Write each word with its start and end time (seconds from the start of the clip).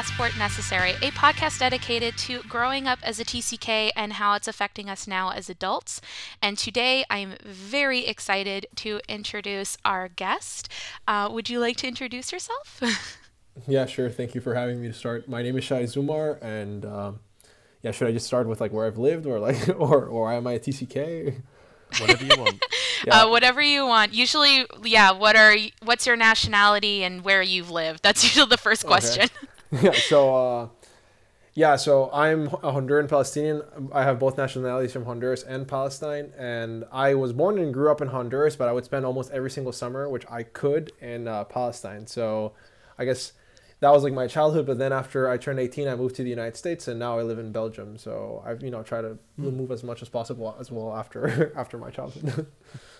and 0.00 0.06
this 0.06 0.12
is 0.12 0.16
Passport 0.16 0.38
Necessary, 0.38 0.90
a 1.02 1.10
podcast 1.10 1.58
dedicated 1.58 2.16
to 2.18 2.42
growing 2.44 2.86
up 2.86 2.98
as 3.02 3.20
a 3.20 3.24
TCK 3.24 3.90
and 3.94 4.14
how 4.14 4.32
it's 4.34 4.48
affecting 4.48 4.88
us 4.88 5.06
now 5.06 5.30
as 5.30 5.50
adults. 5.50 6.00
And 6.40 6.56
today 6.56 7.04
I'm 7.10 7.34
very 7.44 8.06
excited 8.06 8.66
to 8.76 9.00
introduce 9.08 9.76
our 9.84 10.08
guest. 10.08 10.70
Uh, 11.06 11.28
would 11.30 11.50
you 11.50 11.60
like 11.60 11.76
to 11.78 11.86
introduce 11.86 12.32
yourself? 12.32 12.80
yeah, 13.66 13.84
sure. 13.84 14.08
Thank 14.08 14.34
you 14.34 14.40
for 14.40 14.54
having 14.54 14.80
me 14.80 14.88
to 14.88 14.94
start. 14.94 15.28
My 15.28 15.42
name 15.42 15.58
is 15.58 15.64
Shai 15.64 15.82
Zumar, 15.82 16.40
and 16.40 16.86
um, 16.86 17.20
yeah, 17.82 17.90
should 17.90 18.08
I 18.08 18.12
just 18.12 18.26
start 18.26 18.46
with 18.48 18.60
like 18.60 18.72
where 18.72 18.86
I've 18.86 18.98
lived, 18.98 19.26
or 19.26 19.38
like, 19.38 19.68
or 19.78 20.06
or 20.06 20.32
am 20.32 20.46
I 20.46 20.52
a 20.52 20.60
TCK? 20.60 21.42
Whatever 21.98 22.24
you 22.24 22.40
want. 22.40 22.64
yeah. 23.06 23.22
uh, 23.22 23.28
whatever 23.28 23.60
you 23.60 23.84
want. 23.86 24.14
Usually, 24.14 24.64
yeah. 24.82 25.10
What 25.10 25.36
are 25.36 25.56
what's 25.82 26.06
your 26.06 26.16
nationality 26.16 27.04
and 27.04 27.22
where 27.22 27.42
you've 27.42 27.70
lived? 27.70 28.02
That's 28.02 28.24
usually 28.24 28.48
the 28.48 28.56
first 28.56 28.86
question. 28.86 29.24
Okay. 29.24 29.48
yeah. 29.82 29.92
So, 29.92 30.34
uh, 30.34 30.68
yeah. 31.54 31.76
So 31.76 32.10
I'm 32.12 32.46
a 32.46 32.72
Honduran 32.72 33.08
Palestinian. 33.08 33.62
I 33.92 34.04
have 34.04 34.18
both 34.18 34.36
nationalities 34.36 34.92
from 34.92 35.04
Honduras 35.04 35.42
and 35.42 35.66
Palestine, 35.66 36.32
and 36.38 36.84
I 36.92 37.14
was 37.14 37.32
born 37.32 37.58
and 37.58 37.72
grew 37.72 37.90
up 37.90 38.00
in 38.00 38.08
Honduras, 38.08 38.56
but 38.56 38.68
I 38.68 38.72
would 38.72 38.84
spend 38.84 39.04
almost 39.04 39.30
every 39.30 39.50
single 39.50 39.72
summer, 39.72 40.08
which 40.08 40.24
I 40.30 40.42
could, 40.42 40.92
in 41.00 41.28
uh, 41.28 41.44
Palestine. 41.44 42.06
So, 42.06 42.52
I 42.98 43.04
guess 43.04 43.32
that 43.80 43.90
was 43.90 44.04
like 44.04 44.12
my 44.12 44.26
childhood. 44.26 44.66
But 44.66 44.78
then 44.78 44.92
after 44.92 45.28
I 45.28 45.36
turned 45.36 45.58
18, 45.58 45.88
I 45.88 45.96
moved 45.96 46.14
to 46.16 46.22
the 46.22 46.30
United 46.30 46.56
States, 46.56 46.86
and 46.86 46.98
now 46.98 47.18
I 47.18 47.22
live 47.22 47.38
in 47.38 47.50
Belgium. 47.50 47.98
So 47.98 48.42
I've 48.46 48.62
you 48.62 48.70
know 48.70 48.82
tried 48.82 49.02
to 49.02 49.18
mm. 49.38 49.52
move 49.52 49.70
as 49.70 49.82
much 49.82 50.02
as 50.02 50.08
possible 50.08 50.54
as 50.60 50.70
well 50.70 50.94
after 50.94 51.52
after 51.56 51.78
my 51.78 51.90
childhood. 51.90 52.46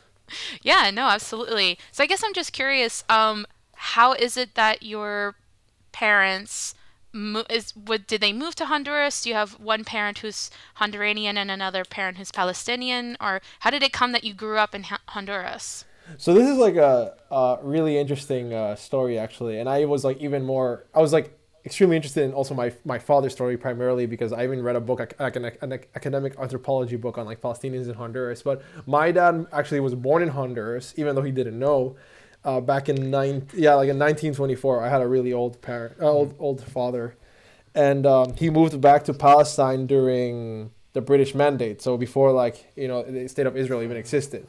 yeah, 0.63 0.91
no, 0.91 1.07
absolutely. 1.07 1.79
So 1.93 2.03
I 2.03 2.07
guess 2.07 2.23
I'm 2.25 2.35
just 2.35 2.53
curious. 2.53 3.05
Um, 3.09 3.47
how 3.75 4.13
is 4.13 4.37
it 4.37 4.55
that 4.55 4.83
your 4.83 5.37
parents 5.93 6.75
is 7.49 7.75
would 7.75 8.07
did 8.07 8.21
they 8.21 8.33
move 8.33 8.55
to 8.57 8.67
Honduras? 8.67 9.23
Do 9.23 9.31
you 9.31 9.35
have 9.35 9.59
one 9.59 9.85
parent 9.85 10.19
who's 10.19 10.51
Honduranian 10.77 11.37
and 11.37 11.51
another 11.51 11.85
parent 11.85 12.19
who's 12.19 12.31
Palestinian, 12.31 13.17
or 13.21 13.41
how 13.61 13.71
did 13.71 13.83
it 13.83 13.93
come 13.93 14.13
that 14.13 14.25
you 14.25 14.33
grew 14.33 14.59
up 14.59 14.75
in 14.75 14.85
Honduras? 15.09 15.85
So 16.19 16.35
this 16.35 16.49
is 16.49 16.57
like 16.57 16.77
a, 16.77 17.15
a 17.31 17.59
really 17.63 17.99
interesting 17.99 18.53
uh, 18.53 18.77
story 18.77 19.19
actually, 19.19 19.59
and 19.59 19.69
I 19.69 19.85
was 19.85 20.05
like 20.05 20.19
even 20.19 20.45
more. 20.45 20.87
I 20.95 21.01
was 21.01 21.13
like 21.13 21.37
extremely 21.65 21.95
interested 21.97 22.25
in 22.25 22.33
also 22.33 22.55
my 22.55 22.73
my 22.85 22.99
father's 22.99 23.33
story 23.33 23.57
primarily 23.57 24.07
because 24.07 24.33
I 24.33 24.45
even 24.45 24.63
read 24.63 24.77
a 24.77 24.81
book 24.81 25.15
like 25.19 25.37
an, 25.37 25.45
an 25.61 25.73
academic 25.95 26.37
anthropology 26.39 26.97
book 26.97 27.19
on 27.19 27.27
like 27.27 27.41
Palestinians 27.41 27.89
in 27.89 27.95
Honduras. 27.95 28.43
But 28.43 28.63
my 28.87 29.11
dad 29.13 29.47
actually 29.53 29.81
was 29.81 29.95
born 29.95 30.23
in 30.23 30.29
Honduras, 30.29 30.95
even 30.97 31.15
though 31.15 31.23
he 31.23 31.33
didn't 31.33 31.59
know. 31.59 31.97
Uh, 32.43 32.59
back 32.59 32.89
in 32.89 33.11
nine 33.11 33.47
yeah 33.53 33.75
like 33.75 33.89
in 33.89 33.99
1924, 33.99 34.83
I 34.83 34.89
had 34.89 35.03
a 35.03 35.07
really 35.07 35.33
old 35.33 35.61
parent, 35.61 35.97
uh, 36.01 36.11
old 36.11 36.35
old 36.39 36.65
father, 36.65 37.17
and 37.75 38.07
um, 38.07 38.35
he 38.35 38.49
moved 38.49 38.81
back 38.81 39.05
to 39.05 39.15
Palestine 39.15 39.87
during 39.87 40.71
the 40.95 41.03
British 41.03 41.35
Mandate. 41.35 41.83
So 41.83 41.99
before 41.99 42.33
like 42.33 42.73
you 42.77 42.89
know 42.89 43.03
the 43.03 43.29
state 43.29 43.47
of 43.47 43.57
Israel 43.57 43.83
even 43.83 43.97
existed 43.97 44.47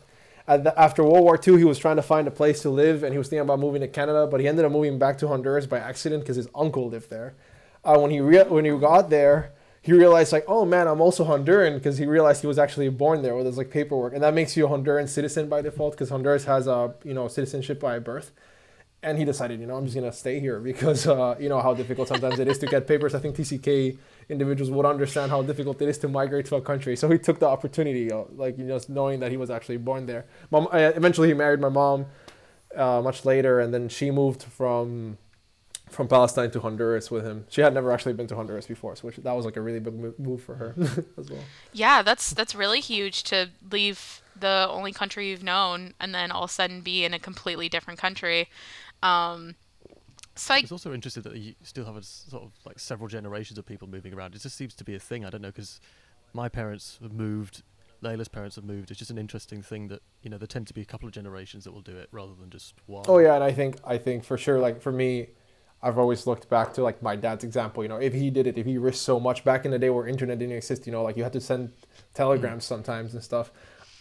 after 0.47 1.03
World 1.03 1.23
War 1.23 1.39
II, 1.45 1.57
he 1.57 1.63
was 1.63 1.77
trying 1.77 1.95
to 1.95 2.01
find 2.01 2.27
a 2.27 2.31
place 2.31 2.61
to 2.63 2.69
live, 2.69 3.03
and 3.03 3.13
he 3.13 3.17
was 3.17 3.27
thinking 3.27 3.41
about 3.41 3.59
moving 3.59 3.81
to 3.81 3.87
Canada, 3.87 4.27
but 4.27 4.39
he 4.39 4.47
ended 4.47 4.65
up 4.65 4.71
moving 4.71 4.97
back 4.97 5.17
to 5.19 5.27
Honduras 5.27 5.67
by 5.67 5.79
accident 5.79 6.23
because 6.23 6.35
his 6.35 6.47
uncle 6.55 6.89
lived 6.89 7.09
there. 7.09 7.35
Uh, 7.83 7.97
when 7.99 8.11
he 8.11 8.19
rea- 8.19 8.43
when 8.43 8.65
he 8.65 8.71
got 8.71 9.09
there, 9.09 9.53
he 9.81 9.93
realized 9.93 10.31
like, 10.31 10.45
oh 10.47 10.65
man, 10.65 10.87
I'm 10.87 11.01
also 11.01 11.25
Honduran 11.25 11.75
because 11.75 11.97
he 11.97 12.05
realized 12.05 12.41
he 12.41 12.47
was 12.47 12.59
actually 12.59 12.89
born 12.89 13.21
there 13.23 13.35
with 13.35 13.45
his 13.45 13.57
like 13.57 13.71
paperwork, 13.71 14.13
and 14.13 14.23
that 14.23 14.33
makes 14.33 14.55
you 14.55 14.67
a 14.67 14.69
Honduran 14.69 15.09
citizen 15.09 15.49
by 15.49 15.61
default 15.61 15.93
because 15.93 16.09
Honduras 16.09 16.45
has 16.45 16.67
a 16.67 16.93
you 17.03 17.13
know 17.13 17.27
citizenship 17.27 17.79
by 17.79 17.99
birth 17.99 18.31
and 19.03 19.17
he 19.17 19.25
decided, 19.25 19.59
you 19.59 19.65
know, 19.65 19.75
I'm 19.75 19.85
just 19.85 19.95
gonna 19.95 20.11
stay 20.11 20.39
here 20.39 20.59
because 20.71 21.07
uh, 21.07 21.35
you 21.39 21.49
know 21.49 21.59
how 21.59 21.73
difficult 21.73 22.07
sometimes 22.07 22.39
it 22.39 22.47
is 22.47 22.57
to 22.59 22.67
get 22.67 22.87
papers. 22.87 23.15
I 23.15 23.19
think 23.19 23.35
TCK 23.35 23.97
individuals 24.29 24.71
would 24.71 24.85
understand 24.85 25.31
how 25.31 25.41
difficult 25.41 25.81
it 25.81 25.89
is 25.89 25.97
to 25.99 26.07
migrate 26.07 26.45
to 26.47 26.55
a 26.55 26.61
country. 26.61 26.95
So 26.95 27.09
he 27.09 27.17
took 27.17 27.39
the 27.39 27.47
opportunity, 27.47 28.11
uh, 28.11 28.23
like 28.35 28.57
you 28.57 28.65
know, 28.65 28.75
just 28.75 28.89
knowing 28.89 29.19
that 29.21 29.31
he 29.31 29.37
was 29.37 29.49
actually 29.49 29.77
born 29.77 30.05
there. 30.05 30.25
Mom, 30.51 30.67
eventually 30.71 31.29
he 31.29 31.33
married 31.33 31.59
my 31.59 31.69
mom 31.69 32.05
uh, 32.75 33.01
much 33.01 33.25
later, 33.25 33.59
and 33.59 33.73
then 33.73 33.89
she 33.89 34.11
moved 34.11 34.43
from 34.43 35.17
from 35.91 36.07
Palestine 36.07 36.49
to 36.51 36.59
Honduras 36.59 37.11
with 37.11 37.25
him. 37.25 37.45
She 37.49 37.61
had 37.61 37.73
never 37.73 37.91
actually 37.91 38.13
been 38.13 38.27
to 38.27 38.35
Honduras 38.35 38.65
before, 38.65 38.95
so 38.95 39.07
which, 39.07 39.17
that 39.17 39.33
was 39.33 39.45
like 39.45 39.57
a 39.57 39.61
really 39.61 39.79
big 39.79 40.19
move 40.19 40.41
for 40.41 40.55
her 40.55 40.75
as 41.17 41.29
well. 41.29 41.43
Yeah, 41.73 42.01
that's 42.01 42.31
that's 42.31 42.55
really 42.55 42.79
huge 42.79 43.23
to 43.23 43.49
leave 43.69 44.21
the 44.39 44.67
only 44.69 44.91
country 44.91 45.29
you've 45.29 45.43
known 45.43 45.93
and 45.99 46.15
then 46.15 46.31
all 46.31 46.43
of 46.43 46.49
a 46.49 46.53
sudden 46.53 46.81
be 46.81 47.05
in 47.05 47.13
a 47.13 47.19
completely 47.19 47.69
different 47.69 47.99
country. 47.99 48.49
Um, 49.03 49.55
so 50.35 50.53
I 50.53 50.61
was 50.61 50.71
also 50.71 50.93
interested 50.93 51.23
that 51.23 51.35
you 51.35 51.55
still 51.63 51.85
have 51.85 51.95
a 51.95 52.03
sort 52.03 52.43
of 52.43 52.51
like 52.65 52.79
several 52.79 53.07
generations 53.07 53.57
of 53.59 53.65
people 53.65 53.87
moving 53.87 54.13
around. 54.13 54.33
It 54.33 54.41
just 54.41 54.55
seems 54.55 54.73
to 54.75 54.83
be 54.83 54.95
a 54.95 54.99
thing. 54.99 55.25
I 55.25 55.29
don't 55.29 55.41
know 55.41 55.49
because 55.49 55.79
my 56.33 56.47
parents 56.47 56.97
have 57.01 57.11
moved, 57.11 57.63
Layla's 58.01 58.29
parents 58.29 58.55
have 58.55 58.65
moved. 58.65 58.91
It's 58.91 58.97
just 58.97 59.11
an 59.11 59.17
interesting 59.17 59.61
thing 59.61 59.89
that 59.89 60.01
you 60.23 60.29
know 60.29 60.37
there 60.37 60.47
tend 60.47 60.67
to 60.67 60.73
be 60.73 60.81
a 60.81 60.85
couple 60.85 61.07
of 61.07 61.13
generations 61.13 61.65
that 61.65 61.73
will 61.73 61.81
do 61.81 61.95
it 61.97 62.07
rather 62.11 62.33
than 62.33 62.49
just 62.49 62.75
one. 62.85 63.03
Oh 63.07 63.19
yeah, 63.19 63.35
and 63.35 63.43
I 63.43 63.51
think 63.51 63.77
I 63.83 63.97
think 63.97 64.23
for 64.23 64.37
sure 64.37 64.59
like 64.59 64.81
for 64.81 64.91
me, 64.91 65.27
I've 65.83 65.97
always 65.97 66.27
looked 66.27 66.49
back 66.49 66.73
to 66.73 66.83
like 66.83 67.01
my 67.01 67.15
dad's 67.15 67.43
example. 67.43 67.83
You 67.83 67.89
know, 67.89 67.97
if 67.97 68.13
he 68.13 68.29
did 68.29 68.47
it, 68.47 68.57
if 68.57 68.65
he 68.65 68.77
risked 68.77 69.03
so 69.03 69.19
much 69.19 69.43
back 69.43 69.65
in 69.65 69.71
the 69.71 69.79
day 69.79 69.89
where 69.89 70.07
internet 70.07 70.39
didn't 70.39 70.55
exist, 70.55 70.85
you 70.85 70.91
know, 70.91 71.03
like 71.03 71.17
you 71.17 71.23
had 71.23 71.33
to 71.33 71.41
send 71.41 71.71
telegrams 72.13 72.65
sometimes 72.65 73.13
and 73.13 73.23
stuff. 73.23 73.51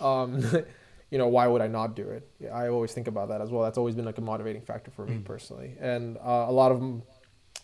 Um, 0.01 0.43
you 1.11 1.19
know, 1.19 1.29
why 1.29 1.47
would 1.47 1.63
I 1.63 1.69
not 1.69 1.97
do 1.97 2.09
it? 2.09 2.29
I 2.53 2.69
always 2.69 2.93
think 2.93 3.09
about 3.09 3.29
that 3.29 3.41
as 3.41 3.51
well. 3.51 3.63
That's 3.63 3.79
always 3.79 3.95
been 3.95 4.05
like 4.05 4.19
a 4.19 4.23
motivating 4.23 4.63
factor 4.63 4.91
for 4.91 5.07
me 5.07 5.17
mm. 5.17 5.25
personally. 5.25 5.75
And 5.81 6.17
uh, 6.19 6.47
a 6.49 6.53
lot 6.53 6.71
of 6.71 7.03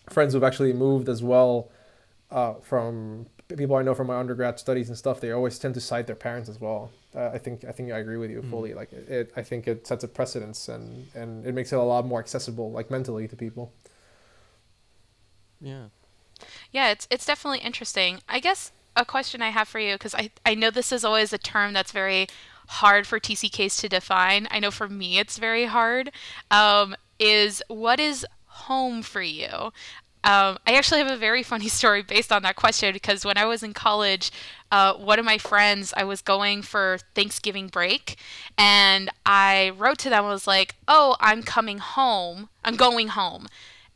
friends 0.09 0.33
who've 0.33 0.43
actually 0.43 0.73
moved 0.73 1.09
as 1.09 1.21
well 1.21 1.69
uh, 2.31 2.55
from 2.55 3.27
people 3.55 3.77
I 3.77 3.83
know 3.83 3.93
from 3.93 4.07
my 4.07 4.17
undergrad 4.17 4.59
studies 4.59 4.89
and 4.89 4.97
stuff, 4.97 5.21
they 5.21 5.31
always 5.31 5.57
tend 5.57 5.75
to 5.75 5.81
cite 5.81 6.07
their 6.07 6.15
parents 6.15 6.49
as 6.49 6.59
well. 6.59 6.91
Uh, 7.15 7.29
I 7.33 7.37
think 7.37 7.63
I 7.63 7.71
think 7.71 7.91
I 7.91 7.99
agree 7.99 8.17
with 8.17 8.29
you 8.29 8.41
mm. 8.41 8.49
fully. 8.49 8.73
Like 8.73 8.91
it, 8.91 9.09
it, 9.09 9.33
I 9.35 9.43
think 9.43 9.67
it 9.67 9.87
sets 9.87 10.03
a 10.03 10.07
precedence 10.07 10.67
and 10.67 11.07
and 11.15 11.45
it 11.45 11.53
makes 11.53 11.71
it 11.71 11.79
a 11.79 11.83
lot 11.83 12.05
more 12.05 12.19
accessible, 12.19 12.71
like 12.71 12.91
mentally, 12.91 13.27
to 13.27 13.35
people. 13.35 13.71
Yeah. 15.61 15.85
Yeah, 16.71 16.89
it's 16.91 17.07
it's 17.09 17.25
definitely 17.25 17.59
interesting. 17.59 18.19
I 18.29 18.39
guess 18.39 18.71
a 18.95 19.05
question 19.05 19.41
I 19.41 19.49
have 19.49 19.67
for 19.67 19.79
you 19.79 19.93
because 19.93 20.15
I 20.15 20.31
I 20.45 20.55
know 20.55 20.69
this 20.69 20.91
is 20.91 21.03
always 21.03 21.33
a 21.33 21.37
term 21.37 21.73
that's 21.73 21.91
very 21.91 22.27
hard 22.67 23.07
for 23.07 23.19
TCKs 23.19 23.79
to 23.81 23.89
define. 23.89 24.47
I 24.51 24.59
know 24.59 24.71
for 24.71 24.87
me 24.89 25.19
it's 25.19 25.37
very 25.37 25.65
hard. 25.65 26.11
Um, 26.51 26.95
is 27.19 27.63
what 27.67 27.99
is 27.99 28.25
home 28.45 29.01
for 29.01 29.21
you? 29.21 29.71
Um, 30.23 30.57
I 30.67 30.73
actually 30.73 30.99
have 30.99 31.11
a 31.11 31.17
very 31.17 31.41
funny 31.51 31.69
story 31.69 32.03
based 32.03 32.31
on 32.31 32.43
that 32.43 32.55
question 32.55 32.93
because 32.93 33.23
when 33.23 33.37
I 33.37 33.45
was 33.45 33.63
in 33.63 33.73
college, 33.73 34.31
uh, 34.71 34.93
one 34.95 35.19
of 35.19 35.25
my 35.25 35.37
friends, 35.37 35.93
I 35.95 36.03
was 36.03 36.21
going 36.21 36.61
for 36.61 36.99
Thanksgiving 37.15 37.67
break, 37.67 38.17
and 38.57 39.09
I 39.25 39.71
wrote 39.77 39.99
to 39.99 40.09
them, 40.09 40.25
I 40.25 40.29
was 40.29 40.47
like, 40.47 40.75
Oh, 40.87 41.15
I'm 41.19 41.43
coming 41.43 41.77
home. 41.77 42.49
I'm 42.63 42.75
going 42.75 43.09
home. 43.09 43.47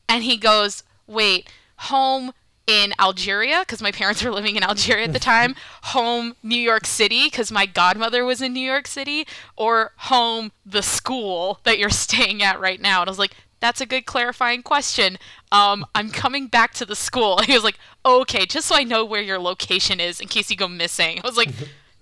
And 0.08 0.24
he 0.24 0.38
goes, 0.38 0.84
Wait, 1.12 1.52
home 1.78 2.32
in 2.68 2.94
Algeria 3.00 3.62
because 3.62 3.82
my 3.82 3.92
parents 3.92 4.24
were 4.24 4.31
living 4.31 4.56
in 4.56 4.63
Algeria 4.63 5.06
at 5.06 5.13
the 5.13 5.19
time, 5.19 5.56
home 5.84 6.36
New 6.44 6.60
York 6.60 6.86
City 6.86 7.25
because 7.25 7.52
my 7.52 7.66
godmother 7.66 8.24
was 8.24 8.42
in 8.42 8.54
New 8.54 8.60
York 8.60 8.88
City, 8.88 9.28
or 9.56 9.92
home 9.98 10.52
the 10.66 10.81
school 10.81 11.60
that 11.63 11.78
you're 11.78 11.90
staying 12.06 12.42
at 12.42 12.60
right 12.60 12.81
now. 12.81 13.02
And 13.02 13.10
I 13.10 13.12
was 13.12 13.19
like, 13.19 13.36
that's 13.60 13.80
a 13.80 13.86
good 13.86 14.06
clarifying 14.06 14.63
question. 14.63 15.18
Um, 15.52 15.86
I'm 15.94 16.10
coming 16.10 16.48
back 16.48 16.74
to 16.75 16.86
the 16.86 16.96
school. 16.96 17.38
And 17.38 17.46
he 17.48 17.54
was 17.54 17.64
like, 17.64 17.78
okay, 18.06 18.46
just 18.46 18.68
so 18.68 18.75
I 18.75 18.84
know 18.84 19.06
where 19.06 19.22
your 19.22 19.40
location 19.40 20.00
is 20.00 20.19
in 20.19 20.28
case 20.28 20.50
you 20.50 20.57
go 20.57 20.68
missing. 20.68 21.19
I 21.24 21.28
was 21.28 21.38
like, 21.38 21.50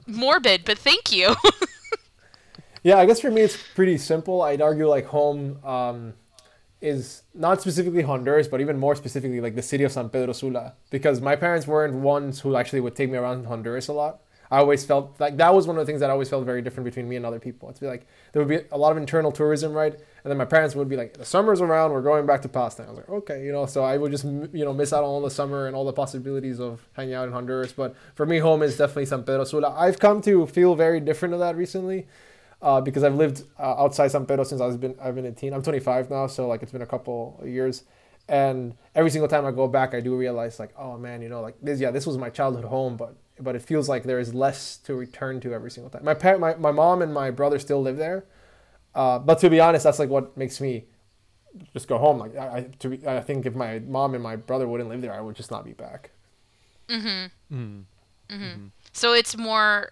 morbid, 0.08 0.64
but 0.66 0.78
thank 0.78 1.12
you. 1.12 1.36
yeah, 2.84 2.98
I 2.98 3.06
guess 3.06 3.20
for 3.20 3.30
me 3.30 3.42
it's 3.42 3.58
pretty 3.76 3.98
simple. 3.98 4.42
I'd 4.42 4.62
argue 4.62 4.88
like 4.88 5.06
home. 5.06 5.64
Um, 5.66 6.14
is 6.81 7.24
not 7.34 7.62
specifically 7.62 8.04
Honduras, 8.04 8.48
but 8.48 8.62
even 8.62 8.78
more 8.78 8.96
specifically 8.96 9.42
like 9.42 9.56
the 9.56 9.62
city 9.62 9.84
of 9.84 9.92
San 9.92 10.10
Pedro 10.10 10.34
Sula, 10.34 10.74
because 10.90 11.22
my 11.22 11.36
parents 11.36 11.68
weren't 11.68 11.96
ones 11.96 12.40
who 12.40 12.56
actually 12.56 12.80
would 12.81 12.96
take 12.96 13.10
me 13.10 13.18
around 13.18 13.46
Honduras 13.46 13.88
a 13.88 13.94
lot. 13.94 14.22
I 14.52 14.58
always 14.58 14.84
felt 14.84 15.20
like 15.20 15.38
that 15.38 15.54
was 15.54 15.68
one 15.68 15.78
of 15.78 15.81
the 15.81 15.86
things 15.86 16.00
that 16.00 16.10
I 16.10 16.14
always 16.14 16.28
felt 16.28 16.44
very 16.44 16.64
different 16.64 16.86
between 16.86 17.08
me 17.08 17.16
and 17.16 17.26
other 17.26 17.40
people. 17.40 17.70
It's 17.70 17.80
be 17.80 17.86
like 17.86 18.08
there 18.31 18.44
would 18.44 18.50
be 18.50 18.66
a 18.72 18.78
lot 18.78 18.92
of 18.92 18.98
internal 18.98 19.31
tourism, 19.31 19.74
right? 19.74 19.94
And 19.94 20.31
then 20.31 20.38
my 20.38 20.46
parents 20.46 20.76
would 20.76 20.90
be 20.90 20.96
like, 20.96 21.14
"The 21.14 21.26
summer's 21.26 21.62
around, 21.62 21.92
we're 21.92 22.02
going 22.02 22.26
back 22.26 22.42
to 22.42 22.50
Palestine." 22.50 22.88
I 22.88 22.90
was 22.90 22.98
like, 22.98 23.10
"Okay," 23.10 23.46
you 23.46 23.52
know. 23.52 23.68
So 23.68 23.84
I 23.84 23.98
would 23.98 24.12
just 24.12 24.24
you 24.24 24.66
know 24.66 24.74
miss 24.74 24.92
out 24.92 25.04
on 25.04 25.10
all 25.10 25.22
the 25.22 25.30
summer 25.30 25.68
and 25.68 25.76
all 25.76 25.86
the 25.86 25.94
possibilities 25.94 26.60
of 26.60 26.88
hanging 26.94 27.14
out 27.14 27.28
in 27.28 27.34
Honduras. 27.34 27.74
But 27.74 27.96
for 28.16 28.26
me, 28.26 28.40
home 28.40 28.64
is 28.64 28.76
definitely 28.76 29.06
San 29.06 29.24
Pedro 29.24 29.44
Sula. 29.44 29.70
I've 29.78 30.00
come 30.00 30.20
to 30.24 30.48
feel 30.48 30.74
very 30.74 31.00
different 31.00 31.36
of 31.36 31.40
that 31.42 31.56
recently 31.56 32.08
uh, 32.62 32.82
because 32.82 33.04
I've 33.04 33.16
lived 33.16 33.44
uh, 33.58 33.76
outside 33.84 34.10
San 34.10 34.26
Pedro 34.26 34.44
since 34.44 34.62
I've 34.62 34.80
been 34.80 34.96
I've 35.02 35.16
been 35.16 35.26
a 35.26 35.32
teen. 35.32 35.54
I'm 35.54 35.64
25 35.64 36.10
now, 36.10 36.28
so 36.28 36.48
like 36.48 36.62
it's 36.64 36.72
been 36.72 36.82
a 36.82 36.88
couple 36.88 37.42
years, 37.46 37.84
and 38.28 38.76
every 38.96 39.12
single 39.12 39.28
time 39.28 39.46
I 39.46 39.52
go 39.52 39.68
back, 39.68 39.94
I 39.94 40.00
do 40.00 40.16
realize 40.16 40.60
like, 40.60 40.74
oh 40.78 40.98
man, 40.98 41.22
you 41.22 41.30
know, 41.30 41.42
like 41.42 41.56
this 41.62 41.80
yeah, 41.80 41.92
this 41.92 42.06
was 42.06 42.18
my 42.18 42.30
childhood 42.30 42.66
home, 42.66 42.98
but 42.98 43.16
but 43.40 43.56
it 43.56 43.62
feels 43.62 43.88
like 43.88 44.04
there 44.04 44.20
is 44.20 44.34
less 44.34 44.78
to 44.78 44.96
return 44.96 45.40
to 45.42 45.54
every 45.54 45.72
single 45.72 45.90
time. 45.90 46.04
My 46.04 46.14
parent, 46.14 46.42
my, 46.42 46.56
my 46.56 46.72
mom 46.72 47.02
and 47.02 47.14
my 47.14 47.32
brother 47.32 47.58
still 47.58 47.82
live 47.82 47.98
there, 47.98 48.26
uh, 48.94 49.20
but 49.20 49.40
to 49.40 49.50
be 49.50 49.60
honest, 49.60 49.84
that's 49.86 50.00
like 50.00 50.10
what 50.10 50.36
makes 50.36 50.60
me 50.60 50.86
just 51.74 51.88
go 51.88 51.98
home. 51.98 52.20
Like 52.20 52.36
I, 52.36 52.58
I 52.58 52.62
to 52.80 52.90
be, 52.90 53.08
I 53.08 53.22
think 53.22 53.46
if 53.46 53.56
my 53.56 53.80
mom 53.80 54.14
and 54.14 54.24
my 54.24 54.36
brother 54.36 54.68
wouldn't 54.68 54.90
live 54.90 55.02
there, 55.02 55.14
I 55.14 55.22
would 55.22 55.36
just 55.36 55.52
not 55.52 55.64
be 55.64 55.74
back. 55.74 56.12
Mm-hmm. 56.90 57.56
Mm. 57.56 57.84
Mm-hmm. 58.30 58.68
So 58.92 59.14
it's 59.14 59.38
more, 59.38 59.92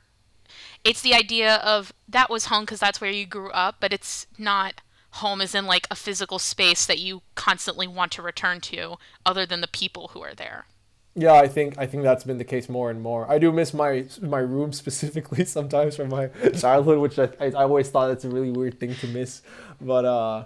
it's 0.88 1.02
the 1.02 1.14
idea 1.14 1.56
of 1.58 1.94
that 2.08 2.30
was 2.30 2.46
home 2.46 2.64
because 2.64 2.80
that's 2.80 3.02
where 3.02 3.12
you 3.12 3.26
grew 3.26 3.52
up, 3.52 3.76
but 3.80 3.92
it's 3.92 4.26
not 4.38 4.82
home 5.12 5.42
as 5.42 5.54
in 5.54 5.66
like 5.66 5.86
a 5.92 5.96
physical 5.96 6.40
space 6.40 6.86
that 6.86 7.00
you 7.00 7.22
constantly 7.36 7.88
want 7.88 8.12
to 8.14 8.22
return 8.22 8.62
to, 8.62 8.96
other 9.26 9.46
than 9.46 9.62
the 9.62 9.68
people 9.68 10.12
who 10.14 10.22
are 10.22 10.34
there. 10.34 10.66
Yeah, 11.14 11.34
I 11.34 11.48
think 11.48 11.78
I 11.78 11.88
think 11.88 12.04
that's 12.04 12.24
been 12.24 12.38
the 12.38 12.46
case 12.46 12.70
more 12.70 12.90
and 12.90 13.02
more. 13.02 13.30
I 13.30 13.38
do 13.38 13.52
miss 13.52 13.74
my 13.74 14.06
my 14.22 14.40
room 14.40 14.72
specifically 14.84 15.44
sometimes 15.44 15.98
from 15.98 16.10
my 16.10 16.28
childhood, 16.58 17.00
which 17.00 17.20
I, 17.20 17.30
I, 17.40 17.46
I 17.48 17.64
always 17.64 17.90
thought 17.90 18.12
it's 18.12 18.24
a 18.24 18.30
really 18.30 18.52
weird 18.52 18.80
thing 18.80 18.96
to 18.96 19.08
miss, 19.08 19.42
but 19.82 20.06
uh, 20.06 20.46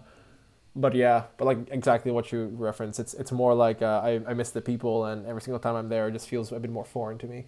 but 0.75 0.95
yeah, 0.95 1.25
but 1.38 1.45
like 1.45 1.59
exactly 1.69 2.11
what 2.11 2.31
you 2.31 2.45
reference, 2.57 2.99
it's 2.99 3.13
it's 3.13 3.31
more 3.31 3.53
like 3.53 3.83
uh, 3.83 4.01
I 4.03 4.21
I 4.25 4.33
miss 4.33 4.49
the 4.51 4.61
people, 4.61 5.05
and 5.05 5.27
every 5.27 5.41
single 5.41 5.59
time 5.59 5.75
I'm 5.75 5.89
there, 5.89 6.07
it 6.07 6.13
just 6.13 6.27
feels 6.27 6.51
a 6.51 6.59
bit 6.59 6.71
more 6.71 6.85
foreign 6.85 7.19
to 7.19 7.27
me. 7.27 7.45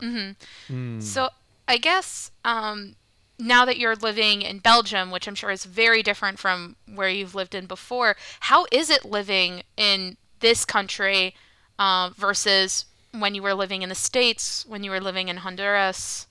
Mm-hmm. 0.00 0.98
Mm. 0.98 1.02
So 1.02 1.28
I 1.68 1.76
guess 1.76 2.32
um, 2.46 2.96
now 3.38 3.66
that 3.66 3.78
you're 3.78 3.94
living 3.94 4.40
in 4.40 4.58
Belgium, 4.58 5.10
which 5.10 5.28
I'm 5.28 5.34
sure 5.34 5.50
is 5.50 5.64
very 5.64 6.02
different 6.02 6.38
from 6.38 6.76
where 6.92 7.10
you've 7.10 7.34
lived 7.34 7.54
in 7.54 7.66
before, 7.66 8.16
how 8.40 8.66
is 8.72 8.88
it 8.88 9.04
living 9.04 9.62
in 9.76 10.16
this 10.40 10.64
country 10.64 11.34
uh, 11.78 12.10
versus 12.16 12.86
when 13.12 13.34
you 13.34 13.42
were 13.42 13.54
living 13.54 13.82
in 13.82 13.90
the 13.90 13.94
States, 13.94 14.64
when 14.66 14.82
you 14.82 14.90
were 14.90 15.00
living 15.00 15.28
in 15.28 15.38
Honduras? 15.38 16.26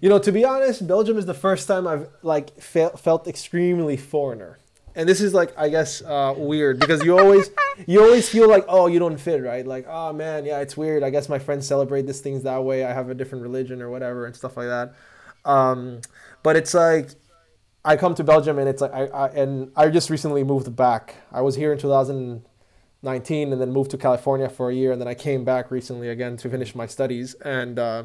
You 0.00 0.08
know, 0.08 0.18
to 0.18 0.32
be 0.32 0.44
honest, 0.44 0.86
Belgium 0.86 1.16
is 1.16 1.26
the 1.26 1.34
first 1.34 1.68
time 1.68 1.86
I've 1.86 2.08
like 2.22 2.60
fe- 2.60 2.90
felt 2.96 3.28
extremely 3.28 3.96
foreigner, 3.96 4.58
and 4.94 5.08
this 5.08 5.20
is 5.20 5.34
like 5.34 5.52
I 5.56 5.68
guess 5.68 6.02
uh, 6.02 6.34
weird 6.36 6.78
because 6.78 7.04
you 7.04 7.18
always 7.18 7.50
you 7.86 8.02
always 8.02 8.28
feel 8.28 8.48
like 8.48 8.64
oh 8.68 8.86
you 8.86 8.98
don't 8.98 9.18
fit 9.18 9.42
right, 9.42 9.66
like 9.66 9.86
oh 9.88 10.12
man 10.12 10.44
yeah 10.44 10.60
it's 10.60 10.76
weird. 10.76 11.02
I 11.02 11.10
guess 11.10 11.28
my 11.28 11.38
friends 11.38 11.66
celebrate 11.66 12.06
these 12.06 12.20
things 12.20 12.42
that 12.42 12.62
way. 12.62 12.84
I 12.84 12.92
have 12.92 13.08
a 13.08 13.14
different 13.14 13.42
religion 13.42 13.80
or 13.82 13.90
whatever 13.90 14.26
and 14.26 14.34
stuff 14.34 14.56
like 14.56 14.68
that. 14.68 14.94
Um, 15.44 16.00
but 16.42 16.56
it's 16.56 16.74
like 16.74 17.10
I 17.84 17.96
come 17.96 18.14
to 18.16 18.24
Belgium 18.24 18.58
and 18.58 18.68
it's 18.68 18.82
like 18.82 18.92
I, 18.92 19.06
I 19.06 19.28
and 19.28 19.72
I 19.76 19.88
just 19.88 20.10
recently 20.10 20.44
moved 20.44 20.74
back. 20.76 21.16
I 21.32 21.40
was 21.40 21.56
here 21.56 21.72
in 21.72 21.78
2019 21.78 23.52
and 23.52 23.60
then 23.60 23.72
moved 23.72 23.90
to 23.92 23.98
California 23.98 24.48
for 24.48 24.70
a 24.70 24.74
year 24.74 24.92
and 24.92 25.00
then 25.00 25.08
I 25.08 25.14
came 25.14 25.44
back 25.44 25.70
recently 25.70 26.08
again 26.08 26.36
to 26.38 26.50
finish 26.50 26.74
my 26.74 26.86
studies 26.86 27.34
and. 27.34 27.78
Uh, 27.78 28.04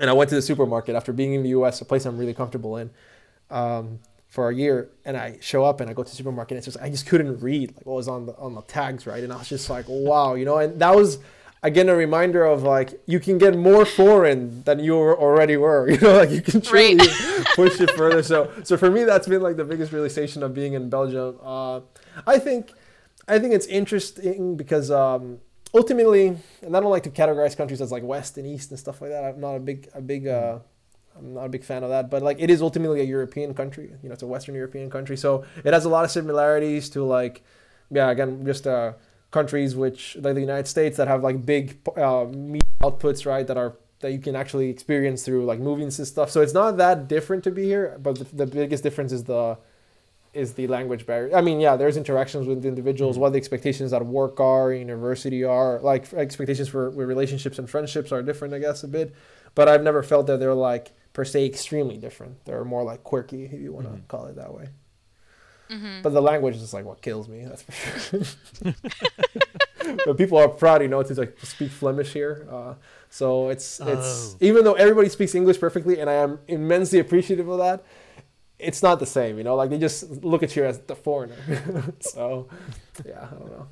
and 0.00 0.08
I 0.08 0.14
went 0.14 0.30
to 0.30 0.34
the 0.34 0.42
supermarket 0.42 0.94
after 0.94 1.12
being 1.12 1.34
in 1.34 1.42
the 1.42 1.50
U.S., 1.50 1.80
a 1.80 1.84
place 1.84 2.06
I'm 2.06 2.16
really 2.16 2.34
comfortable 2.34 2.76
in, 2.78 2.90
um, 3.50 4.00
for 4.32 4.48
a 4.48 4.54
year. 4.54 4.88
And 5.04 5.14
I 5.16 5.36
show 5.40 5.62
up 5.64 5.80
and 5.80 5.88
I 5.90 5.92
go 5.92 6.02
to 6.02 6.10
the 6.10 6.16
supermarket. 6.16 6.52
And 6.52 6.58
it's 6.58 6.66
just 6.70 6.80
I 6.82 6.88
just 6.90 7.06
couldn't 7.06 7.40
read 7.40 7.66
like 7.76 7.86
what 7.86 7.96
was 7.96 8.08
on 8.08 8.26
the 8.26 8.34
on 8.36 8.54
the 8.54 8.62
tags, 8.62 9.06
right? 9.06 9.22
And 9.22 9.32
I 9.32 9.36
was 9.36 9.48
just 9.48 9.68
like, 9.70 9.84
wow, 9.88 10.34
you 10.34 10.44
know. 10.48 10.58
And 10.58 10.80
that 10.80 10.94
was 10.96 11.18
again 11.62 11.88
a 11.88 11.94
reminder 11.94 12.42
of 12.44 12.62
like 12.64 12.88
you 13.06 13.20
can 13.20 13.36
get 13.38 13.56
more 13.56 13.84
foreign 13.84 14.64
than 14.64 14.78
you 14.86 14.94
already 14.96 15.56
were. 15.56 15.82
You 15.92 15.98
know, 16.04 16.14
like 16.22 16.30
you 16.30 16.42
can 16.42 16.60
truly 16.62 16.96
Right. 16.96 17.46
push 17.60 17.80
it 17.80 17.90
further. 17.90 18.22
So 18.22 18.50
so 18.64 18.76
for 18.82 18.90
me, 18.90 19.04
that's 19.04 19.28
been 19.28 19.42
like 19.42 19.56
the 19.56 19.64
biggest 19.72 19.92
realization 19.92 20.42
of 20.42 20.54
being 20.54 20.72
in 20.78 20.88
Belgium. 20.88 21.38
Uh, 21.42 21.80
I 22.26 22.38
think 22.38 22.72
I 23.28 23.38
think 23.38 23.52
it's 23.54 23.66
interesting 23.66 24.56
because 24.56 24.90
um, 24.90 25.38
ultimately, 25.74 26.24
and 26.62 26.76
I 26.76 26.80
don't 26.80 26.90
like 26.96 27.04
to 27.04 27.10
categorize 27.10 27.54
countries 27.56 27.80
as 27.80 27.92
like 27.92 28.02
West 28.02 28.38
and 28.38 28.46
East 28.46 28.70
and 28.70 28.78
stuff 28.78 29.00
like 29.02 29.10
that. 29.10 29.22
I'm 29.24 29.40
not 29.40 29.54
a 29.56 29.60
big 29.60 29.88
a 29.94 30.00
big 30.00 30.26
uh, 30.26 30.58
I'm 31.16 31.34
not 31.34 31.44
a 31.44 31.48
big 31.48 31.64
fan 31.64 31.82
of 31.82 31.90
that. 31.90 32.10
But 32.10 32.22
like 32.22 32.38
it 32.40 32.50
is 32.50 32.62
ultimately 32.62 33.00
a 33.00 33.04
European 33.04 33.54
country. 33.54 33.92
You 34.02 34.08
know, 34.08 34.14
it's 34.14 34.22
a 34.22 34.26
Western 34.26 34.54
European 34.54 34.90
country, 34.90 35.16
so 35.16 35.44
it 35.64 35.72
has 35.72 35.84
a 35.84 35.88
lot 35.88 36.04
of 36.04 36.10
similarities 36.10 36.88
to 36.90 37.04
like 37.04 37.42
yeah 37.90 38.10
again 38.10 38.44
just 38.44 38.66
uh, 38.66 38.92
countries 39.30 39.74
which 39.76 40.16
like 40.16 40.34
the 40.34 40.40
United 40.40 40.68
States 40.68 40.96
that 40.96 41.08
have 41.08 41.22
like 41.22 41.44
big 41.44 41.78
uh, 41.96 42.24
media 42.24 42.62
outputs 42.82 43.26
right 43.26 43.46
that 43.46 43.56
are 43.56 43.76
that 44.00 44.12
you 44.12 44.18
can 44.18 44.36
actually 44.36 44.68
experience 44.68 45.24
through 45.24 45.44
like 45.44 45.58
movies 45.58 45.98
and 45.98 46.06
stuff. 46.06 46.30
So 46.30 46.40
it's 46.40 46.52
not 46.52 46.76
that 46.76 47.08
different 47.08 47.44
to 47.44 47.50
be 47.50 47.64
here, 47.64 47.98
but 48.02 48.18
the, 48.18 48.24
the 48.24 48.46
biggest 48.46 48.82
difference 48.82 49.12
is 49.12 49.24
the 49.24 49.58
is 50.34 50.54
the 50.54 50.66
language 50.66 51.04
barrier. 51.06 51.36
I 51.36 51.42
mean, 51.42 51.60
yeah, 51.60 51.76
there's 51.76 51.96
interactions 51.96 52.46
with 52.46 52.64
individuals, 52.64 53.18
what 53.18 53.32
the 53.32 53.38
expectations 53.38 53.92
at 53.92 54.04
work 54.04 54.40
are, 54.40 54.72
university 54.72 55.44
are, 55.44 55.78
like 55.80 56.12
expectations 56.14 56.68
for 56.68 56.90
with 56.90 57.06
relationships 57.06 57.58
and 57.58 57.68
friendships 57.68 58.12
are 58.12 58.22
different, 58.22 58.54
I 58.54 58.58
guess, 58.58 58.82
a 58.82 58.88
bit. 58.88 59.14
But 59.54 59.68
I've 59.68 59.82
never 59.82 60.02
felt 60.02 60.26
that 60.28 60.40
they're 60.40 60.54
like 60.54 60.92
per 61.12 61.24
se 61.24 61.44
extremely 61.46 61.96
different. 61.98 62.44
They're 62.44 62.64
more 62.64 62.82
like 62.84 63.02
quirky, 63.04 63.44
if 63.44 63.52
you 63.60 63.72
want 63.72 63.86
to 63.86 63.92
Mhm. 63.92 64.08
call 64.08 64.26
it 64.26 64.36
that 64.36 64.52
way. 64.54 64.68
hmm 65.68 66.02
But 66.02 66.12
the 66.12 66.20
language 66.22 66.56
is 66.56 66.72
like 66.74 66.84
what 66.84 67.00
kills 67.02 67.28
me. 67.28 67.44
That's 67.44 67.62
for 67.62 67.72
sure. 67.72 68.74
but 70.06 70.16
people 70.16 70.38
are 70.38 70.48
proud, 70.48 70.82
you 70.82 70.88
know, 70.88 71.02
to 71.02 71.14
like 71.14 71.36
speak 71.42 71.70
Flemish 71.70 72.12
here. 72.12 72.46
Uh, 72.50 72.74
so 73.10 73.48
it's 73.50 73.80
it's 73.80 74.34
Oh. 74.34 74.36
even 74.40 74.64
though 74.64 74.74
everybody 74.74 75.08
speaks 75.08 75.34
English 75.34 75.58
perfectly, 75.60 75.98
and 76.00 76.08
I 76.10 76.14
am 76.14 76.38
immensely 76.48 76.98
appreciative 76.98 77.48
of 77.48 77.58
that. 77.58 77.84
It's 78.58 78.82
not 78.82 79.00
the 79.00 79.06
same, 79.06 79.38
you 79.38 79.44
know. 79.44 79.56
Like 79.56 79.70
they 79.70 79.78
just 79.78 80.08
look 80.24 80.42
at 80.42 80.54
you 80.56 80.64
as 80.64 80.78
the 80.80 80.94
foreigner. 80.94 81.34
so, 82.00 82.48
yeah, 83.04 83.26
I 83.30 83.34
don't 83.34 83.50
know. 83.50 83.66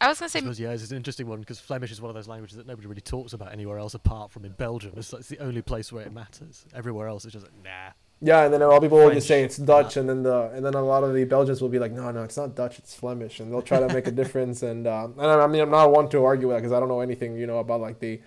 I 0.00 0.08
was 0.08 0.18
gonna 0.18 0.28
say, 0.28 0.40
suppose, 0.40 0.60
yeah, 0.60 0.70
it's 0.70 0.90
an 0.90 0.96
interesting 0.96 1.26
one 1.26 1.40
because 1.40 1.58
Flemish 1.58 1.90
is 1.90 2.00
one 2.00 2.10
of 2.10 2.14
those 2.14 2.28
languages 2.28 2.56
that 2.56 2.66
nobody 2.66 2.86
really 2.86 3.00
talks 3.00 3.32
about 3.32 3.52
anywhere 3.52 3.78
else 3.78 3.94
apart 3.94 4.30
from 4.30 4.44
in 4.44 4.52
Belgium. 4.52 4.92
It's, 4.96 5.12
like, 5.12 5.20
it's 5.20 5.28
the 5.28 5.38
only 5.38 5.62
place 5.62 5.92
where 5.92 6.04
it 6.04 6.12
matters. 6.12 6.66
Everywhere 6.74 7.08
else, 7.08 7.24
it's 7.24 7.32
just 7.32 7.46
like, 7.46 7.54
nah. 7.64 7.92
Yeah, 8.20 8.44
and 8.44 8.54
then 8.54 8.62
a 8.62 8.68
lot 8.68 8.76
of 8.76 8.82
people 8.82 8.98
will 8.98 9.10
just 9.10 9.28
say 9.28 9.42
it's 9.42 9.58
Dutch, 9.58 9.98
and 9.98 10.08
then 10.08 10.22
the 10.22 10.50
and 10.54 10.64
then 10.64 10.72
a 10.72 10.80
lot 10.80 11.04
of 11.04 11.12
the 11.12 11.24
Belgians 11.24 11.60
will 11.60 11.68
be 11.68 11.78
like, 11.78 11.92
no, 11.92 12.10
no, 12.10 12.22
it's 12.22 12.36
not 12.38 12.54
Dutch, 12.54 12.78
it's 12.78 12.94
Flemish, 12.94 13.40
and 13.40 13.52
they'll 13.52 13.60
try 13.60 13.78
to 13.78 13.92
make 13.92 14.06
a 14.06 14.10
difference. 14.22 14.62
And 14.62 14.86
um, 14.86 15.14
and 15.18 15.26
I 15.26 15.40
I 15.40 15.46
mean, 15.46 15.60
I'm 15.60 15.70
not 15.70 15.90
one 15.90 16.08
to 16.10 16.24
argue 16.24 16.48
with 16.48 16.56
that 16.56 16.60
because 16.60 16.72
I 16.72 16.80
don't 16.80 16.88
know 16.88 17.00
anything, 17.00 17.36
you 17.36 17.46
know, 17.46 17.58
about 17.58 17.82
like 17.82 17.98
the 18.00 18.20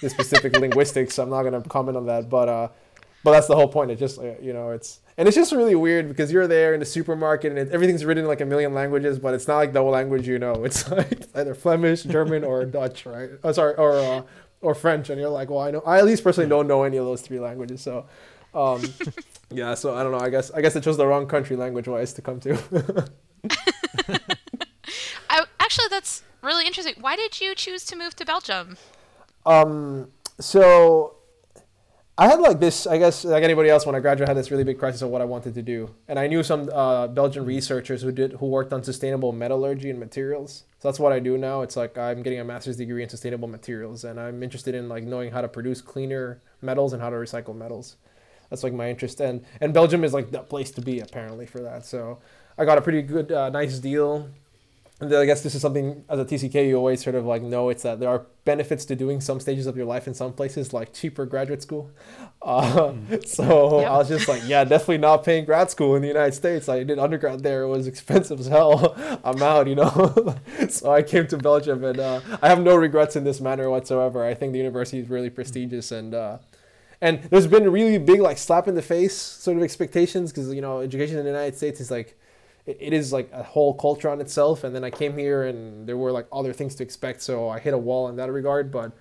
the 0.00 0.08
specific 0.08 0.56
linguistics. 0.60 1.14
So 1.14 1.24
I'm 1.24 1.30
not 1.30 1.42
gonna 1.42 1.62
comment 1.62 1.96
on 1.96 2.06
that, 2.06 2.28
but 2.28 2.48
uh, 2.48 2.68
but 3.24 3.32
that's 3.32 3.48
the 3.48 3.56
whole 3.56 3.66
point. 3.66 3.90
It 3.90 3.98
just 3.98 4.20
uh, 4.20 4.34
you 4.40 4.52
know, 4.52 4.70
it's 4.70 5.00
and 5.16 5.28
it's 5.28 5.36
just 5.36 5.52
really 5.52 5.74
weird 5.74 6.08
because 6.08 6.32
you're 6.32 6.46
there 6.46 6.74
in 6.74 6.80
the 6.80 6.86
supermarket 6.86 7.50
and 7.50 7.58
it, 7.58 7.70
everything's 7.70 8.04
written 8.04 8.24
in 8.24 8.28
like 8.28 8.40
a 8.40 8.46
million 8.46 8.74
languages, 8.74 9.18
but 9.18 9.34
it's 9.34 9.46
not 9.46 9.56
like 9.56 9.72
the 9.72 9.82
language 9.82 10.26
you 10.26 10.38
know. 10.38 10.54
It's 10.64 10.90
like 10.90 11.12
it's 11.12 11.28
either 11.34 11.54
Flemish, 11.54 12.02
German, 12.02 12.44
or 12.44 12.64
Dutch, 12.78 13.06
right? 13.06 13.30
Oh, 13.42 13.52
sorry, 13.52 13.74
or 13.76 13.92
uh, 13.98 14.22
or 14.60 14.74
French, 14.74 15.10
and 15.10 15.20
you're 15.20 15.30
like, 15.30 15.50
well, 15.50 15.60
I 15.60 15.70
know. 15.70 15.82
I 15.86 15.98
at 15.98 16.04
least 16.04 16.24
personally 16.24 16.48
don't 16.48 16.66
know 16.66 16.82
any 16.82 16.96
of 16.96 17.04
those 17.04 17.20
three 17.22 17.40
languages, 17.40 17.80
so. 17.82 18.06
Um, 18.54 18.82
yeah, 19.50 19.74
so 19.74 19.94
I 19.94 20.02
don't 20.02 20.12
know. 20.12 20.20
I 20.20 20.30
guess 20.30 20.50
I 20.52 20.60
guess 20.60 20.76
I 20.76 20.80
chose 20.80 20.96
the 20.96 21.06
wrong 21.06 21.26
country 21.26 21.56
language 21.56 21.88
wise 21.88 22.12
to 22.14 22.22
come 22.22 22.40
to. 22.40 23.08
I, 25.28 25.44
actually, 25.58 25.88
that's 25.90 26.22
really 26.42 26.64
interesting. 26.66 26.94
Why 27.00 27.16
did 27.16 27.40
you 27.40 27.54
choose 27.54 27.84
to 27.86 27.96
move 27.96 28.14
to 28.16 28.24
Belgium? 28.24 28.76
um, 29.46 30.10
so 30.40 31.16
I 32.16 32.28
had 32.28 32.38
like 32.38 32.60
this. 32.60 32.86
I 32.86 32.98
guess 32.98 33.24
like 33.24 33.42
anybody 33.42 33.68
else, 33.68 33.84
when 33.84 33.96
I 33.96 34.00
graduated, 34.00 34.28
I 34.28 34.30
had 34.30 34.36
this 34.36 34.50
really 34.52 34.62
big 34.62 34.78
crisis 34.78 35.02
of 35.02 35.08
what 35.08 35.20
I 35.20 35.24
wanted 35.24 35.54
to 35.54 35.62
do, 35.62 35.90
and 36.06 36.16
I 36.16 36.28
knew 36.28 36.44
some 36.44 36.70
uh, 36.72 37.08
Belgian 37.08 37.44
researchers 37.44 38.02
who 38.02 38.12
did 38.12 38.34
who 38.34 38.46
worked 38.46 38.72
on 38.72 38.84
sustainable 38.84 39.32
metallurgy 39.32 39.90
and 39.90 39.98
materials. 39.98 40.62
So 40.78 40.88
that's 40.88 41.00
what 41.00 41.12
I 41.12 41.18
do 41.18 41.36
now. 41.36 41.62
It's 41.62 41.76
like 41.76 41.98
I'm 41.98 42.22
getting 42.22 42.38
a 42.38 42.44
master's 42.44 42.76
degree 42.76 43.02
in 43.02 43.08
sustainable 43.08 43.48
materials, 43.48 44.04
and 44.04 44.20
I'm 44.20 44.44
interested 44.44 44.76
in 44.76 44.88
like 44.88 45.02
knowing 45.02 45.32
how 45.32 45.40
to 45.40 45.48
produce 45.48 45.80
cleaner 45.80 46.40
metals 46.62 46.92
and 46.92 47.02
how 47.02 47.10
to 47.10 47.16
recycle 47.16 47.56
metals. 47.56 47.96
That's 48.48 48.62
like 48.62 48.72
my 48.72 48.88
interest, 48.90 49.20
and 49.20 49.44
and 49.60 49.74
Belgium 49.74 50.04
is 50.04 50.14
like 50.14 50.30
the 50.30 50.38
place 50.38 50.70
to 50.72 50.80
be 50.80 51.00
apparently 51.00 51.46
for 51.46 51.60
that. 51.62 51.84
So 51.84 52.20
I 52.56 52.64
got 52.64 52.78
a 52.78 52.80
pretty 52.80 53.02
good, 53.02 53.32
uh, 53.32 53.50
nice 53.50 53.80
deal. 53.80 54.28
And 55.04 55.14
I 55.14 55.26
guess 55.26 55.42
this 55.42 55.54
is 55.54 55.62
something 55.62 56.04
as 56.08 56.18
a 56.18 56.24
TCK 56.24 56.68
you 56.68 56.76
always 56.76 57.02
sort 57.02 57.16
of 57.16 57.24
like 57.24 57.42
know 57.42 57.68
it's 57.68 57.82
that 57.82 58.00
there 58.00 58.08
are 58.08 58.26
benefits 58.44 58.84
to 58.86 58.96
doing 58.96 59.20
some 59.20 59.40
stages 59.40 59.66
of 59.66 59.76
your 59.76 59.86
life 59.86 60.06
in 60.06 60.14
some 60.14 60.32
places 60.32 60.72
like 60.72 60.92
cheaper 60.92 61.26
graduate 61.26 61.62
school. 61.62 61.90
Uh, 62.44 62.92
So 63.24 63.80
Yep. 63.80 63.90
I 63.90 63.96
was 63.96 64.08
just 64.08 64.28
like, 64.28 64.42
yeah, 64.46 64.64
definitely 64.64 64.98
not 64.98 65.24
paying 65.24 65.46
grad 65.46 65.70
school 65.70 65.96
in 65.96 66.02
the 66.02 66.08
United 66.08 66.34
States. 66.34 66.68
I 66.68 66.82
did 66.84 66.98
undergrad 66.98 67.42
there; 67.42 67.62
it 67.62 67.68
was 67.68 67.86
expensive 67.86 68.38
as 68.38 68.48
hell. 68.48 68.94
I'm 69.24 69.42
out, 69.42 69.66
you 69.66 69.76
know. 69.76 70.36
so 70.68 70.92
I 70.92 71.02
came 71.02 71.26
to 71.28 71.38
Belgium, 71.38 71.82
and 71.84 71.98
uh, 71.98 72.20
I 72.42 72.48
have 72.48 72.60
no 72.60 72.76
regrets 72.76 73.16
in 73.16 73.24
this 73.24 73.40
matter 73.40 73.70
whatsoever. 73.70 74.22
I 74.22 74.34
think 74.34 74.52
the 74.52 74.58
university 74.58 74.98
is 74.98 75.08
really 75.08 75.30
prestigious 75.30 75.90
and. 75.90 76.14
Uh, 76.14 76.38
and 77.00 77.22
there's 77.24 77.46
been 77.46 77.70
really 77.70 77.98
big 77.98 78.20
like 78.20 78.38
slap 78.38 78.66
in 78.66 78.74
the 78.74 78.82
face 78.82 79.16
sort 79.16 79.56
of 79.56 79.62
expectations 79.62 80.30
because 80.32 80.52
you 80.54 80.62
know 80.62 80.80
education 80.80 81.18
in 81.18 81.24
the 81.24 81.30
United 81.30 81.56
States 81.56 81.80
is 81.80 81.90
like 81.90 82.18
it, 82.66 82.76
it 82.80 82.92
is 82.92 83.12
like 83.12 83.30
a 83.32 83.42
whole 83.42 83.74
culture 83.74 84.08
on 84.08 84.20
itself 84.20 84.64
and 84.64 84.74
then 84.74 84.84
I 84.84 84.90
came 84.90 85.16
here 85.16 85.44
and 85.44 85.86
there 85.86 85.96
were 85.96 86.12
like 86.12 86.26
other 86.32 86.52
things 86.52 86.74
to 86.76 86.82
expect 86.82 87.22
so 87.22 87.48
I 87.48 87.58
hit 87.58 87.74
a 87.74 87.78
wall 87.78 88.08
in 88.08 88.16
that 88.16 88.30
regard 88.30 88.70
but 88.70 88.92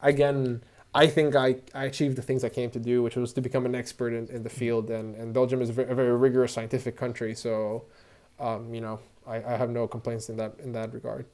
again 0.00 0.62
I 0.96 1.08
think 1.08 1.34
I, 1.34 1.56
I 1.74 1.84
achieved 1.84 2.16
the 2.16 2.22
things 2.22 2.44
I 2.44 2.48
came 2.48 2.70
to 2.70 2.78
do 2.78 3.02
which 3.02 3.16
was 3.16 3.32
to 3.34 3.40
become 3.40 3.66
an 3.66 3.74
expert 3.74 4.12
in, 4.12 4.28
in 4.28 4.42
the 4.42 4.50
field 4.50 4.90
and, 4.90 5.14
and 5.16 5.34
Belgium 5.34 5.60
is 5.62 5.70
a 5.70 5.72
very, 5.72 5.90
a 5.90 5.94
very 5.94 6.16
rigorous 6.16 6.52
scientific 6.52 6.96
country 6.96 7.34
so 7.34 7.84
um, 8.38 8.72
you 8.72 8.80
know 8.80 9.00
I, 9.26 9.36
I 9.36 9.56
have 9.56 9.70
no 9.70 9.86
complaints 9.86 10.28
in 10.28 10.36
that 10.36 10.54
in 10.62 10.72
that 10.72 10.92
regard. 10.92 11.26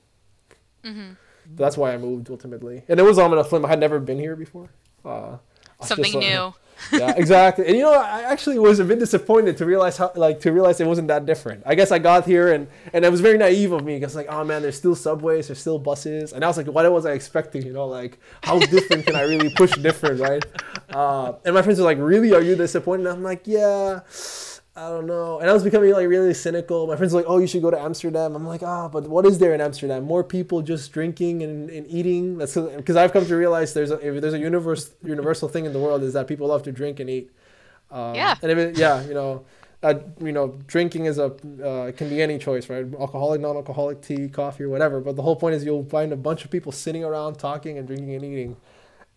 Hmm 0.85 1.13
that's 1.57 1.77
why 1.77 1.93
I 1.93 1.99
moved 1.99 2.31
ultimately. 2.31 2.83
And 2.89 3.01
it 3.01 3.03
was 3.03 3.19
on 3.19 3.33
a 3.37 3.45
flim 3.45 3.65
I 3.65 3.69
had 3.69 3.81
never 3.81 3.99
been 3.99 4.19
here 4.19 4.37
before. 4.37 4.71
Uh, 5.05 5.39
Something 5.83 6.05
just, 6.05 6.17
uh, 6.17 6.21
new. 6.21 6.55
Yeah, 6.93 7.15
exactly. 7.17 7.67
And 7.67 7.77
you 7.77 7.83
know, 7.83 7.93
I 7.93 8.23
actually 8.23 8.59
was 8.59 8.79
a 8.81 8.85
bit 8.85 8.99
disappointed 8.99 9.57
to 9.59 9.67
realize 9.67 9.97
how, 9.97 10.13
like, 10.15 10.41
to 10.41 10.53
realize 10.53 10.81
it 10.81 10.87
wasn't 10.87 11.09
that 11.09 11.27
different. 11.27 11.63
I 11.67 11.75
guess 11.75 11.91
I 11.93 11.99
got 11.99 12.27
here 12.27 12.53
and 12.53 12.67
and 12.93 13.05
it 13.05 13.11
was 13.11 13.21
very 13.21 13.39
naive 13.39 13.73
of 13.73 13.85
me 13.85 13.97
because 13.97 14.15
like, 14.17 14.29
oh 14.29 14.45
man, 14.45 14.63
there's 14.63 14.77
still 14.77 14.95
subways, 14.95 15.49
there's 15.49 15.61
still 15.61 15.79
buses, 15.79 16.33
and 16.33 16.45
I 16.45 16.49
was 16.49 16.57
like, 16.57 16.67
what 16.67 16.91
was 16.91 17.07
I 17.07 17.13
expecting? 17.13 17.65
You 17.65 17.73
know, 17.73 17.87
like, 17.87 18.19
how 18.43 18.59
different 18.59 19.07
can 19.07 19.17
I 19.17 19.23
really 19.23 19.51
push 19.51 19.73
different, 19.73 20.21
right? 20.21 20.45
Uh, 20.91 21.35
and 21.45 21.55
my 21.55 21.63
friends 21.63 21.79
were 21.79 21.85
like, 21.85 21.99
really, 21.99 22.33
are 22.35 22.43
you 22.43 22.57
disappointed? 22.57 23.07
And 23.07 23.17
I'm 23.17 23.23
like, 23.23 23.43
yeah. 23.47 24.01
I 24.77 24.89
don't 24.89 25.07
know. 25.07 25.41
And 25.41 25.51
I 25.51 25.53
was 25.53 25.65
becoming 25.65 25.91
like 25.91 26.07
really 26.07 26.33
cynical. 26.33 26.87
My 26.87 26.97
friends 26.97 27.13
were 27.13 27.21
like, 27.21 27.29
oh, 27.29 27.39
you 27.39 27.49
should 27.49 27.61
go 27.61 27.71
to 27.71 27.79
Amsterdam. 27.79 28.37
I'm 28.37 28.47
like, 28.47 28.63
ah, 28.63 28.85
oh, 28.85 28.89
but 28.89 29.09
what 29.09 29.27
is 29.27 29.39
there 29.39 29.53
in 29.53 29.61
Amsterdam? 29.61 30.05
More 30.05 30.23
people 30.23 30.63
just 30.63 30.93
drinking 30.93 31.43
and, 31.43 31.69
and 31.69 31.87
eating. 31.89 32.39
That's 32.39 32.55
because 32.55 32.95
I've 32.95 33.13
come 33.13 33.27
to 33.27 33.37
realize 33.37 33.75
there's 33.75 33.91
a 33.91 33.95
if 33.97 34.21
there's 34.21 34.35
a 34.35 34.39
universe 34.39 34.93
universal 35.03 35.49
thing 35.49 35.67
in 35.67 35.73
the 35.73 35.81
world 35.81 36.03
is 36.05 36.13
that 36.13 36.29
people 36.29 36.47
love 36.47 36.63
to 36.65 36.73
drink 36.73 37.01
and 37.01 37.11
eat. 37.11 37.33
Um, 37.91 38.15
yeah. 38.15 38.37
And 38.43 38.53
it, 38.53 38.79
yeah, 38.79 39.05
you 39.07 39.15
know, 39.15 39.45
uh, 39.83 39.95
you 40.21 40.31
know, 40.31 40.57
drinking 40.69 41.07
is 41.07 41.19
a 41.19 41.27
uh, 41.65 41.91
can 41.93 42.09
be 42.09 42.23
any 42.23 42.39
choice, 42.39 42.69
right? 42.71 42.87
Alcoholic, 42.95 43.41
non-alcoholic, 43.41 44.03
tea, 44.03 44.29
coffee, 44.29 44.65
or 44.65 44.69
whatever. 44.69 45.01
But 45.01 45.17
the 45.17 45.23
whole 45.23 45.37
point 45.37 45.57
is 45.57 45.65
you'll 45.65 45.85
find 45.85 46.13
a 46.13 46.17
bunch 46.17 46.45
of 46.45 46.51
people 46.53 46.71
sitting 46.71 47.03
around 47.03 47.39
talking 47.39 47.77
and 47.77 47.89
drinking 47.89 48.15
and 48.15 48.25
eating. 48.25 48.57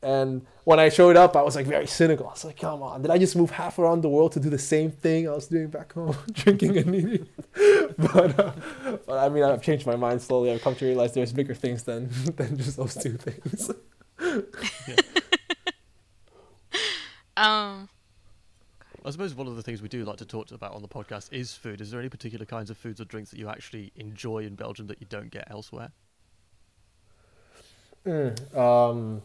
And 0.04 0.46
when 0.66 0.80
I 0.80 0.90
showed 0.90 1.16
up, 1.16 1.36
I 1.36 1.42
was 1.42 1.56
like 1.56 1.66
very 1.66 1.88
cynical. 1.88 2.28
I 2.28 2.32
was 2.32 2.46
like, 2.46 2.60
come 2.60 2.84
on, 2.84 3.02
did 3.02 3.12
I 3.12 3.18
just 3.18 3.36
move 3.36 3.52
half 3.52 3.80
around 3.80 4.02
the 4.02 4.10
world 4.10 4.34
to 4.34 4.40
do 4.40 4.50
the 4.50 4.60
same 4.60 4.92
thing 4.92 5.28
I 5.28 5.32
was 5.34 5.48
doing 5.48 5.68
back 5.68 5.94
home, 5.94 6.16
drinking 6.34 6.78
and 6.78 6.96
eating? 6.96 7.28
but, 7.98 8.40
uh, 8.40 8.52
but 9.06 9.18
I 9.18 9.30
mean, 9.30 9.44
I've 9.44 9.62
changed 9.62 9.86
my 9.86 9.96
mind 9.96 10.22
slowly. 10.22 10.52
I've 10.52 10.62
come 10.62 10.76
to 10.76 10.86
realize 10.86 11.14
there's 11.14 11.34
bigger 11.34 11.56
things 11.56 11.84
than, 11.84 12.10
than 12.36 12.58
just 12.58 12.78
those 12.78 12.96
two 12.96 13.18
things. 13.18 13.72
um, 17.38 17.90
I 19.06 19.10
suppose 19.10 19.34
one 19.36 19.48
of 19.48 19.56
the 19.56 19.64
things 19.64 19.82
we 19.82 19.90
do 19.90 20.06
like 20.06 20.18
to 20.18 20.26
talk 20.26 20.52
about 20.52 20.74
on 20.74 20.82
the 20.82 20.88
podcast 20.88 21.32
is 21.32 21.54
food. 21.54 21.82
Is 21.82 21.92
there 21.92 22.00
any 22.00 22.10
particular 22.10 22.46
kinds 22.46 22.70
of 22.70 22.78
foods 22.78 23.02
or 23.02 23.06
drinks 23.06 23.32
that 23.32 23.40
you 23.40 23.50
actually 23.50 23.92
enjoy 23.96 24.40
in 24.40 24.56
Belgium 24.56 24.88
that 24.88 25.02
you 25.02 25.08
don't 25.10 25.32
get 25.32 25.48
elsewhere? 25.50 25.92
Mm, 28.06 28.58
um, 28.58 29.22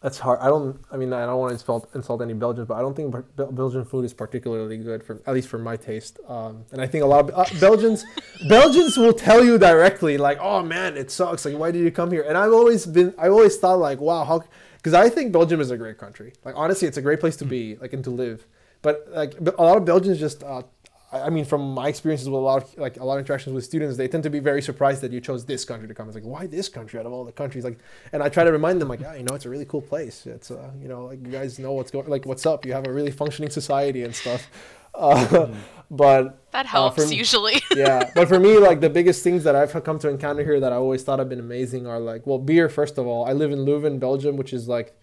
that's 0.00 0.18
hard. 0.18 0.38
I 0.40 0.46
don't. 0.46 0.80
I 0.92 0.96
mean, 0.96 1.12
I 1.12 1.26
don't 1.26 1.38
want 1.38 1.50
to 1.50 1.54
insult 1.54 1.90
insult 1.94 2.22
any 2.22 2.34
Belgians, 2.34 2.68
but 2.68 2.74
I 2.74 2.80
don't 2.80 2.94
think 2.94 3.14
Belgian 3.36 3.84
food 3.84 4.04
is 4.04 4.14
particularly 4.14 4.76
good 4.76 5.02
for 5.02 5.20
at 5.26 5.34
least 5.34 5.48
for 5.48 5.58
my 5.58 5.76
taste. 5.76 6.20
Um, 6.28 6.64
and 6.70 6.80
I 6.80 6.86
think 6.86 7.02
a 7.02 7.06
lot 7.06 7.28
of 7.28 7.36
uh, 7.36 7.58
Belgians 7.58 8.04
Belgians 8.48 8.96
will 8.96 9.12
tell 9.12 9.44
you 9.44 9.58
directly, 9.58 10.16
like, 10.16 10.38
"Oh 10.40 10.62
man, 10.62 10.96
it 10.96 11.10
sucks. 11.10 11.44
Like, 11.44 11.56
why 11.56 11.72
did 11.72 11.80
you 11.80 11.90
come 11.90 12.12
here?" 12.12 12.22
And 12.22 12.38
I've 12.38 12.52
always 12.52 12.86
been, 12.86 13.12
I 13.18 13.28
always 13.28 13.56
thought, 13.56 13.80
like, 13.80 14.00
"Wow, 14.00 14.24
how?" 14.24 14.44
Because 14.76 14.94
I 14.94 15.08
think 15.08 15.32
Belgium 15.32 15.60
is 15.60 15.72
a 15.72 15.76
great 15.76 15.98
country. 15.98 16.32
Like, 16.44 16.54
honestly, 16.56 16.86
it's 16.86 16.96
a 16.96 17.02
great 17.02 17.18
place 17.18 17.36
to 17.38 17.44
be, 17.44 17.74
like, 17.76 17.92
and 17.92 18.04
to 18.04 18.10
live. 18.10 18.46
But 18.82 19.08
like, 19.10 19.34
a 19.40 19.62
lot 19.62 19.76
of 19.76 19.84
Belgians 19.84 20.20
just 20.20 20.44
uh, 20.44 20.62
I 21.10 21.30
mean, 21.30 21.46
from 21.46 21.72
my 21.72 21.88
experiences 21.88 22.28
with 22.28 22.38
a 22.38 22.42
lot 22.42 22.62
of 22.62 22.76
like 22.76 22.98
a 22.98 23.04
lot 23.04 23.14
of 23.14 23.20
interactions 23.20 23.54
with 23.54 23.64
students, 23.64 23.96
they 23.96 24.08
tend 24.08 24.24
to 24.24 24.30
be 24.30 24.40
very 24.40 24.60
surprised 24.60 25.00
that 25.00 25.10
you 25.10 25.20
chose 25.20 25.46
this 25.46 25.64
country 25.64 25.88
to 25.88 25.94
come. 25.94 26.06
It's 26.06 26.14
like, 26.14 26.24
why 26.24 26.46
this 26.46 26.68
country 26.68 27.00
out 27.00 27.06
of 27.06 27.12
all 27.12 27.24
the 27.24 27.32
countries? 27.32 27.64
Like, 27.64 27.78
and 28.12 28.22
I 28.22 28.28
try 28.28 28.44
to 28.44 28.52
remind 28.52 28.80
them, 28.80 28.88
like, 28.88 29.00
yeah, 29.00 29.14
you 29.14 29.22
know, 29.22 29.34
it's 29.34 29.46
a 29.46 29.50
really 29.50 29.64
cool 29.64 29.80
place. 29.80 30.26
It's, 30.26 30.50
uh, 30.50 30.70
you 30.80 30.88
know, 30.88 31.06
like 31.06 31.24
you 31.24 31.32
guys 31.32 31.58
know 31.58 31.72
what's 31.72 31.90
going, 31.90 32.08
like, 32.08 32.26
what's 32.26 32.44
up. 32.44 32.66
You 32.66 32.74
have 32.74 32.86
a 32.86 32.92
really 32.92 33.10
functioning 33.10 33.50
society 33.50 34.02
and 34.02 34.14
stuff. 34.14 34.48
Uh. 34.94 35.54
But 35.90 36.38
that 36.50 36.66
helps 36.66 37.10
uh, 37.10 37.14
usually. 37.14 37.62
yeah, 37.74 38.10
but 38.14 38.28
for 38.28 38.38
me, 38.38 38.58
like 38.58 38.80
the 38.80 38.90
biggest 38.90 39.22
things 39.24 39.44
that 39.44 39.56
I've 39.56 39.72
come 39.84 39.98
to 40.00 40.08
encounter 40.08 40.44
here 40.44 40.60
that 40.60 40.72
I 40.72 40.76
always 40.76 41.02
thought 41.02 41.18
have 41.18 41.28
been 41.28 41.40
amazing 41.40 41.86
are 41.86 41.98
like, 41.98 42.26
well, 42.26 42.38
beer. 42.38 42.68
First 42.68 42.98
of 42.98 43.06
all, 43.06 43.24
I 43.24 43.32
live 43.32 43.52
in 43.52 43.60
Leuven, 43.60 43.98
Belgium, 43.98 44.36
which 44.36 44.52
is 44.52 44.68
like 44.68 44.94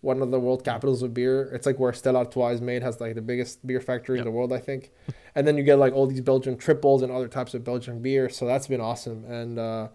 one 0.00 0.22
of 0.22 0.30
the 0.30 0.38
world 0.38 0.64
capitals 0.64 1.02
of 1.02 1.12
beer. 1.12 1.50
It's 1.52 1.66
like 1.66 1.78
where 1.78 1.92
Stella 1.92 2.20
Artois 2.20 2.50
is 2.50 2.60
made, 2.60 2.82
has 2.82 3.00
like 3.00 3.14
the 3.14 3.22
biggest 3.22 3.66
beer 3.66 3.80
factory 3.80 4.16
yep. 4.16 4.26
in 4.26 4.32
the 4.32 4.36
world, 4.36 4.52
I 4.52 4.58
think. 4.58 4.90
and 5.34 5.46
then 5.46 5.56
you 5.56 5.64
get 5.64 5.78
like 5.78 5.92
all 5.92 6.06
these 6.06 6.20
Belgian 6.20 6.56
triples 6.56 7.02
and 7.02 7.10
other 7.10 7.28
types 7.28 7.54
of 7.54 7.64
Belgian 7.64 8.00
beer. 8.00 8.28
So 8.28 8.46
that's 8.46 8.66
been 8.66 8.80
awesome. 8.80 9.24
And 9.24 9.58
uh, 9.58 9.88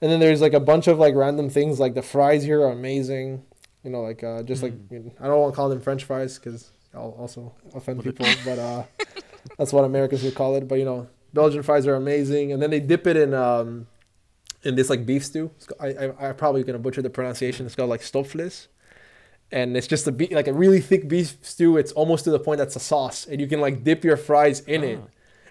and 0.00 0.10
then 0.10 0.20
there's 0.20 0.40
like 0.40 0.54
a 0.54 0.60
bunch 0.60 0.86
of 0.86 0.98
like 0.98 1.14
random 1.14 1.50
things 1.50 1.78
like 1.78 1.94
the 1.94 2.02
fries 2.02 2.42
here 2.42 2.62
are 2.62 2.72
amazing. 2.72 3.44
You 3.84 3.90
know, 3.90 4.00
like 4.00 4.24
uh, 4.24 4.42
just 4.42 4.60
mm. 4.60 4.64
like 4.64 4.72
I, 4.72 4.94
mean, 4.94 5.12
I 5.20 5.26
don't 5.26 5.40
want 5.40 5.52
to 5.52 5.56
call 5.56 5.68
them 5.68 5.80
French 5.80 6.04
fries 6.04 6.38
because 6.38 6.70
I'll 6.94 7.14
also 7.18 7.54
offend 7.74 8.02
people, 8.02 8.26
but 8.44 8.58
uh, 8.58 8.84
that's 9.58 9.72
what 9.72 9.84
Americans 9.84 10.22
would 10.22 10.34
call 10.34 10.56
it. 10.56 10.68
But 10.68 10.76
you 10.76 10.84
know, 10.84 11.08
Belgian 11.34 11.62
fries 11.62 11.86
are 11.86 11.94
amazing, 11.94 12.52
and 12.52 12.62
then 12.62 12.70
they 12.70 12.80
dip 12.80 13.06
it 13.06 13.16
in 13.16 13.34
um, 13.34 13.88
in 14.62 14.74
this 14.74 14.88
like 14.88 15.04
beef 15.04 15.24
stew. 15.24 15.50
I, 15.78 15.88
I 15.88 16.28
I'm 16.28 16.36
probably 16.36 16.64
gonna 16.64 16.78
butcher 16.78 17.02
the 17.02 17.10
pronunciation. 17.10 17.66
It's 17.66 17.74
called 17.74 17.90
like 17.90 18.00
stoofvlees 18.00 18.68
and 19.52 19.76
it's 19.76 19.86
just 19.86 20.06
a 20.06 20.12
be- 20.12 20.34
like 20.34 20.48
a 20.48 20.52
really 20.52 20.80
thick 20.80 21.08
beef 21.08 21.36
stew. 21.42 21.76
It's 21.76 21.92
almost 21.92 22.24
to 22.24 22.30
the 22.30 22.38
point 22.38 22.58
that's 22.58 22.76
a 22.76 22.80
sauce, 22.80 23.26
and 23.26 23.40
you 23.40 23.46
can 23.46 23.60
like 23.60 23.84
dip 23.84 24.04
your 24.04 24.16
fries 24.16 24.60
in 24.60 24.84
it, 24.84 24.98
ah. 25.02 25.08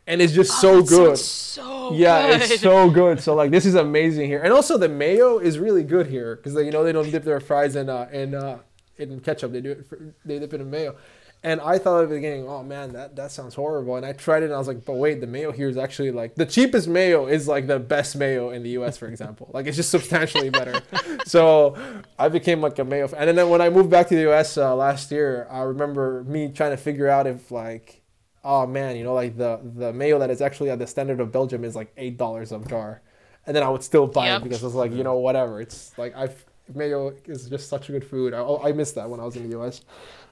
and 0.07 0.21
it's 0.21 0.33
just 0.33 0.51
oh, 0.63 0.81
so 0.81 0.83
good. 0.83 1.17
So 1.17 1.93
yeah, 1.93 2.27
good. 2.27 2.41
it's 2.41 2.61
so 2.61 2.89
good. 2.89 3.21
So 3.21 3.35
like 3.35 3.51
this 3.51 3.65
is 3.65 3.75
amazing 3.75 4.27
here, 4.27 4.41
and 4.41 4.53
also 4.53 4.77
the 4.77 4.89
mayo 4.89 5.37
is 5.37 5.59
really 5.59 5.83
good 5.83 6.07
here 6.07 6.35
because 6.35 6.53
you 6.55 6.71
know 6.71 6.83
they 6.83 6.91
don't 6.91 7.09
dip 7.11 7.23
their 7.23 7.39
fries 7.39 7.75
in 7.75 7.89
uh, 7.89 8.09
in 8.11 8.35
uh, 8.35 8.59
in 8.97 9.19
ketchup. 9.19 9.51
They 9.51 9.61
do 9.61 9.71
it. 9.71 9.85
For, 9.85 9.99
they 10.25 10.39
dip 10.39 10.53
it 10.53 10.61
in 10.61 10.69
mayo. 10.69 10.95
And 11.41 11.61
I 11.61 11.77
thought 11.77 12.03
at 12.03 12.09
the 12.09 12.15
beginning, 12.15 12.47
oh 12.49 12.63
man, 12.63 12.91
that, 12.93 13.15
that 13.15 13.31
sounds 13.31 13.55
horrible. 13.55 13.95
And 13.95 14.05
I 14.05 14.11
tried 14.11 14.43
it 14.43 14.47
and 14.47 14.53
I 14.53 14.57
was 14.57 14.67
like, 14.67 14.83
but 14.83 14.95
wait, 14.95 15.21
the 15.21 15.27
mayo 15.27 15.53
here 15.53 15.69
is 15.69 15.77
actually 15.77 16.11
like 16.11 16.35
the 16.35 16.45
cheapest 16.45 16.87
mayo 16.89 17.27
is 17.27 17.47
like 17.47 17.65
the 17.65 17.79
best 17.79 18.17
mayo 18.17 18.49
in 18.49 18.61
the 18.61 18.71
US, 18.71 18.97
for 18.97 19.07
example. 19.07 19.49
like 19.53 19.65
it's 19.65 19.77
just 19.77 19.89
substantially 19.89 20.49
better. 20.49 20.81
so 21.25 21.77
I 22.17 22.27
became 22.27 22.59
like 22.59 22.77
a 22.79 22.83
mayo 22.83 23.07
fan. 23.07 23.29
And 23.29 23.37
then 23.37 23.49
when 23.49 23.61
I 23.61 23.69
moved 23.69 23.89
back 23.89 24.09
to 24.09 24.15
the 24.15 24.29
US 24.31 24.57
uh, 24.57 24.75
last 24.75 25.11
year, 25.11 25.47
I 25.49 25.61
remember 25.61 26.25
me 26.25 26.51
trying 26.51 26.71
to 26.71 26.77
figure 26.77 27.07
out 27.07 27.25
if 27.25 27.51
like, 27.51 28.01
oh 28.43 28.67
man, 28.67 28.97
you 28.97 29.05
know, 29.05 29.13
like 29.13 29.37
the, 29.37 29.61
the 29.63 29.93
mayo 29.93 30.19
that 30.19 30.29
is 30.29 30.41
actually 30.41 30.71
at 30.71 30.79
the 30.79 30.87
standard 30.87 31.21
of 31.21 31.31
Belgium 31.31 31.63
is 31.63 31.73
like 31.73 31.95
$8 31.95 32.51
a 32.51 32.69
jar. 32.69 33.01
And 33.47 33.55
then 33.55 33.63
I 33.63 33.69
would 33.69 33.83
still 33.83 34.07
buy 34.07 34.27
yep. 34.27 34.41
it 34.41 34.43
because 34.43 34.61
I 34.61 34.65
was 34.65 34.75
like, 34.75 34.91
you 34.91 35.03
know, 35.03 35.17
whatever. 35.17 35.61
It's 35.61 35.97
like 35.97 36.13
I've 36.17 36.45
mayo 36.75 37.13
is 37.25 37.49
just 37.49 37.69
such 37.69 37.89
a 37.89 37.91
good 37.91 38.03
food. 38.03 38.33
I, 38.33 38.43
I 38.43 38.71
missed 38.71 38.95
that 38.95 39.09
when 39.09 39.19
I 39.19 39.25
was 39.25 39.35
in 39.35 39.49
the 39.49 39.59
US. 39.59 39.81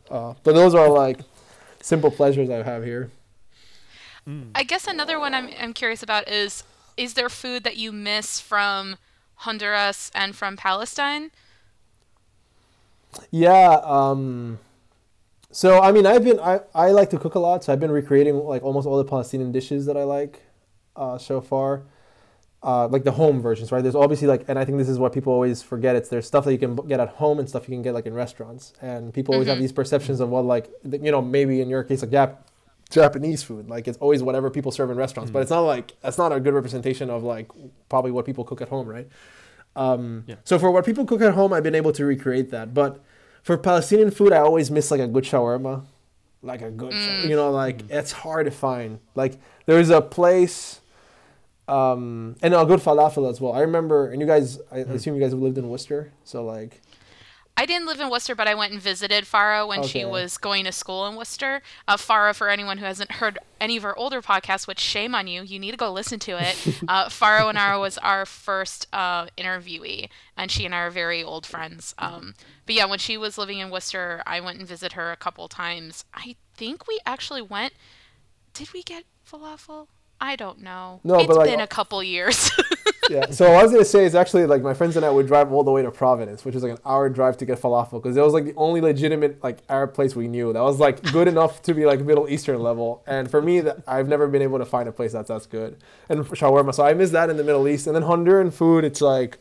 Uh, 0.10 0.34
but 0.44 0.54
those 0.54 0.74
are 0.76 0.90
like 0.90 1.20
simple 1.82 2.12
pleasures 2.12 2.50
I 2.50 2.64
have 2.64 2.84
here. 2.84 3.12
Mm. 4.28 4.52
I 4.56 4.64
guess 4.64 4.88
another 4.88 5.20
one 5.20 5.34
I'm, 5.34 5.50
I'm 5.60 5.74
curious 5.74 6.04
about 6.04 6.28
is 6.28 6.64
is 6.98 7.14
there 7.14 7.30
food 7.30 7.64
that 7.64 7.78
you 7.78 7.92
miss 7.92 8.40
from 8.40 8.98
Honduras 9.36 10.12
and 10.16 10.36
from 10.36 10.58
Palestine? 10.58 11.32
Yeah. 13.32 13.80
Um, 13.84 14.60
so 15.52 15.82
I 15.82 15.92
mean, 15.92 16.06
I've 16.06 16.24
been 16.24 16.40
I, 16.40 16.62
I 16.74 16.90
like 16.92 17.10
to 17.12 17.20
cook 17.20 17.36
a 17.36 17.40
lot, 17.40 17.64
so 17.64 17.74
I've 17.74 17.80
been 17.80 17.92
recreating 17.92 18.36
like 18.36 18.64
almost 18.64 18.88
all 18.88 18.98
the 18.98 19.06
Palestinian 19.06 19.52
dishes 19.52 19.86
that 19.86 19.98
I 19.98 20.04
like 20.04 20.42
uh, 20.96 21.18
so 21.18 21.40
far 21.42 21.84
uh, 22.68 22.86
like 22.90 23.06
the 23.06 23.12
home 23.14 23.42
versions, 23.42 23.72
right? 23.72 23.82
There's 23.82 23.96
obviously 23.96 24.28
like, 24.28 24.44
and 24.50 24.60
I 24.60 24.66
think 24.66 24.78
this 24.78 24.90
is 24.90 25.00
what 25.00 25.14
people 25.14 25.32
always 25.32 25.64
forget. 25.64 25.96
It's 25.96 26.10
there's 26.10 26.28
stuff 26.28 26.44
that 26.44 26.52
you 26.52 26.60
can 26.60 26.76
get 26.76 27.00
at 27.00 27.08
home 27.08 27.40
and 27.40 27.48
stuff 27.48 27.70
you 27.70 27.74
can 27.74 27.82
get 27.82 27.94
like 27.94 28.06
in 28.06 28.14
restaurants, 28.14 28.74
and 28.82 29.14
people 29.14 29.34
always 29.34 29.46
mm-hmm. 29.46 29.54
have 29.54 29.62
these 29.62 29.72
perceptions 29.72 30.20
of 30.20 30.28
what 30.28 30.44
like, 30.44 30.70
you 30.84 31.10
know, 31.10 31.22
maybe 31.22 31.62
in 31.62 31.70
your 31.70 31.86
case 31.86 32.02
like 32.02 32.12
Jap- 32.12 32.40
Japanese 32.90 33.42
food, 33.42 33.70
like 33.70 33.88
it's 33.88 33.98
always 34.00 34.22
whatever 34.22 34.50
people 34.50 34.74
serve 34.74 34.92
in 34.92 34.98
restaurants, 34.98 35.30
mm-hmm. 35.30 35.34
but 35.36 35.44
it's 35.44 35.50
not 35.50 35.62
like 35.62 35.94
that's 36.02 36.18
not 36.18 36.34
a 36.34 36.42
good 36.42 36.54
representation 36.54 37.10
of 37.10 37.24
like 37.24 37.48
probably 37.88 38.12
what 38.12 38.26
people 38.26 38.44
cook 38.44 38.62
at 38.62 38.68
home, 38.68 38.86
right? 38.86 39.08
Um, 39.78 40.26
yeah. 40.28 40.36
So 40.44 40.60
for 40.60 40.70
what 40.70 40.86
people 40.86 41.06
cook 41.06 41.22
at 41.22 41.36
home, 41.36 41.54
I've 41.54 41.64
been 41.64 41.76
able 41.76 41.94
to 41.94 42.04
recreate 42.04 42.52
that, 42.52 42.74
but 42.74 43.02
for 43.44 43.58
Palestinian 43.58 44.12
food, 44.12 44.34
I 44.34 44.40
always 44.40 44.70
miss 44.70 44.92
like 44.92 45.00
a 45.00 45.08
good 45.08 45.24
shawarma, 45.24 45.86
like 46.42 46.62
a 46.62 46.72
good, 46.72 46.92
mm. 46.92 47.30
you 47.30 47.36
know, 47.38 47.50
like 47.50 47.84
mm. 47.84 47.92
it's 47.92 48.12
hard 48.12 48.46
to 48.46 48.52
find. 48.52 49.00
Like 49.16 49.40
there's 49.68 49.90
a 49.90 50.02
place 50.02 50.82
um, 51.68 52.36
and 52.42 52.54
a 52.54 52.66
good 52.66 52.80
falafel 52.80 53.30
as 53.30 53.42
well. 53.42 53.54
I 53.54 53.62
remember, 53.62 54.10
and 54.10 54.22
you 54.22 54.28
guys, 54.28 54.60
I 54.72 54.80
mm. 54.80 54.90
assume 54.92 55.16
you 55.16 55.22
guys 55.22 55.32
have 55.32 55.42
lived 55.42 55.58
in 55.58 55.70
Worcester, 55.70 56.12
so 56.24 56.44
like. 56.44 56.82
I 57.60 57.66
didn't 57.66 57.88
live 57.88 58.00
in 58.00 58.12
Worcester, 58.12 58.36
but 58.36 58.48
I 58.48 58.54
went 58.54 58.72
and 58.72 58.80
visited 58.80 59.24
Farah 59.24 59.68
when 59.68 59.80
okay. 59.80 59.88
she 59.88 60.06
was 60.06 60.38
going 60.38 60.66
to 60.66 60.72
school 60.72 61.08
in 61.08 61.16
Worcester. 61.16 61.64
Uh, 61.88 61.98
Farah, 61.98 62.36
for 62.36 62.50
anyone 62.50 62.78
who 62.78 62.86
hasn't 62.86 63.14
heard 63.14 63.40
any 63.60 63.78
of 63.78 63.84
our 63.84 63.98
older 63.98 64.22
podcasts, 64.22 64.68
which 64.68 64.80
shame 64.80 65.16
on 65.16 65.26
you, 65.26 65.42
you 65.42 65.58
need 65.58 65.72
to 65.72 65.78
go 65.78 65.92
listen 65.92 66.20
to 66.20 66.34
it. 66.34 66.84
uh, 66.88 67.08
Farah 67.08 67.52
Onara 67.52 67.80
was 67.80 67.98
our 67.98 68.28
first 68.28 68.86
uh, 68.94 69.26
interviewee, 69.40 70.08
and 70.38 70.52
she 70.52 70.66
and 70.66 70.76
I 70.76 70.82
are 70.82 70.92
very 70.92 71.24
old 71.24 71.48
friends. 71.48 71.96
Um, 71.98 72.36
but 72.68 72.76
yeah, 72.76 72.86
when 72.86 73.00
she 73.00 73.18
was 73.18 73.40
living 73.40 73.58
in 73.58 73.72
Worcester, 73.72 74.22
I 74.28 74.40
went 74.40 74.60
and 74.60 74.68
visited 74.68 74.94
her 74.94 75.12
a 75.12 75.18
couple 75.18 75.48
times. 75.48 76.06
I 76.14 76.36
think 76.54 76.88
we 76.88 77.00
actually 77.08 77.42
went. 77.42 77.74
Did 78.54 78.72
we 78.72 78.84
get 78.84 79.06
falafel? 79.28 79.88
I 80.20 80.36
don't 80.36 80.62
know. 80.62 81.00
No, 81.04 81.16
it's 81.16 81.28
but 81.28 81.38
like, 81.38 81.50
been 81.50 81.60
a 81.60 81.68
couple 81.68 82.02
years. 82.04 82.50
yeah. 83.10 83.30
So 83.30 83.54
I 83.54 83.62
was 83.62 83.72
gonna 83.72 83.86
say 83.86 84.04
is 84.04 84.16
actually 84.16 84.46
like 84.46 84.62
my 84.62 84.74
friends 84.74 84.98
and 84.98 85.06
I 85.06 85.10
would 85.10 85.28
drive 85.28 85.52
all 85.52 85.64
the 85.64 85.72
way 85.72 85.84
to 85.84 85.92
Providence, 85.92 86.44
which 86.44 86.56
is 86.56 86.64
like 86.64 86.72
an 86.72 86.80
hour 86.86 87.08
drive 87.10 87.38
to 87.38 87.46
get 87.46 87.60
falafel, 87.62 88.02
because 88.02 88.18
it 88.18 88.22
was 88.22 88.34
like 88.34 88.46
the 88.46 88.56
only 88.56 88.82
legitimate 88.82 89.44
like 89.44 89.60
Arab 89.70 89.94
place 89.94 90.16
we 90.16 90.28
knew 90.28 90.52
that 90.54 90.62
was 90.62 90.80
like 90.80 91.02
good 91.12 91.28
enough 91.28 91.62
to 91.64 91.74
be 91.74 91.86
like 91.86 92.02
Middle 92.02 92.28
Eastern 92.30 92.62
level. 92.62 93.04
And 93.06 93.30
for 93.30 93.42
me, 93.42 93.60
that 93.62 93.84
I've 93.88 94.08
never 94.08 94.28
been 94.28 94.42
able 94.42 94.58
to 94.58 94.66
find 94.66 94.90
a 94.90 94.92
place 94.92 95.12
that's 95.14 95.28
that's 95.28 95.46
good. 95.46 95.78
And 96.10 96.26
shawarma, 96.26 96.74
so 96.74 96.84
I 96.84 96.94
miss 96.94 97.12
that 97.12 97.30
in 97.30 97.38
the 97.38 97.44
Middle 97.44 97.68
East. 97.68 97.86
And 97.86 97.96
then 97.96 98.04
Honduran 98.04 98.52
food, 98.52 98.84
it's 98.84 99.02
like 99.02 99.38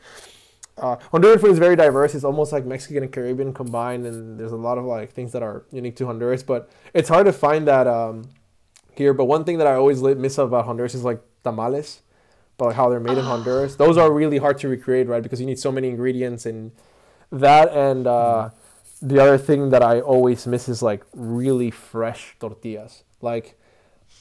uh, 0.79 0.97
Honduran 1.13 1.41
food 1.41 1.53
is 1.53 1.59
very 1.59 1.77
diverse. 1.77 2.15
It's 2.15 2.25
almost 2.25 2.53
like 2.53 2.67
Mexican 2.67 3.03
and 3.03 3.13
Caribbean 3.13 3.55
combined, 3.55 4.05
and 4.05 4.39
there's 4.39 4.53
a 4.53 4.57
lot 4.57 4.77
of 4.77 4.85
like 4.85 5.13
things 5.13 5.33
that 5.33 5.43
are 5.43 5.65
unique 5.73 5.97
to 5.97 6.07
Honduras. 6.07 6.43
But 6.43 6.69
it's 6.93 7.09
hard 7.09 7.27
to 7.27 7.33
find 7.33 7.67
that 7.67 7.87
um, 7.87 8.29
here. 8.99 9.15
But 9.15 9.25
one 9.25 9.45
thing 9.45 9.59
that 9.59 9.67
I 9.67 9.75
always 9.75 10.03
miss 10.03 10.39
about 10.39 10.65
Honduras 10.65 10.95
is 10.95 11.05
like 11.05 11.21
tamales, 11.45 12.03
but 12.57 12.67
like 12.67 12.77
how 12.77 12.89
they're 12.89 13.01
made 13.01 13.19
in 13.19 13.25
Honduras. 13.25 13.77
Those 13.77 13.97
are 13.97 14.13
really 14.13 14.39
hard 14.39 14.59
to 14.59 14.69
recreate, 14.69 15.09
right? 15.09 15.23
Because 15.23 15.41
you 15.41 15.47
need 15.47 15.59
so 15.59 15.73
many 15.73 15.89
ingredients 15.89 16.47
and 16.47 16.73
that. 17.31 17.73
And 17.73 18.07
uh, 18.07 18.51
the 19.03 19.21
other 19.21 19.39
thing 19.39 19.71
that 19.71 19.83
I 19.83 20.01
always 20.01 20.47
miss 20.47 20.69
is 20.69 20.83
like 20.83 21.05
really 21.15 21.71
fresh 21.71 22.37
tortillas, 22.41 23.05
like. 23.21 23.59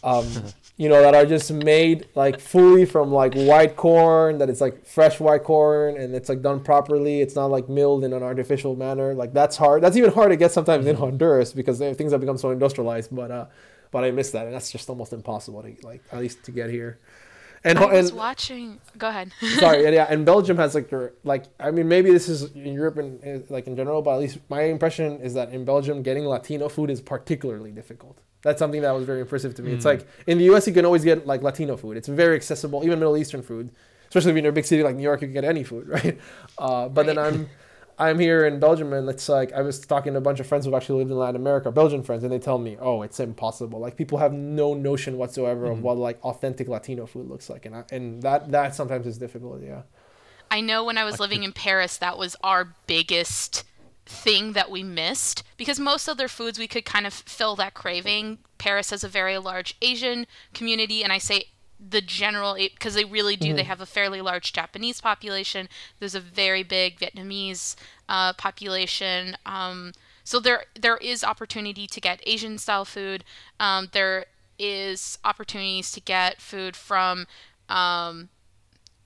Um, 0.04 0.28
you 0.78 0.90
know, 0.90 1.02
that 1.02 1.16
are 1.16 1.26
just 1.26 1.52
made 1.54 2.08
like 2.16 2.40
fully 2.40 2.86
from 2.86 3.12
like 3.12 3.34
white 3.34 3.78
corn, 3.78 4.40
that 4.40 4.50
it's 4.50 4.60
like 4.60 4.86
fresh 4.86 5.20
white 5.22 5.44
corn 5.44 5.96
and 5.98 6.14
it's 6.14 6.28
like 6.28 6.42
done 6.42 6.60
properly. 6.62 7.22
It's 7.22 7.36
not 7.36 7.46
like 7.46 7.70
milled 7.70 8.04
in 8.04 8.12
an 8.12 8.22
artificial 8.22 8.76
manner. 8.76 9.14
Like 9.14 9.34
that's 9.34 9.56
hard. 9.56 9.82
That's 9.82 9.96
even 9.96 10.12
hard 10.12 10.32
to 10.32 10.36
get 10.36 10.52
sometimes 10.52 10.86
in 10.86 10.98
Honduras 10.98 11.54
because 11.54 11.80
things 11.80 12.12
have 12.12 12.20
become 12.20 12.38
so 12.38 12.52
industrialized. 12.52 13.16
But 13.16 13.32
uh, 13.32 13.46
but 13.96 14.04
I 14.04 14.12
miss 14.12 14.32
that, 14.32 14.46
and 14.46 14.54
that's 14.54 14.74
just 14.74 14.90
almost 14.90 15.14
impossible 15.14 15.64
to 15.64 15.74
like 15.82 16.04
at 16.12 16.20
least 16.20 16.44
to 16.44 16.52
get 16.52 16.70
here. 16.70 17.00
And 17.64 17.80
I 17.80 17.86
was 17.86 18.10
and, 18.10 18.18
watching. 18.18 18.82
Go 18.98 19.08
ahead. 19.08 19.32
sorry, 19.58 19.84
yeah, 19.84 20.08
and 20.10 20.26
Belgium 20.34 20.58
has 20.58 20.76
like 20.76 20.90
their 20.90 21.14
like. 21.24 21.46
I 21.62 21.72
mean, 21.72 21.88
maybe 21.88 22.12
this 22.12 22.28
is 22.28 22.52
in 22.56 22.74
Europe 22.74 22.98
and 22.98 23.50
like 23.50 23.68
in 23.68 23.76
general, 23.78 24.02
but 24.02 24.16
at 24.16 24.20
least 24.20 24.40
my 24.50 24.64
impression 24.64 25.22
is 25.22 25.34
that 25.36 25.54
in 25.54 25.64
Belgium, 25.64 26.04
getting 26.04 26.26
Latino 26.26 26.68
food 26.68 26.90
is 26.90 27.00
particularly 27.00 27.72
difficult. 27.72 28.20
That's 28.42 28.60
something 28.60 28.82
that 28.82 28.92
was 28.92 29.06
very 29.06 29.22
impressive 29.22 29.56
to 29.56 29.62
me. 29.62 29.72
Mm. 29.72 29.76
It's 29.76 29.86
like 29.86 30.06
in 30.28 30.40
the 30.40 30.44
U.S. 30.52 30.68
you 30.68 30.74
can 30.74 30.84
always 30.84 31.06
get 31.06 31.26
like 31.26 31.42
Latino 31.42 31.78
food. 31.78 31.96
It's 31.96 32.10
very 32.10 32.36
accessible, 32.36 32.84
even 32.84 33.00
Middle 33.00 33.16
Eastern 33.16 33.44
food. 33.44 33.70
Especially 34.10 34.32
if 34.32 34.36
you're 34.36 34.46
in 34.46 34.50
a 34.50 34.52
big 34.52 34.66
city 34.66 34.84
like 34.84 34.98
New 34.98 35.04
York, 35.04 35.22
you 35.22 35.28
can 35.28 35.34
get 35.36 35.46
any 35.46 35.64
food, 35.64 35.88
right? 35.98 36.20
Uh, 36.58 36.90
but 36.90 37.08
right. 37.08 37.16
then 37.16 37.18
I'm, 37.18 37.50
I'm 37.98 38.20
here 38.20 38.46
in 38.46 38.60
Belgium, 38.60 38.92
and 38.94 39.10
it's 39.10 39.30
like 39.30 39.54
I 39.54 39.62
was 39.62 39.80
talking 39.80 40.14
to 40.14 40.18
a 40.18 40.22
bunch 40.22 40.40
of 40.40 40.48
friends 40.48 40.66
who've 40.66 40.74
actually 40.74 41.00
lived 41.00 41.12
in 41.12 41.18
Latin 41.18 41.38
America, 41.38 41.72
Belgian 41.72 42.04
friends, 42.04 42.24
and 42.24 42.32
they 42.32 42.40
tell 42.40 42.58
me, 42.58 42.78
oh, 42.80 43.02
it's 43.04 43.20
impossible. 43.20 43.80
Like 43.80 43.96
people 43.96 44.18
have 44.18 44.34
no 44.34 44.74
notion 44.74 45.18
whatsoever 45.18 45.64
mm-hmm. 45.64 45.78
of 45.78 45.82
what 45.82 45.98
like 45.98 46.20
authentic 46.24 46.68
Latino 46.68 47.06
food 47.06 47.28
looks 47.30 47.50
like, 47.50 47.66
and 47.66 47.76
I, 47.76 47.84
and 47.92 48.22
that 48.24 48.52
that 48.52 48.76
sometimes 48.76 49.08
is 49.08 49.18
difficult. 49.18 49.62
Yeah. 49.64 49.84
I 50.52 50.62
know 50.62 50.84
when 50.84 50.98
I 50.98 51.06
was 51.06 51.20
living 51.20 51.44
in 51.44 51.54
Paris, 51.54 51.98
that 51.98 52.18
was 52.18 52.36
our 52.44 52.76
biggest 52.86 53.64
thing 54.06 54.54
that 54.54 54.70
we 54.70 54.84
missed 54.84 55.44
because 55.58 55.80
most 55.80 56.08
other 56.08 56.28
foods 56.28 56.60
we 56.60 56.68
could 56.68 56.86
kind 56.86 57.08
of 57.08 57.14
fill 57.14 57.56
that 57.56 57.74
craving. 57.74 58.38
Paris 58.58 58.92
has 58.92 59.04
a 59.04 59.08
very 59.08 59.38
large 59.38 59.76
Asian 59.82 60.28
community, 60.54 61.04
and 61.04 61.12
I 61.12 61.18
say 61.18 61.46
the 61.80 62.02
general 62.02 62.56
because 62.56 62.94
they 62.94 63.06
really 63.06 63.36
do. 63.36 63.50
Mm-hmm. 63.50 63.58
They 63.58 63.64
have 63.64 63.82
a 63.82 63.86
fairly 63.86 64.22
large 64.22 64.54
Japanese 64.54 65.02
population. 65.02 65.68
There's 66.00 66.16
a 66.16 66.20
very 66.20 66.64
big 66.64 67.00
Vietnamese 67.00 67.76
uh, 68.08 68.34
population. 68.34 69.38
Um, 69.46 69.94
so 70.24 70.40
there 70.40 70.66
there 70.80 70.98
is 70.98 71.24
opportunity 71.24 71.88
to 71.88 72.02
get 72.02 72.22
Asian 72.26 72.58
style 72.58 72.86
food. 72.86 73.24
Um, 73.60 73.90
there 73.92 74.26
is 74.58 75.18
opportunities 75.24 75.92
to 75.92 76.02
get 76.02 76.42
food 76.42 76.76
from 76.76 77.28
um, 77.68 78.30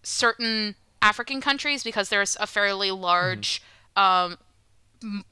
certain 0.03 0.75
African 1.01 1.41
countries 1.41 1.83
because 1.83 2.09
there's 2.09 2.37
a 2.39 2.47
fairly 2.47 2.91
large 2.91 3.61
mm 3.97 4.37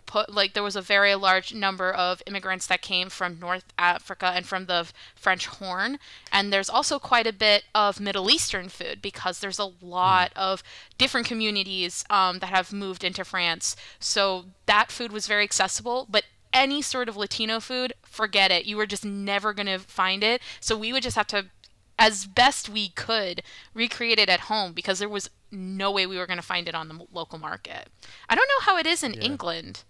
put 0.06 0.34
like 0.34 0.54
there 0.54 0.64
was 0.64 0.76
a 0.76 0.82
very 0.82 1.14
large 1.16 1.54
number 1.54 1.92
of 1.92 2.22
immigrants 2.26 2.68
that 2.68 2.82
came 2.82 3.10
from 3.10 3.40
North 3.40 3.66
Africa 3.78 4.32
and 4.34 4.46
from 4.46 4.66
the 4.66 4.88
French 5.16 5.48
Horn. 5.48 6.00
And 6.32 6.52
there's 6.52 6.70
also 6.70 7.00
quite 7.00 7.28
a 7.28 7.34
bit 7.34 7.66
of 7.76 8.00
Middle 8.00 8.30
Eastern 8.30 8.70
food 8.70 9.02
because 9.02 9.40
there's 9.40 9.60
a 9.60 9.72
lot 9.82 10.34
mm. 10.34 10.38
of 10.38 10.64
different 10.98 11.28
communities 11.28 12.06
um, 12.10 12.40
that 12.40 12.48
have 12.48 12.72
moved 12.72 13.04
into 13.04 13.26
France. 13.26 13.76
So 14.00 14.46
that 14.66 14.92
food 14.92 15.12
was 15.12 15.28
very 15.28 15.44
accessible 15.44 16.08
but 16.10 16.24
any 16.54 16.82
sort 16.82 17.10
of 17.10 17.18
Latino 17.18 17.60
food 17.60 17.94
forget 18.04 18.52
it. 18.52 18.66
You 18.66 18.78
were 18.78 18.86
just 18.86 19.06
never 19.06 19.54
going 19.54 19.68
to 19.68 19.80
find 19.80 20.24
it. 20.24 20.42
So 20.60 20.78
we 20.78 20.94
would 20.94 21.04
just 21.04 21.18
have 21.18 21.28
to 21.28 21.48
as 22.00 22.26
best 22.26 22.70
we 22.70 22.90
could 22.90 23.42
recreate 23.74 24.20
it 24.20 24.30
at 24.30 24.42
home 24.42 24.72
because 24.72 25.00
there 25.00 25.10
was 25.10 25.30
no 25.52 25.92
way 25.92 26.06
we 26.06 26.18
were 26.18 26.28
going 26.28 26.38
to 26.38 26.46
find 26.46 26.68
it 26.68 26.76
on 26.76 26.88
the 26.88 27.06
local 27.12 27.40
market. 27.40 27.90
I 28.30 28.36
don't 28.36 28.48
know 28.48 28.62
how 28.62 28.78
it 28.78 28.86
is 28.86 29.04
in 29.04 29.14
yeah. 29.14 29.22
England. 29.22 29.84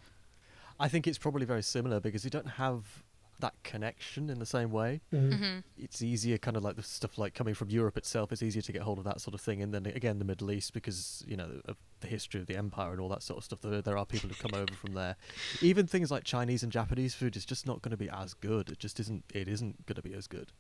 I 0.80 0.88
think 0.88 1.08
it's 1.08 1.18
probably 1.18 1.46
very 1.46 1.64
similar 1.64 2.00
because 2.00 2.24
you 2.24 2.30
don't 2.30 2.52
have 2.52 3.04
that 3.40 3.54
connection 3.64 4.30
in 4.30 4.40
the 4.40 4.46
same 4.46 4.72
way. 4.72 5.02
Mm-hmm. 5.14 5.34
Mm-hmm. 5.34 5.60
It's 5.78 6.02
easier, 6.02 6.38
kind 6.38 6.58
of 6.58 6.64
like 6.64 6.76
the 6.76 6.84
stuff 6.84 7.18
like 7.18 7.34
coming 7.34 7.54
from 7.54 7.70
Europe 7.70 7.98
itself. 7.98 8.32
It's 8.32 8.42
easier 8.42 8.62
to 8.62 8.72
get 8.72 8.82
hold 8.82 8.98
of 8.98 9.04
that 9.06 9.22
sort 9.22 9.34
of 9.34 9.42
thing, 9.42 9.62
and 9.62 9.74
then 9.74 9.86
again 9.86 10.20
the 10.20 10.26
Middle 10.26 10.52
East 10.52 10.74
because 10.74 11.24
you 11.28 11.38
know 11.38 11.62
of 11.66 11.78
the 12.00 12.08
history 12.08 12.40
of 12.40 12.48
the 12.48 12.56
empire 12.56 12.92
and 12.92 13.02
all 13.02 13.10
that 13.10 13.24
sort 13.24 13.38
of 13.38 13.44
stuff. 13.44 13.62
There, 13.62 13.82
there 13.82 13.98
are 13.98 14.06
people 14.06 14.30
who 14.30 14.36
come 14.36 14.60
over 14.60 14.74
from 14.74 14.94
there. 14.94 15.16
Even 15.62 15.88
things 15.88 16.10
like 16.10 16.24
Chinese 16.24 16.64
and 16.64 16.72
Japanese 16.72 17.14
food 17.14 17.36
is 17.36 17.46
just 17.46 17.68
not 17.68 17.82
going 17.82 17.92
to 17.92 17.98
be 17.98 18.10
as 18.10 18.34
good. 18.34 18.70
It 18.70 18.80
just 18.80 19.00
isn't. 19.00 19.24
It 19.34 19.48
isn't 19.48 19.86
going 19.86 19.98
to 19.98 20.02
be 20.02 20.14
as 20.14 20.28
good. 20.28 20.52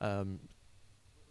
Um, 0.00 0.40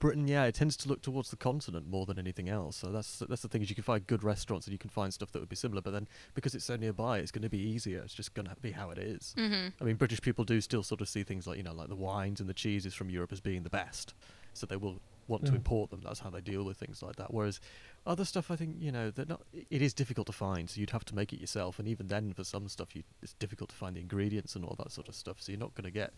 Britain, 0.03 0.27
yeah, 0.27 0.43
it 0.43 0.53
tends 0.53 0.75
to 0.75 0.89
look 0.89 1.01
towards 1.01 1.29
the 1.29 1.37
continent 1.37 1.87
more 1.87 2.05
than 2.05 2.19
anything 2.19 2.49
else. 2.49 2.75
So 2.75 2.87
that's 2.91 3.19
that's 3.19 3.41
the 3.41 3.47
thing 3.47 3.61
is 3.61 3.69
you 3.69 3.75
can 3.75 3.85
find 3.85 4.05
good 4.05 4.21
restaurants 4.21 4.67
and 4.67 4.73
you 4.73 4.77
can 4.77 4.89
find 4.89 5.13
stuff 5.13 5.31
that 5.31 5.39
would 5.39 5.47
be 5.47 5.55
similar, 5.55 5.81
but 5.81 5.93
then 5.93 6.09
because 6.33 6.53
it's 6.53 6.65
so 6.65 6.75
nearby, 6.75 7.19
it's 7.19 7.31
going 7.31 7.43
to 7.43 7.49
be 7.49 7.57
easier. 7.57 8.01
It's 8.01 8.13
just 8.13 8.33
going 8.33 8.49
to 8.49 8.55
be 8.61 8.71
how 8.71 8.89
it 8.89 8.97
is. 8.97 9.33
Mm-hmm. 9.37 9.67
I 9.79 9.83
mean, 9.85 9.95
British 9.95 10.19
people 10.19 10.43
do 10.43 10.59
still 10.59 10.83
sort 10.83 10.99
of 10.99 11.07
see 11.07 11.23
things 11.23 11.47
like 11.47 11.55
you 11.55 11.63
know 11.63 11.71
like 11.73 11.87
the 11.87 11.95
wines 11.95 12.41
and 12.41 12.49
the 12.49 12.53
cheeses 12.53 12.93
from 12.93 13.09
Europe 13.09 13.31
as 13.31 13.39
being 13.39 13.63
the 13.63 13.69
best, 13.69 14.13
so 14.53 14.65
they 14.65 14.75
will 14.75 14.99
want 15.29 15.45
mm. 15.45 15.51
to 15.51 15.55
import 15.55 15.89
them. 15.89 16.01
That's 16.03 16.19
how 16.19 16.29
they 16.29 16.41
deal 16.41 16.65
with 16.65 16.75
things 16.75 17.01
like 17.01 17.15
that. 17.15 17.33
Whereas 17.33 17.61
other 18.05 18.25
stuff, 18.25 18.51
I 18.51 18.57
think 18.57 18.75
you 18.79 18.91
know, 18.91 19.09
they're 19.09 19.25
not. 19.25 19.43
It 19.53 19.81
is 19.81 19.93
difficult 19.93 20.27
to 20.27 20.33
find, 20.33 20.69
so 20.69 20.81
you'd 20.81 20.89
have 20.89 21.05
to 21.05 21.15
make 21.15 21.31
it 21.31 21.39
yourself. 21.39 21.79
And 21.79 21.87
even 21.87 22.09
then, 22.09 22.33
for 22.33 22.43
some 22.43 22.67
stuff, 22.67 22.93
you, 22.93 23.03
it's 23.21 23.35
difficult 23.35 23.69
to 23.69 23.75
find 23.77 23.95
the 23.95 24.01
ingredients 24.01 24.57
and 24.57 24.65
all 24.65 24.75
that 24.79 24.91
sort 24.91 25.07
of 25.07 25.15
stuff. 25.15 25.37
So 25.39 25.53
you're 25.53 25.59
not 25.59 25.75
going 25.75 25.85
to 25.85 25.91
get. 25.91 26.11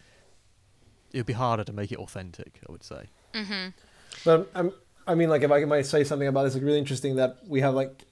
It'd 1.15 1.25
be 1.25 1.33
harder 1.33 1.63
to 1.63 1.71
make 1.71 1.93
it 1.93 1.97
authentic, 1.97 2.59
I 2.67 2.71
would 2.73 2.83
say. 2.83 3.05
Mm-hmm. 3.33 3.69
But 4.25 4.51
I'm, 4.53 4.73
I 5.07 5.15
mean, 5.15 5.29
like 5.29 5.43
if 5.43 5.51
I 5.51 5.63
might 5.63 5.85
say 5.85 6.03
something 6.03 6.27
about 6.27 6.43
this, 6.43 6.55
like 6.55 6.63
really 6.63 6.77
interesting 6.77 7.15
that 7.15 7.37
we 7.47 7.61
have 7.61 7.73
like, 7.73 8.03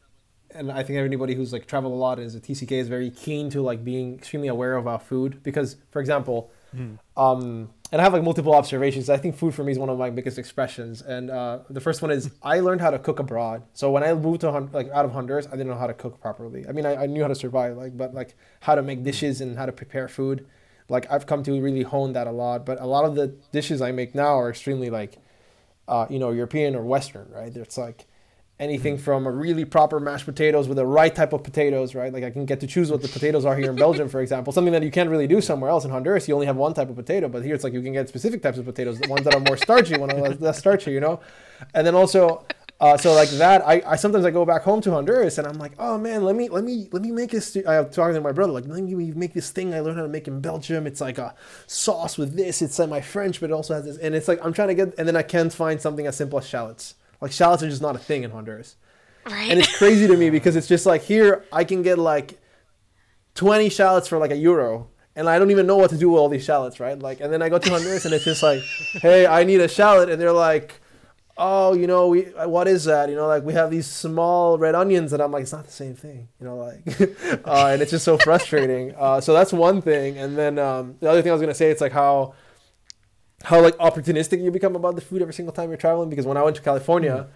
and 0.51 0.71
I 0.71 0.83
think 0.83 0.97
anybody 0.97 1.35
who's 1.35 1.51
like 1.51 1.67
traveled 1.67 1.91
a 1.91 1.97
lot 1.97 2.17
is 2.17 2.33
a 2.33 2.39
TCK 2.39 2.71
is 2.71 2.87
very 2.87 3.09
keen 3.09 3.49
to 3.49 3.61
like 3.61 3.83
being 3.83 4.15
extremely 4.15 4.47
aware 4.47 4.77
of 4.77 4.87
our 4.87 4.99
food 4.99 5.43
because, 5.43 5.75
for 5.91 5.99
example, 5.99 6.49
mm. 6.73 6.97
um, 7.17 7.71
and 7.91 7.99
I 7.99 8.05
have 8.05 8.13
like 8.13 8.23
multiple 8.23 8.55
observations. 8.55 9.09
I 9.09 9.17
think 9.17 9.35
food 9.35 9.53
for 9.53 9.65
me 9.65 9.73
is 9.73 9.77
one 9.77 9.89
of 9.89 9.97
my 9.97 10.09
biggest 10.09 10.39
expressions, 10.39 11.01
and 11.01 11.29
uh, 11.29 11.59
the 11.69 11.81
first 11.81 12.01
one 12.01 12.09
is 12.09 12.31
I 12.41 12.61
learned 12.61 12.79
how 12.79 12.89
to 12.89 12.99
cook 12.99 13.19
abroad. 13.19 13.63
So 13.73 13.91
when 13.91 14.01
I 14.01 14.13
moved 14.13 14.41
to 14.41 14.49
like 14.49 14.89
out 14.91 15.03
of 15.03 15.11
Honduras, 15.11 15.47
I 15.47 15.51
didn't 15.51 15.67
know 15.67 15.77
how 15.77 15.87
to 15.87 15.93
cook 15.93 16.21
properly. 16.21 16.65
I 16.67 16.71
mean, 16.71 16.85
I, 16.85 17.03
I 17.03 17.05
knew 17.05 17.21
how 17.21 17.27
to 17.27 17.35
survive, 17.35 17.75
like, 17.75 17.97
but 17.97 18.13
like 18.13 18.35
how 18.61 18.75
to 18.75 18.81
make 18.81 19.03
dishes 19.03 19.41
and 19.41 19.57
how 19.57 19.65
to 19.65 19.71
prepare 19.73 20.07
food. 20.07 20.47
Like 20.93 21.11
I've 21.11 21.27
come 21.27 21.43
to 21.43 21.61
really 21.61 21.83
hone 21.83 22.13
that 22.13 22.27
a 22.27 22.31
lot. 22.31 22.65
But 22.65 22.79
a 22.79 22.85
lot 22.85 23.03
of 23.03 23.15
the 23.15 23.27
dishes 23.51 23.81
I 23.81 23.91
make 23.91 24.15
now 24.15 24.39
are 24.39 24.49
extremely 24.49 24.89
like 24.89 25.17
uh, 25.87 26.07
you 26.09 26.19
know, 26.19 26.31
European 26.31 26.75
or 26.75 26.83
Western, 26.83 27.27
right? 27.31 27.55
It's 27.55 27.77
like 27.77 28.05
anything 28.59 28.95
mm-hmm. 28.95 29.03
from 29.03 29.25
a 29.25 29.31
really 29.31 29.65
proper 29.65 29.99
mashed 29.99 30.25
potatoes 30.25 30.67
with 30.67 30.77
the 30.77 30.85
right 30.85 31.13
type 31.13 31.33
of 31.33 31.43
potatoes, 31.43 31.95
right? 31.95 32.13
Like 32.13 32.23
I 32.23 32.29
can 32.29 32.45
get 32.45 32.59
to 32.61 32.67
choose 32.67 32.89
what 32.91 33.01
the 33.01 33.07
potatoes 33.07 33.45
are 33.45 33.55
here 33.55 33.69
in 33.69 33.75
Belgium, 33.75 34.07
for 34.07 34.21
example. 34.21 34.53
Something 34.53 34.73
that 34.73 34.83
you 34.83 34.91
can't 34.91 35.09
really 35.09 35.27
do 35.27 35.41
somewhere 35.41 35.69
else 35.69 35.83
in 35.83 35.91
Honduras. 35.91 36.27
You 36.27 36.35
only 36.35 36.45
have 36.45 36.55
one 36.55 36.73
type 36.73 36.89
of 36.89 36.95
potato, 36.95 37.27
but 37.27 37.43
here 37.43 37.55
it's 37.55 37.63
like 37.63 37.73
you 37.73 37.81
can 37.81 37.93
get 37.93 38.07
specific 38.07 38.41
types 38.41 38.57
of 38.57 38.65
potatoes, 38.65 38.99
the 38.99 39.09
ones 39.09 39.25
that 39.25 39.35
are 39.35 39.41
more 39.41 39.57
starchy, 39.57 39.97
one 39.97 40.09
less, 40.09 40.39
less 40.39 40.59
starchy, 40.59 40.91
you 40.91 40.99
know. 40.99 41.19
And 41.73 41.85
then 41.85 41.95
also 41.95 42.45
uh, 42.79 42.97
so 42.97 43.13
like 43.13 43.29
that, 43.29 43.65
I, 43.65 43.81
I 43.85 43.95
sometimes 43.95 44.25
I 44.25 44.31
go 44.31 44.45
back 44.45 44.63
home 44.63 44.81
to 44.81 44.91
Honduras 44.91 45.37
and 45.37 45.47
I'm 45.47 45.57
like, 45.57 45.73
oh 45.79 45.97
man, 45.97 46.23
let 46.23 46.35
me 46.35 46.49
let 46.49 46.63
me 46.63 46.89
let 46.91 47.01
me 47.01 47.11
make 47.11 47.31
this. 47.31 47.55
I 47.67 47.75
have 47.75 47.91
talking 47.91 48.15
to 48.15 48.21
my 48.21 48.31
brother 48.31 48.51
like, 48.51 48.65
let 48.67 48.83
me 48.83 49.11
make 49.13 49.33
this 49.33 49.51
thing 49.51 49.73
I 49.73 49.79
learned 49.79 49.97
how 49.97 50.03
to 50.03 50.09
make 50.09 50.27
in 50.27 50.41
Belgium. 50.41 50.85
It's 50.85 50.99
like 50.99 51.17
a 51.17 51.35
sauce 51.67 52.17
with 52.17 52.35
this. 52.35 52.61
It's 52.61 52.75
semi 52.75 52.99
French, 53.01 53.39
but 53.39 53.49
it 53.49 53.53
also 53.53 53.75
has 53.75 53.85
this. 53.85 53.97
And 53.97 54.13
it's 54.15 54.27
like 54.27 54.43
I'm 54.43 54.53
trying 54.53 54.69
to 54.69 54.75
get, 54.75 54.95
and 54.97 55.07
then 55.07 55.15
I 55.15 55.21
can't 55.21 55.53
find 55.53 55.79
something 55.79 56.07
as 56.07 56.17
simple 56.17 56.39
as 56.39 56.47
shallots. 56.47 56.95
Like 57.21 57.31
shallots 57.31 57.63
are 57.63 57.69
just 57.69 57.81
not 57.81 57.95
a 57.95 57.99
thing 57.99 58.23
in 58.23 58.31
Honduras. 58.31 58.75
Right. 59.25 59.49
And 59.49 59.59
it's 59.59 59.77
crazy 59.77 60.07
to 60.07 60.17
me 60.17 60.29
because 60.29 60.57
it's 60.57 60.67
just 60.67 60.85
like 60.85 61.03
here 61.03 61.45
I 61.53 61.63
can 61.63 61.83
get 61.83 61.97
like 61.97 62.41
20 63.35 63.69
shallots 63.69 64.09
for 64.09 64.17
like 64.17 64.31
a 64.31 64.35
euro 64.35 64.89
and 65.15 65.29
I 65.29 65.39
don't 65.39 65.51
even 65.51 65.67
know 65.67 65.77
what 65.77 65.91
to 65.91 65.97
do 65.97 66.09
with 66.09 66.19
all 66.19 66.29
these 66.29 66.43
shallots, 66.43 66.79
right? 66.79 66.97
Like, 66.97 67.21
and 67.21 67.31
then 67.31 67.41
I 67.41 67.49
go 67.49 67.59
to 67.59 67.69
Honduras 67.69 68.05
and 68.05 68.13
it's 68.13 68.25
just 68.25 68.41
like, 68.41 68.61
hey, 68.93 69.27
I 69.27 69.43
need 69.43 69.61
a 69.61 69.67
shallot, 69.67 70.09
and 70.09 70.19
they're 70.19 70.31
like, 70.31 70.81
oh, 71.37 71.73
you 71.73 71.87
know, 71.87 72.07
we 72.07 72.21
what 72.21 72.67
is 72.67 72.85
that? 72.85 73.09
You 73.09 73.15
know, 73.15 73.27
like 73.27 73.43
we 73.43 73.53
have 73.53 73.71
these 73.71 73.87
small 73.87 74.57
red 74.57 74.75
onions, 74.75 75.13
and 75.13 75.21
I'm 75.21 75.31
like, 75.31 75.43
it's 75.43 75.51
not 75.51 75.65
the 75.65 75.71
same 75.71 75.95
thing. 75.95 76.27
You 76.39 76.47
know, 76.47 76.57
like, 76.57 77.01
uh, 77.47 77.67
and 77.67 77.81
it's 77.81 77.91
just 77.91 78.05
so 78.05 78.17
frustrating. 78.17 78.93
Uh, 79.03 79.19
so 79.19 79.33
that's 79.33 79.51
one 79.51 79.81
thing, 79.81 80.17
and 80.17 80.37
then 80.37 80.57
um, 80.57 80.95
the 80.99 81.09
other 81.09 81.21
thing 81.21 81.31
I 81.31 81.33
was 81.33 81.41
gonna 81.41 81.53
say, 81.53 81.69
it's 81.71 81.81
like 81.81 81.91
how 81.91 82.35
how 83.43 83.59
like 83.61 83.75
opportunistic 83.77 84.41
you 84.41 84.49
become 84.49 84.75
about 84.75 84.95
the 84.95 85.01
food 85.01 85.21
every 85.21 85.33
single 85.33 85.51
time 85.51 85.69
you're 85.69 85.77
traveling. 85.77 86.09
Because 86.09 86.25
when 86.25 86.37
I 86.37 86.43
went 86.43 86.55
to 86.57 86.61
California. 86.61 87.27
Mm. 87.29 87.33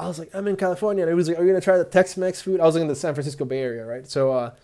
I 0.00 0.06
was 0.06 0.16
like, 0.16 0.30
I'm 0.32 0.46
in 0.46 0.54
California, 0.54 1.02
and 1.02 1.10
it 1.10 1.14
was 1.16 1.28
like, 1.28 1.38
"Are 1.38 1.42
you 1.42 1.48
gonna 1.48 1.60
try 1.60 1.76
the 1.76 1.84
Tex-Mex 1.84 2.40
food?" 2.40 2.60
I 2.60 2.64
was 2.64 2.76
like 2.76 2.82
in 2.82 2.88
the 2.88 2.94
San 2.94 3.14
Francisco 3.14 3.44
Bay 3.44 3.58
Area, 3.58 3.84
right? 3.84 4.06
So 4.06 4.30
uh, 4.30 4.54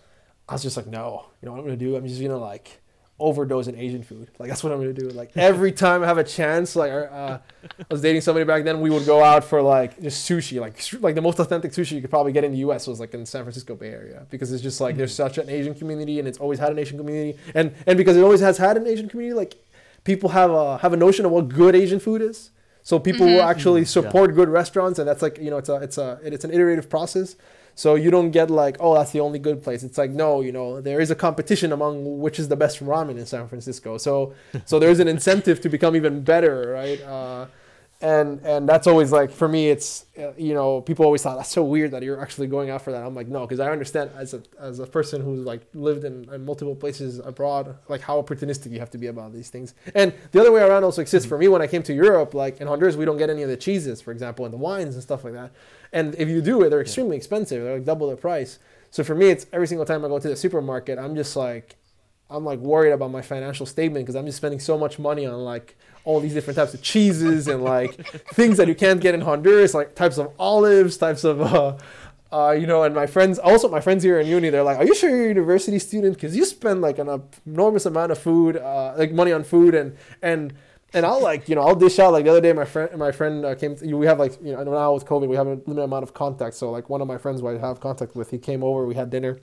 I 0.48 0.52
was 0.52 0.62
just 0.62 0.76
like, 0.76 0.86
"No, 0.86 1.26
you 1.42 1.46
know 1.46 1.52
what 1.52 1.58
I'm 1.58 1.64
gonna 1.64 1.76
do? 1.76 1.96
I'm 1.96 2.06
just 2.06 2.22
gonna 2.22 2.38
like 2.38 2.80
overdose 3.18 3.68
in 3.68 3.76
Asian 3.78 4.02
food. 4.02 4.28
Like 4.38 4.48
that's 4.48 4.64
what 4.64 4.72
I'm 4.72 4.78
gonna 4.80 4.92
do. 4.92 5.08
Like 5.10 5.30
every 5.36 5.70
time 5.84 6.02
I 6.02 6.06
have 6.06 6.18
a 6.18 6.24
chance, 6.24 6.74
like 6.76 6.90
uh, 6.90 7.38
I 7.62 7.84
was 7.90 8.00
dating 8.02 8.22
somebody 8.22 8.44
back 8.44 8.64
then, 8.64 8.80
we 8.80 8.90
would 8.90 9.06
go 9.06 9.22
out 9.22 9.44
for 9.44 9.62
like 9.62 10.00
just 10.02 10.28
sushi, 10.28 10.60
like 10.60 10.76
like 11.02 11.14
the 11.14 11.22
most 11.22 11.38
authentic 11.38 11.72
sushi 11.72 11.92
you 11.92 12.00
could 12.00 12.10
probably 12.10 12.32
get 12.32 12.44
in 12.44 12.52
the 12.52 12.58
U.S. 12.58 12.86
was 12.86 12.98
like 13.00 13.14
in 13.14 13.20
the 13.20 13.26
San 13.26 13.42
Francisco 13.44 13.74
Bay 13.76 13.90
Area 13.90 14.26
because 14.30 14.52
it's 14.52 14.62
just 14.62 14.80
like 14.80 14.96
there's 14.96 15.12
Mm-hmm. 15.12 15.28
such 15.34 15.38
an 15.38 15.48
Asian 15.48 15.74
community 15.74 16.18
and 16.18 16.26
it's 16.26 16.38
always 16.38 16.58
had 16.58 16.72
an 16.72 16.78
Asian 16.78 16.98
community, 16.98 17.38
and 17.54 17.74
and 17.86 17.96
because 17.96 18.16
it 18.16 18.22
always 18.22 18.40
has 18.40 18.58
had 18.58 18.76
an 18.76 18.86
Asian 18.86 19.08
community, 19.08 19.34
like 19.36 19.54
people 20.02 20.30
have 20.30 20.50
a 20.50 20.78
have 20.78 20.92
a 20.92 20.96
notion 20.96 21.24
of 21.24 21.30
what 21.30 21.48
good 21.48 21.74
Asian 21.76 22.00
food 22.00 22.20
is. 22.20 22.50
So 22.82 22.98
people 22.98 23.26
will 23.26 23.40
actually 23.42 23.82
Mm, 23.82 23.94
yeah. 23.96 24.02
support 24.02 24.34
good 24.34 24.48
restaurants, 24.50 24.98
and 24.98 25.08
that's 25.08 25.22
like 25.22 25.38
you 25.38 25.50
know 25.50 25.56
it's 25.58 25.68
a 25.70 25.76
it's 25.76 25.98
a 25.98 26.18
it's 26.24 26.44
an 26.44 26.50
iterative 26.52 26.90
process. 26.90 27.36
So 27.74 27.96
you 27.96 28.10
don't 28.10 28.30
get 28.30 28.50
like, 28.50 28.76
oh, 28.80 28.94
that's 28.94 29.10
the 29.10 29.20
only 29.20 29.38
good 29.38 29.62
place. 29.62 29.82
It's 29.82 29.98
like, 29.98 30.10
no, 30.10 30.40
you 30.40 30.52
know, 30.52 30.80
there 30.80 31.00
is 31.00 31.10
a 31.10 31.14
competition 31.14 31.72
among 31.72 32.20
which 32.20 32.38
is 32.38 32.48
the 32.48 32.56
best 32.56 32.84
ramen 32.84 33.18
in 33.18 33.26
San 33.26 33.48
Francisco. 33.48 33.98
So, 33.98 34.34
so 34.64 34.78
there's 34.78 35.00
an 35.00 35.08
incentive 35.08 35.60
to 35.62 35.68
become 35.68 35.96
even 35.96 36.22
better, 36.22 36.70
right? 36.72 37.00
Uh, 37.02 37.46
and 38.04 38.40
and 38.44 38.68
that's 38.68 38.86
always 38.86 39.10
like 39.10 39.30
for 39.30 39.48
me, 39.48 39.70
it's 39.70 40.04
you 40.36 40.52
know, 40.52 40.82
people 40.82 41.06
always 41.06 41.22
thought 41.22 41.38
that's 41.38 41.50
so 41.50 41.64
weird 41.64 41.90
that 41.92 42.02
you're 42.02 42.20
actually 42.20 42.46
going 42.46 42.68
out 42.68 42.82
for 42.82 42.92
that. 42.92 43.02
I'm 43.02 43.14
like, 43.14 43.28
no, 43.28 43.40
because 43.46 43.60
I 43.60 43.72
understand 43.72 44.10
as 44.14 44.34
a 44.34 44.42
as 44.60 44.78
a 44.78 44.86
person 44.86 45.22
who's 45.22 45.46
like 45.46 45.62
lived 45.72 46.04
in, 46.04 46.28
in 46.30 46.44
multiple 46.44 46.76
places 46.76 47.18
abroad, 47.18 47.76
like 47.88 48.02
how 48.02 48.20
opportunistic 48.20 48.70
you 48.70 48.78
have 48.78 48.90
to 48.90 48.98
be 48.98 49.06
about 49.06 49.32
these 49.32 49.48
things. 49.48 49.74
And 49.94 50.12
the 50.32 50.40
other 50.40 50.52
way 50.52 50.60
around 50.60 50.84
also 50.84 51.00
exists 51.00 51.26
for 51.26 51.38
me 51.38 51.48
when 51.48 51.62
I 51.62 51.66
came 51.66 51.82
to 51.84 51.94
Europe. 51.94 52.34
Like 52.34 52.60
in 52.60 52.66
Honduras, 52.66 52.96
we 52.96 53.06
don't 53.06 53.16
get 53.16 53.30
any 53.30 53.42
of 53.42 53.48
the 53.48 53.56
cheeses, 53.56 54.02
for 54.02 54.12
example, 54.12 54.44
and 54.44 54.52
the 54.52 54.58
wines 54.58 54.94
and 54.94 55.02
stuff 55.02 55.24
like 55.24 55.32
that. 55.32 55.52
And 55.90 56.14
if 56.16 56.28
you 56.28 56.42
do, 56.42 56.68
they're 56.68 56.82
extremely 56.82 57.16
expensive. 57.16 57.64
They're 57.64 57.76
like 57.76 57.86
double 57.86 58.10
the 58.10 58.16
price. 58.16 58.58
So 58.90 59.02
for 59.02 59.14
me, 59.14 59.30
it's 59.30 59.46
every 59.50 59.66
single 59.66 59.86
time 59.86 60.04
I 60.04 60.08
go 60.08 60.18
to 60.18 60.28
the 60.28 60.36
supermarket, 60.36 60.98
I'm 60.98 61.16
just 61.16 61.36
like, 61.36 61.76
I'm 62.30 62.44
like 62.44 62.58
worried 62.58 62.92
about 62.92 63.10
my 63.10 63.22
financial 63.22 63.66
statement 63.66 64.04
because 64.04 64.16
I'm 64.16 64.26
just 64.26 64.38
spending 64.38 64.60
so 64.60 64.78
much 64.78 64.98
money 64.98 65.26
on 65.26 65.44
like 65.44 65.76
all 66.04 66.20
these 66.20 66.34
different 66.34 66.56
types 66.56 66.74
of 66.74 66.82
cheeses 66.82 67.48
and 67.48 67.62
like 67.62 67.94
things 68.34 68.56
that 68.56 68.68
you 68.68 68.74
can't 68.74 69.00
get 69.00 69.14
in 69.14 69.20
Honduras, 69.20 69.74
like 69.74 69.94
types 69.94 70.18
of 70.18 70.32
olives, 70.38 70.96
types 70.96 71.24
of, 71.24 71.40
uh, 71.40 71.76
uh, 72.32 72.50
you 72.52 72.66
know, 72.66 72.82
and 72.82 72.94
my 72.94 73.06
friends, 73.06 73.38
also 73.38 73.68
my 73.68 73.80
friends 73.80 74.02
here 74.02 74.18
in 74.18 74.26
uni, 74.26 74.50
they're 74.50 74.64
like, 74.64 74.78
"Are 74.78 74.84
you 74.84 74.94
sure 74.94 75.08
you're 75.08 75.26
a 75.26 75.28
university 75.28 75.78
student? 75.78 76.14
Because 76.14 76.36
you 76.36 76.44
spend 76.44 76.80
like 76.80 76.98
an 76.98 77.22
enormous 77.46 77.86
amount 77.86 78.10
of 78.10 78.18
food, 78.18 78.56
uh, 78.56 78.94
like 78.96 79.12
money 79.12 79.32
on 79.32 79.44
food, 79.44 79.74
and 79.74 79.96
and 80.20 80.52
and 80.94 81.04
I'll 81.04 81.20
like 81.20 81.48
you 81.48 81.54
know 81.54 81.62
I'll 81.62 81.74
dish 81.74 81.98
out 81.98 82.12
like 82.12 82.24
the 82.24 82.30
other 82.30 82.40
day 82.40 82.52
my 82.52 82.64
friend 82.64 82.96
my 82.96 83.12
friend 83.12 83.44
uh, 83.44 83.54
came 83.54 83.76
to, 83.76 83.94
we 83.94 84.06
have 84.06 84.18
like 84.18 84.40
you 84.42 84.52
know 84.52 84.62
now 84.62 84.94
with 84.94 85.04
COVID 85.04 85.28
we 85.28 85.36
have 85.36 85.46
a 85.46 85.54
limited 85.66 85.82
amount 85.82 86.04
of 86.04 86.14
contact 86.14 86.54
so 86.54 86.70
like 86.70 86.88
one 86.88 87.00
of 87.00 87.08
my 87.08 87.18
friends 87.18 87.40
who 87.40 87.48
I 87.48 87.58
have 87.58 87.80
contact 87.80 88.14
with 88.14 88.30
he 88.30 88.38
came 88.38 88.62
over 88.62 88.86
we 88.86 88.94
had 88.94 89.10
dinner 89.10 89.38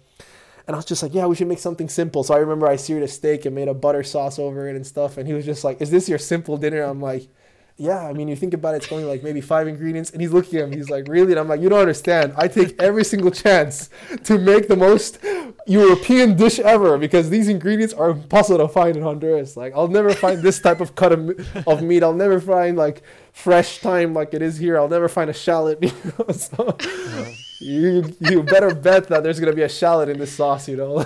and 0.71 0.77
I 0.77 0.79
was 0.79 0.85
just 0.85 1.03
like 1.03 1.13
yeah 1.13 1.25
we 1.25 1.35
should 1.35 1.47
make 1.47 1.59
something 1.59 1.89
simple 1.89 2.23
so 2.23 2.33
I 2.33 2.37
remember 2.37 2.65
I 2.65 2.77
seared 2.77 3.03
a 3.03 3.07
steak 3.07 3.45
and 3.45 3.53
made 3.53 3.67
a 3.67 3.73
butter 3.73 4.03
sauce 4.03 4.39
over 4.39 4.69
it 4.69 4.75
and 4.77 4.87
stuff 4.87 5.17
and 5.17 5.27
he 5.27 5.33
was 5.33 5.43
just 5.43 5.65
like 5.65 5.81
is 5.81 5.91
this 5.91 6.07
your 6.07 6.17
simple 6.17 6.55
dinner 6.55 6.81
I'm 6.83 7.01
like 7.01 7.27
yeah 7.75 8.07
I 8.07 8.13
mean 8.13 8.29
you 8.29 8.37
think 8.37 8.53
about 8.53 8.75
it 8.75 8.83
it's 8.83 8.91
only 8.91 9.03
like 9.03 9.21
maybe 9.21 9.41
five 9.41 9.67
ingredients 9.67 10.11
and 10.11 10.21
he's 10.21 10.31
looking 10.31 10.59
at 10.59 10.69
me 10.69 10.77
he's 10.77 10.89
like 10.89 11.09
really 11.09 11.33
and 11.33 11.39
I'm 11.41 11.49
like 11.49 11.59
you 11.59 11.67
don't 11.67 11.81
understand 11.81 12.33
I 12.37 12.47
take 12.47 12.81
every 12.81 13.03
single 13.03 13.31
chance 13.31 13.89
to 14.23 14.37
make 14.37 14.69
the 14.69 14.77
most 14.77 15.19
European 15.67 16.37
dish 16.37 16.59
ever 16.59 16.97
because 16.97 17.29
these 17.29 17.47
ingredients 17.47 17.93
are 17.93 18.11
impossible 18.11 18.59
to 18.59 18.67
find 18.67 18.95
in 18.95 19.03
Honduras. 19.03 19.55
Like 19.55 19.73
I'll 19.75 19.87
never 19.87 20.13
find 20.13 20.41
this 20.41 20.59
type 20.61 20.79
of 20.81 20.95
cut 20.95 21.11
of, 21.11 21.67
of 21.67 21.83
meat. 21.83 22.03
I'll 22.03 22.13
never 22.13 22.39
find 22.39 22.77
like 22.77 23.03
fresh 23.31 23.79
thyme 23.79 24.13
like 24.13 24.33
it 24.33 24.41
is 24.41 24.57
here. 24.57 24.77
I'll 24.77 24.89
never 24.89 25.09
find 25.09 25.29
a 25.29 25.33
shallot. 25.33 25.83
you 27.61 28.15
you 28.19 28.43
better 28.43 28.73
bet 28.73 29.07
that 29.09 29.23
there's 29.23 29.39
gonna 29.39 29.53
be 29.53 29.61
a 29.61 29.69
shallot 29.69 30.09
in 30.09 30.19
this 30.19 30.33
sauce. 30.33 30.67
You 30.67 30.77
know. 30.77 31.03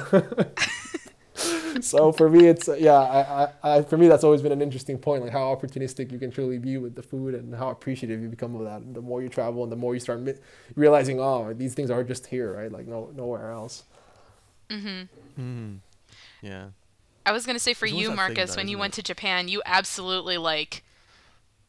so 1.81 2.11
for 2.11 2.29
me, 2.29 2.47
it's 2.47 2.67
yeah. 2.79 2.93
I, 2.93 3.43
I, 3.43 3.77
I 3.77 3.81
for 3.83 3.97
me 3.97 4.07
that's 4.07 4.23
always 4.23 4.41
been 4.41 4.51
an 4.51 4.61
interesting 4.61 4.97
point, 4.97 5.23
like 5.23 5.31
how 5.31 5.53
opportunistic 5.55 6.11
you 6.11 6.19
can 6.19 6.31
truly 6.31 6.57
be 6.57 6.77
with 6.77 6.95
the 6.95 7.03
food 7.03 7.35
and 7.35 7.53
how 7.53 7.69
appreciative 7.69 8.21
you 8.21 8.29
become 8.29 8.55
of 8.55 8.63
that. 8.63 8.81
And 8.81 8.95
the 8.95 9.01
more 9.01 9.21
you 9.21 9.29
travel 9.29 9.63
and 9.63 9.71
the 9.71 9.75
more 9.75 9.93
you 9.93 9.99
start 9.99 10.21
mi- 10.21 10.33
realizing, 10.75 11.19
oh, 11.19 11.53
these 11.53 11.73
things 11.73 11.91
are 11.91 12.03
just 12.03 12.27
here, 12.27 12.53
right? 12.53 12.71
Like 12.71 12.87
no 12.87 13.11
nowhere 13.15 13.51
else. 13.51 13.83
Mm. 14.69 15.07
Hmm. 15.35 15.73
Yeah. 16.41 16.67
I 17.25 17.31
was 17.31 17.45
gonna 17.45 17.59
say 17.59 17.73
for 17.73 17.87
you, 17.87 18.11
Marcus, 18.11 18.55
when 18.55 18.67
you 18.67 18.77
went 18.77 18.93
it? 18.93 19.01
to 19.01 19.03
Japan, 19.03 19.47
you 19.47 19.61
absolutely 19.65 20.37
like 20.37 20.83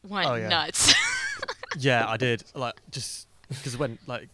went 0.07 0.29
Oh, 0.29 0.35
yeah. 0.35 0.47
nuts. 0.47 0.93
Yeah, 1.79 2.07
I 2.07 2.17
did. 2.17 2.43
Like 2.55 2.75
just 2.89 3.27
because 3.49 3.77
when 3.77 3.99
like 4.07 4.29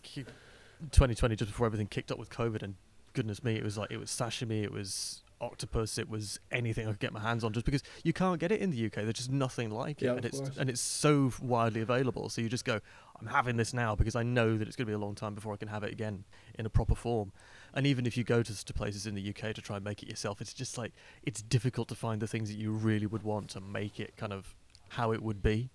2020, 0.91 1.35
just 1.35 1.51
before 1.51 1.65
everything 1.65 1.87
kicked 1.87 2.11
up 2.11 2.17
with 2.19 2.29
COVID, 2.29 2.61
and 2.63 2.75
goodness 3.13 3.43
me, 3.43 3.55
it 3.55 3.63
was 3.63 3.77
like 3.77 3.91
it 3.91 3.97
was 3.99 4.09
sashimi, 4.09 4.63
it 4.63 4.71
was 4.71 5.21
octopus, 5.41 5.97
it 5.97 6.09
was 6.09 6.39
anything 6.51 6.87
I 6.87 6.91
could 6.91 6.99
get 6.99 7.11
my 7.13 7.19
hands 7.19 7.43
on. 7.43 7.51
Just 7.53 7.65
because 7.65 7.83
you 8.03 8.13
can't 8.13 8.39
get 8.39 8.51
it 8.51 8.61
in 8.61 8.71
the 8.71 8.85
UK, 8.85 8.93
there's 9.03 9.13
just 9.13 9.31
nothing 9.31 9.69
like 9.69 10.01
it, 10.01 10.05
Yeah, 10.05 10.13
and 10.13 10.25
it's 10.25 10.39
course. 10.39 10.57
and 10.57 10.69
it's 10.69 10.81
so 10.81 11.31
widely 11.41 11.81
available. 11.81 12.29
So 12.29 12.41
you 12.41 12.49
just 12.49 12.65
go, 12.65 12.79
I'm 13.19 13.27
having 13.27 13.57
this 13.57 13.73
now 13.73 13.95
because 13.95 14.15
I 14.15 14.23
know 14.23 14.57
that 14.57 14.67
it's 14.67 14.75
going 14.77 14.85
to 14.85 14.89
be 14.91 14.95
a 14.95 14.97
long 14.99 15.15
time 15.15 15.35
before 15.35 15.53
I 15.53 15.57
can 15.57 15.67
have 15.67 15.83
it 15.83 15.91
again 15.91 16.23
in 16.57 16.65
a 16.65 16.69
proper 16.69 16.95
form. 16.95 17.31
And 17.73 17.85
even 17.87 18.05
if 18.05 18.15
you 18.15 18.23
go 18.23 18.41
to, 18.43 18.65
to 18.65 18.73
places 18.73 19.05
in 19.07 19.15
the 19.15 19.29
UK 19.29 19.53
to 19.55 19.61
try 19.61 19.75
and 19.77 19.83
make 19.85 20.01
it 20.03 20.09
yourself, 20.09 20.39
it's 20.41 20.53
just 20.53 20.77
like 20.77 20.93
it's 21.23 21.41
difficult 21.41 21.87
to 21.89 21.95
find 21.95 22.21
the 22.21 22.27
things 22.27 22.49
that 22.49 22.57
you 22.57 22.71
really 22.71 23.05
would 23.07 23.23
want 23.23 23.49
to 23.51 23.61
make 23.61 23.99
it 23.99 24.15
kind 24.15 24.31
of 24.31 24.55
how 24.89 25.11
it 25.11 25.21
would 25.21 25.41
be. 25.41 25.69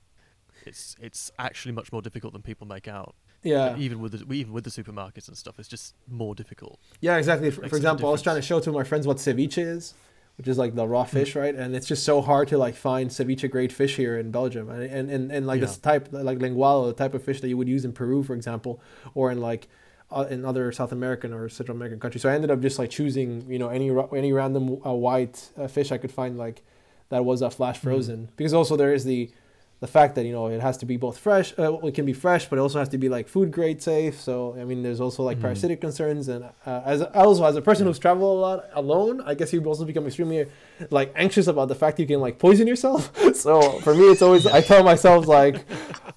It's 0.64 0.96
it's 1.00 1.30
actually 1.38 1.72
much 1.72 1.92
more 1.92 2.02
difficult 2.02 2.32
than 2.32 2.42
people 2.42 2.66
make 2.66 2.88
out. 2.88 3.14
Yeah. 3.42 3.76
Even 3.76 4.00
with 4.00 4.12
the, 4.12 4.34
even 4.34 4.52
with 4.52 4.64
the 4.64 4.70
supermarkets 4.70 5.28
and 5.28 5.36
stuff, 5.36 5.58
it's 5.58 5.68
just 5.68 5.94
more 6.08 6.34
difficult. 6.34 6.78
Yeah, 7.00 7.16
exactly. 7.16 7.50
For, 7.50 7.68
for 7.68 7.76
example, 7.76 8.08
I 8.08 8.12
was 8.12 8.22
trying 8.22 8.36
to 8.36 8.42
show 8.42 8.60
to 8.60 8.72
my 8.72 8.84
friends 8.84 9.06
what 9.06 9.18
ceviche 9.18 9.58
is, 9.58 9.94
which 10.36 10.48
is 10.48 10.58
like 10.58 10.74
the 10.74 10.86
raw 10.86 11.04
fish, 11.04 11.34
right? 11.34 11.54
And 11.54 11.74
it's 11.76 11.86
just 11.86 12.04
so 12.04 12.20
hard 12.20 12.48
to 12.48 12.58
like 12.58 12.74
find 12.74 13.10
ceviche 13.10 13.50
grade 13.50 13.72
fish 13.72 13.96
here 13.96 14.18
in 14.18 14.30
Belgium, 14.30 14.68
and 14.70 14.82
and 14.82 15.10
and, 15.10 15.32
and 15.32 15.46
like 15.46 15.60
this 15.60 15.78
type 15.78 16.08
like 16.12 16.38
lenguado, 16.38 16.86
the 16.88 16.92
type 16.94 17.14
of 17.14 17.22
fish 17.22 17.40
that 17.40 17.48
you 17.48 17.56
would 17.56 17.68
use 17.68 17.84
in 17.84 17.92
Peru, 17.92 18.22
for 18.22 18.34
example, 18.34 18.80
or 19.14 19.30
in 19.30 19.40
like. 19.40 19.68
Uh, 20.10 20.26
in 20.30 20.42
other 20.42 20.72
South 20.72 20.90
American 20.90 21.34
or 21.34 21.50
Central 21.50 21.76
American 21.76 22.00
countries, 22.00 22.22
so 22.22 22.30
I 22.30 22.32
ended 22.32 22.50
up 22.50 22.62
just 22.62 22.78
like 22.78 22.88
choosing, 22.88 23.44
you 23.46 23.58
know, 23.58 23.68
any 23.68 23.90
any 24.16 24.32
random 24.32 24.80
uh, 24.82 24.90
white 24.94 25.50
uh, 25.58 25.68
fish 25.68 25.92
I 25.92 25.98
could 25.98 26.10
find 26.10 26.38
like 26.38 26.62
that 27.10 27.26
was 27.26 27.42
uh, 27.42 27.50
flash 27.50 27.76
frozen. 27.76 28.30
Because 28.34 28.54
also 28.54 28.74
there 28.74 28.94
is 28.94 29.04
the 29.04 29.30
the 29.80 29.86
fact 29.86 30.16
that 30.16 30.24
you 30.24 30.32
know 30.32 30.48
it 30.48 30.60
has 30.60 30.76
to 30.78 30.86
be 30.86 30.96
both 30.96 31.16
fresh 31.18 31.54
uh, 31.58 31.78
it 31.86 31.94
can 31.94 32.04
be 32.04 32.12
fresh 32.12 32.48
but 32.48 32.56
it 32.58 32.62
also 32.62 32.80
has 32.80 32.88
to 32.88 32.98
be 32.98 33.08
like 33.08 33.28
food 33.28 33.50
grade 33.52 33.80
safe. 33.80 34.20
So 34.20 34.56
i 34.60 34.64
mean 34.64 34.82
there's 34.82 35.00
also 35.00 35.22
like 35.22 35.38
Mhm. 35.38 35.42
parasitic 35.42 35.80
concerns. 35.80 36.28
And 36.28 36.44
uh, 36.66 36.82
as 36.84 37.02
also 37.02 37.44
as 37.44 37.54
a 37.56 37.62
person 37.62 37.86
who's 37.86 37.98
traveled 37.98 38.36
a 38.38 38.40
lot 38.40 38.64
alone 38.74 39.20
i 39.30 39.34
guess 39.34 39.52
you 39.52 39.62
also 39.64 39.84
become 39.84 40.06
extremely 40.06 40.46
like 40.90 41.12
anxious 41.16 41.46
about 41.46 41.68
the 41.68 41.74
fact 41.82 41.98
you 42.00 42.06
can 42.06 42.20
like 42.20 42.38
poison 42.38 42.66
yourself. 42.66 43.00
So 43.34 43.52
for 43.84 43.94
me 43.94 44.04
it's 44.12 44.22
always 44.22 44.46
i 44.46 44.60
tell 44.60 44.82
myself 44.82 45.20
like 45.28 45.56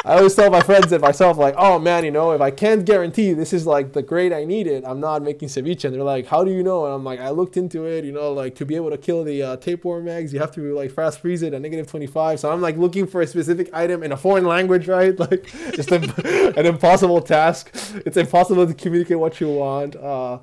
i 0.06 0.16
always 0.18 0.34
tell 0.34 0.50
my 0.50 0.62
friends 0.62 0.92
and 0.92 1.02
myself 1.02 1.38
like 1.38 1.54
oh 1.58 1.78
man 1.78 2.04
you 2.04 2.10
know 2.18 2.32
if 2.32 2.42
i 2.42 2.50
can't 2.50 2.84
guarantee 2.92 3.34
this 3.34 3.54
is 3.54 3.68
like 3.68 3.94
the 3.94 4.02
grade 4.02 4.34
i 4.34 4.44
needed 4.44 4.84
i'm 4.86 5.00
not 5.00 5.22
making 5.22 5.48
ceviche. 5.50 5.84
And 5.86 5.94
they're 5.94 6.04
like 6.16 6.26
how 6.34 6.44
do 6.44 6.52
you 6.52 6.64
know? 6.64 6.86
And 6.86 6.94
i'm 6.96 7.04
like 7.04 7.20
i 7.20 7.30
looked 7.30 7.58
into 7.58 7.86
it 7.86 8.06
you 8.06 8.12
know 8.12 8.34
like 8.34 8.56
to 8.56 8.66
be 8.66 8.76
able 8.76 8.90
to 8.90 8.98
kill 8.98 9.24
the 9.24 9.38
uh, 9.44 9.58
tapeworm 9.58 10.08
eggs 10.08 10.34
you 10.34 10.40
have 10.40 10.52
to 10.58 10.62
like 10.82 10.90
fast 10.92 11.20
freeze 11.22 11.42
it 11.44 11.54
at 11.54 11.62
negative 11.62 11.86
25 11.88 12.40
so 12.40 12.52
i'm 12.52 12.62
like 12.62 12.78
looking 12.78 13.06
for 13.06 13.22
a 13.22 13.28
specific 13.28 13.51
item 13.74 14.04
in 14.04 14.12
a 14.12 14.18
foreign 14.18 14.46
language 14.46 14.88
right 14.88 15.18
like 15.26 15.46
just 15.74 15.92
an, 15.92 16.04
an 16.58 16.66
impossible 16.66 17.22
task 17.22 17.72
it's 18.06 18.18
impossible 18.18 18.66
to 18.68 18.74
communicate 18.74 19.20
what 19.20 19.40
you 19.40 19.50
want 19.50 19.96
uh 19.96 20.40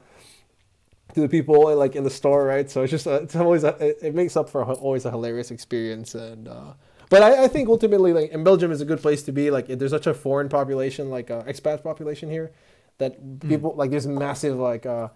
to 1.15 1.21
the 1.21 1.29
people 1.29 1.75
like 1.77 1.97
in 1.97 2.05
the 2.05 2.11
store, 2.11 2.45
right? 2.45 2.71
So 2.71 2.83
it's 2.83 2.91
just 2.91 3.07
uh, 3.07 3.23
it's 3.23 3.37
always 3.37 3.65
a, 3.65 4.07
it, 4.07 4.15
makes 4.15 4.37
up 4.37 4.49
for 4.49 4.63
a, 4.63 4.73
always 4.73 5.05
a 5.05 5.11
hilarious 5.11 5.51
experience, 5.51 6.15
and 6.15 6.49
uh, 6.49 6.75
but 7.11 7.23
I, 7.23 7.45
I 7.45 7.49
think 7.49 7.69
ultimately 7.69 8.13
like 8.13 8.31
in 8.31 8.45
Belgium 8.45 8.71
is 8.71 8.81
a 8.81 8.85
good 8.85 9.01
place 9.01 9.23
to 9.25 9.33
be. 9.33 9.51
Like 9.51 9.67
there's 9.67 9.91
such 9.91 10.07
a 10.07 10.15
foreign 10.15 10.49
population, 10.49 11.11
like 11.11 11.31
uh, 11.31 11.43
expat 11.45 11.83
population 11.83 12.31
here, 12.31 12.53
that 12.99 13.41
people 13.41 13.75
like 13.75 13.91
there's 13.91 14.07
massive 14.07 14.57
like 14.57 14.87
uh, 14.87 15.09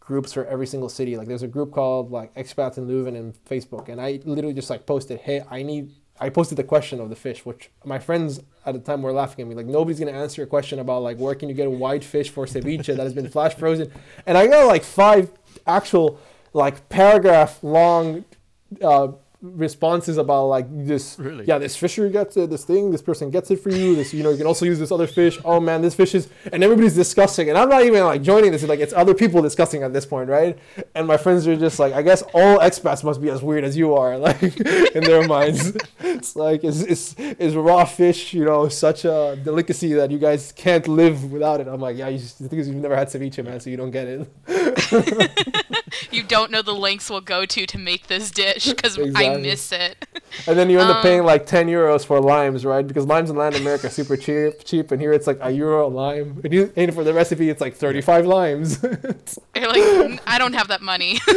groups 0.00 0.32
for 0.32 0.44
every 0.46 0.66
single 0.66 0.88
city. 0.88 1.16
Like 1.16 1.28
there's 1.28 1.42
a 1.42 1.48
group 1.48 1.72
called 1.72 2.10
like 2.10 2.34
expats 2.34 2.78
in 2.78 2.86
Leuven 2.86 3.14
in 3.16 3.32
Facebook, 3.48 3.88
and 3.88 4.00
I 4.00 4.20
literally 4.24 4.54
just 4.54 4.70
like 4.70 4.86
posted, 4.86 5.20
hey, 5.20 5.42
I 5.50 5.62
need. 5.62 5.90
I 6.20 6.28
posted 6.28 6.58
the 6.58 6.64
question 6.64 7.00
of 7.00 7.08
the 7.08 7.16
fish, 7.16 7.46
which 7.46 7.70
my 7.84 7.98
friends 7.98 8.40
at 8.66 8.74
the 8.74 8.80
time 8.80 9.00
were 9.00 9.12
laughing 9.12 9.42
at 9.42 9.48
me. 9.48 9.54
Like 9.54 9.66
nobody's 9.66 9.98
gonna 9.98 10.12
answer 10.12 10.42
a 10.42 10.46
question 10.46 10.78
about 10.78 11.02
like 11.02 11.16
where 11.16 11.34
can 11.34 11.48
you 11.48 11.54
get 11.54 11.66
a 11.66 11.70
white 11.70 12.04
fish 12.04 12.28
for 12.28 12.44
ceviche 12.46 12.86
that 12.86 12.98
has 12.98 13.14
been 13.14 13.28
flash 13.28 13.54
frozen, 13.54 13.90
and 14.26 14.36
I 14.36 14.46
got 14.46 14.66
like 14.66 14.84
five 14.84 15.32
actual 15.66 16.18
like 16.52 16.88
paragraph 16.88 17.62
long 17.62 18.24
uh, 18.82 19.08
responses 19.42 20.18
about 20.18 20.46
like 20.46 20.66
this 20.84 21.18
Really? 21.18 21.46
yeah 21.46 21.56
this 21.56 21.74
fishery 21.74 22.10
gets 22.10 22.36
it 22.36 22.50
this 22.50 22.64
thing 22.64 22.90
this 22.90 23.00
person 23.00 23.30
gets 23.30 23.50
it 23.50 23.60
for 23.60 23.70
you 23.70 23.96
this 23.96 24.12
you 24.12 24.22
know 24.22 24.30
you 24.30 24.36
can 24.36 24.46
also 24.46 24.66
use 24.66 24.78
this 24.78 24.92
other 24.92 25.06
fish. 25.06 25.38
Oh 25.44 25.60
man 25.60 25.80
this 25.80 25.94
fish 25.94 26.14
is 26.14 26.28
and 26.52 26.62
everybody's 26.62 26.94
discussing 26.94 27.48
and 27.48 27.56
i'm 27.56 27.68
not 27.68 27.82
even 27.84 28.04
like 28.04 28.20
joining 28.22 28.52
this 28.52 28.62
like 28.64 28.80
it's 28.80 28.92
other 28.92 29.14
people 29.14 29.40
discussing 29.40 29.82
at 29.82 29.92
this 29.94 30.04
point 30.04 30.28
right? 30.28 30.58
And 30.94 31.06
my 31.06 31.16
friends 31.16 31.46
are 31.48 31.56
just 31.56 31.78
like 31.78 31.94
i 31.94 32.02
guess 32.02 32.22
all 32.34 32.58
expats 32.58 33.02
must 33.02 33.20
be 33.22 33.30
as 33.30 33.42
weird 33.42 33.64
as 33.64 33.76
you 33.76 33.94
are 33.94 34.18
like 34.28 34.42
in 34.42 35.04
their 35.04 35.26
minds. 35.26 35.76
It's 36.00 36.36
like 36.36 36.64
is, 36.64 36.82
is 36.84 37.14
is 37.38 37.54
raw 37.56 37.84
fish 37.86 38.34
you 38.34 38.44
know 38.44 38.68
such 38.68 39.04
a 39.04 39.38
delicacy 39.42 39.94
that 39.94 40.10
you 40.10 40.18
guys 40.18 40.52
can't 40.52 40.86
live 40.86 41.32
without 41.32 41.60
it. 41.60 41.66
I'm 41.68 41.80
like 41.80 41.96
yeah 41.96 42.08
you 42.08 42.18
just, 42.18 42.42
the 42.42 42.48
thing 42.48 42.58
is 42.58 42.68
you've 42.68 42.76
never 42.76 42.96
had 42.96 43.08
ceviche 43.08 43.42
man 43.42 43.58
so 43.60 43.70
you 43.70 43.76
don't 43.78 43.90
get 43.90 44.06
it 44.06 44.28
you 46.10 46.22
don't 46.22 46.50
know 46.50 46.62
the 46.62 46.74
lengths 46.74 47.10
we'll 47.10 47.20
go 47.20 47.44
to 47.46 47.66
to 47.66 47.78
make 47.78 48.06
this 48.06 48.30
dish 48.30 48.66
because 48.66 48.96
exactly. 48.96 49.28
I 49.28 49.36
miss 49.36 49.72
it. 49.72 50.06
And 50.46 50.58
then 50.58 50.70
you 50.70 50.78
end 50.78 50.90
um, 50.90 50.96
up 50.96 51.02
paying 51.02 51.24
like 51.24 51.46
ten 51.46 51.66
euros 51.66 52.04
for 52.04 52.20
limes, 52.20 52.64
right? 52.64 52.86
Because 52.86 53.06
limes 53.06 53.30
in 53.30 53.36
Latin 53.36 53.60
America 53.60 53.88
are 53.88 53.90
super 53.90 54.16
cheap, 54.16 54.64
cheap, 54.64 54.90
and 54.90 55.00
here 55.00 55.12
it's 55.12 55.26
like 55.26 55.38
a 55.40 55.50
euro 55.50 55.86
a 55.86 55.88
lime. 55.88 56.40
And, 56.44 56.52
you, 56.52 56.72
and 56.76 56.94
for 56.94 57.04
the 57.04 57.12
recipe, 57.12 57.50
it's 57.50 57.60
like 57.60 57.74
thirty-five 57.74 58.26
limes. 58.26 58.82
You're 59.54 59.68
like, 59.68 60.20
I 60.26 60.36
don't 60.38 60.54
have 60.54 60.68
that 60.68 60.82
money. 60.82 61.18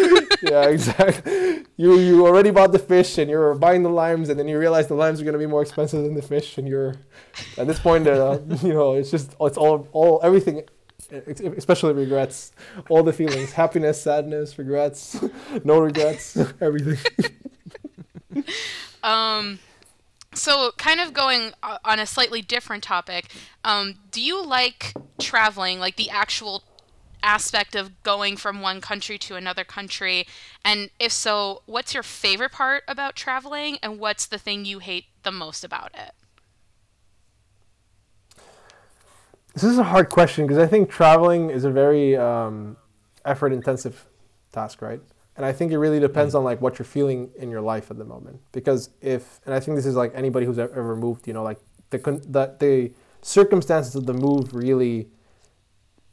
yeah, 0.43 0.67
exactly. 0.67 1.65
You 1.77 1.97
you 1.99 2.25
already 2.25 2.51
bought 2.51 2.71
the 2.71 2.79
fish, 2.79 3.17
and 3.17 3.29
you're 3.29 3.55
buying 3.55 3.83
the 3.83 3.89
limes, 3.89 4.29
and 4.29 4.39
then 4.39 4.47
you 4.47 4.59
realize 4.59 4.87
the 4.87 4.93
limes 4.93 5.21
are 5.21 5.25
gonna 5.25 5.37
be 5.37 5.47
more 5.47 5.61
expensive 5.61 6.03
than 6.03 6.13
the 6.13 6.21
fish, 6.21 6.57
and 6.57 6.67
you're 6.67 6.95
at 7.57 7.67
this 7.67 7.79
point, 7.79 8.07
uh, 8.07 8.39
you 8.61 8.73
know, 8.73 8.93
it's 8.93 9.11
just 9.11 9.35
it's 9.41 9.57
all 9.57 9.87
all 9.91 10.19
everything 10.23 10.63
especially 11.13 11.93
regrets, 11.93 12.51
all 12.89 13.03
the 13.03 13.13
feelings, 13.13 13.51
happiness, 13.53 14.01
sadness, 14.01 14.57
regrets, 14.57 15.23
no 15.63 15.79
regrets, 15.79 16.37
everything. 16.61 16.97
um, 19.03 19.59
so 20.33 20.71
kind 20.77 20.99
of 20.99 21.13
going 21.13 21.51
on 21.85 21.99
a 21.99 22.05
slightly 22.05 22.41
different 22.41 22.83
topic, 22.83 23.31
um, 23.63 23.95
do 24.11 24.21
you 24.21 24.43
like 24.43 24.93
traveling, 25.19 25.79
like 25.79 25.95
the 25.95 26.09
actual 26.09 26.63
aspect 27.21 27.75
of 27.75 28.03
going 28.03 28.35
from 28.35 28.61
one 28.61 28.81
country 28.81 29.17
to 29.17 29.35
another 29.35 29.63
country? 29.63 30.25
And 30.65 30.89
if 30.99 31.11
so, 31.11 31.61
what's 31.65 31.93
your 31.93 32.03
favorite 32.03 32.51
part 32.51 32.83
about 32.87 33.15
traveling, 33.15 33.77
and 33.83 33.99
what's 33.99 34.25
the 34.25 34.37
thing 34.37 34.65
you 34.65 34.79
hate 34.79 35.05
the 35.23 35.31
most 35.31 35.63
about 35.63 35.91
it? 35.93 36.13
This 39.53 39.63
is 39.63 39.77
a 39.77 39.83
hard 39.83 40.09
question 40.09 40.47
because 40.47 40.57
I 40.57 40.67
think 40.67 40.89
traveling 40.89 41.49
is 41.49 41.63
a 41.63 41.69
very 41.69 42.17
um, 42.17 42.75
effort 43.23 43.53
intensive 43.53 44.07
task, 44.51 44.81
right? 44.81 44.99
And 45.35 45.45
I 45.45 45.51
think 45.51 45.71
it 45.71 45.77
really 45.77 45.99
depends 45.99 46.33
mm. 46.33 46.39
on 46.39 46.43
like 46.43 46.61
what 46.61 46.79
you're 46.79 46.85
feeling 46.85 47.29
in 47.37 47.49
your 47.49 47.61
life 47.61 47.91
at 47.91 47.97
the 47.97 48.05
moment. 48.05 48.39
Because 48.51 48.89
if, 49.01 49.41
and 49.45 49.53
I 49.53 49.59
think 49.59 49.75
this 49.75 49.85
is 49.85 49.95
like 49.95 50.11
anybody 50.15 50.45
who's 50.45 50.59
ever 50.59 50.95
moved, 50.95 51.27
you 51.27 51.33
know, 51.33 51.43
like 51.43 51.59
the 51.91 51.97
the, 51.97 52.55
the 52.59 52.91
circumstances 53.21 53.95
of 53.95 54.05
the 54.05 54.13
move 54.13 54.53
really, 54.53 55.07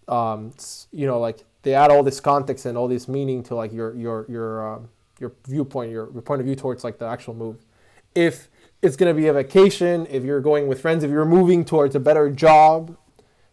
um, 0.09 0.53
you 0.93 1.07
know, 1.07 1.19
like 1.19 1.45
they 1.63 1.75
add 1.75 1.91
all 1.91 2.03
this 2.03 2.21
context 2.21 2.67
and 2.67 2.77
all 2.77 2.89
this 2.89 3.09
meaning 3.09 3.43
to 3.45 3.55
like 3.55 3.73
your 3.73 3.95
your 3.95 4.27
your 4.29 4.75
um, 4.75 4.89
your 5.19 5.33
viewpoint, 5.47 5.91
your, 5.91 6.11
your 6.13 6.23
point 6.23 6.41
of 6.41 6.47
view 6.47 6.57
towards 6.57 6.85
like 6.85 6.99
the 6.99 7.07
actual 7.07 7.35
move. 7.35 7.65
If 8.15 8.49
it's 8.83 8.97
going 8.97 9.15
to 9.15 9.21
be 9.21 9.29
a 9.29 9.33
vacation, 9.33 10.07
if 10.11 10.25
you're 10.25 10.41
going 10.41 10.67
with 10.67 10.81
friends, 10.81 11.05
if 11.05 11.11
you're 11.11 11.27
moving 11.27 11.65
towards 11.65 11.95
a 11.95 12.01
better 12.01 12.31
job, 12.31 12.97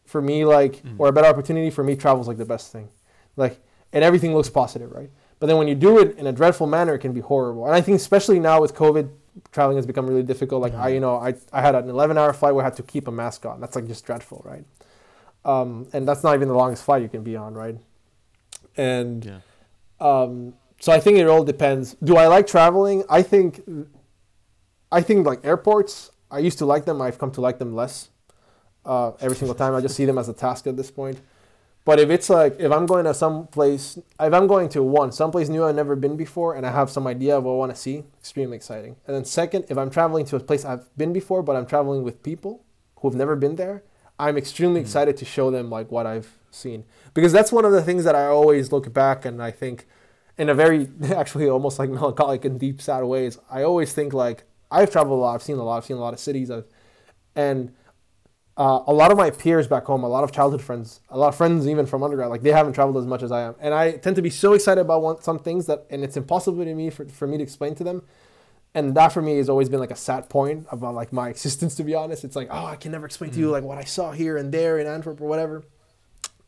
for 0.08 0.22
me 0.22 0.46
like 0.46 0.82
mm. 0.82 0.96
or 0.98 1.10
a 1.10 1.12
better 1.12 1.28
opportunity 1.28 1.70
for 1.70 1.84
me 1.84 1.96
travel's 1.96 2.28
like 2.28 2.38
the 2.38 2.46
best 2.46 2.72
thing. 2.72 2.90
Like 3.36 3.60
and 3.94 4.04
everything 4.04 4.34
looks 4.34 4.50
positive 4.50 4.92
right? 4.92 5.12
But 5.40 5.48
then 5.48 5.58
when 5.58 5.68
you 5.68 5.76
do 5.76 6.00
it 6.00 6.18
in 6.18 6.26
a 6.26 6.32
dreadful 6.32 6.66
manner 6.66 6.96
it 6.96 7.00
can 7.00 7.14
be 7.14 7.20
horrible. 7.20 7.66
And 7.66 7.76
i 7.76 7.82
think 7.82 7.98
especially 7.98 8.40
now 8.40 8.62
with 8.62 8.74
covid 8.74 9.10
traveling 9.52 9.78
has 9.78 9.86
become 9.86 10.08
really 10.08 10.24
difficult. 10.24 10.62
Like 10.62 10.74
i 10.74 10.88
you 10.88 11.00
know 11.00 11.18
i, 11.18 11.36
I 11.52 11.62
had 11.62 11.76
an 11.76 11.90
11 11.90 12.18
hour 12.18 12.34
flight 12.34 12.56
where 12.56 12.64
i 12.64 12.66
had 12.66 12.76
to 12.78 12.84
keep 12.84 13.08
a 13.08 13.12
mask 13.12 13.46
on. 13.46 13.60
That's 13.60 13.76
like 13.76 13.86
just 13.86 14.06
dreadful 14.06 14.42
right? 14.46 14.66
Um, 15.46 15.88
and 15.94 16.06
that's 16.08 16.24
not 16.24 16.36
even 16.36 16.48
the 16.50 16.56
longest 16.56 16.84
flight 16.84 17.02
you 17.02 17.10
can 17.10 17.24
be 17.24 17.36
on 17.36 17.54
right? 17.54 17.78
And 18.78 19.26
yeah. 19.26 19.40
um, 20.00 20.54
so 20.80 20.94
i 20.94 21.00
think 21.02 21.18
it 21.18 21.28
all 21.28 21.44
depends. 21.44 21.96
Do 22.02 22.16
i 22.16 22.28
like 22.28 22.48
traveling? 22.48 23.04
I 23.10 23.22
think 23.22 23.62
i 24.90 25.02
think 25.02 25.28
like 25.28 25.46
airports 25.46 26.12
i 26.32 26.40
used 26.40 26.60
to 26.60 26.66
like 26.66 26.86
them. 26.86 27.02
I've 27.02 27.20
come 27.20 27.32
to 27.32 27.42
like 27.42 27.60
them 27.60 27.76
less 27.76 28.10
uh, 28.88 29.12
every 29.20 29.36
single 29.36 29.54
time. 29.54 29.76
I 29.76 29.82
just 29.82 29.96
see 29.96 30.06
them 30.06 30.18
as 30.18 30.30
a 30.30 30.34
task 30.34 30.66
at 30.66 30.78
this 30.78 30.90
point. 30.90 31.20
But 31.86 32.02
if 32.02 32.10
it's 32.10 32.30
like 32.30 32.60
if 32.60 32.72
I'm 32.72 32.86
going 32.86 33.06
to 33.06 33.14
some 33.14 33.48
place, 33.48 33.98
if 33.98 34.34
I'm 34.34 34.48
going 34.48 34.68
to 34.70 34.84
one 34.84 35.12
someplace 35.12 35.48
new 35.48 35.64
I've 35.64 35.76
never 35.76 35.96
been 35.96 36.18
before, 36.18 36.56
and 36.56 36.66
I 36.66 36.72
have 36.72 36.90
some 36.90 37.08
idea 37.08 37.38
of 37.38 37.46
what 37.46 37.54
I 37.54 37.56
want 37.56 37.76
to 37.76 37.80
see, 37.80 38.04
extremely 38.20 38.58
exciting. 38.58 38.98
And 39.06 39.16
then 39.16 39.24
second, 39.24 39.66
if 39.70 39.78
I'm 39.78 39.90
traveling 39.90 40.26
to 40.26 40.36
a 40.36 40.40
place 40.40 40.66
I've 40.66 40.86
been 40.98 41.14
before, 41.14 41.44
but 41.44 41.56
I'm 41.56 41.66
traveling 41.66 42.04
with 42.04 42.24
people 42.24 42.66
who've 42.98 43.16
never 43.16 43.38
been 43.38 43.56
there, 43.56 43.84
I'm 44.20 44.38
extremely 44.38 44.82
mm-hmm. 44.82 44.88
excited 44.88 45.16
to 45.16 45.24
show 45.26 45.50
them 45.50 45.70
like 45.70 45.90
what 45.90 46.06
I've 46.06 46.38
seen 46.52 46.84
because 47.14 47.32
that's 47.32 47.52
one 47.52 47.64
of 47.66 47.72
the 47.72 47.82
things 47.84 48.04
that 48.04 48.16
I 48.16 48.26
always 48.26 48.72
look 48.72 48.92
back 48.92 49.24
and 49.24 49.42
I 49.42 49.52
think, 49.52 49.88
in 50.38 50.50
a 50.50 50.54
very 50.54 50.90
actually 51.16 51.48
almost 51.48 51.80
like 51.80 51.90
melancholic 51.98 52.44
and 52.44 52.60
deep 52.60 52.82
sad 52.82 53.06
ways, 53.06 53.40
I 53.50 53.64
always 53.64 53.94
think 53.94 54.14
like 54.14 54.44
I've 54.70 54.92
traveled 54.92 55.20
a 55.20 55.22
lot, 55.22 55.36
I've 55.36 55.44
seen 55.44 55.58
a 55.58 55.64
lot, 55.64 55.78
I've 55.78 55.86
seen 55.86 55.98
a 55.98 56.02
lot 56.02 56.14
of 56.14 56.20
cities, 56.20 56.52
I've, 56.52 56.66
and 57.34 57.72
uh, 58.58 58.84
a 58.88 58.94
lot 58.94 59.12
of 59.12 59.18
my 59.18 59.30
peers 59.30 59.68
back 59.68 59.86
home, 59.86 60.04
a 60.04 60.10
lot 60.10 60.24
of 60.24 60.32
childhood 60.32 60.62
friends, 60.62 61.00
a 61.10 61.18
lot 61.18 61.30
of 61.30 61.36
friends 61.36 61.68
even 61.68 61.86
from 61.86 62.04
undergrad, 62.04 62.30
like 62.30 62.42
they 62.42 62.52
haven't 62.52 62.74
traveled 62.74 62.98
as 62.98 63.06
much 63.06 63.22
as 63.22 63.32
I 63.32 63.42
am, 63.42 63.56
and 63.60 63.74
I 63.74 63.94
tend 63.94 64.16
to 64.16 64.22
be 64.22 64.32
so 64.32 64.54
excited 64.54 64.82
about 64.82 65.04
one, 65.04 65.22
some 65.22 65.38
things 65.38 65.68
that, 65.68 65.86
and 65.90 66.04
it's 66.04 66.18
impossible 66.18 66.66
to 66.66 66.74
me 66.74 66.90
for, 66.90 67.06
for 67.06 67.28
me 67.28 67.38
to 67.38 67.44
explain 67.44 67.76
to 67.76 67.84
them, 67.84 68.02
and 68.74 68.96
that 68.96 69.10
for 69.10 69.22
me 69.22 69.38
has 69.38 69.48
always 69.48 69.70
been 69.70 69.80
like 69.80 69.92
a 69.92 69.96
sad 69.96 70.28
point 70.28 70.66
about 70.72 70.96
like 70.96 71.14
my 71.14 71.30
existence. 71.30 71.76
To 71.76 71.84
be 71.84 71.94
honest, 71.94 72.24
it's 72.24 72.36
like 72.36 72.48
oh 72.50 72.66
I 72.66 72.76
can 72.76 72.92
never 72.92 73.06
explain 73.06 73.30
mm-hmm. 73.30 73.36
to 73.36 73.42
you 73.42 73.50
mm. 73.50 73.52
like 73.52 73.64
what 73.64 73.78
I 73.78 73.84
saw 73.84 74.12
here 74.12 74.38
and 74.38 74.52
there 74.52 74.80
in 74.80 74.88
Antwerp 74.88 75.22
or 75.22 75.28
whatever, 75.28 75.64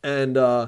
and 0.03 0.35
uh, 0.35 0.67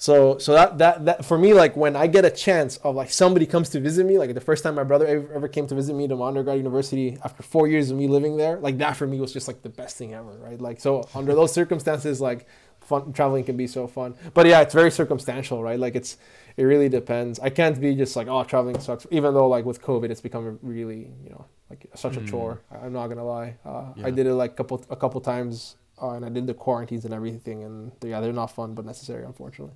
so 0.00 0.38
so 0.38 0.52
that 0.52 0.78
that 0.78 1.04
that 1.04 1.24
for 1.24 1.36
me 1.36 1.52
like 1.52 1.76
when 1.76 1.96
I 1.96 2.06
get 2.06 2.24
a 2.24 2.30
chance 2.30 2.76
of 2.78 2.94
like 2.94 3.10
somebody 3.10 3.46
comes 3.46 3.68
to 3.70 3.80
visit 3.80 4.06
me 4.06 4.16
like 4.16 4.32
the 4.32 4.40
first 4.40 4.62
time 4.62 4.76
my 4.76 4.84
brother 4.84 5.04
ever, 5.04 5.32
ever 5.34 5.48
came 5.48 5.66
to 5.66 5.74
visit 5.74 5.94
me 5.94 6.06
to 6.06 6.14
my 6.14 6.28
undergrad 6.28 6.56
university 6.56 7.18
after 7.24 7.42
four 7.42 7.66
years 7.66 7.90
of 7.90 7.96
me 7.96 8.06
living 8.06 8.36
there 8.36 8.58
like 8.60 8.78
that 8.78 8.96
for 8.96 9.08
me 9.08 9.18
was 9.18 9.32
just 9.32 9.48
like 9.48 9.60
the 9.62 9.68
best 9.68 9.96
thing 9.96 10.14
ever 10.14 10.30
right 10.38 10.60
like 10.60 10.78
so 10.78 11.06
under 11.16 11.34
those 11.34 11.52
circumstances 11.52 12.20
like 12.20 12.46
fun 12.80 13.12
traveling 13.12 13.42
can 13.42 13.56
be 13.56 13.66
so 13.66 13.88
fun 13.88 14.14
but 14.34 14.46
yeah 14.46 14.60
it's 14.60 14.72
very 14.72 14.90
circumstantial 14.90 15.64
right 15.64 15.80
like 15.80 15.96
it's 15.96 16.16
it 16.56 16.62
really 16.62 16.88
depends 16.88 17.40
I 17.40 17.50
can't 17.50 17.78
be 17.80 17.96
just 17.96 18.14
like 18.14 18.28
oh 18.28 18.44
traveling 18.44 18.78
sucks 18.78 19.04
even 19.10 19.34
though 19.34 19.48
like 19.48 19.64
with 19.64 19.82
COVID 19.82 20.10
it's 20.10 20.20
become 20.20 20.60
really 20.62 21.10
you 21.24 21.30
know 21.30 21.44
like 21.70 21.86
such 21.96 22.16
a 22.16 22.20
mm. 22.20 22.30
chore 22.30 22.62
I'm 22.70 22.92
not 22.92 23.08
gonna 23.08 23.26
lie 23.26 23.56
uh, 23.64 23.92
yeah. 23.96 24.06
I 24.06 24.10
did 24.12 24.28
it 24.28 24.34
like 24.34 24.52
a 24.52 24.54
couple 24.54 24.84
a 24.90 24.96
couple 24.96 25.20
times 25.20 25.74
uh, 26.00 26.10
and 26.10 26.24
I 26.24 26.28
did 26.28 26.46
the 26.46 26.54
quarantines 26.54 27.04
and 27.04 27.12
everything 27.12 27.64
and 27.64 27.90
yeah 28.04 28.20
they're 28.20 28.32
not 28.32 28.52
fun 28.52 28.74
but 28.74 28.84
necessary 28.84 29.24
unfortunately. 29.24 29.74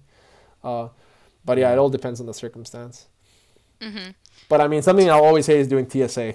Uh, 0.62 0.88
but 1.44 1.58
yeah, 1.58 1.72
it 1.72 1.78
all 1.78 1.90
depends 1.90 2.20
on 2.20 2.26
the 2.26 2.34
circumstance. 2.34 3.06
Mm-hmm. 3.80 4.10
But 4.48 4.60
I 4.60 4.68
mean, 4.68 4.82
something 4.82 5.10
I'll 5.10 5.24
always 5.24 5.46
say 5.46 5.58
is 5.58 5.66
doing 5.68 5.88
TSA. 5.88 6.34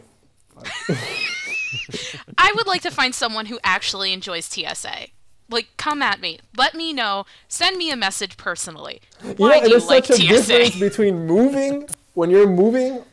I 2.37 2.51
would 2.55 2.67
like 2.67 2.81
to 2.81 2.91
find 2.91 3.13
someone 3.15 3.45
who 3.47 3.59
actually 3.63 4.13
enjoys 4.13 4.45
TSA. 4.45 5.07
Like, 5.49 5.67
come 5.77 6.01
at 6.01 6.19
me. 6.19 6.39
Let 6.57 6.75
me 6.75 6.91
know. 6.91 7.25
Send 7.47 7.77
me 7.77 7.89
a 7.89 7.95
message 7.95 8.35
personally. 8.35 9.01
Why 9.37 9.55
yeah, 9.55 9.63
do 9.63 9.69
you 9.69 9.79
like 9.79 10.05
such 10.05 10.19
a 10.19 10.23
TSA? 10.23 10.27
difference 10.27 10.79
between 10.79 11.25
moving 11.25 11.87
when 12.15 12.29
you're 12.29 12.49
moving 12.49 13.03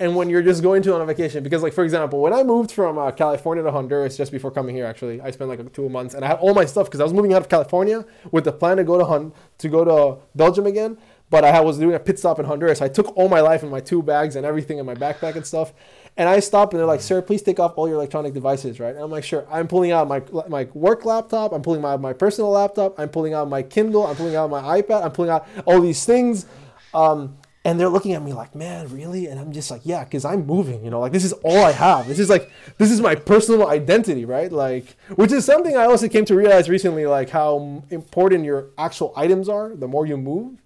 and 0.00 0.16
when 0.16 0.30
you're 0.30 0.42
just 0.42 0.62
going 0.62 0.82
to 0.82 0.94
on 0.94 1.02
a 1.02 1.04
vacation. 1.04 1.44
Because, 1.44 1.62
like 1.62 1.74
for 1.74 1.84
example, 1.84 2.20
when 2.20 2.32
I 2.32 2.42
moved 2.42 2.72
from 2.72 2.98
uh, 2.98 3.10
California 3.12 3.62
to 3.62 3.70
Honduras 3.70 4.16
just 4.16 4.32
before 4.32 4.50
coming 4.50 4.74
here, 4.74 4.86
actually, 4.86 5.20
I 5.20 5.30
spent 5.30 5.50
like 5.50 5.72
two 5.74 5.88
months, 5.88 6.14
and 6.14 6.24
I 6.24 6.28
had 6.28 6.38
all 6.38 6.54
my 6.54 6.64
stuff 6.64 6.86
because 6.86 7.00
I 7.00 7.04
was 7.04 7.12
moving 7.12 7.34
out 7.34 7.42
of 7.42 7.48
California 7.48 8.04
with 8.32 8.44
the 8.44 8.52
plan 8.52 8.78
to 8.78 8.84
go 8.84 8.98
to 8.98 9.04
Hon- 9.04 9.32
to 9.58 9.68
go 9.68 9.84
to 9.84 10.20
Belgium 10.34 10.66
again. 10.66 10.96
But 11.28 11.44
I 11.44 11.60
was 11.60 11.78
doing 11.78 11.94
a 11.94 12.00
pit 12.00 12.18
stop 12.18 12.40
in 12.40 12.46
Honduras. 12.46 12.80
I 12.80 12.88
took 12.88 13.16
all 13.16 13.28
my 13.28 13.40
life 13.40 13.62
in 13.62 13.68
my 13.68 13.78
two 13.78 14.02
bags 14.02 14.34
and 14.34 14.44
everything 14.44 14.78
in 14.78 14.86
my 14.86 14.96
backpack 14.96 15.36
and 15.36 15.46
stuff. 15.46 15.72
And 16.16 16.28
I 16.28 16.40
stopped 16.40 16.72
and 16.72 16.80
they're 16.80 16.88
like, 16.88 17.00
"Sir, 17.00 17.22
please 17.22 17.40
take 17.40 17.60
off 17.60 17.74
all 17.76 17.86
your 17.86 17.98
electronic 17.98 18.34
devices, 18.34 18.80
right?" 18.80 18.94
And 18.94 19.04
I'm 19.04 19.12
like, 19.12 19.22
"Sure." 19.22 19.46
I'm 19.48 19.68
pulling 19.68 19.92
out 19.92 20.08
my 20.08 20.22
my 20.48 20.66
work 20.74 21.04
laptop. 21.04 21.52
I'm 21.52 21.62
pulling 21.62 21.84
out 21.84 22.00
my 22.00 22.14
personal 22.14 22.50
laptop. 22.50 22.98
I'm 22.98 23.10
pulling 23.10 23.34
out 23.34 23.48
my 23.48 23.62
Kindle. 23.62 24.06
I'm 24.06 24.16
pulling 24.16 24.34
out 24.34 24.50
my 24.50 24.80
iPad. 24.80 25.04
I'm 25.04 25.12
pulling 25.12 25.30
out 25.30 25.46
all 25.66 25.80
these 25.80 26.04
things. 26.04 26.46
Um, 26.92 27.36
and 27.64 27.78
they're 27.78 27.88
looking 27.88 28.12
at 28.12 28.22
me 28.22 28.32
like 28.32 28.54
man 28.54 28.88
really? 28.88 29.26
And 29.26 29.38
i'm 29.38 29.52
just 29.52 29.70
like 29.70 29.82
yeah 29.84 30.04
because 30.04 30.24
i'm 30.24 30.46
moving 30.46 30.84
you 30.84 30.90
know 30.90 31.00
like 31.00 31.12
this 31.12 31.24
is 31.24 31.32
all 31.44 31.64
i 31.64 31.72
have. 31.72 32.08
This 32.08 32.18
is 32.18 32.30
like 32.30 32.50
this 32.78 32.90
is 32.90 33.00
my 33.00 33.14
personal 33.14 33.68
identity 33.68 34.24
right? 34.24 34.50
Like 34.50 34.96
which 35.16 35.32
is 35.32 35.44
something 35.44 35.76
i 35.76 35.84
also 35.84 36.08
came 36.08 36.24
to 36.26 36.34
realize 36.34 36.68
recently 36.68 37.06
like 37.06 37.30
how 37.30 37.82
important 37.90 38.44
your 38.44 38.68
actual 38.78 39.12
items 39.16 39.48
are 39.48 39.74
the 39.74 39.88
more 39.88 40.06
you 40.06 40.16
move. 40.16 40.62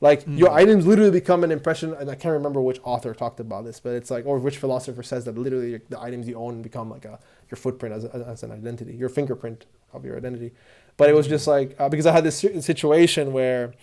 Like 0.00 0.24
mm. 0.24 0.38
your 0.38 0.50
items 0.50 0.86
literally 0.86 1.10
become 1.10 1.42
an 1.44 1.50
impression 1.50 1.92
and 1.94 2.10
i 2.10 2.14
can't 2.14 2.32
remember 2.32 2.60
which 2.60 2.80
author 2.84 3.12
talked 3.14 3.40
about 3.40 3.64
this 3.64 3.80
but 3.80 3.94
it's 3.94 4.10
like 4.10 4.26
or 4.26 4.38
which 4.38 4.56
philosopher 4.56 5.02
says 5.02 5.24
that 5.24 5.36
literally 5.36 5.80
the 5.88 6.00
items 6.00 6.28
you 6.28 6.36
own 6.36 6.62
become 6.62 6.88
like 6.88 7.04
a 7.04 7.18
your 7.50 7.56
footprint 7.56 7.94
as, 7.94 8.04
a, 8.04 8.26
as 8.28 8.42
an 8.42 8.52
identity 8.52 8.94
your 8.94 9.08
fingerprint 9.08 9.66
of 9.92 10.04
your 10.04 10.16
identity. 10.16 10.52
But 10.96 11.08
it 11.08 11.14
was 11.14 11.26
just 11.26 11.46
like 11.46 11.74
uh, 11.78 11.88
because 11.88 12.06
i 12.06 12.12
had 12.12 12.24
this 12.24 12.38
situation 12.38 13.32
where 13.32 13.74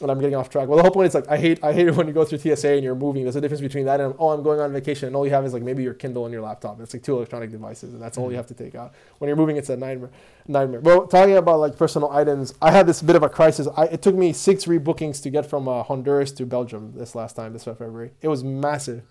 and 0.00 0.10
I'm 0.10 0.18
getting 0.18 0.34
off 0.34 0.48
track. 0.48 0.68
Well, 0.68 0.76
the 0.76 0.82
whole 0.82 0.90
point 0.90 1.08
is 1.08 1.14
like 1.14 1.28
I 1.28 1.36
hate 1.36 1.62
I 1.62 1.72
hate 1.72 1.88
it 1.88 1.94
when 1.94 2.06
you 2.06 2.12
go 2.12 2.24
through 2.24 2.38
TSA 2.38 2.72
and 2.72 2.84
you're 2.84 2.94
moving. 2.94 3.22
There's 3.22 3.36
a 3.36 3.40
difference 3.40 3.60
between 3.60 3.84
that 3.86 4.00
and 4.00 4.14
oh 4.18 4.30
I'm 4.30 4.42
going 4.42 4.60
on 4.60 4.72
vacation 4.72 5.08
and 5.08 5.16
all 5.16 5.26
you 5.26 5.32
have 5.32 5.44
is 5.44 5.52
like 5.52 5.62
maybe 5.62 5.82
your 5.82 5.94
Kindle 5.94 6.24
and 6.24 6.32
your 6.32 6.42
laptop. 6.42 6.80
It's 6.80 6.94
like 6.94 7.02
two 7.02 7.16
electronic 7.16 7.50
devices 7.50 7.92
and 7.92 8.02
that's 8.02 8.18
all 8.18 8.24
you 8.24 8.30
mm-hmm. 8.30 8.36
have 8.36 8.46
to 8.46 8.54
take 8.54 8.74
out. 8.74 8.94
When 9.18 9.28
you're 9.28 9.36
moving, 9.36 9.56
it's 9.56 9.68
a 9.68 9.76
nightmare. 9.76 10.10
Nightmare. 10.46 10.80
Well, 10.80 11.06
talking 11.06 11.36
about 11.36 11.60
like 11.60 11.76
personal 11.76 12.10
items, 12.10 12.54
I 12.60 12.70
had 12.70 12.86
this 12.86 13.02
bit 13.02 13.16
of 13.16 13.22
a 13.22 13.28
crisis. 13.28 13.68
I, 13.76 13.84
it 13.84 14.02
took 14.02 14.14
me 14.14 14.32
six 14.32 14.64
rebookings 14.64 15.22
to 15.22 15.30
get 15.30 15.46
from 15.46 15.68
uh, 15.68 15.82
Honduras 15.82 16.32
to 16.32 16.46
Belgium 16.46 16.92
this 16.96 17.14
last 17.14 17.36
time 17.36 17.52
this 17.52 17.64
February. 17.64 18.12
It 18.20 18.28
was 18.28 18.42
massive. 18.42 19.02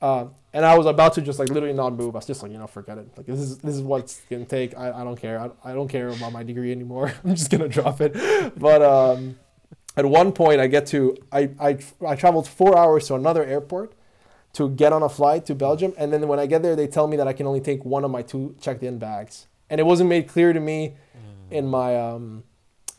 Uh, 0.00 0.26
and 0.52 0.64
I 0.64 0.76
was 0.76 0.86
about 0.86 1.14
to 1.14 1.22
just 1.22 1.38
like 1.38 1.48
literally 1.48 1.74
not 1.74 1.94
move. 1.94 2.14
I 2.14 2.18
was 2.18 2.26
just 2.26 2.42
like, 2.42 2.52
you 2.52 2.58
know, 2.58 2.66
forget 2.66 2.98
it. 2.98 3.08
Like 3.16 3.26
this 3.26 3.38
is 3.38 3.58
this 3.58 3.74
is 3.74 3.82
what 3.82 4.02
it's 4.02 4.20
gonna 4.30 4.44
take. 4.44 4.76
I, 4.76 4.90
I 5.00 5.04
don't 5.04 5.16
care. 5.16 5.40
I, 5.40 5.70
I 5.70 5.74
don't 5.74 5.88
care 5.88 6.08
about 6.08 6.32
my 6.32 6.42
degree 6.42 6.70
anymore. 6.70 7.12
I'm 7.24 7.34
just 7.34 7.50
gonna 7.50 7.68
drop 7.68 8.00
it. 8.00 8.12
But 8.58 8.82
um, 8.82 9.38
at 9.96 10.04
one 10.04 10.32
point 10.32 10.60
I 10.60 10.66
get 10.66 10.86
to 10.88 11.16
I, 11.32 11.50
I 11.58 11.78
I 12.06 12.16
traveled 12.16 12.46
four 12.46 12.76
hours 12.76 13.06
to 13.08 13.14
another 13.14 13.44
airport 13.44 13.94
to 14.54 14.70
get 14.70 14.92
on 14.92 15.02
a 15.02 15.08
flight 15.08 15.44
to 15.46 15.54
Belgium, 15.54 15.92
and 15.98 16.12
then 16.12 16.26
when 16.28 16.38
I 16.38 16.46
get 16.46 16.62
there, 16.62 16.74
they 16.74 16.86
tell 16.86 17.06
me 17.06 17.16
that 17.18 17.28
I 17.28 17.34
can 17.34 17.46
only 17.46 17.60
take 17.60 17.84
one 17.84 18.04
of 18.04 18.10
my 18.10 18.22
two 18.22 18.56
checked-in 18.58 18.98
bags, 18.98 19.48
and 19.68 19.78
it 19.78 19.84
wasn't 19.84 20.08
made 20.08 20.28
clear 20.28 20.54
to 20.54 20.60
me 20.60 20.94
in 21.50 21.66
my 21.66 21.96
um, 21.96 22.44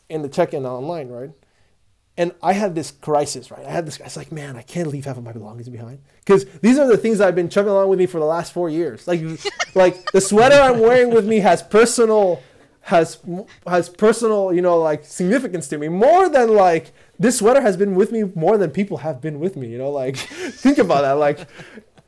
in 0.08 0.22
the 0.22 0.28
check-in 0.28 0.64
online, 0.64 1.08
right? 1.08 1.30
And 2.16 2.32
I 2.42 2.52
had 2.52 2.74
this 2.74 2.90
crisis, 2.90 3.50
right? 3.50 3.64
I 3.64 3.70
had 3.70 3.86
this. 3.86 4.00
I 4.00 4.04
was 4.04 4.16
like, 4.16 4.32
man, 4.32 4.56
I 4.56 4.62
can't 4.62 4.88
leave 4.88 5.04
half 5.04 5.18
of 5.18 5.22
my 5.22 5.32
belongings 5.32 5.68
behind 5.68 6.00
because 6.18 6.46
these 6.62 6.78
are 6.78 6.88
the 6.88 6.96
things 6.96 7.20
I've 7.20 7.36
been 7.36 7.48
chugging 7.48 7.70
along 7.70 7.88
with 7.88 7.98
me 7.98 8.06
for 8.06 8.18
the 8.18 8.26
last 8.26 8.52
four 8.52 8.68
years. 8.68 9.06
Like, 9.06 9.20
like 9.74 10.10
the 10.10 10.20
sweater 10.20 10.56
I'm 10.56 10.80
wearing 10.80 11.14
with 11.14 11.26
me 11.26 11.38
has 11.38 11.62
personal 11.62 12.42
has 12.88 13.18
has 13.66 13.90
personal, 13.90 14.50
you 14.50 14.62
know, 14.62 14.78
like 14.78 15.04
significance 15.04 15.68
to 15.68 15.76
me 15.76 15.88
more 15.88 16.30
than 16.30 16.54
like 16.54 16.92
this 17.18 17.38
sweater 17.38 17.60
has 17.60 17.76
been 17.76 17.94
with 17.94 18.10
me 18.10 18.24
more 18.34 18.56
than 18.56 18.70
people 18.70 18.96
have 18.98 19.20
been 19.20 19.38
with 19.40 19.56
me. 19.56 19.68
You 19.68 19.76
know, 19.76 19.90
like 19.90 20.16
think 20.64 20.78
about 20.78 21.02
that. 21.02 21.12
Like, 21.12 21.46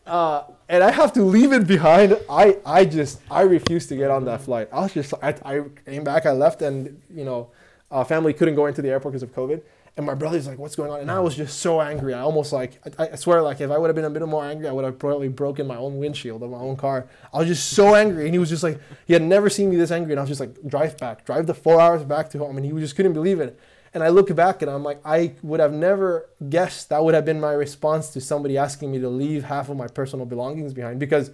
uh, 0.07 0.45
and 0.71 0.83
I 0.83 0.91
have 0.91 1.13
to 1.15 1.23
leave 1.23 1.53
it 1.53 1.67
behind. 1.67 2.19
I 2.31 2.57
I 2.65 2.87
just 2.87 3.21
I 3.31 3.43
refuse 3.43 3.89
to 3.89 3.97
get 3.97 4.11
on 4.11 4.25
that 4.25 4.41
flight. 4.41 4.71
I 4.73 4.81
was 4.81 4.95
just 4.95 5.13
I, 5.23 5.35
I 5.45 5.65
came 5.85 6.03
back. 6.03 6.25
I 6.25 6.33
left, 6.33 6.63
and 6.63 6.99
you 7.15 7.27
know, 7.27 7.51
uh, 7.91 8.03
family 8.03 8.33
couldn't 8.33 8.55
go 8.55 8.65
into 8.65 8.81
the 8.81 8.89
airport 8.89 9.13
because 9.13 9.23
of 9.23 9.35
COVID. 9.35 9.61
And 10.01 10.07
my 10.07 10.15
brother's 10.15 10.47
like, 10.47 10.59
"What's 10.59 10.77
going 10.77 10.91
on?" 10.91 11.01
And 11.01 11.11
I 11.11 11.21
was 11.21 11.37
just 11.37 11.59
so 11.59 11.83
angry. 11.83 12.15
I 12.15 12.21
almost 12.21 12.55
like 12.55 12.81
I, 12.99 13.11
I 13.13 13.17
swear, 13.17 13.43
like 13.43 13.61
if 13.61 13.71
I 13.71 13.77
would 13.77 13.89
have 13.89 13.95
been 13.95 14.07
a 14.07 14.11
bit 14.11 14.27
more 14.27 14.43
angry, 14.43 14.67
I 14.67 14.73
would 14.73 14.87
have 14.87 14.99
probably 14.99 15.29
broken 15.29 15.67
my 15.67 15.77
own 15.77 15.99
windshield 15.99 16.43
of 16.43 16.51
my 16.51 16.57
own 16.57 16.77
car. 16.77 17.07
I 17.35 17.39
was 17.39 17.49
just 17.49 17.69
so 17.75 17.95
angry, 17.95 18.25
and 18.25 18.35
he 18.35 18.39
was 18.39 18.49
just 18.49 18.63
like, 18.63 18.81
he 19.07 19.13
had 19.13 19.21
never 19.23 19.51
seen 19.51 19.69
me 19.69 19.77
this 19.77 19.91
angry, 19.91 20.15
and 20.15 20.19
I 20.19 20.23
was 20.23 20.31
just 20.31 20.41
like, 20.41 20.57
"Drive 20.67 20.97
back, 20.97 21.27
drive 21.27 21.47
the 21.47 21.53
four 21.53 21.79
hours 21.79 22.03
back 22.03 22.31
to 22.31 22.39
home," 22.39 22.57
and 22.57 22.65
he 22.65 22.73
just 22.81 22.97
couldn't 22.97 23.13
believe 23.13 23.41
it. 23.41 23.61
And 23.93 24.03
I 24.03 24.09
look 24.09 24.35
back 24.35 24.63
and 24.63 24.71
I'm 24.71 24.85
like, 24.85 25.01
I 25.05 25.35
would 25.43 25.61
have 25.61 25.73
never 25.73 26.31
guessed 26.49 26.91
that 26.91 27.05
would 27.05 27.15
have 27.15 27.25
been 27.25 27.41
my 27.41 27.53
response 27.53 28.11
to 28.11 28.21
somebody 28.21 28.57
asking 28.57 28.93
me 28.93 29.01
to 29.01 29.09
leave 29.09 29.45
half 29.45 29.69
of 29.69 29.77
my 29.77 29.89
personal 29.89 30.27
belongings 30.27 30.73
behind 30.73 31.01
because 31.01 31.33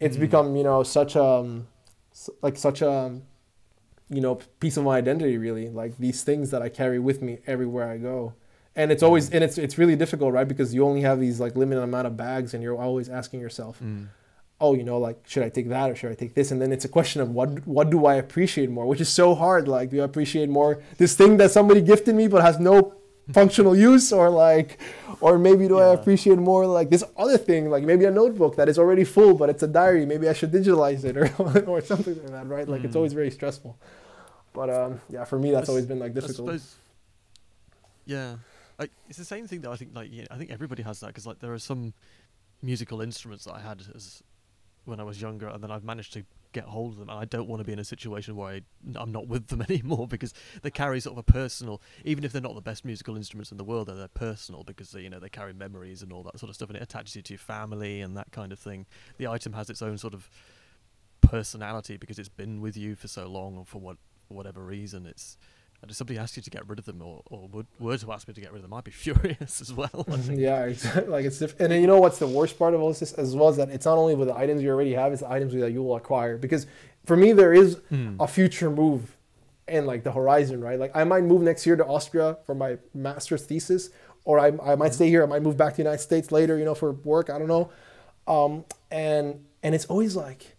it's 0.00 0.16
mm. 0.16 0.20
become, 0.20 0.56
you 0.56 0.64
know, 0.64 0.82
such 0.82 1.14
a, 1.14 1.22
um, 1.22 1.66
like 2.40 2.56
such 2.56 2.80
a, 2.80 3.20
you 4.08 4.20
know, 4.20 4.36
piece 4.60 4.76
of 4.76 4.84
my 4.84 4.96
identity 4.96 5.38
really, 5.38 5.68
like 5.68 5.96
these 5.98 6.22
things 6.22 6.50
that 6.50 6.62
I 6.62 6.68
carry 6.68 6.98
with 6.98 7.22
me 7.22 7.38
everywhere 7.46 7.88
I 7.90 7.98
go. 7.98 8.34
And 8.76 8.90
it's 8.90 9.02
always, 9.02 9.30
mm. 9.30 9.34
and 9.34 9.44
it's, 9.44 9.56
it's 9.56 9.78
really 9.78 9.96
difficult, 9.96 10.32
right? 10.32 10.48
Because 10.48 10.74
you 10.74 10.84
only 10.84 11.02
have 11.02 11.20
these 11.20 11.40
like 11.40 11.56
limited 11.56 11.82
amount 11.82 12.06
of 12.06 12.16
bags 12.16 12.54
and 12.54 12.62
you're 12.62 12.76
always 12.76 13.08
asking 13.08 13.40
yourself, 13.40 13.80
mm 13.80 14.08
oh, 14.60 14.74
you 14.74 14.82
know, 14.82 14.98
like 14.98 15.18
should 15.26 15.42
I 15.42 15.48
take 15.48 15.68
that 15.68 15.90
or 15.90 15.94
should 15.94 16.10
I 16.10 16.14
take 16.14 16.34
this? 16.34 16.50
And 16.50 16.60
then 16.60 16.72
it's 16.72 16.84
a 16.84 16.88
question 16.88 17.20
of 17.20 17.30
what 17.30 17.66
what 17.66 17.90
do 17.90 18.06
I 18.06 18.14
appreciate 18.14 18.70
more, 18.70 18.86
which 18.86 19.00
is 19.00 19.08
so 19.08 19.34
hard. 19.34 19.68
Like, 19.68 19.90
do 19.90 20.00
I 20.00 20.04
appreciate 20.04 20.48
more 20.48 20.82
this 20.96 21.14
thing 21.16 21.36
that 21.38 21.50
somebody 21.50 21.80
gifted 21.80 22.14
me 22.14 22.28
but 22.28 22.42
has 22.42 22.58
no 22.58 22.94
functional 23.32 23.76
use, 23.76 24.12
or 24.12 24.30
like, 24.30 24.80
or 25.20 25.38
maybe 25.38 25.68
do 25.68 25.76
yeah. 25.76 25.84
I 25.84 25.94
appreciate 25.94 26.38
more 26.38 26.66
like 26.66 26.90
this 26.90 27.04
other 27.16 27.38
thing, 27.38 27.70
like 27.70 27.84
maybe 27.84 28.04
a 28.04 28.10
notebook 28.10 28.56
that 28.56 28.68
is 28.68 28.78
already 28.78 29.04
full 29.04 29.34
but 29.34 29.48
it's 29.48 29.62
a 29.62 29.68
diary. 29.68 30.06
Maybe 30.06 30.28
I 30.28 30.32
should 30.32 30.52
digitalize 30.52 31.04
it 31.04 31.16
or 31.16 31.26
or 31.66 31.80
something 31.80 32.14
like 32.22 32.32
that, 32.32 32.46
right? 32.46 32.68
Like 32.68 32.82
mm. 32.82 32.86
it's 32.86 32.96
always 32.96 33.12
very 33.12 33.30
stressful. 33.30 33.78
But 34.52 34.70
um, 34.70 35.00
yeah, 35.10 35.24
for 35.24 35.38
me 35.38 35.50
that's 35.50 35.68
always 35.68 35.86
been 35.86 35.98
like 35.98 36.14
difficult. 36.14 36.36
Suppose, 36.36 36.76
yeah, 38.06 38.36
like, 38.78 38.90
it's 39.08 39.18
the 39.18 39.24
same 39.24 39.46
thing 39.46 39.62
that 39.62 39.70
I 39.70 39.76
think 39.76 39.90
like 39.94 40.10
yeah, 40.12 40.26
I 40.30 40.36
think 40.36 40.50
everybody 40.50 40.82
has 40.82 41.00
that 41.00 41.08
because 41.08 41.26
like 41.26 41.40
there 41.40 41.52
are 41.52 41.58
some 41.58 41.94
musical 42.62 43.00
instruments 43.00 43.44
that 43.44 43.54
I 43.54 43.60
had 43.60 43.82
as 43.94 44.22
when 44.84 45.00
I 45.00 45.04
was 45.04 45.20
younger, 45.20 45.48
and 45.48 45.62
then 45.62 45.70
I've 45.70 45.84
managed 45.84 46.12
to 46.14 46.24
get 46.54 46.64
hold 46.64 46.92
of 46.92 46.98
them. 46.98 47.10
And 47.10 47.18
I 47.18 47.26
don't 47.26 47.46
want 47.46 47.60
to 47.60 47.64
be 47.64 47.72
in 47.72 47.78
a 47.78 47.84
situation 47.84 48.36
where 48.36 48.54
I, 48.54 48.60
I'm 48.94 49.12
not 49.12 49.28
with 49.28 49.48
them 49.48 49.62
anymore 49.68 50.08
because 50.08 50.32
they 50.62 50.70
carry 50.70 51.00
sort 51.00 51.14
of 51.14 51.18
a 51.18 51.30
personal, 51.30 51.82
even 52.04 52.24
if 52.24 52.32
they're 52.32 52.40
not 52.40 52.54
the 52.54 52.62
best 52.62 52.84
musical 52.84 53.16
instruments 53.16 53.50
in 53.50 53.58
the 53.58 53.64
world, 53.64 53.88
they're 53.88 54.08
personal 54.08 54.64
because 54.64 54.92
they, 54.92 55.02
you 55.02 55.10
know 55.10 55.20
they 55.20 55.28
carry 55.28 55.52
memories 55.52 56.02
and 56.02 56.12
all 56.12 56.22
that 56.22 56.38
sort 56.38 56.48
of 56.48 56.56
stuff, 56.56 56.70
and 56.70 56.76
it 56.76 56.82
attaches 56.82 57.14
you 57.16 57.22
to 57.22 57.34
your 57.34 57.38
family 57.38 58.00
and 58.00 58.16
that 58.16 58.30
kind 58.32 58.52
of 58.52 58.58
thing. 58.58 58.86
The 59.18 59.28
item 59.28 59.52
has 59.52 59.68
its 59.68 59.82
own 59.82 59.98
sort 59.98 60.14
of 60.14 60.30
personality 61.20 61.96
because 61.96 62.18
it's 62.18 62.28
been 62.28 62.60
with 62.60 62.76
you 62.76 62.94
for 62.94 63.08
so 63.08 63.26
long, 63.26 63.58
or 63.58 63.66
for 63.66 63.78
what 63.78 63.98
whatever 64.28 64.64
reason, 64.64 65.04
it's 65.04 65.36
and 65.84 65.90
if 65.90 65.98
somebody 65.98 66.18
asked 66.18 66.34
you 66.36 66.42
to 66.42 66.50
get 66.50 66.66
rid 66.66 66.78
of 66.78 66.86
them 66.86 67.02
or, 67.02 67.22
or 67.26 67.46
would, 67.48 67.66
were 67.78 67.98
to 67.98 68.10
ask 68.10 68.26
me 68.26 68.32
to 68.32 68.40
get 68.40 68.52
rid 68.52 68.56
of 68.56 68.62
them, 68.62 68.72
I'd 68.72 68.84
be 68.84 68.90
furious 69.06 69.60
as 69.60 69.72
well. 69.72 70.06
yeah, 70.30 70.64
exactly. 70.64 71.06
Like 71.06 71.26
it's 71.26 71.38
diff- 71.38 71.60
and 71.60 71.70
then 71.70 71.80
you 71.82 71.86
know 71.86 72.00
what's 72.00 72.18
the 72.18 72.26
worst 72.26 72.58
part 72.58 72.72
of 72.72 72.80
all 72.80 72.92
this 72.92 73.12
as 73.12 73.36
well 73.36 73.50
is 73.50 73.58
that 73.58 73.68
it's 73.68 73.84
not 73.84 73.98
only 73.98 74.14
with 74.14 74.28
the 74.28 74.36
items 74.36 74.62
you 74.62 74.70
already 74.70 74.94
have, 74.94 75.12
it's 75.12 75.20
the 75.20 75.30
items 75.30 75.52
that 75.52 75.72
you 75.72 75.82
will 75.82 75.96
acquire. 75.96 76.38
Because 76.38 76.66
for 77.04 77.16
me, 77.16 77.32
there 77.32 77.52
is 77.52 77.76
mm. 77.92 78.16
a 78.18 78.26
future 78.26 78.70
move 78.70 79.16
in 79.68 79.84
like 79.84 80.04
the 80.04 80.12
horizon, 80.12 80.62
right? 80.62 80.78
Like 80.78 80.92
I 80.94 81.04
might 81.04 81.24
move 81.24 81.42
next 81.42 81.66
year 81.66 81.76
to 81.76 81.84
Austria 81.84 82.38
for 82.46 82.54
my 82.54 82.78
master's 82.94 83.44
thesis, 83.44 83.90
or 84.24 84.38
I, 84.38 84.52
I 84.62 84.74
might 84.76 84.94
stay 84.94 85.08
here. 85.08 85.22
I 85.22 85.26
might 85.26 85.42
move 85.42 85.56
back 85.56 85.72
to 85.74 85.76
the 85.76 85.82
United 85.82 86.02
States 86.02 86.32
later, 86.32 86.56
you 86.58 86.64
know, 86.64 86.74
for 86.74 86.92
work. 86.92 87.28
I 87.28 87.38
don't 87.38 87.48
know. 87.48 87.70
Um, 88.26 88.64
and 88.90 89.44
and 89.62 89.74
it's 89.74 89.84
always 89.84 90.16
like 90.16 90.56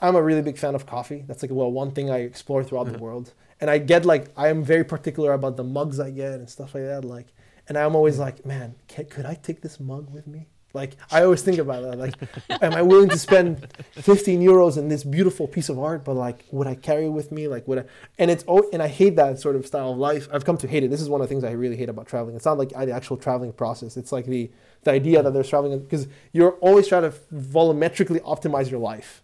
I'm 0.00 0.16
a 0.16 0.22
really 0.22 0.42
big 0.42 0.56
fan 0.56 0.74
of 0.74 0.86
coffee. 0.86 1.24
That's 1.26 1.42
like 1.42 1.50
well 1.50 1.70
one 1.70 1.90
thing 1.90 2.10
I 2.10 2.20
explore 2.20 2.64
throughout 2.64 2.90
the 2.90 2.98
world 2.98 3.34
and 3.60 3.70
I 3.70 3.78
get 3.78 4.04
like 4.04 4.30
I 4.36 4.48
am 4.48 4.64
very 4.64 4.84
particular 4.84 5.32
about 5.32 5.56
the 5.56 5.64
mugs 5.64 6.00
I 6.00 6.10
get 6.10 6.34
and 6.34 6.48
stuff 6.48 6.74
like 6.74 6.84
that. 6.84 7.04
Like, 7.04 7.26
and 7.68 7.76
I'm 7.76 7.94
always 7.94 8.16
mm. 8.16 8.20
like, 8.20 8.46
man, 8.46 8.74
can, 8.88 9.06
could 9.06 9.26
I 9.26 9.34
take 9.34 9.60
this 9.60 9.78
mug 9.78 10.10
with 10.10 10.26
me? 10.26 10.46
Like, 10.72 10.96
I 11.10 11.24
always 11.24 11.42
think 11.42 11.58
about 11.58 11.82
that. 11.82 11.98
Like, 11.98 12.14
am 12.62 12.74
I 12.74 12.82
willing 12.82 13.08
to 13.08 13.18
spend 13.18 13.66
15 13.92 14.40
euros 14.40 14.78
in 14.78 14.88
this 14.88 15.02
beautiful 15.02 15.48
piece 15.48 15.68
of 15.68 15.78
art? 15.78 16.04
But 16.04 16.14
like, 16.14 16.44
would 16.52 16.66
I 16.68 16.76
carry 16.76 17.06
it 17.06 17.10
with 17.10 17.32
me? 17.32 17.48
Like, 17.48 17.66
would 17.66 17.80
I? 17.80 17.84
And 18.18 18.30
it's 18.30 18.44
oh, 18.46 18.68
and 18.72 18.82
I 18.82 18.88
hate 18.88 19.16
that 19.16 19.40
sort 19.40 19.56
of 19.56 19.66
style 19.66 19.92
of 19.92 19.98
life. 19.98 20.28
I've 20.32 20.44
come 20.44 20.56
to 20.58 20.68
hate 20.68 20.84
it. 20.84 20.90
This 20.90 21.00
is 21.00 21.08
one 21.08 21.20
of 21.20 21.28
the 21.28 21.32
things 21.32 21.44
I 21.44 21.50
really 21.52 21.76
hate 21.76 21.88
about 21.88 22.06
traveling. 22.06 22.36
It's 22.36 22.44
not 22.44 22.58
like 22.58 22.70
the 22.70 22.92
actual 22.92 23.16
traveling 23.16 23.52
process. 23.52 23.96
It's 23.96 24.12
like 24.12 24.26
the 24.26 24.50
the 24.82 24.92
idea 24.92 25.22
that 25.22 25.32
there's 25.32 25.48
traveling 25.48 25.78
because 25.80 26.06
you're 26.32 26.52
always 26.60 26.86
trying 26.86 27.02
to 27.02 27.10
volumetrically 27.34 28.20
optimize 28.20 28.70
your 28.70 28.80
life. 28.80 29.22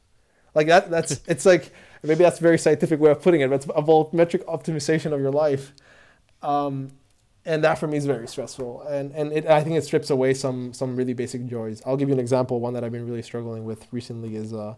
Like 0.55 0.67
that. 0.67 0.91
That's 0.91 1.21
it's 1.27 1.47
like 1.47 1.73
maybe 2.07 2.25
that's 2.25 2.39
a 2.39 2.43
very 2.43 2.59
scientific 2.59 3.01
way 3.01 3.11
of 3.11 3.23
putting 3.23 3.41
it, 3.41 3.49
but 3.49 3.57
it's 3.57 3.67
a 3.67 3.83
volumetric 3.83 4.45
optimization 4.45 5.13
of 5.13 5.21
your 5.21 5.33
life. 5.33 5.73
Um, 6.43 6.93
and 7.45 7.63
that 7.63 7.79
for 7.79 7.87
me 7.87 7.97
is 7.97 8.07
very 8.07 8.27
stressful. 8.27 8.83
And, 8.83 9.13
and 9.13 9.33
it, 9.33 9.47
I 9.47 9.63
think 9.63 9.77
it 9.77 9.85
strips 9.85 10.11
away 10.11 10.35
some, 10.35 10.73
some 10.73 10.97
really 10.97 11.15
basic 11.15 11.47
joys. 11.47 11.81
I'll 11.87 11.97
give 11.97 12.09
you 12.09 12.15
an 12.15 12.21
example. 12.21 12.61
One 12.61 12.75
that 12.75 12.83
I've 12.83 12.93
been 12.93 13.07
really 13.07 13.23
struggling 13.23 13.65
with 13.65 13.87
recently 13.93 14.35
is, 14.35 14.53
uh, 14.53 14.75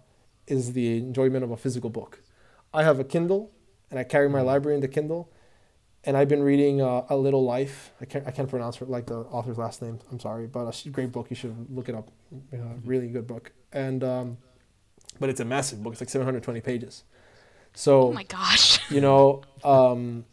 is 0.46 0.74
the 0.74 0.98
enjoyment 0.98 1.44
of 1.44 1.50
a 1.50 1.56
physical 1.56 1.90
book. 1.90 2.20
I 2.74 2.82
have 2.82 3.00
a 3.00 3.04
Kindle 3.04 3.50
and 3.90 3.98
I 3.98 4.04
carry 4.04 4.28
my 4.28 4.38
mm-hmm. 4.38 4.48
library 4.48 4.74
in 4.76 4.80
the 4.82 4.88
Kindle. 4.88 5.32
And 6.04 6.16
I've 6.16 6.28
been 6.28 6.42
reading 6.42 6.80
uh, 6.80 7.04
A 7.08 7.16
Little 7.16 7.44
Life. 7.44 7.92
I 8.00 8.04
can't, 8.04 8.26
I 8.26 8.30
can't 8.30 8.48
pronounce 8.48 8.80
like 8.80 9.06
the 9.06 9.18
author's 9.18 9.58
last 9.58 9.82
name. 9.82 9.98
I'm 10.12 10.20
sorry, 10.20 10.46
but 10.46 10.86
a 10.86 10.88
great 10.90 11.10
book. 11.10 11.28
You 11.28 11.36
should 11.36 11.74
look 11.74 11.88
it 11.88 11.94
up. 11.94 12.10
Uh, 12.52 12.56
really 12.84 13.08
good 13.08 13.26
book. 13.26 13.52
And 13.72 14.04
um, 14.04 14.38
but 15.18 15.28
it's 15.28 15.40
a 15.40 15.44
massive 15.44 15.82
book. 15.82 15.92
It's 15.92 16.00
like 16.00 16.08
720 16.08 16.60
pages. 16.60 17.04
So, 17.74 18.08
oh 18.08 18.12
my 18.12 18.24
gosh, 18.24 18.80
you 18.90 19.00
know, 19.00 19.42
um, 19.64 20.24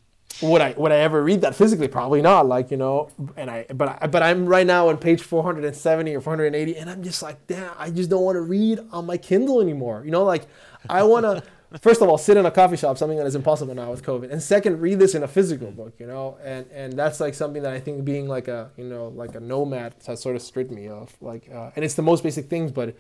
would 0.42 0.62
I 0.62 0.74
would 0.78 0.92
I 0.92 0.98
ever 0.98 1.24
read 1.24 1.42
that 1.42 1.56
physically? 1.56 1.88
Probably 1.88 2.22
not. 2.22 2.48
Like 2.48 2.72
you 2.72 2.78
know, 2.78 3.10
and 3.38 3.50
I 3.50 3.66
but 3.74 4.02
I, 4.02 4.08
but 4.08 4.22
I'm 4.22 4.46
right 4.46 4.68
now 4.68 4.90
on 4.90 4.98
page 4.98 5.22
470 5.22 6.16
or 6.16 6.22
480, 6.22 6.78
and 6.78 6.90
I'm 6.90 7.04
just 7.04 7.22
like, 7.22 7.48
damn, 7.48 7.72
I 7.78 7.90
just 7.90 8.10
don't 8.10 8.24
want 8.24 8.36
to 8.36 8.42
read 8.42 8.80
on 8.92 9.06
my 9.06 9.18
Kindle 9.18 9.62
anymore. 9.62 10.04
You 10.06 10.12
know, 10.12 10.24
like 10.24 10.48
I 10.90 11.04
want 11.04 11.26
to. 11.26 11.44
first 11.82 12.02
of 12.02 12.10
all, 12.10 12.18
sit 12.18 12.38
in 12.38 12.46
a 12.46 12.52
coffee 12.52 12.78
shop, 12.78 12.98
something 12.98 13.18
that 13.18 13.26
is 13.26 13.36
impossible 13.36 13.74
now 13.76 13.92
with 13.92 14.04
COVID, 14.04 14.32
and 14.32 14.42
second, 14.42 14.82
read 14.82 15.00
this 15.00 15.16
in 15.16 15.24
a 15.24 15.28
physical 15.28 15.72
book, 15.72 15.94
you 16.00 16.08
know, 16.08 16.38
and 16.44 16.66
and 16.72 16.94
that's 16.94 17.20
like 17.20 17.34
something 17.34 17.64
that 17.64 17.74
I 17.74 17.80
think 17.80 18.04
being 18.04 18.28
like 18.28 18.48
a 18.48 18.72
you 18.78 18.86
know 18.86 19.08
like 19.10 19.36
a 19.36 19.40
nomad 19.40 19.96
has 20.06 20.22
sort 20.22 20.36
of 20.36 20.42
stripped 20.42 20.72
me 20.72 20.88
of, 20.88 21.16
like, 21.22 21.50
uh, 21.54 21.72
and 21.76 21.86
it's 21.86 21.96
the 21.96 22.02
most 22.02 22.24
basic 22.24 22.50
things, 22.50 22.72
but 22.72 22.96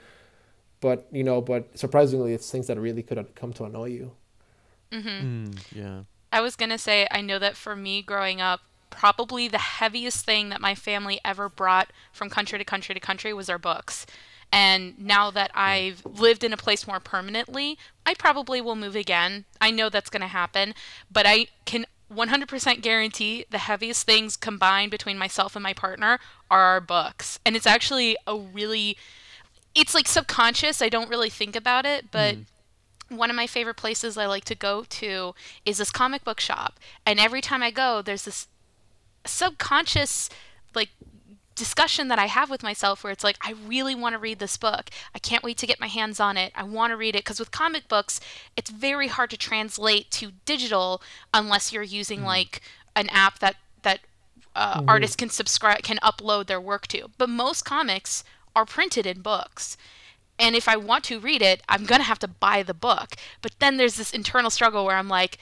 but 0.79 1.07
you 1.11 1.23
know, 1.23 1.41
but 1.41 1.77
surprisingly, 1.77 2.33
it's 2.33 2.49
things 2.49 2.67
that 2.67 2.79
really 2.79 3.03
could 3.03 3.35
come 3.35 3.51
to 3.53 3.65
annoy 3.65 3.89
you. 3.89 4.11
Mm-hmm. 4.91 5.45
Mm, 5.45 5.59
yeah. 5.71 5.99
I 6.31 6.41
was 6.41 6.55
gonna 6.55 6.77
say 6.77 7.07
I 7.11 7.21
know 7.21 7.39
that 7.39 7.55
for 7.55 7.75
me 7.75 8.01
growing 8.01 8.41
up, 8.41 8.61
probably 8.89 9.47
the 9.47 9.57
heaviest 9.57 10.25
thing 10.25 10.49
that 10.49 10.61
my 10.61 10.75
family 10.75 11.19
ever 11.23 11.49
brought 11.49 11.91
from 12.11 12.29
country 12.29 12.57
to 12.57 12.65
country 12.65 12.95
to 12.95 13.01
country 13.01 13.33
was 13.33 13.49
our 13.49 13.59
books. 13.59 14.05
And 14.51 14.97
now 14.97 15.31
that 15.31 15.51
I've 15.53 16.05
lived 16.05 16.43
in 16.43 16.53
a 16.53 16.57
place 16.57 16.87
more 16.87 16.99
permanently, 16.99 17.77
I 18.05 18.13
probably 18.13 18.61
will 18.61 18.75
move 18.75 18.95
again. 18.95 19.45
I 19.59 19.71
know 19.71 19.89
that's 19.89 20.09
going 20.09 20.21
to 20.21 20.27
happen, 20.27 20.73
but 21.11 21.25
I 21.27 21.47
can 21.65 21.85
100% 22.13 22.81
guarantee 22.81 23.45
the 23.49 23.57
heaviest 23.57 24.05
things 24.05 24.37
combined 24.37 24.91
between 24.91 25.17
myself 25.17 25.55
and 25.55 25.63
my 25.63 25.73
partner 25.73 26.19
are 26.49 26.61
our 26.61 26.79
books. 26.79 27.39
And 27.45 27.55
it's 27.55 27.67
actually 27.67 28.15
a 28.25 28.37
really 28.37 28.97
it's 29.73 29.93
like 29.93 30.07
subconscious. 30.07 30.81
I 30.81 30.87
don't 30.87 31.09
really 31.09 31.29
think 31.29 31.55
about 31.55 31.85
it, 31.85 32.09
but 32.11 32.35
mm 32.35 32.45
one 33.09 33.29
of 33.29 33.35
my 33.35 33.47
favorite 33.47 33.77
places 33.77 34.17
I 34.17 34.25
like 34.25 34.45
to 34.45 34.55
go 34.55 34.83
to 34.89 35.35
is 35.65 35.77
this 35.77 35.91
comic 35.91 36.23
book 36.23 36.39
shop. 36.39 36.79
And 37.05 37.19
every 37.19 37.41
time 37.41 37.61
I 37.61 37.71
go, 37.71 38.01
there's 38.01 38.25
this 38.25 38.47
subconscious 39.25 40.29
like 40.73 40.89
discussion 41.55 42.09
that 42.09 42.19
I 42.19 42.25
have 42.25 42.49
with 42.49 42.63
myself 42.63 43.03
where 43.03 43.13
it's 43.13 43.23
like, 43.23 43.37
I 43.41 43.53
really 43.65 43.95
want 43.95 44.13
to 44.13 44.19
read 44.19 44.39
this 44.39 44.57
book. 44.57 44.89
I 45.13 45.19
can't 45.19 45.43
wait 45.43 45.57
to 45.59 45.67
get 45.67 45.79
my 45.79 45.87
hands 45.87 46.19
on 46.19 46.37
it. 46.37 46.51
I 46.55 46.63
want 46.63 46.91
to 46.91 46.97
read 46.97 47.15
it. 47.15 47.23
Because 47.23 47.39
with 47.39 47.51
comic 47.51 47.87
books, 47.87 48.19
it's 48.57 48.69
very 48.69 49.07
hard 49.07 49.29
to 49.29 49.37
translate 49.37 50.11
to 50.11 50.33
digital 50.45 51.01
unless 51.33 51.71
you're 51.71 51.83
using 51.83 52.21
mm. 52.21 52.25
like 52.25 52.61
an 52.95 53.09
app 53.09 53.39
that 53.39 53.55
that 53.83 53.99
uh, 54.55 54.83
artists 54.87 55.15
can 55.15 55.29
subscribe 55.29 55.83
can 55.83 55.97
upload 55.97 56.47
their 56.47 56.61
work 56.61 56.87
to. 56.87 57.09
But 57.17 57.29
most 57.29 57.63
comics 57.63 58.23
are 58.55 58.65
printed 58.65 59.05
in 59.05 59.21
books. 59.21 59.77
And 60.37 60.55
if 60.55 60.67
I 60.67 60.75
want 60.75 61.03
to 61.05 61.19
read 61.19 61.41
it, 61.41 61.61
I'm 61.69 61.85
going 61.85 62.01
to 62.01 62.07
have 62.07 62.19
to 62.19 62.27
buy 62.27 62.63
the 62.63 62.73
book. 62.73 63.15
But 63.41 63.53
then 63.59 63.77
there's 63.77 63.95
this 63.95 64.11
internal 64.11 64.49
struggle 64.49 64.85
where 64.85 64.97
I'm 64.97 65.07
like, 65.07 65.37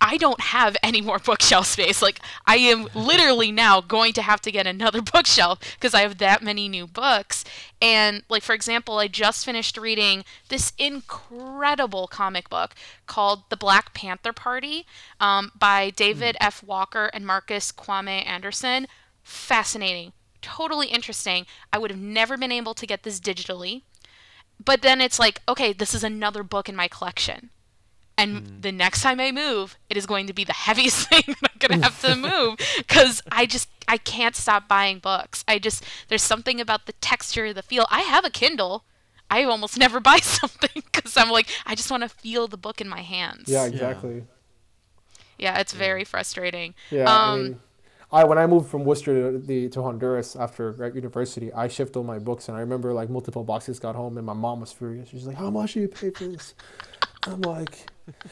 I 0.00 0.16
don't 0.16 0.40
have 0.40 0.76
any 0.82 1.00
more 1.00 1.18
bookshelf 1.24 1.66
space. 1.66 2.02
Like, 2.02 2.20
I 2.46 2.56
am 2.56 2.88
literally 2.94 3.52
now 3.52 3.80
going 3.80 4.12
to 4.14 4.22
have 4.22 4.40
to 4.42 4.52
get 4.52 4.66
another 4.66 5.02
bookshelf 5.12 5.58
because 5.74 5.94
I 5.94 6.02
have 6.02 6.18
that 6.18 6.42
many 6.42 6.68
new 6.68 6.86
books. 6.86 7.44
And, 7.80 8.22
like, 8.28 8.42
for 8.42 8.54
example, 8.54 8.98
I 8.98 9.08
just 9.08 9.44
finished 9.44 9.76
reading 9.76 10.24
this 10.48 10.72
incredible 10.78 12.06
comic 12.06 12.48
book 12.48 12.74
called 13.06 13.50
The 13.50 13.56
Black 13.56 13.94
Panther 13.94 14.32
Party 14.32 14.86
um, 15.20 15.52
by 15.54 15.90
David 15.90 16.36
mm. 16.36 16.46
F. 16.46 16.62
Walker 16.62 17.10
and 17.12 17.26
Marcus 17.26 17.72
Kwame 17.72 18.26
Anderson. 18.26 18.86
Fascinating, 19.22 20.12
totally 20.40 20.88
interesting. 20.88 21.46
I 21.72 21.78
would 21.78 21.90
have 21.90 22.00
never 22.00 22.36
been 22.36 22.52
able 22.52 22.74
to 22.74 22.86
get 22.86 23.02
this 23.02 23.20
digitally. 23.20 23.82
But 24.64 24.82
then 24.82 25.00
it's 25.00 25.18
like, 25.18 25.40
okay, 25.48 25.72
this 25.72 25.94
is 25.94 26.04
another 26.04 26.42
book 26.42 26.68
in 26.68 26.76
my 26.76 26.88
collection 26.88 27.50
and 28.18 28.42
mm. 28.42 28.62
the 28.62 28.72
next 28.72 29.02
time 29.02 29.20
I 29.20 29.32
move, 29.32 29.76
it 29.88 29.96
is 29.96 30.06
going 30.06 30.26
to 30.26 30.32
be 30.32 30.44
the 30.44 30.52
heaviest 30.66 31.08
thing 31.10 31.24
that 31.26 31.50
I'm 31.50 31.58
going 31.58 31.80
to 31.80 31.84
have 31.84 32.00
to 32.02 32.16
move 32.16 32.58
because 32.78 33.22
I 33.30 33.46
just 33.46 33.68
I 33.88 33.96
can't 33.96 34.36
stop 34.36 34.68
buying 34.68 34.98
books. 34.98 35.44
I 35.48 35.58
just 35.58 35.84
there's 36.08 36.22
something 36.22 36.60
about 36.60 36.86
the 36.86 36.92
texture, 36.94 37.52
the 37.52 37.62
feel. 37.62 37.86
I 37.90 38.00
have 38.00 38.24
a 38.24 38.30
Kindle. 38.30 38.84
I 39.30 39.44
almost 39.44 39.78
never 39.78 39.98
buy 39.98 40.18
something 40.18 40.82
because 40.92 41.16
I'm 41.16 41.30
like 41.30 41.48
I 41.66 41.74
just 41.74 41.90
want 41.90 42.02
to 42.02 42.08
feel 42.08 42.48
the 42.48 42.56
book 42.56 42.80
in 42.80 42.88
my 42.88 43.02
hands. 43.02 43.48
Yeah, 43.48 43.64
exactly. 43.64 44.24
Yeah, 45.38 45.54
yeah 45.54 45.58
it's 45.58 45.72
very 45.72 46.04
frustrating. 46.04 46.74
Yeah, 46.90 47.04
um, 47.04 47.08
I 47.10 47.36
mean, 47.36 47.60
I 48.12 48.24
when 48.24 48.36
I 48.36 48.46
moved 48.46 48.68
from 48.68 48.84
Worcester 48.84 49.32
to, 49.32 49.38
the, 49.38 49.68
to 49.70 49.82
Honduras 49.82 50.36
after 50.36 50.74
university, 50.94 51.52
I 51.52 51.68
shipped 51.68 51.96
all 51.96 52.04
my 52.04 52.18
books, 52.18 52.48
and 52.48 52.56
I 52.56 52.60
remember 52.60 52.92
like 52.92 53.08
multiple 53.08 53.42
boxes 53.42 53.78
got 53.78 53.96
home, 53.96 54.18
and 54.18 54.26
my 54.26 54.34
mom 54.34 54.60
was 54.60 54.70
furious. 54.70 55.08
She's 55.08 55.26
like, 55.26 55.36
"How 55.36 55.50
much 55.50 55.74
do 55.74 55.80
you 55.80 55.88
pay 55.88 56.10
for 56.10 56.24
this?" 56.24 56.54
I'm 57.26 57.40
like, 57.40 57.86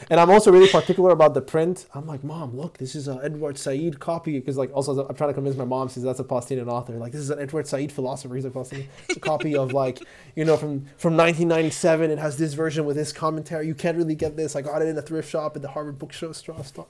and 0.09 0.19
I'm 0.19 0.29
also 0.29 0.51
really 0.51 0.67
particular 0.67 1.11
about 1.11 1.33
the 1.33 1.41
print. 1.41 1.85
I'm 1.93 2.05
like, 2.05 2.23
mom, 2.23 2.55
look, 2.55 2.77
this 2.77 2.95
is 2.95 3.07
an 3.07 3.19
Edward 3.23 3.57
Said 3.57 3.99
copy 3.99 4.37
because 4.39 4.57
like 4.57 4.71
also 4.73 5.07
I'm 5.07 5.15
trying 5.15 5.29
to 5.29 5.33
convince 5.33 5.55
my 5.55 5.65
mom 5.65 5.89
since 5.89 6.05
that's 6.05 6.19
a 6.19 6.23
Palestinian 6.23 6.67
author. 6.69 6.93
Like 6.93 7.11
this 7.11 7.21
is 7.21 7.29
an 7.29 7.39
Edward 7.39 7.67
Said 7.67 7.91
philosopher. 7.91 8.35
He's 8.35 8.45
a 8.45 8.51
Palestinian. 8.51 8.89
It's 9.07 9.17
a 9.17 9.19
copy 9.19 9.55
of 9.55 9.73
like 9.73 9.99
you 10.35 10.45
know 10.45 10.57
from 10.57 10.85
from 10.97 11.15
1997. 11.15 12.11
It 12.11 12.17
has 12.19 12.37
this 12.37 12.53
version 12.53 12.85
with 12.85 12.97
this 12.97 13.13
commentary. 13.13 13.67
You 13.67 13.75
can't 13.75 13.97
really 13.97 14.15
get 14.15 14.35
this. 14.35 14.55
I 14.55 14.61
got 14.61 14.81
it 14.81 14.87
in 14.87 14.97
a 14.97 15.01
thrift 15.01 15.29
shop 15.29 15.55
at 15.55 15.61
the 15.61 15.69
Harvard 15.69 15.97
book 15.97 16.13
store, 16.13 16.33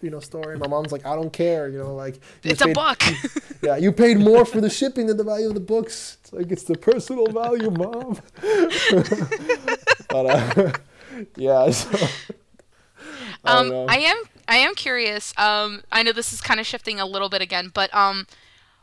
you 0.01 0.09
know, 0.09 0.19
store. 0.19 0.51
And 0.51 0.59
my 0.59 0.67
mom's 0.67 0.91
like, 0.91 1.05
I 1.05 1.15
don't 1.15 1.33
care. 1.33 1.69
You 1.69 1.79
know, 1.79 1.95
like 1.95 2.19
it's 2.43 2.63
paid, 2.63 2.71
a 2.71 2.73
book. 2.73 3.03
yeah, 3.61 3.77
you 3.77 3.91
paid 3.91 4.19
more 4.19 4.45
for 4.45 4.59
the 4.59 4.69
shipping 4.69 5.07
than 5.07 5.17
the 5.17 5.23
value 5.23 5.47
of 5.47 5.53
the 5.53 5.59
books. 5.59 6.17
It's 6.21 6.33
like 6.33 6.51
it's 6.51 6.63
the 6.63 6.77
personal 6.77 7.27
value, 7.27 7.69
mom. 7.69 8.19
but. 10.09 10.25
Uh, 10.25 10.71
yeah. 11.37 11.71
So, 11.71 12.07
um, 13.45 13.71
I, 13.71 13.85
I, 13.89 13.97
am 13.97 14.23
I 14.47 14.57
am 14.57 14.75
curious. 14.75 15.33
Um, 15.37 15.83
I 15.91 16.03
know 16.03 16.11
this 16.11 16.33
is 16.33 16.41
kind 16.41 16.59
of 16.59 16.65
shifting 16.65 16.99
a 16.99 17.05
little 17.05 17.29
bit 17.29 17.41
again, 17.41 17.71
but 17.73 17.93
um, 17.93 18.27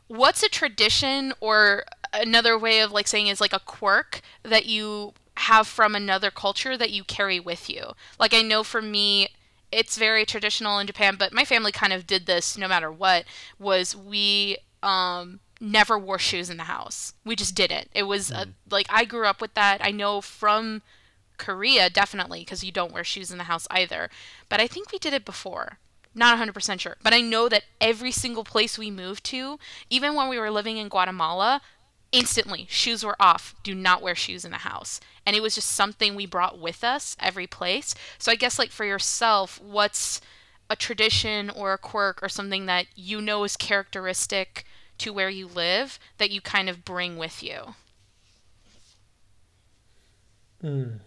what's 0.07 0.43
a 0.43 0.49
tradition 0.49 1.33
or 1.39 1.85
another 2.13 2.57
way 2.57 2.81
of 2.81 2.91
like 2.91 3.07
saying 3.07 3.27
is 3.27 3.39
like 3.39 3.53
a 3.53 3.59
quirk 3.59 4.21
that 4.43 4.65
you 4.65 5.13
have 5.37 5.67
from 5.67 5.95
another 5.95 6.31
culture 6.31 6.77
that 6.77 6.91
you 6.91 7.03
carry 7.03 7.39
with 7.39 7.69
you? 7.69 7.93
Like 8.19 8.33
I 8.33 8.41
know 8.41 8.63
for 8.63 8.81
me, 8.81 9.29
it's 9.71 9.97
very 9.97 10.25
traditional 10.25 10.79
in 10.79 10.87
Japan, 10.87 11.15
but 11.17 11.31
my 11.31 11.45
family 11.45 11.71
kind 11.71 11.93
of 11.93 12.07
did 12.07 12.25
this 12.25 12.57
no 12.57 12.67
matter 12.67 12.91
what. 12.91 13.25
Was 13.59 13.95
we 13.95 14.57
um 14.83 15.39
never 15.61 15.99
wore 15.99 16.19
shoes 16.19 16.49
in 16.49 16.57
the 16.57 16.63
house. 16.63 17.13
We 17.25 17.35
just 17.35 17.55
didn't. 17.55 17.89
It 17.93 18.03
was 18.03 18.31
mm. 18.31 18.41
a, 18.41 18.47
like 18.69 18.87
I 18.89 19.05
grew 19.05 19.25
up 19.25 19.41
with 19.41 19.53
that. 19.55 19.83
I 19.83 19.91
know 19.91 20.21
from 20.21 20.81
Korea, 21.39 21.89
definitely, 21.89 22.41
because 22.41 22.63
you 22.63 22.71
don't 22.71 22.91
wear 22.91 23.03
shoes 23.03 23.31
in 23.31 23.39
the 23.39 23.45
house 23.45 23.67
either. 23.71 24.09
But 24.47 24.59
I 24.59 24.67
think 24.67 24.91
we 24.91 24.99
did 24.99 25.13
it 25.13 25.25
before. 25.25 25.79
Not 26.13 26.37
100% 26.37 26.79
sure. 26.79 26.97
But 27.01 27.13
I 27.13 27.21
know 27.21 27.49
that 27.49 27.63
every 27.79 28.11
single 28.11 28.43
place 28.43 28.77
we 28.77 28.91
moved 28.91 29.23
to, 29.25 29.57
even 29.89 30.13
when 30.13 30.29
we 30.29 30.37
were 30.37 30.51
living 30.51 30.77
in 30.77 30.89
Guatemala, 30.89 31.61
instantly 32.11 32.67
shoes 32.69 33.03
were 33.03 33.15
off. 33.19 33.55
Do 33.63 33.73
not 33.73 34.01
wear 34.01 34.15
shoes 34.15 34.43
in 34.43 34.51
the 34.51 34.57
house. 34.57 34.99
And 35.25 35.35
it 35.35 35.41
was 35.41 35.55
just 35.55 35.69
something 35.69 36.15
we 36.15 36.25
brought 36.25 36.59
with 36.59 36.83
us 36.83 37.15
every 37.19 37.47
place. 37.47 37.95
So 38.17 38.31
I 38.31 38.35
guess, 38.35 38.59
like, 38.59 38.71
for 38.71 38.85
yourself, 38.85 39.61
what's 39.61 40.19
a 40.69 40.75
tradition 40.75 41.49
or 41.49 41.73
a 41.73 41.77
quirk 41.77 42.21
or 42.21 42.29
something 42.29 42.65
that 42.65 42.85
you 42.95 43.21
know 43.21 43.43
is 43.43 43.57
characteristic 43.57 44.65
to 44.99 45.13
where 45.13 45.29
you 45.29 45.47
live 45.47 45.99
that 46.17 46.31
you 46.31 46.41
kind 46.41 46.69
of 46.69 46.85
bring 46.85 47.17
with 47.17 47.41
you? 47.41 47.75
Hmm. 50.61 50.97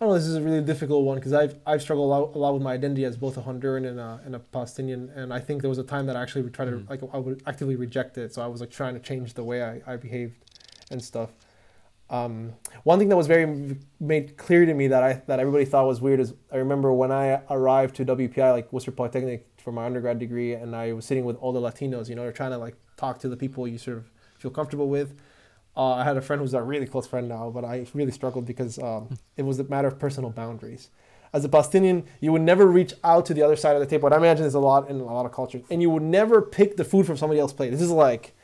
I 0.00 0.06
don't 0.06 0.14
know. 0.14 0.18
This 0.18 0.28
is 0.28 0.36
a 0.36 0.40
really 0.40 0.62
difficult 0.62 1.04
one 1.04 1.16
because 1.16 1.34
I've 1.34 1.56
I've 1.66 1.82
struggled 1.82 2.06
a 2.06 2.08
lot, 2.08 2.34
a 2.34 2.38
lot, 2.38 2.54
with 2.54 2.62
my 2.62 2.72
identity 2.72 3.04
as 3.04 3.18
both 3.18 3.36
a 3.36 3.42
Honduran 3.42 3.86
and 3.86 4.00
a, 4.00 4.18
and 4.24 4.34
a 4.34 4.38
Palestinian, 4.38 5.10
and 5.14 5.30
I 5.30 5.40
think 5.40 5.60
there 5.60 5.68
was 5.68 5.76
a 5.76 5.84
time 5.84 6.06
that 6.06 6.16
I 6.16 6.22
actually 6.22 6.48
tried 6.48 6.66
to 6.66 6.70
mm. 6.72 6.88
like 6.88 7.02
I 7.12 7.18
would 7.18 7.42
actively 7.46 7.76
reject 7.76 8.16
it. 8.16 8.32
So 8.32 8.40
I 8.40 8.46
was 8.46 8.62
like 8.62 8.70
trying 8.70 8.94
to 8.94 9.00
change 9.00 9.34
the 9.34 9.44
way 9.44 9.62
I, 9.62 9.82
I 9.86 9.96
behaved 9.96 10.36
and 10.90 11.04
stuff. 11.04 11.28
Um, 12.08 12.54
one 12.84 12.98
thing 12.98 13.10
that 13.10 13.16
was 13.16 13.26
very 13.26 13.76
made 14.00 14.38
clear 14.38 14.64
to 14.64 14.72
me 14.72 14.88
that 14.88 15.02
I 15.02 15.22
that 15.26 15.38
everybody 15.38 15.66
thought 15.66 15.86
was 15.86 16.00
weird 16.00 16.18
is 16.18 16.32
I 16.50 16.56
remember 16.56 16.94
when 16.94 17.12
I 17.12 17.42
arrived 17.50 17.96
to 17.96 18.06
WPI 18.06 18.52
like 18.52 18.72
Worcester 18.72 18.92
Polytechnic 18.92 19.46
for 19.62 19.70
my 19.70 19.84
undergrad 19.84 20.18
degree, 20.18 20.54
and 20.54 20.74
I 20.74 20.94
was 20.94 21.04
sitting 21.04 21.26
with 21.26 21.36
all 21.36 21.52
the 21.52 21.60
Latinos. 21.60 22.08
You 22.08 22.14
know, 22.14 22.22
they're 22.22 22.32
trying 22.32 22.52
to 22.52 22.58
like 22.58 22.76
talk 22.96 23.18
to 23.18 23.28
the 23.28 23.36
people 23.36 23.68
you 23.68 23.76
sort 23.76 23.98
of 23.98 24.10
feel 24.38 24.50
comfortable 24.50 24.88
with 24.88 25.14
uh, 25.80 25.94
I 25.94 26.04
had 26.04 26.18
a 26.18 26.20
friend 26.20 26.42
who's 26.42 26.52
a 26.52 26.62
really 26.62 26.84
close 26.84 27.06
friend 27.06 27.26
now, 27.26 27.48
but 27.48 27.64
I 27.64 27.86
really 27.94 28.12
struggled 28.12 28.44
because 28.44 28.78
um, 28.78 29.16
it 29.38 29.44
was 29.44 29.58
a 29.60 29.64
matter 29.64 29.88
of 29.88 29.98
personal 29.98 30.28
boundaries. 30.28 30.90
As 31.32 31.42
a 31.42 31.48
Palestinian, 31.48 32.04
you 32.20 32.32
would 32.32 32.42
never 32.42 32.66
reach 32.66 32.92
out 33.02 33.24
to 33.26 33.34
the 33.34 33.40
other 33.40 33.56
side 33.56 33.76
of 33.76 33.80
the 33.80 33.86
table. 33.86 34.06
And 34.06 34.14
I 34.14 34.18
imagine 34.18 34.42
there's 34.42 34.52
a 34.52 34.60
lot 34.60 34.90
in 34.90 35.00
a 35.00 35.04
lot 35.04 35.24
of 35.24 35.32
cultures, 35.32 35.62
and 35.70 35.80
you 35.80 35.88
would 35.88 36.02
never 36.02 36.42
pick 36.42 36.76
the 36.76 36.84
food 36.84 37.06
from 37.06 37.16
somebody 37.16 37.40
else's 37.40 37.56
plate. 37.56 37.70
This 37.70 37.80
is 37.80 37.90
like 37.90 38.34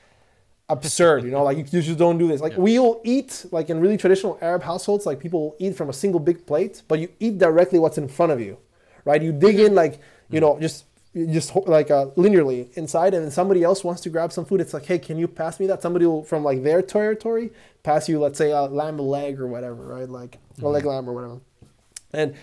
absurd, 0.70 1.24
you 1.24 1.30
know. 1.30 1.42
Like 1.42 1.58
you, 1.58 1.64
you 1.64 1.82
just 1.82 1.98
don't 1.98 2.16
do 2.16 2.26
this. 2.26 2.40
Like 2.40 2.52
yeah. 2.52 2.60
we'll 2.60 3.02
eat 3.04 3.44
like 3.52 3.68
in 3.68 3.80
really 3.80 3.98
traditional 3.98 4.38
Arab 4.40 4.62
households, 4.62 5.04
like 5.04 5.20
people 5.20 5.56
eat 5.58 5.76
from 5.76 5.90
a 5.90 5.92
single 5.92 6.20
big 6.20 6.46
plate, 6.46 6.84
but 6.88 7.00
you 7.00 7.10
eat 7.20 7.36
directly 7.36 7.78
what's 7.78 7.98
in 7.98 8.08
front 8.08 8.32
of 8.32 8.40
you, 8.40 8.56
right? 9.04 9.20
You 9.20 9.32
dig 9.32 9.60
in 9.60 9.74
like 9.74 10.00
you 10.30 10.40
know 10.40 10.58
just 10.58 10.86
just 11.24 11.56
like 11.66 11.90
uh, 11.90 12.06
linearly 12.16 12.70
inside 12.76 13.14
and 13.14 13.24
then 13.24 13.30
somebody 13.30 13.62
else 13.62 13.82
wants 13.82 14.02
to 14.02 14.10
grab 14.10 14.32
some 14.32 14.44
food 14.44 14.60
it's 14.60 14.74
like 14.74 14.84
hey 14.84 14.98
can 14.98 15.16
you 15.16 15.26
pass 15.26 15.58
me 15.58 15.66
that? 15.66 15.80
Somebody 15.80 16.04
will 16.06 16.24
from 16.24 16.44
like 16.44 16.62
their 16.62 16.82
territory 16.82 17.52
pass 17.82 18.08
you 18.08 18.18
let's 18.18 18.36
say 18.36 18.50
a 18.50 18.62
lamb 18.62 18.98
leg 18.98 19.40
or 19.40 19.46
whatever 19.46 19.86
right? 19.86 20.08
Like 20.08 20.32
mm-hmm. 20.32 20.64
a 20.64 20.68
leg 20.68 20.84
lamb 20.84 21.08
or 21.08 21.14
whatever. 21.14 21.40
And 22.12 22.34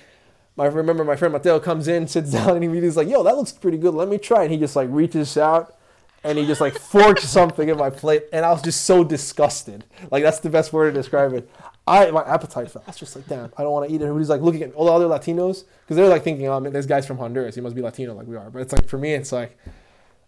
I 0.57 0.65
remember 0.65 1.03
my 1.03 1.15
friend 1.15 1.31
Mateo 1.31 1.59
comes 1.59 1.87
in 1.87 2.07
sits 2.07 2.31
down 2.33 2.61
and 2.61 2.75
he's 2.75 2.97
like 2.97 3.07
yo 3.07 3.23
that 3.23 3.35
looks 3.35 3.51
pretty 3.51 3.77
good. 3.77 3.93
Let 3.93 4.09
me 4.09 4.17
try. 4.17 4.43
And 4.43 4.51
he 4.51 4.57
just 4.57 4.75
like 4.75 4.89
reaches 4.91 5.37
out 5.37 5.77
and 6.23 6.37
he 6.37 6.45
just 6.45 6.61
like 6.61 6.77
forked 6.77 7.21
something 7.21 7.69
in 7.69 7.77
my 7.77 7.89
plate 7.89 8.23
and 8.31 8.45
I 8.45 8.51
was 8.51 8.61
just 8.61 8.85
so 8.85 9.03
disgusted 9.03 9.83
like 10.11 10.23
that's 10.23 10.39
the 10.39 10.49
best 10.49 10.71
word 10.71 10.93
to 10.93 10.99
describe 10.99 11.33
it 11.33 11.49
I 11.85 12.11
my 12.11 12.21
appetite 12.21 12.71
fell. 12.71 12.83
I 12.85 12.91
was 12.91 12.97
just 12.97 13.15
like, 13.15 13.27
damn, 13.27 13.51
I 13.57 13.63
don't 13.63 13.71
want 13.71 13.89
to 13.89 13.93
eat 13.93 14.01
it. 14.01 14.05
Everybody's 14.05 14.29
like 14.29 14.41
looking 14.41 14.63
at 14.63 14.73
all 14.73 14.85
the 14.85 14.91
other 14.91 15.07
Latinos 15.07 15.65
because 15.81 15.97
they're 15.97 16.07
like 16.07 16.23
thinking, 16.23 16.47
oh, 16.47 16.59
man, 16.59 16.71
this 16.71 16.85
guy's 16.85 17.05
from 17.05 17.17
Honduras. 17.17 17.55
He 17.55 17.61
must 17.61 17.75
be 17.75 17.81
Latino 17.81 18.13
like 18.13 18.27
we 18.27 18.37
are. 18.37 18.49
But 18.49 18.61
it's 18.61 18.71
like 18.71 18.87
for 18.87 18.97
me, 18.97 19.13
it's 19.13 19.31
like, 19.31 19.57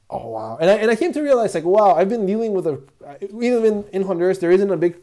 oh 0.09 0.31
wow. 0.31 0.57
And 0.59 0.69
I 0.69 0.73
and 0.75 0.91
I 0.91 0.95
came 0.95 1.13
to 1.13 1.21
realize 1.21 1.55
like, 1.55 1.63
wow, 1.63 1.95
I've 1.95 2.09
been 2.09 2.25
dealing 2.25 2.51
with 2.51 2.67
a 2.67 2.81
even 3.39 3.85
in 3.93 4.03
Honduras 4.03 4.39
there 4.39 4.51
isn't 4.51 4.69
a 4.69 4.77
big 4.77 4.97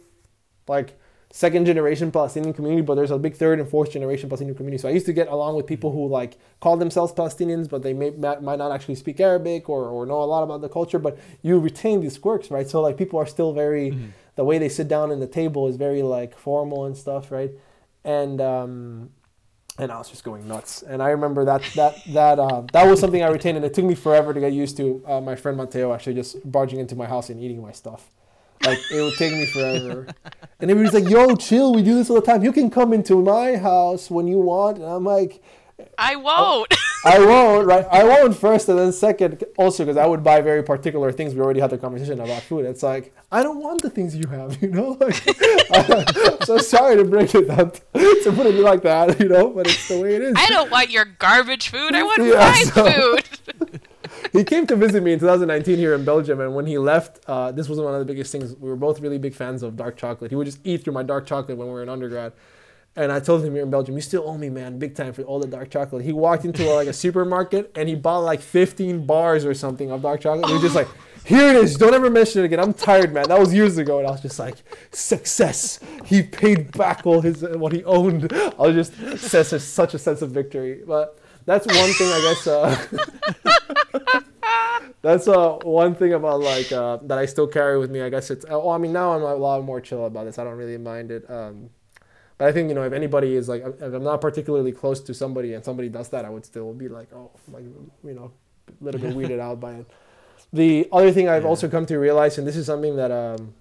like 0.68 0.98
second 1.32 1.64
generation 1.66 2.12
Palestinian 2.12 2.52
community, 2.52 2.82
but 2.82 2.94
there's 2.94 3.10
a 3.10 3.18
big 3.18 3.34
third 3.34 3.58
and 3.58 3.68
fourth 3.68 3.90
generation 3.90 4.28
Palestinian 4.28 4.56
community. 4.56 4.80
So 4.80 4.88
I 4.88 4.92
used 4.92 5.06
to 5.06 5.12
get 5.12 5.26
along 5.26 5.56
with 5.56 5.66
people 5.66 5.90
who 5.90 6.06
like 6.06 6.38
call 6.60 6.76
themselves 6.76 7.12
Palestinians, 7.12 7.68
but 7.68 7.82
they 7.82 7.92
may 7.92 8.10
might 8.10 8.58
not 8.58 8.70
actually 8.70 8.94
speak 8.94 9.18
Arabic 9.18 9.68
or, 9.68 9.86
or 9.86 10.06
know 10.06 10.22
a 10.22 10.28
lot 10.34 10.44
about 10.44 10.60
the 10.60 10.68
culture. 10.68 11.00
But 11.00 11.18
you 11.42 11.58
retain 11.58 12.00
these 12.00 12.16
quirks, 12.18 12.50
right? 12.50 12.68
So 12.68 12.80
like 12.80 12.96
people 12.96 13.18
are 13.18 13.26
still 13.26 13.52
very. 13.52 13.90
Mm-hmm 13.90 14.10
the 14.34 14.44
way 14.44 14.58
they 14.58 14.68
sit 14.68 14.88
down 14.88 15.10
in 15.10 15.20
the 15.20 15.26
table 15.26 15.68
is 15.68 15.76
very 15.76 16.02
like 16.02 16.36
formal 16.36 16.86
and 16.86 16.96
stuff, 16.96 17.30
right? 17.30 17.50
And 18.04 18.40
um, 18.40 19.10
and 19.78 19.90
I 19.90 19.98
was 19.98 20.08
just 20.08 20.24
going 20.24 20.46
nuts. 20.48 20.82
And 20.82 21.02
I 21.02 21.10
remember 21.10 21.44
that 21.44 21.62
that 21.74 22.02
that 22.08 22.38
uh, 22.38 22.62
that 22.72 22.86
was 22.86 23.00
something 23.00 23.22
I 23.22 23.28
retained, 23.28 23.56
and 23.56 23.66
it 23.66 23.74
took 23.74 23.84
me 23.84 23.94
forever 23.94 24.32
to 24.32 24.40
get 24.40 24.52
used 24.52 24.76
to. 24.78 25.02
Uh, 25.06 25.20
my 25.20 25.36
friend 25.36 25.56
Mateo 25.56 25.92
actually 25.92 26.14
just 26.14 26.50
barging 26.50 26.78
into 26.78 26.96
my 26.96 27.06
house 27.06 27.30
and 27.30 27.40
eating 27.40 27.60
my 27.60 27.72
stuff. 27.72 28.10
Like 28.64 28.78
it 28.90 29.02
would 29.02 29.14
take 29.14 29.32
me 29.32 29.46
forever. 29.46 30.06
And 30.60 30.70
everybody's 30.70 30.94
like, 30.94 31.10
"Yo, 31.10 31.34
chill. 31.36 31.74
We 31.74 31.82
do 31.82 31.94
this 31.94 32.08
all 32.10 32.16
the 32.16 32.26
time. 32.26 32.42
You 32.42 32.52
can 32.52 32.70
come 32.70 32.92
into 32.92 33.20
my 33.22 33.56
house 33.56 34.10
when 34.10 34.26
you 34.26 34.38
want." 34.38 34.78
And 34.78 34.86
I'm 34.86 35.04
like, 35.04 35.42
I 35.98 36.16
won't. 36.16 36.72
Oh, 36.72 36.76
I 37.04 37.18
won't, 37.18 37.66
right? 37.66 37.86
I 37.90 38.04
won't 38.04 38.36
first, 38.36 38.68
and 38.68 38.78
then 38.78 38.92
second, 38.92 39.42
also 39.56 39.84
because 39.84 39.96
I 39.96 40.06
would 40.06 40.22
buy 40.22 40.40
very 40.40 40.62
particular 40.62 41.12
things. 41.12 41.34
We 41.34 41.40
already 41.40 41.60
had 41.60 41.70
the 41.70 41.78
conversation 41.78 42.20
about 42.20 42.42
food. 42.42 42.64
It's 42.64 42.82
like 42.82 43.14
I 43.30 43.42
don't 43.42 43.60
want 43.60 43.82
the 43.82 43.90
things 43.90 44.14
you 44.16 44.26
have, 44.28 44.62
you 44.62 44.68
know. 44.68 44.96
Like, 45.00 45.20
I'm 45.72 46.40
so 46.44 46.58
sorry 46.58 46.96
to 46.96 47.04
break 47.04 47.34
it 47.34 47.48
down 47.48 47.72
to 47.72 48.32
put 48.34 48.46
it 48.46 48.54
like 48.54 48.82
that, 48.82 49.18
you 49.20 49.28
know, 49.28 49.50
but 49.50 49.66
it's 49.66 49.88
the 49.88 50.00
way 50.00 50.16
it 50.16 50.22
is. 50.22 50.34
I 50.36 50.46
don't 50.46 50.70
want 50.70 50.90
your 50.90 51.04
garbage 51.04 51.68
food. 51.68 51.94
I 51.94 52.02
want 52.02 52.22
yeah, 52.22 52.52
fine 52.52 52.66
so, 52.66 53.16
food. 53.16 53.80
he 54.38 54.44
came 54.44 54.66
to 54.66 54.76
visit 54.76 55.02
me 55.02 55.12
in 55.12 55.18
2019 55.18 55.78
here 55.78 55.94
in 55.94 56.04
Belgium, 56.04 56.40
and 56.40 56.54
when 56.54 56.66
he 56.66 56.78
left, 56.78 57.20
uh, 57.26 57.52
this 57.52 57.68
was 57.68 57.78
one 57.78 57.94
of 57.94 58.00
the 58.00 58.06
biggest 58.06 58.32
things. 58.32 58.54
We 58.56 58.68
were 58.68 58.76
both 58.76 59.00
really 59.00 59.18
big 59.18 59.34
fans 59.34 59.62
of 59.62 59.76
dark 59.76 59.96
chocolate. 59.96 60.30
He 60.30 60.36
would 60.36 60.46
just 60.46 60.60
eat 60.64 60.84
through 60.84 60.94
my 60.94 61.02
dark 61.02 61.26
chocolate 61.26 61.58
when 61.58 61.66
we 61.66 61.72
were 61.72 61.82
in 61.82 61.88
undergrad. 61.88 62.32
And 62.94 63.10
I 63.10 63.20
told 63.20 63.42
him 63.42 63.54
here 63.54 63.62
in 63.62 63.70
Belgium, 63.70 63.94
you 63.94 64.02
still 64.02 64.28
owe 64.28 64.36
me, 64.36 64.50
man, 64.50 64.78
big 64.78 64.94
time 64.94 65.14
for 65.14 65.22
all 65.22 65.40
the 65.40 65.46
dark 65.46 65.70
chocolate. 65.70 66.04
He 66.04 66.12
walked 66.12 66.44
into 66.44 66.70
like 66.70 66.88
a 66.88 66.92
supermarket 67.04 67.72
and 67.74 67.88
he 67.88 67.94
bought 67.94 68.18
like 68.18 68.40
15 68.40 69.06
bars 69.06 69.46
or 69.46 69.54
something 69.54 69.90
of 69.90 70.02
dark 70.02 70.20
chocolate. 70.20 70.46
He 70.46 70.52
was 70.52 70.62
just 70.62 70.74
like, 70.74 70.88
here 71.24 71.48
it 71.48 71.56
is. 71.56 71.76
Don't 71.76 71.94
ever 71.94 72.10
mention 72.10 72.42
it 72.42 72.44
again. 72.46 72.60
I'm 72.60 72.74
tired, 72.74 73.14
man. 73.14 73.28
That 73.28 73.38
was 73.38 73.54
years 73.54 73.78
ago, 73.78 73.98
and 73.98 74.06
I 74.06 74.10
was 74.10 74.20
just 74.20 74.38
like, 74.38 74.56
success. 74.90 75.80
He 76.04 76.22
paid 76.22 76.76
back 76.76 77.06
all 77.06 77.22
his 77.22 77.42
what 77.42 77.72
he 77.72 77.82
owned. 77.84 78.30
I 78.58 78.68
was 78.68 78.90
just 78.90 79.20
such 79.20 79.46
such 79.60 79.94
a 79.94 79.98
sense 79.98 80.20
of 80.20 80.30
victory. 80.32 80.82
But 80.86 81.18
that's 81.46 81.66
one 81.66 81.92
thing, 81.92 82.08
I 82.12 82.20
guess. 82.20 82.46
Uh, 82.46 83.91
that's 85.02 85.26
uh, 85.26 85.58
one 85.64 85.94
thing 85.94 86.12
about 86.12 86.40
like 86.40 86.70
uh, 86.72 86.98
that 87.02 87.18
I 87.18 87.26
still 87.26 87.48
carry 87.48 87.78
with 87.78 87.90
me. 87.90 88.00
I 88.00 88.08
guess 88.08 88.30
it's. 88.30 88.46
Oh, 88.48 88.70
I 88.70 88.78
mean, 88.78 88.92
now 88.92 89.12
I'm 89.12 89.22
a 89.22 89.34
lot 89.34 89.62
more 89.64 89.80
chill 89.80 90.06
about 90.06 90.24
this. 90.24 90.38
I 90.38 90.44
don't 90.44 90.56
really 90.56 90.78
mind 90.78 91.10
it. 91.10 91.28
Um, 91.28 91.70
but 92.38 92.48
I 92.48 92.52
think 92.52 92.68
you 92.68 92.74
know 92.74 92.84
if 92.84 92.92
anybody 92.92 93.34
is 93.34 93.48
like 93.48 93.62
if 93.64 93.82
I'm 93.82 94.04
not 94.04 94.20
particularly 94.20 94.72
close 94.72 95.00
to 95.00 95.12
somebody 95.12 95.54
and 95.54 95.64
somebody 95.64 95.88
does 95.88 96.08
that, 96.10 96.24
I 96.24 96.30
would 96.30 96.46
still 96.46 96.72
be 96.72 96.88
like, 96.88 97.12
oh, 97.12 97.30
like 97.52 97.64
you 98.04 98.14
know, 98.14 98.32
a 98.68 98.84
little 98.84 99.00
bit 99.00 99.14
weirded 99.16 99.40
out 99.40 99.60
by 99.60 99.74
it. 99.74 99.90
The 100.52 100.88
other 100.92 101.12
thing 101.12 101.28
I've 101.28 101.42
yeah. 101.42 101.48
also 101.48 101.68
come 101.68 101.86
to 101.86 101.98
realize, 101.98 102.38
and 102.38 102.46
this 102.46 102.56
is 102.56 102.66
something 102.66 102.96
that 102.96 103.10
um, 103.10 103.54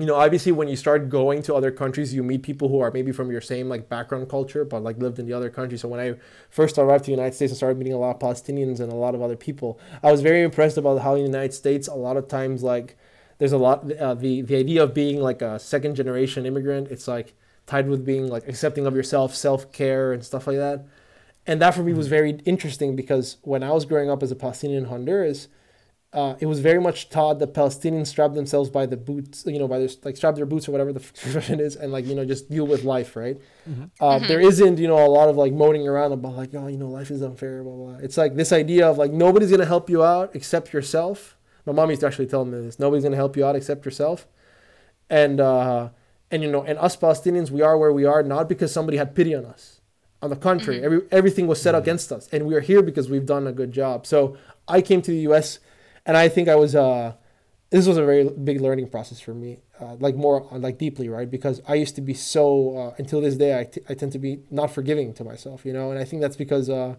you 0.00 0.06
know, 0.06 0.16
obviously 0.16 0.52
when 0.52 0.68
you 0.68 0.76
start 0.76 1.08
going 1.08 1.42
to 1.42 1.54
other 1.54 1.70
countries, 1.70 2.14
you 2.14 2.22
meet 2.22 2.42
people 2.42 2.68
who 2.68 2.80
are 2.80 2.90
maybe 2.90 3.12
from 3.12 3.30
your 3.30 3.40
same 3.40 3.68
like 3.68 3.88
background 3.88 4.28
culture, 4.28 4.64
but 4.64 4.82
like 4.82 4.98
lived 4.98 5.18
in 5.18 5.26
the 5.26 5.32
other 5.32 5.50
country. 5.50 5.78
So 5.78 5.88
when 5.88 6.00
I 6.00 6.14
first 6.50 6.78
arrived 6.78 7.04
to 7.04 7.06
the 7.06 7.16
United 7.16 7.34
States, 7.34 7.52
I 7.52 7.56
started 7.56 7.78
meeting 7.78 7.92
a 7.92 7.98
lot 7.98 8.16
of 8.16 8.18
Palestinians 8.20 8.80
and 8.80 8.92
a 8.92 8.96
lot 8.96 9.14
of 9.14 9.22
other 9.22 9.36
people. 9.36 9.80
I 10.02 10.10
was 10.10 10.20
very 10.20 10.42
impressed 10.42 10.76
about 10.76 11.00
how 11.00 11.14
in 11.14 11.22
the 11.22 11.26
United 11.26 11.54
States, 11.54 11.88
a 11.88 11.94
lot 11.94 12.16
of 12.16 12.28
times 12.28 12.62
like 12.62 12.96
there's 13.38 13.52
a 13.52 13.58
lot 13.58 13.90
uh, 13.92 14.14
the 14.14 14.42
the 14.42 14.56
idea 14.56 14.82
of 14.82 14.92
being 14.92 15.20
like 15.20 15.42
a 15.42 15.58
second 15.58 15.94
generation 15.96 16.46
immigrant. 16.46 16.88
It's 16.88 17.08
like 17.08 17.34
tied 17.66 17.88
with 17.88 18.04
being 18.04 18.26
like 18.28 18.46
accepting 18.48 18.86
of 18.86 18.94
yourself, 18.94 19.34
self 19.34 19.72
care, 19.72 20.12
and 20.12 20.24
stuff 20.24 20.46
like 20.46 20.56
that. 20.56 20.84
And 21.46 21.60
that 21.62 21.74
for 21.74 21.82
me 21.82 21.92
was 21.92 22.06
mm-hmm. 22.06 22.14
very 22.14 22.30
interesting 22.44 22.96
because 22.96 23.38
when 23.42 23.62
I 23.62 23.72
was 23.72 23.84
growing 23.84 24.10
up 24.10 24.22
as 24.22 24.30
a 24.30 24.36
Palestinian 24.36 24.84
in 24.84 24.88
Honduras, 24.90 25.48
uh, 26.12 26.34
it 26.40 26.46
was 26.46 26.58
very 26.58 26.80
much 26.80 27.08
taught 27.08 27.38
that 27.38 27.54
Palestinians 27.54 28.08
strap 28.08 28.34
themselves 28.34 28.68
by 28.68 28.84
the 28.84 28.96
boots, 28.96 29.44
you 29.46 29.60
know, 29.60 29.68
by 29.68 29.78
their 29.78 29.88
like 30.02 30.16
strap 30.16 30.34
their 30.34 30.46
boots 30.46 30.68
or 30.68 30.72
whatever 30.72 30.92
the 30.92 30.98
expression 31.24 31.60
is, 31.60 31.76
and 31.76 31.92
like 31.92 32.04
you 32.04 32.16
know 32.16 32.24
just 32.24 32.50
deal 32.50 32.66
with 32.66 32.82
life, 32.82 33.14
right? 33.14 33.38
Mm-hmm. 33.68 33.84
Uh, 34.00 34.16
mm-hmm. 34.16 34.26
There 34.26 34.40
isn't 34.40 34.78
you 34.78 34.88
know 34.88 35.04
a 35.04 35.06
lot 35.06 35.28
of 35.28 35.36
like 35.36 35.52
moaning 35.52 35.86
around 35.86 36.12
about 36.12 36.34
like 36.34 36.50
oh 36.54 36.66
you 36.66 36.78
know 36.78 36.88
life 36.88 37.12
is 37.12 37.22
unfair, 37.22 37.62
blah 37.62 37.74
blah. 37.74 37.96
It's 37.98 38.16
like 38.16 38.34
this 38.34 38.52
idea 38.52 38.88
of 38.88 38.98
like 38.98 39.12
nobody's 39.12 39.52
gonna 39.52 39.64
help 39.64 39.88
you 39.88 40.02
out 40.02 40.34
except 40.34 40.72
yourself. 40.72 41.36
My 41.64 41.72
mom 41.72 41.90
used 41.90 42.00
to 42.00 42.08
actually 42.08 42.26
tell 42.26 42.44
me 42.44 42.60
this: 42.60 42.80
nobody's 42.80 43.04
gonna 43.04 43.14
help 43.16 43.36
you 43.36 43.46
out 43.46 43.54
except 43.54 43.84
yourself, 43.84 44.26
and 45.08 45.40
uh, 45.40 45.90
and 46.32 46.42
you 46.42 46.50
know, 46.50 46.64
and 46.64 46.76
us 46.80 46.96
Palestinians, 46.96 47.52
we 47.52 47.62
are 47.62 47.78
where 47.78 47.92
we 47.92 48.04
are 48.04 48.24
not 48.24 48.48
because 48.48 48.72
somebody 48.72 48.96
had 48.98 49.14
pity 49.14 49.32
on 49.32 49.44
us. 49.44 49.80
On 50.22 50.28
the 50.28 50.36
contrary, 50.36 50.78
mm-hmm. 50.78 50.86
every, 50.86 51.00
everything 51.12 51.46
was 51.46 51.62
set 51.62 51.74
mm-hmm. 51.74 51.82
against 51.82 52.10
us, 52.10 52.28
and 52.32 52.46
we 52.46 52.54
are 52.54 52.60
here 52.60 52.82
because 52.82 53.08
we've 53.08 53.26
done 53.26 53.46
a 53.46 53.52
good 53.52 53.70
job. 53.70 54.06
So 54.06 54.36
I 54.68 54.82
came 54.82 55.00
to 55.02 55.10
the 55.10 55.20
U.S. 55.20 55.60
and 56.10 56.16
I 56.16 56.28
think 56.28 56.48
I 56.48 56.56
was 56.56 56.74
uh, 56.74 57.12
this 57.70 57.86
was 57.86 57.96
a 57.96 58.04
very 58.04 58.28
big 58.28 58.60
learning 58.60 58.88
process 58.88 59.20
for 59.20 59.32
me, 59.32 59.60
uh, 59.80 59.94
like 60.00 60.16
more 60.16 60.44
like 60.50 60.76
deeply, 60.76 61.08
right? 61.08 61.30
Because 61.30 61.62
I 61.68 61.74
used 61.74 61.94
to 61.94 62.00
be 62.00 62.14
so 62.14 62.76
uh, 62.76 62.94
until 62.98 63.20
this 63.20 63.36
day 63.36 63.56
I, 63.56 63.62
t- 63.62 63.82
I 63.88 63.94
tend 63.94 64.10
to 64.10 64.18
be 64.18 64.40
not 64.50 64.72
forgiving 64.72 65.14
to 65.14 65.22
myself, 65.22 65.64
you 65.64 65.72
know, 65.72 65.92
and 65.92 66.00
I 66.00 66.04
think 66.04 66.20
that's 66.20 66.34
because 66.34 66.68
uh, 66.68 66.96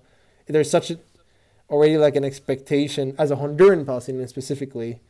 there's 0.47 0.72
such 0.72 0.91
a, 0.91 0.99
already 1.70 1.97
like 1.97 2.16
an 2.16 2.24
expectation 2.24 3.14
as 3.20 3.32
a 3.32 3.36
Honduran 3.36 3.86
Palestinian 3.86 4.30
specifically 4.30 5.01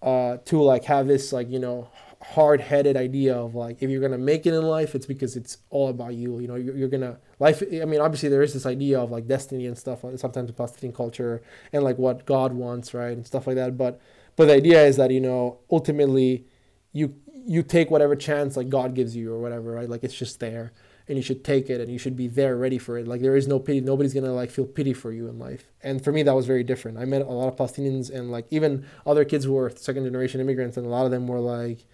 uh, 0.00 0.38
to 0.46 0.62
like 0.62 0.84
have 0.84 1.06
this 1.06 1.30
like 1.30 1.50
you 1.50 1.58
know 1.58 1.90
hard-headed 2.34 2.96
idea 2.96 3.34
of 3.36 3.54
like 3.54 3.82
if 3.82 3.88
you're 3.88 4.00
gonna 4.00 4.18
make 4.18 4.46
it 4.46 4.52
in 4.52 4.62
life 4.62 4.94
it's 4.94 5.06
because 5.06 5.36
it's 5.36 5.58
all 5.70 5.88
about 5.88 6.12
you 6.12 6.40
you 6.40 6.48
know 6.48 6.56
you're, 6.56 6.76
you're 6.76 6.88
gonna 6.88 7.16
life 7.38 7.62
i 7.80 7.84
mean 7.84 8.00
obviously 8.00 8.28
there 8.28 8.42
is 8.42 8.52
this 8.52 8.66
idea 8.66 8.98
of 8.98 9.10
like 9.10 9.26
destiny 9.28 9.66
and 9.66 9.78
stuff 9.78 10.04
uh, 10.04 10.16
sometimes 10.16 10.48
in 10.48 10.54
palestinian 10.54 10.94
culture 10.94 11.40
and 11.72 11.84
like 11.84 11.98
what 11.98 12.26
god 12.26 12.52
wants 12.52 12.92
right 12.92 13.16
and 13.16 13.26
stuff 13.26 13.46
like 13.46 13.54
that 13.54 13.78
but 13.78 14.00
but 14.34 14.46
the 14.46 14.54
idea 14.54 14.84
is 14.84 14.96
that 14.96 15.10
you 15.10 15.20
know 15.20 15.58
ultimately 15.70 16.44
you 16.92 17.14
you 17.46 17.62
take 17.62 17.90
whatever 17.90 18.16
chance 18.16 18.56
like 18.56 18.68
god 18.68 18.94
gives 18.94 19.14
you 19.14 19.32
or 19.32 19.38
whatever 19.38 19.72
right 19.72 19.88
like 19.88 20.02
it's 20.02 20.14
just 20.14 20.40
there 20.40 20.72
and 21.08 21.16
you 21.16 21.22
should 21.22 21.44
take 21.44 21.70
it 21.70 21.80
and 21.80 21.90
you 21.92 21.98
should 21.98 22.16
be 22.16 22.26
there 22.26 22.56
ready 22.56 22.78
for 22.78 22.98
it 22.98 23.06
like 23.06 23.20
there 23.20 23.36
is 23.36 23.46
no 23.46 23.60
pity 23.60 23.80
nobody's 23.80 24.12
gonna 24.12 24.32
like 24.32 24.50
feel 24.50 24.66
pity 24.66 24.92
for 24.92 25.12
you 25.12 25.28
in 25.28 25.38
life 25.38 25.70
and 25.80 26.02
for 26.02 26.10
me 26.10 26.24
that 26.24 26.34
was 26.34 26.44
very 26.44 26.64
different 26.64 26.98
i 26.98 27.04
met 27.04 27.22
a 27.22 27.24
lot 27.24 27.46
of 27.46 27.56
palestinians 27.56 28.10
and 28.10 28.32
like 28.32 28.46
even 28.50 28.84
other 29.06 29.24
kids 29.24 29.44
who 29.44 29.52
were 29.52 29.70
second 29.70 30.04
generation 30.04 30.40
immigrants 30.40 30.76
and 30.76 30.84
a 30.84 30.88
lot 30.90 31.04
of 31.04 31.12
them 31.12 31.28
were 31.28 31.40
like 31.40 31.86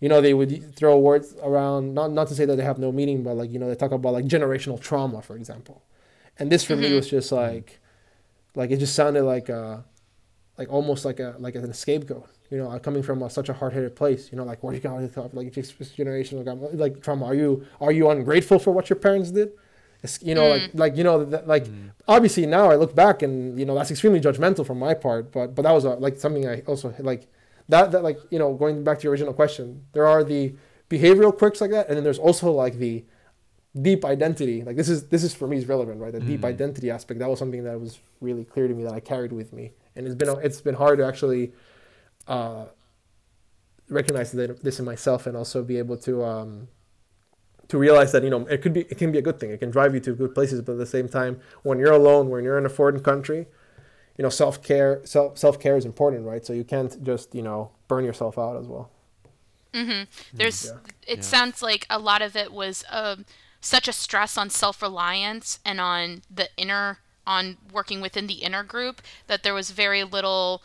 you 0.00 0.08
know, 0.08 0.20
they 0.20 0.34
would 0.34 0.74
throw 0.76 0.98
words 0.98 1.34
around, 1.42 1.94
not, 1.94 2.10
not 2.12 2.28
to 2.28 2.34
say 2.34 2.44
that 2.44 2.56
they 2.56 2.64
have 2.64 2.78
no 2.78 2.92
meaning, 2.92 3.22
but 3.22 3.36
like, 3.36 3.50
you 3.50 3.58
know, 3.58 3.68
they 3.68 3.74
talk 3.74 3.92
about 3.92 4.12
like 4.12 4.26
generational 4.26 4.78
trauma, 4.80 5.22
for 5.22 5.36
example. 5.36 5.82
And 6.38 6.50
this 6.50 6.64
for 6.64 6.74
mm-hmm. 6.74 6.82
me 6.82 6.94
was 6.94 7.08
just 7.08 7.32
like, 7.32 7.80
like, 8.54 8.70
it 8.70 8.78
just 8.78 8.94
sounded 8.94 9.22
like, 9.22 9.48
uh, 9.48 9.78
like 10.58 10.68
almost 10.72 11.04
like 11.04 11.20
a, 11.20 11.36
like 11.38 11.54
an 11.54 11.72
scapegoat, 11.72 12.28
you 12.50 12.58
know, 12.58 12.78
coming 12.80 13.02
from 13.02 13.22
a, 13.22 13.30
such 13.30 13.48
a 13.48 13.52
hard-headed 13.52 13.96
place, 13.96 14.30
you 14.30 14.36
know, 14.36 14.44
like, 14.44 14.62
what 14.62 14.72
are 14.72 14.74
you 14.74 14.80
going 14.80 15.08
to 15.08 15.14
talk, 15.14 15.32
like, 15.32 15.52
just 15.52 15.78
generational, 15.78 16.44
like 16.74 17.02
trauma. 17.02 17.26
Are 17.26 17.34
you, 17.34 17.66
are 17.80 17.92
you 17.92 18.10
ungrateful 18.10 18.58
for 18.58 18.72
what 18.72 18.90
your 18.90 18.98
parents 18.98 19.30
did? 19.30 19.52
It's, 20.02 20.22
you 20.22 20.34
know, 20.34 20.42
mm. 20.42 20.60
like, 20.60 20.74
like, 20.74 20.96
you 20.96 21.04
know, 21.04 21.16
like, 21.46 21.64
mm. 21.64 21.90
obviously 22.06 22.46
now 22.46 22.70
I 22.70 22.76
look 22.76 22.94
back 22.94 23.22
and, 23.22 23.58
you 23.58 23.64
know, 23.64 23.74
that's 23.74 23.90
extremely 23.90 24.20
judgmental 24.20 24.66
from 24.66 24.78
my 24.78 24.92
part, 24.92 25.32
but, 25.32 25.54
but 25.54 25.62
that 25.62 25.72
was 25.72 25.84
a, 25.84 25.90
like 25.90 26.18
something 26.18 26.46
I 26.46 26.60
also 26.66 26.94
like, 26.98 27.26
that 27.68 27.92
that 27.92 28.02
like 28.02 28.18
you 28.30 28.38
know 28.38 28.54
going 28.54 28.84
back 28.84 28.98
to 28.98 29.04
your 29.04 29.12
original 29.12 29.32
question 29.32 29.84
there 29.92 30.06
are 30.06 30.22
the 30.22 30.54
behavioral 30.90 31.36
quirks 31.36 31.60
like 31.60 31.70
that 31.70 31.88
and 31.88 31.96
then 31.96 32.04
there's 32.04 32.18
also 32.18 32.50
like 32.50 32.78
the 32.78 33.04
deep 33.80 34.04
identity. 34.04 34.62
Like 34.62 34.76
this 34.76 34.88
is 34.88 35.08
this 35.08 35.24
is 35.24 35.34
for 35.34 35.46
me 35.48 35.56
is 35.56 35.66
relevant 35.66 36.00
right? 36.00 36.12
The 36.12 36.20
mm. 36.20 36.26
deep 36.26 36.44
identity 36.44 36.90
aspect 36.90 37.20
that 37.20 37.28
was 37.28 37.38
something 37.38 37.64
that 37.64 37.80
was 37.80 37.98
really 38.20 38.44
clear 38.44 38.68
to 38.68 38.74
me 38.74 38.84
that 38.84 38.92
i 38.92 39.00
carried 39.00 39.32
with 39.32 39.52
me. 39.52 39.72
And 39.96 40.06
it's 40.06 40.14
been 40.14 40.28
it's 40.42 40.60
been 40.60 40.74
hard 40.74 40.98
to 40.98 41.06
actually 41.06 41.52
uh, 42.26 42.66
recognize 43.88 44.32
this 44.32 44.78
in 44.78 44.84
myself 44.84 45.26
and 45.26 45.36
also 45.36 45.62
be 45.62 45.78
able 45.78 45.96
to 45.98 46.24
um, 46.24 46.68
to 47.68 47.78
realize 47.78 48.12
that 48.12 48.22
you 48.22 48.30
know 48.30 48.46
it 48.46 48.62
could 48.62 48.72
be 48.72 48.82
it 48.82 48.98
can 48.98 49.10
be 49.12 49.18
a 49.18 49.22
good 49.22 49.40
thing. 49.40 49.50
It 49.50 49.58
can 49.58 49.70
drive 49.70 49.94
you 49.94 50.00
to 50.00 50.12
good 50.12 50.34
places 50.34 50.62
but 50.62 50.72
at 50.72 50.78
the 50.78 50.86
same 50.86 51.08
time 51.08 51.40
when 51.62 51.78
you're 51.78 51.92
alone 51.92 52.30
when 52.30 52.44
you're 52.44 52.58
in 52.58 52.66
a 52.66 52.70
foreign 52.70 53.00
country 53.00 53.46
you 54.16 54.22
know 54.22 54.28
self 54.28 54.62
care 54.62 55.00
self 55.04 55.38
self 55.38 55.58
care 55.58 55.76
is 55.76 55.84
important, 55.84 56.24
right? 56.24 56.44
So 56.44 56.52
you 56.52 56.64
can't 56.64 57.02
just 57.02 57.34
you 57.34 57.42
know 57.42 57.70
burn 57.88 58.04
yourself 58.04 58.38
out 58.38 58.56
as 58.56 58.66
well. 58.66 58.90
Mm-hmm. 59.72 60.04
There's 60.32 60.66
yeah. 60.66 60.92
it 61.06 61.16
yeah. 61.16 61.22
sounds 61.22 61.62
like 61.62 61.86
a 61.90 61.98
lot 61.98 62.22
of 62.22 62.36
it 62.36 62.52
was 62.52 62.84
um, 62.90 63.24
such 63.60 63.88
a 63.88 63.92
stress 63.92 64.38
on 64.38 64.50
self 64.50 64.80
reliance 64.82 65.58
and 65.64 65.80
on 65.80 66.22
the 66.32 66.48
inner 66.56 66.98
on 67.26 67.56
working 67.72 68.00
within 68.00 68.26
the 68.26 68.34
inner 68.34 68.62
group 68.62 69.00
that 69.26 69.42
there 69.42 69.54
was 69.54 69.70
very 69.70 70.04
little 70.04 70.62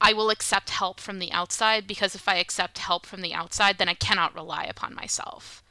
I 0.00 0.12
will 0.12 0.30
accept 0.30 0.70
help 0.70 1.00
from 1.00 1.18
the 1.18 1.32
outside 1.32 1.86
because 1.86 2.14
if 2.14 2.28
I 2.28 2.36
accept 2.36 2.78
help 2.78 3.06
from 3.06 3.22
the 3.22 3.34
outside, 3.34 3.78
then 3.78 3.88
I 3.88 3.94
cannot 3.94 4.34
rely 4.34 4.64
upon 4.64 4.94
myself. 4.94 5.62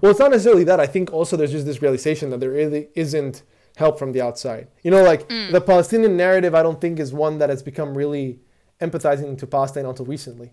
Well, 0.00 0.10
it's 0.10 0.20
not 0.20 0.30
necessarily 0.30 0.64
that. 0.64 0.80
I 0.80 0.86
think 0.86 1.12
also 1.12 1.36
there's 1.36 1.52
just 1.52 1.66
this 1.66 1.82
realization 1.82 2.30
that 2.30 2.40
there 2.40 2.50
really 2.50 2.88
isn't 2.94 3.42
help 3.76 3.98
from 3.98 4.12
the 4.12 4.20
outside. 4.20 4.68
You 4.82 4.90
know, 4.90 5.02
like 5.02 5.28
mm. 5.28 5.52
the 5.52 5.60
Palestinian 5.60 6.16
narrative, 6.16 6.54
I 6.54 6.62
don't 6.62 6.80
think 6.80 6.98
is 6.98 7.12
one 7.12 7.38
that 7.38 7.50
has 7.50 7.62
become 7.62 7.96
really 7.96 8.40
empathizing 8.80 9.38
to 9.38 9.46
Palestine 9.46 9.86
until 9.86 10.06
recently. 10.06 10.52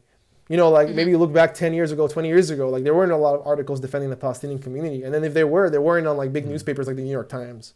You 0.50 0.58
know, 0.58 0.70
like 0.70 0.88
mm-hmm. 0.88 0.96
maybe 0.98 1.12
you 1.12 1.18
look 1.18 1.32
back 1.32 1.54
10 1.54 1.74
years 1.74 1.92
ago, 1.92 2.08
20 2.08 2.28
years 2.28 2.50
ago, 2.50 2.70
like 2.70 2.84
there 2.84 2.94
weren't 2.94 3.14
a 3.14 3.18
lot 3.18 3.36
of 3.36 3.48
articles 3.48 3.80
defending 3.80 4.10
the 4.10 4.18
Palestinian 4.18 4.60
community. 4.60 5.04
And 5.04 5.14
then 5.14 5.24
if 5.24 5.34
they 5.34 5.46
were, 5.46 5.70
they 5.70 5.78
weren't 5.78 6.06
on 6.06 6.18
like 6.18 6.34
big 6.34 6.46
mm. 6.46 6.50
newspapers 6.50 6.86
like 6.86 6.98
the 6.98 7.02
New 7.02 7.12
York 7.12 7.30
Times. 7.30 7.74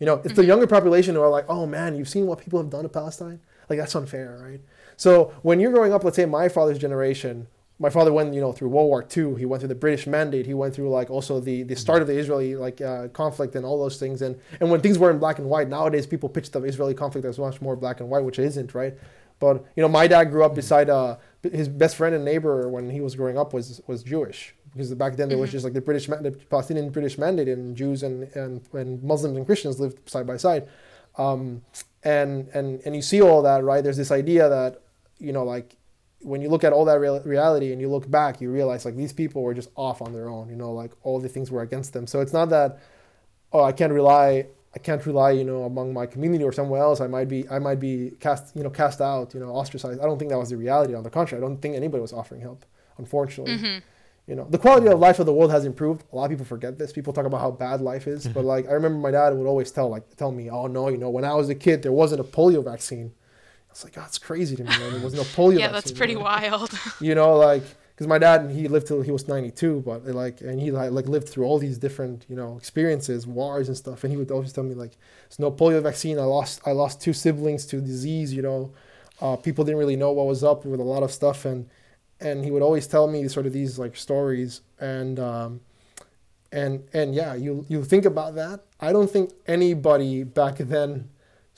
You 0.00 0.06
know, 0.06 0.14
it's 0.14 0.26
mm-hmm. 0.26 0.34
the 0.34 0.44
younger 0.44 0.66
population 0.66 1.14
who 1.14 1.20
are 1.20 1.30
like, 1.30 1.46
oh 1.48 1.64
man, 1.64 1.94
you've 1.94 2.08
seen 2.08 2.26
what 2.26 2.40
people 2.40 2.60
have 2.60 2.70
done 2.70 2.82
to 2.82 2.88
Palestine? 2.88 3.40
Like 3.68 3.78
that's 3.78 3.94
unfair, 3.94 4.40
right? 4.42 4.60
So 4.96 5.32
when 5.42 5.60
you're 5.60 5.72
growing 5.72 5.92
up, 5.92 6.02
let's 6.02 6.16
say 6.16 6.26
my 6.26 6.48
father's 6.48 6.78
generation, 6.78 7.46
my 7.78 7.90
father 7.90 8.12
went 8.12 8.34
you 8.34 8.40
know 8.40 8.52
through 8.52 8.68
World 8.68 8.88
War 8.88 9.06
II. 9.16 9.36
He 9.38 9.46
went 9.46 9.60
through 9.60 9.68
the 9.68 9.74
British 9.74 10.06
Mandate. 10.06 10.46
He 10.46 10.54
went 10.54 10.74
through 10.74 10.90
like 10.90 11.10
also 11.10 11.40
the 11.40 11.62
the 11.62 11.76
start 11.76 12.02
of 12.02 12.08
the 12.08 12.18
Israeli 12.18 12.56
like 12.56 12.80
uh, 12.80 13.08
conflict 13.08 13.54
and 13.54 13.64
all 13.64 13.80
those 13.80 13.98
things. 13.98 14.22
And 14.22 14.38
and 14.60 14.70
when 14.70 14.80
things 14.80 14.98
were 14.98 15.10
in 15.10 15.18
black 15.18 15.38
and 15.38 15.48
white, 15.48 15.68
nowadays 15.68 16.06
people 16.06 16.28
pitch 16.28 16.50
the 16.50 16.62
Israeli 16.62 16.94
conflict 16.94 17.26
as 17.26 17.38
much 17.38 17.60
more 17.60 17.76
black 17.76 18.00
and 18.00 18.08
white, 18.08 18.24
which 18.24 18.38
it 18.38 18.44
isn't, 18.44 18.74
right? 18.74 18.94
But 19.38 19.64
you 19.76 19.82
know, 19.82 19.88
my 19.88 20.06
dad 20.06 20.24
grew 20.24 20.44
up 20.44 20.54
beside 20.54 20.90
uh, 20.90 21.16
his 21.42 21.68
best 21.68 21.96
friend 21.96 22.14
and 22.14 22.24
neighbor 22.24 22.68
when 22.68 22.90
he 22.90 23.00
was 23.00 23.14
growing 23.14 23.38
up 23.38 23.52
was 23.52 23.80
was 23.86 24.02
Jewish 24.02 24.54
because 24.72 24.92
back 24.94 25.16
then 25.16 25.28
there 25.28 25.38
was 25.38 25.48
mm-hmm. 25.48 25.56
just 25.56 25.64
like 25.64 25.74
the 25.74 25.80
British 25.80 26.06
the 26.06 26.36
Palestinian 26.50 26.90
British 26.90 27.18
Mandate 27.18 27.48
and 27.48 27.76
Jews 27.76 28.02
and 28.02 28.24
and, 28.34 28.62
and 28.72 29.02
Muslims 29.02 29.36
and 29.36 29.46
Christians 29.46 29.78
lived 29.78 30.08
side 30.08 30.26
by 30.26 30.36
side. 30.36 30.68
Um, 31.16 31.62
and 32.02 32.48
and 32.54 32.80
and 32.84 32.94
you 32.94 33.02
see 33.02 33.20
all 33.20 33.42
that 33.42 33.64
right 33.64 33.82
there's 33.82 33.96
this 33.96 34.12
idea 34.12 34.48
that 34.48 34.82
you 35.18 35.32
know 35.32 35.42
like 35.44 35.76
when 36.20 36.40
you 36.42 36.48
look 36.48 36.64
at 36.64 36.72
all 36.72 36.84
that 36.86 36.98
real, 37.00 37.20
reality 37.20 37.72
and 37.72 37.80
you 37.80 37.88
look 37.88 38.10
back, 38.10 38.40
you 38.40 38.50
realize 38.50 38.84
like 38.84 38.96
these 38.96 39.12
people 39.12 39.42
were 39.42 39.54
just 39.54 39.70
off 39.76 40.02
on 40.02 40.12
their 40.12 40.28
own. 40.28 40.48
You 40.48 40.56
know, 40.56 40.72
like 40.72 40.92
all 41.02 41.20
the 41.20 41.28
things 41.28 41.50
were 41.50 41.62
against 41.62 41.92
them. 41.92 42.06
So 42.06 42.20
it's 42.20 42.32
not 42.32 42.48
that 42.50 42.78
oh 43.52 43.62
I 43.62 43.72
can't 43.72 43.92
rely 43.92 44.46
I 44.74 44.78
can't 44.78 45.04
rely, 45.06 45.30
you 45.30 45.44
know, 45.44 45.64
among 45.64 45.94
my 45.94 46.06
community 46.06 46.44
or 46.44 46.52
somewhere 46.52 46.80
else. 46.82 47.00
I 47.00 47.06
might 47.06 47.26
be, 47.28 47.48
I 47.48 47.58
might 47.58 47.80
be 47.80 48.12
cast, 48.20 48.54
you 48.54 48.62
know, 48.62 48.70
cast 48.70 49.00
out, 49.00 49.32
you 49.32 49.40
know, 49.40 49.48
ostracized. 49.48 50.00
I 50.00 50.04
don't 50.04 50.18
think 50.18 50.30
that 50.30 50.38
was 50.38 50.50
the 50.50 50.56
reality. 50.58 50.94
On 50.94 51.02
the 51.02 51.10
contrary, 51.10 51.42
I 51.42 51.46
don't 51.46 51.56
think 51.60 51.74
anybody 51.74 52.02
was 52.02 52.12
offering 52.12 52.42
help. 52.42 52.64
Unfortunately, 52.98 53.56
Mm-hmm. 53.56 53.78
you 54.26 54.34
know, 54.34 54.46
the 54.50 54.58
quality 54.58 54.88
of 54.88 54.98
life 54.98 55.18
of 55.20 55.26
the 55.26 55.32
world 55.32 55.50
has 55.50 55.64
improved. 55.64 56.04
A 56.12 56.16
lot 56.16 56.24
of 56.24 56.30
people 56.30 56.44
forget 56.44 56.76
this. 56.76 56.92
People 56.92 57.14
talk 57.14 57.24
about 57.24 57.40
how 57.40 57.50
bad 57.50 57.80
life 57.80 58.06
is, 58.06 58.28
but 58.28 58.44
like 58.44 58.68
I 58.68 58.72
remember 58.72 58.98
my 58.98 59.10
dad 59.10 59.30
would 59.34 59.46
always 59.46 59.70
tell, 59.70 59.88
like, 59.88 60.16
tell 60.16 60.32
me, 60.32 60.50
oh 60.50 60.66
no, 60.66 60.88
you 60.90 60.98
know, 60.98 61.08
when 61.08 61.24
I 61.24 61.34
was 61.34 61.48
a 61.48 61.54
kid, 61.54 61.82
there 61.82 61.92
wasn't 61.92 62.20
a 62.20 62.24
polio 62.24 62.62
vaccine. 62.62 63.12
It's 63.78 63.84
like, 63.84 63.96
oh, 63.96 64.02
it's 64.08 64.18
crazy 64.18 64.56
to 64.56 64.64
me. 64.64 64.70
Man. 64.70 64.92
There 64.94 65.00
was 65.00 65.14
no 65.14 65.22
polio. 65.22 65.60
Yeah, 65.60 65.68
that's 65.68 65.92
pretty 65.92 66.16
man 66.16 66.24
wild. 66.24 66.76
you 67.00 67.14
know 67.14 67.36
like 67.36 67.62
because 67.94 68.08
my 68.08 68.18
dad 68.18 68.50
he 68.50 68.66
lived 68.66 68.88
till 68.88 69.02
he 69.02 69.12
was 69.12 69.28
92 69.28 69.82
but 69.86 70.04
like 70.06 70.40
and 70.40 70.60
he 70.60 70.72
like, 70.72 70.90
like 70.90 71.06
lived 71.06 71.28
through 71.28 71.44
all 71.44 71.60
these 71.60 71.78
different 71.78 72.26
you 72.28 72.34
know 72.34 72.56
experiences 72.56 73.24
wars 73.24 73.68
and 73.68 73.76
stuff 73.76 74.02
and 74.02 74.12
he 74.12 74.16
would 74.16 74.32
always 74.32 74.52
tell 74.52 74.64
me 74.64 74.74
like 74.74 74.96
there's 75.28 75.38
no 75.38 75.52
polio 75.52 75.80
vaccine 75.80 76.18
i 76.18 76.22
lost 76.22 76.60
i 76.66 76.72
lost 76.72 77.00
two 77.00 77.12
siblings 77.12 77.66
to 77.66 77.80
disease 77.80 78.34
you 78.34 78.42
know 78.42 78.72
uh, 79.20 79.36
people 79.36 79.64
didn't 79.64 79.78
really 79.78 79.96
know 79.96 80.10
what 80.10 80.26
was 80.26 80.42
up 80.42 80.64
with 80.64 80.80
a 80.80 80.82
lot 80.94 81.04
of 81.04 81.12
stuff 81.12 81.44
and 81.44 81.68
and 82.20 82.44
he 82.44 82.50
would 82.50 82.62
always 82.62 82.86
tell 82.88 83.06
me 83.06 83.26
sort 83.28 83.46
of 83.46 83.52
these 83.52 83.78
like 83.78 83.96
stories 83.96 84.60
and 84.80 85.20
um 85.20 85.60
and 86.50 86.84
and 86.92 87.14
yeah 87.14 87.34
you 87.34 87.64
you 87.68 87.84
think 87.84 88.04
about 88.04 88.34
that 88.34 88.60
i 88.80 88.92
don't 88.92 89.10
think 89.10 89.30
anybody 89.46 90.24
back 90.24 90.56
then 90.58 91.08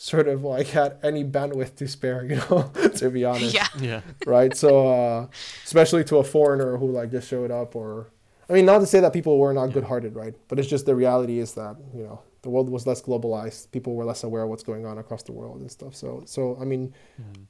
sort 0.00 0.28
of 0.28 0.42
like 0.42 0.68
had 0.68 0.96
any 1.02 1.22
bandwidth 1.22 1.76
to 1.76 1.86
spare 1.86 2.24
you 2.30 2.36
know 2.36 2.62
to 2.94 3.10
be 3.10 3.22
honest 3.22 3.54
yeah. 3.54 3.66
Yeah. 3.78 4.00
right? 4.24 4.56
So, 4.56 4.88
uh, 4.88 5.26
especially 5.64 6.04
to 6.04 6.16
a 6.16 6.24
foreigner 6.24 6.78
who 6.78 6.90
like 6.90 7.10
just 7.10 7.28
showed 7.28 7.50
up, 7.50 7.76
or 7.76 8.10
I 8.48 8.54
mean, 8.54 8.64
not 8.64 8.78
to 8.78 8.86
say 8.86 9.00
that 9.00 9.12
people 9.12 9.38
were 9.38 9.52
not 9.52 9.72
good-hearted, 9.74 10.16
right? 10.16 10.34
But 10.48 10.58
it's 10.58 10.68
just 10.68 10.86
the 10.86 10.96
reality 10.96 11.38
is 11.38 11.52
that 11.54 11.76
you 11.94 12.02
know 12.02 12.22
the 12.40 12.48
world 12.48 12.70
was 12.70 12.86
less 12.86 13.02
globalized, 13.02 13.70
people 13.72 13.94
were 13.94 14.06
less 14.06 14.24
aware 14.24 14.44
of 14.44 14.48
what's 14.48 14.62
going 14.62 14.86
on 14.86 14.96
across 14.96 15.22
the 15.22 15.32
world 15.32 15.60
and 15.60 15.70
stuff. 15.70 15.94
So, 15.94 16.22
so 16.24 16.56
I 16.58 16.64
mean, 16.64 16.94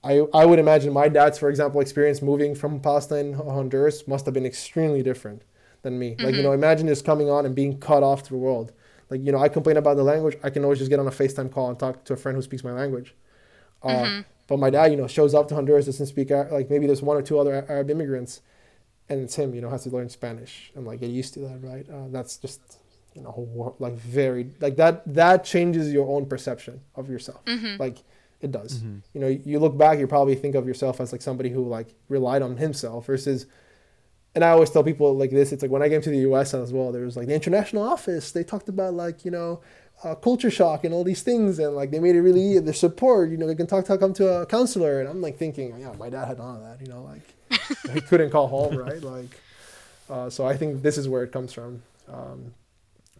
I 0.02 0.26
I 0.34 0.44
would 0.44 0.58
imagine 0.58 0.92
my 0.92 1.08
dad's, 1.08 1.38
for 1.38 1.50
example, 1.50 1.80
experience 1.80 2.20
moving 2.20 2.56
from 2.56 2.80
Palestine, 2.80 3.32
to 3.32 3.44
Honduras, 3.44 4.08
must 4.08 4.24
have 4.24 4.34
been 4.34 4.46
extremely 4.46 5.04
different 5.04 5.42
than 5.82 6.00
me. 6.00 6.16
Like 6.18 6.34
you 6.34 6.42
know, 6.42 6.50
imagine 6.50 6.88
just 6.88 7.04
coming 7.04 7.30
on 7.30 7.46
and 7.46 7.54
being 7.54 7.78
cut 7.78 8.02
off 8.02 8.24
to 8.24 8.30
the 8.30 8.38
world. 8.38 8.72
Like 9.10 9.22
you 9.24 9.32
know, 9.32 9.38
I 9.38 9.48
complain 9.48 9.76
about 9.76 9.96
the 9.96 10.04
language. 10.04 10.36
I 10.42 10.50
can 10.50 10.62
always 10.64 10.78
just 10.78 10.90
get 10.90 10.98
on 11.00 11.06
a 11.06 11.10
FaceTime 11.10 11.52
call 11.52 11.68
and 11.70 11.78
talk 11.78 12.04
to 12.04 12.12
a 12.12 12.16
friend 12.16 12.36
who 12.36 12.42
speaks 12.42 12.62
my 12.64 12.72
language. 12.72 13.14
Uh, 13.82 13.88
But 14.46 14.58
my 14.58 14.70
dad, 14.70 14.90
you 14.90 14.96
know, 14.96 15.06
shows 15.06 15.32
up 15.34 15.46
to 15.48 15.54
Honduras, 15.54 15.86
doesn't 15.86 16.06
speak 16.06 16.30
like 16.30 16.70
maybe 16.70 16.86
there's 16.86 17.02
one 17.02 17.16
or 17.16 17.22
two 17.22 17.38
other 17.38 17.64
Arab 17.68 17.88
immigrants, 17.90 18.40
and 19.08 19.20
it's 19.22 19.34
him, 19.36 19.54
you 19.54 19.60
know, 19.60 19.70
has 19.70 19.84
to 19.84 19.90
learn 19.90 20.08
Spanish 20.08 20.72
and 20.74 20.86
like 20.86 21.00
get 21.00 21.10
used 21.10 21.34
to 21.34 21.40
that, 21.40 21.58
right? 21.62 21.86
Uh, 21.88 22.08
that's 22.10 22.36
just 22.36 22.60
you 23.14 23.22
know 23.22 23.34
wor- 23.36 23.74
like 23.78 23.94
very 23.94 24.50
like 24.60 24.76
that 24.76 25.02
that 25.14 25.44
changes 25.44 25.92
your 25.92 26.08
own 26.08 26.26
perception 26.26 26.80
of 26.94 27.08
yourself. 27.10 27.40
Like 27.78 27.98
it 28.40 28.50
does. 28.52 28.82
You 29.12 29.20
know, 29.20 29.28
you 29.28 29.58
look 29.58 29.76
back, 29.76 29.98
you 29.98 30.06
probably 30.06 30.34
think 30.34 30.54
of 30.54 30.66
yourself 30.66 31.00
as 31.00 31.12
like 31.12 31.22
somebody 31.22 31.50
who 31.50 31.68
like 31.68 31.94
relied 32.08 32.42
on 32.42 32.56
himself 32.56 33.06
versus 33.06 33.46
and 34.34 34.44
I 34.44 34.50
always 34.50 34.70
tell 34.70 34.84
people 34.84 35.16
like 35.16 35.30
this. 35.30 35.52
It's 35.52 35.62
like 35.62 35.70
when 35.70 35.82
I 35.82 35.88
came 35.88 36.02
to 36.02 36.10
the 36.10 36.18
U.S. 36.18 36.54
as 36.54 36.72
well. 36.72 36.92
There 36.92 37.04
was 37.04 37.16
like 37.16 37.26
the 37.26 37.34
international 37.34 37.82
office. 37.82 38.32
They 38.32 38.44
talked 38.44 38.68
about 38.68 38.94
like 38.94 39.24
you 39.24 39.30
know 39.30 39.60
uh, 40.04 40.14
culture 40.14 40.50
shock 40.50 40.84
and 40.84 40.94
all 40.94 41.04
these 41.04 41.22
things, 41.22 41.58
and 41.58 41.74
like 41.74 41.90
they 41.90 41.98
made 41.98 42.14
it 42.14 42.22
really 42.22 42.58
the 42.58 42.72
support. 42.72 43.30
You 43.30 43.36
know, 43.36 43.46
they 43.46 43.54
can 43.54 43.66
talk 43.66 43.84
to 43.86 43.98
come 43.98 44.14
to 44.14 44.28
a 44.28 44.46
counselor, 44.46 45.00
and 45.00 45.08
I'm 45.08 45.20
like 45.20 45.36
thinking, 45.36 45.78
yeah, 45.78 45.92
my 45.98 46.10
dad 46.10 46.26
had 46.26 46.38
none 46.38 46.56
of 46.56 46.62
that. 46.62 46.80
You 46.80 46.92
know, 46.92 47.02
like 47.02 47.92
he 47.92 48.00
couldn't 48.00 48.30
call 48.30 48.46
home, 48.46 48.76
right? 48.76 49.02
Like, 49.02 49.30
uh, 50.08 50.30
so 50.30 50.46
I 50.46 50.56
think 50.56 50.82
this 50.82 50.96
is 50.96 51.08
where 51.08 51.24
it 51.24 51.32
comes 51.32 51.52
from, 51.52 51.82
um, 52.08 52.54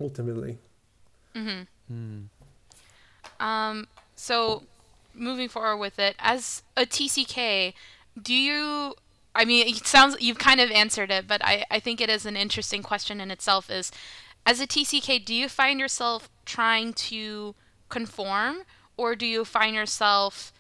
ultimately. 0.01 0.59
Mm. 1.35 1.67
Um, 3.41 3.89
so 4.15 4.63
moving 5.15 5.49
forward 5.49 5.79
with 5.79 5.99
it, 5.99 6.15
as 6.19 6.63
a 6.77 6.83
TCK, 6.83 7.75
do 8.21 8.35
you 8.35 8.95
I 9.35 9.45
mean, 9.45 9.67
it 9.69 9.87
sounds 9.87 10.17
you've 10.21 10.39
kind 10.39 10.61
of 10.61 10.71
answered 10.71 11.11
it, 11.11 11.27
but 11.27 11.45
I, 11.45 11.65
I 11.71 11.81
think 11.81 12.01
it 12.01 12.11
is 12.11 12.27
an 12.27 12.37
interesting 12.37 12.83
question 12.83 13.21
in 13.21 13.31
itself 13.31 13.71
is 13.71 13.91
as 14.47 14.61
a 14.61 14.67
TCK, 14.67 15.25
do 15.25 15.35
you 15.35 15.49
find 15.49 15.79
yourself 15.79 16.29
trying 16.45 16.93
to 16.95 17.55
conform 17.89 18.63
or 18.97 19.15
do 19.15 19.27
you 19.27 19.45
find 19.45 19.75
yourself 19.75 20.53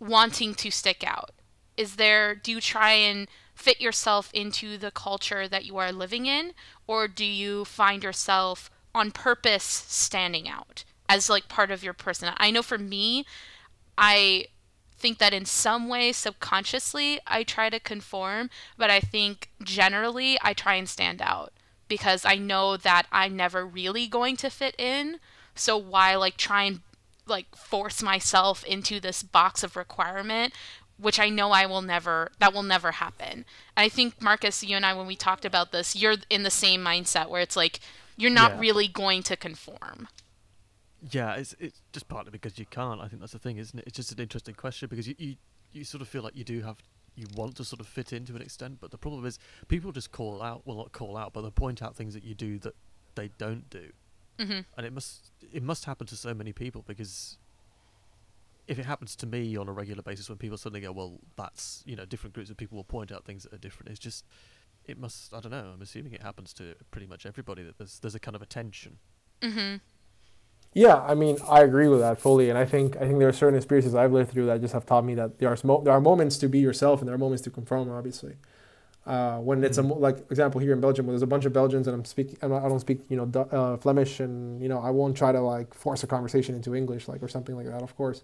wanting 0.00 0.54
to 0.54 0.70
stick 0.70 1.04
out? 1.06 1.30
Is 1.76 1.96
there 1.96 2.34
do 2.34 2.52
you 2.52 2.60
try 2.60 2.92
and 2.92 3.28
fit 3.54 3.80
yourself 3.80 4.30
into 4.34 4.76
the 4.76 4.90
culture 4.90 5.48
that 5.48 5.64
you 5.64 5.76
are 5.76 5.92
living 5.92 6.26
in 6.26 6.52
or 6.86 7.08
do 7.08 7.24
you 7.24 7.64
find 7.64 8.02
yourself 8.02 8.70
on 8.94 9.10
purpose 9.10 9.64
standing 9.64 10.48
out 10.48 10.84
as 11.08 11.30
like 11.30 11.48
part 11.48 11.70
of 11.70 11.84
your 11.84 11.94
person? 11.94 12.32
I 12.38 12.50
know 12.50 12.62
for 12.62 12.78
me, 12.78 13.24
I 13.96 14.46
think 14.98 15.18
that 15.18 15.32
in 15.34 15.44
some 15.44 15.88
way 15.88 16.12
subconsciously 16.12 17.20
I 17.26 17.42
try 17.42 17.70
to 17.70 17.78
conform, 17.80 18.50
but 18.76 18.90
I 18.90 19.00
think 19.00 19.50
generally 19.62 20.38
I 20.42 20.52
try 20.54 20.74
and 20.74 20.88
stand 20.88 21.20
out 21.22 21.52
because 21.88 22.24
I 22.24 22.36
know 22.36 22.76
that 22.76 23.06
I'm 23.12 23.36
never 23.36 23.64
really 23.66 24.06
going 24.06 24.36
to 24.38 24.50
fit 24.50 24.74
in. 24.78 25.18
So 25.54 25.76
why 25.76 26.16
like 26.16 26.36
try 26.36 26.64
and 26.64 26.80
like 27.26 27.54
force 27.56 28.02
myself 28.02 28.64
into 28.64 29.00
this 29.00 29.22
box 29.22 29.62
of 29.62 29.76
requirement 29.76 30.52
which 30.98 31.20
I 31.20 31.28
know 31.28 31.50
I 31.50 31.66
will 31.66 31.82
never 31.82 32.30
that 32.38 32.54
will 32.54 32.62
never 32.62 32.92
happen. 32.92 33.44
And 33.76 33.84
I 33.84 33.88
think 33.88 34.20
Marcus 34.22 34.62
you 34.64 34.76
and 34.76 34.86
I 34.86 34.94
when 34.94 35.06
we 35.06 35.16
talked 35.16 35.44
about 35.44 35.70
this 35.72 35.94
you're 35.94 36.16
in 36.30 36.42
the 36.42 36.50
same 36.50 36.82
mindset 36.82 37.28
where 37.28 37.42
it's 37.42 37.56
like 37.56 37.80
you're 38.16 38.30
not 38.30 38.52
Yeah. 38.52 38.60
really 38.60 38.88
going 38.88 39.22
to 39.24 39.36
conform. 39.36 40.08
Yeah, 41.10 41.34
it's 41.34 41.54
it's 41.58 41.82
just 41.92 42.08
partly 42.08 42.30
because 42.30 42.58
you 42.58 42.66
can't. 42.66 43.00
I 43.00 43.08
think 43.08 43.20
that's 43.20 43.32
the 43.32 43.38
thing, 43.38 43.58
isn't 43.58 43.78
it? 43.78 43.84
It's 43.86 43.96
just 43.96 44.12
an 44.12 44.18
interesting 44.20 44.54
question 44.54 44.88
because 44.88 45.06
you, 45.06 45.14
you 45.18 45.36
you 45.72 45.84
sort 45.84 46.00
of 46.02 46.08
feel 46.08 46.22
like 46.22 46.36
you 46.36 46.44
do 46.44 46.62
have 46.62 46.78
you 47.14 47.26
want 47.34 47.56
to 47.56 47.64
sort 47.64 47.80
of 47.80 47.86
fit 47.86 48.12
in 48.12 48.24
to 48.26 48.34
an 48.36 48.42
extent, 48.42 48.78
but 48.80 48.90
the 48.90 48.98
problem 48.98 49.24
is 49.24 49.38
people 49.68 49.92
just 49.92 50.10
call 50.12 50.42
out. 50.42 50.62
Well, 50.66 50.76
not 50.76 50.92
call 50.92 51.16
out, 51.16 51.32
but 51.32 51.42
they 51.42 51.50
point 51.50 51.82
out 51.82 51.96
things 51.96 52.14
that 52.14 52.24
you 52.24 52.34
do 52.34 52.58
that 52.60 52.74
they 53.14 53.28
don't 53.38 53.68
do, 53.70 53.92
Mhm. 54.38 54.64
and 54.76 54.86
it 54.86 54.92
must 54.92 55.30
it 55.52 55.62
must 55.62 55.84
happen 55.84 56.06
to 56.08 56.16
so 56.16 56.34
many 56.34 56.52
people 56.52 56.82
because 56.86 57.38
if 58.66 58.78
it 58.78 58.84
happens 58.86 59.14
to 59.16 59.26
me 59.26 59.56
on 59.56 59.68
a 59.68 59.72
regular 59.72 60.02
basis 60.02 60.28
when 60.28 60.38
people 60.38 60.58
suddenly 60.58 60.80
go, 60.80 60.90
well, 60.90 61.20
that's 61.36 61.82
you 61.86 61.94
know 61.94 62.04
different 62.04 62.34
groups 62.34 62.50
of 62.50 62.56
people 62.56 62.76
will 62.76 62.84
point 62.84 63.12
out 63.12 63.24
things 63.24 63.44
that 63.44 63.52
are 63.52 63.58
different. 63.58 63.90
It's 63.90 64.00
just 64.00 64.24
it 64.84 64.98
must. 64.98 65.32
I 65.32 65.40
don't 65.40 65.52
know. 65.52 65.70
I'm 65.74 65.82
assuming 65.82 66.12
it 66.14 66.22
happens 66.22 66.52
to 66.54 66.74
pretty 66.90 67.06
much 67.06 67.26
everybody 67.26 67.62
that 67.62 67.78
there's 67.78 68.00
there's 68.00 68.14
a 68.16 68.20
kind 68.20 68.34
of 68.34 68.42
a 68.42 68.46
tension. 68.46 68.98
Mhm. 69.40 69.80
Yeah, 70.76 70.96
I 70.96 71.14
mean, 71.14 71.38
I 71.48 71.62
agree 71.62 71.88
with 71.88 72.00
that 72.00 72.20
fully, 72.20 72.50
and 72.50 72.58
I 72.58 72.66
think 72.66 72.96
I 72.96 73.06
think 73.06 73.18
there 73.18 73.28
are 73.28 73.32
certain 73.32 73.56
experiences 73.56 73.94
I've 73.94 74.12
lived 74.12 74.30
through 74.30 74.44
that 74.46 74.60
just 74.60 74.74
have 74.74 74.84
taught 74.84 75.06
me 75.06 75.14
that 75.14 75.38
there 75.38 75.48
are 75.48 75.56
there 75.82 75.94
are 75.94 76.02
moments 76.02 76.36
to 76.36 76.48
be 76.50 76.58
yourself 76.58 77.00
and 77.00 77.08
there 77.08 77.14
are 77.14 77.18
moments 77.18 77.42
to 77.44 77.50
conform. 77.50 77.90
Obviously, 77.90 78.34
uh, 79.06 79.38
when 79.38 79.64
it's 79.64 79.78
a 79.78 79.82
mo- 79.82 79.96
like 79.96 80.18
example 80.30 80.60
here 80.60 80.74
in 80.74 80.82
Belgium, 80.82 81.06
where 81.06 81.14
there's 81.14 81.22
a 81.22 81.26
bunch 81.26 81.46
of 81.46 81.54
Belgians 81.54 81.86
and 81.86 81.94
I'm 81.94 82.04
speaking, 82.04 82.36
I 82.42 82.48
don't 82.48 82.80
speak 82.80 83.00
you 83.08 83.16
know 83.16 83.40
uh, 83.52 83.78
Flemish, 83.78 84.20
and 84.20 84.60
you 84.60 84.68
know 84.68 84.80
I 84.80 84.90
won't 84.90 85.16
try 85.16 85.32
to 85.32 85.40
like 85.40 85.72
force 85.72 86.02
a 86.02 86.06
conversation 86.06 86.54
into 86.54 86.74
English 86.74 87.08
like 87.08 87.22
or 87.22 87.28
something 87.28 87.56
like 87.56 87.68
that. 87.68 87.82
Of 87.82 87.96
course, 87.96 88.20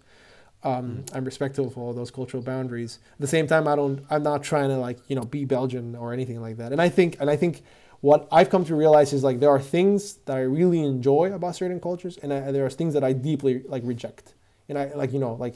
um, 0.63 1.05
I'm 1.13 1.25
respectful 1.25 1.67
of 1.67 1.77
all 1.77 1.91
those 1.93 2.11
cultural 2.11 2.43
boundaries. 2.43 2.99
At 3.13 3.19
the 3.21 3.27
same 3.27 3.47
time, 3.47 3.67
I 3.67 3.75
don't 3.75 4.05
I'm 4.11 4.21
not 4.21 4.43
trying 4.43 4.69
to 4.69 4.77
like 4.77 4.99
you 5.07 5.15
know 5.15 5.23
be 5.23 5.45
Belgian 5.45 5.95
or 5.95 6.13
anything 6.13 6.39
like 6.39 6.57
that. 6.57 6.71
And 6.71 6.79
I 6.79 6.89
think 6.89 7.17
and 7.19 7.31
I 7.31 7.35
think 7.35 7.63
what 8.03 8.27
I've 8.33 8.49
come 8.49 8.65
to 8.65 8.75
realize 8.75 9.13
is 9.13 9.23
like 9.23 9.39
there 9.39 9.49
are 9.57 9.61
things 9.77 10.15
that 10.25 10.35
I 10.35 10.41
really 10.41 10.81
enjoy 10.83 11.31
about 11.33 11.55
certain 11.55 11.79
cultures, 11.79 12.17
and, 12.21 12.33
I, 12.33 12.51
there 12.51 12.65
are 12.65 12.69
things 12.69 12.93
that 12.95 13.03
I 13.09 13.13
deeply 13.13 13.63
like 13.73 13.81
reject. 13.85 14.33
And 14.67 14.77
I 14.77 14.83
like 14.93 15.13
you 15.13 15.19
know 15.19 15.33
like, 15.45 15.55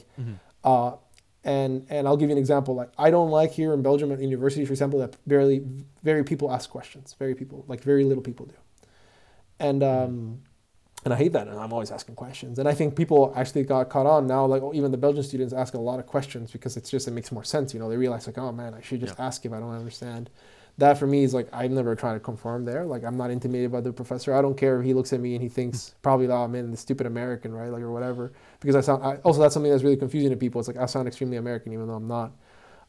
uh, 0.64 0.92
and 1.44 1.86
and 1.90 2.08
I'll 2.08 2.16
give 2.16 2.30
you 2.30 2.36
an 2.38 2.42
example. 2.46 2.74
Like 2.74 2.90
I 3.06 3.10
don't 3.10 3.30
like 3.30 3.52
here 3.52 3.74
in 3.74 3.82
Belgium 3.82 4.10
at 4.12 4.18
university, 4.20 4.64
for 4.64 4.72
example, 4.72 4.98
that 5.00 5.12
barely 5.26 5.58
very 6.02 6.24
people 6.24 6.50
ask 6.50 6.70
questions. 6.70 7.14
Very 7.18 7.34
people 7.34 7.66
like 7.68 7.82
very 7.82 8.04
little 8.04 8.22
people 8.22 8.46
do, 8.46 8.54
and 9.58 9.82
um, 9.82 10.40
and 11.04 11.12
I 11.12 11.18
hate 11.18 11.32
that. 11.34 11.48
And 11.48 11.58
I'm 11.60 11.72
always 11.74 11.90
asking 11.90 12.14
questions. 12.14 12.58
And 12.58 12.66
I 12.66 12.72
think 12.74 12.96
people 12.96 13.20
actually 13.36 13.64
got 13.64 13.90
caught 13.90 14.06
on 14.06 14.26
now. 14.26 14.46
Like 14.46 14.62
oh, 14.62 14.72
even 14.72 14.90
the 14.90 14.96
Belgian 15.06 15.22
students 15.22 15.52
ask 15.52 15.74
a 15.74 15.78
lot 15.90 15.98
of 15.98 16.06
questions 16.06 16.50
because 16.50 16.78
it's 16.78 16.88
just 16.90 17.08
it 17.08 17.12
makes 17.12 17.30
more 17.30 17.44
sense. 17.44 17.74
You 17.74 17.80
know, 17.80 17.90
they 17.90 17.98
realize 17.98 18.26
like 18.26 18.38
oh 18.38 18.52
man, 18.52 18.72
I 18.72 18.80
should 18.80 19.00
just 19.00 19.18
Yeah. 19.18 19.26
ask 19.26 19.44
if 19.44 19.52
I 19.52 19.60
don't 19.60 19.74
understand 19.74 20.30
that 20.78 20.96
for 20.96 21.06
me 21.06 21.24
is 21.24 21.34
like 21.34 21.48
I'm 21.52 21.74
never 21.74 21.94
trying 21.94 22.14
to 22.14 22.20
conform 22.20 22.64
there. 22.64 22.84
Like 22.84 23.04
I'm 23.04 23.16
not 23.16 23.30
intimidated 23.30 23.70
by 23.72 23.80
the 23.80 23.92
professor. 23.92 24.34
I 24.34 24.40
don't 24.40 24.56
care 24.56 24.78
if 24.78 24.86
he 24.86 24.94
looks 24.94 25.12
at 25.12 25.20
me 25.20 25.34
and 25.34 25.42
he 25.42 25.48
thinks 25.48 25.94
probably, 26.02 26.28
oh 26.28 26.48
man, 26.48 26.70
the 26.70 26.76
stupid 26.76 27.06
American, 27.06 27.52
right? 27.52 27.70
Like 27.70 27.82
or 27.82 27.92
whatever. 27.92 28.32
Because 28.60 28.76
I 28.76 28.80
sound. 28.80 29.04
I, 29.04 29.16
also, 29.16 29.40
that's 29.40 29.54
something 29.54 29.70
that's 29.70 29.84
really 29.84 29.96
confusing 29.96 30.30
to 30.30 30.36
people. 30.36 30.60
It's 30.60 30.68
like 30.68 30.78
I 30.78 30.86
sound 30.86 31.08
extremely 31.08 31.36
American 31.36 31.72
even 31.72 31.88
though 31.88 31.94
I'm 31.94 32.08
not. 32.08 32.32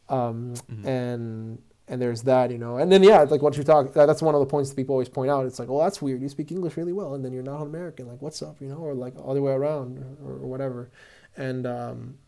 Um, 0.08 0.54
And 0.86 1.62
and 1.88 2.02
there's 2.02 2.22
that, 2.24 2.52
you 2.52 2.60
know. 2.60 2.78
And 2.78 2.92
then 2.92 3.02
yeah, 3.04 3.22
like 3.24 3.42
what 3.42 3.58
you 3.58 3.64
talk. 3.64 3.94
That, 3.94 4.06
that's 4.06 4.22
one 4.22 4.36
of 4.36 4.40
the 4.42 4.46
points 4.46 4.70
that 4.70 4.76
people 4.76 4.94
always 4.94 5.10
point 5.10 5.32
out. 5.32 5.46
It's 5.48 5.58
like, 5.58 5.70
oh, 5.70 5.82
that's 5.82 6.02
weird. 6.02 6.22
You 6.22 6.30
speak 6.30 6.52
English 6.52 6.78
really 6.78 6.94
well, 6.94 7.16
and 7.16 7.26
then 7.26 7.34
you're 7.34 7.44
not 7.44 7.64
American. 7.64 8.08
Like 8.08 8.22
what's 8.22 8.42
up, 8.44 8.62
you 8.62 8.68
know, 8.68 8.78
or 8.78 8.94
like 8.94 9.16
other 9.26 9.42
way 9.42 9.54
around, 9.54 9.98
or, 10.24 10.34
or 10.34 10.48
whatever. 10.48 10.92
And 11.36 11.66
um, 11.66 12.20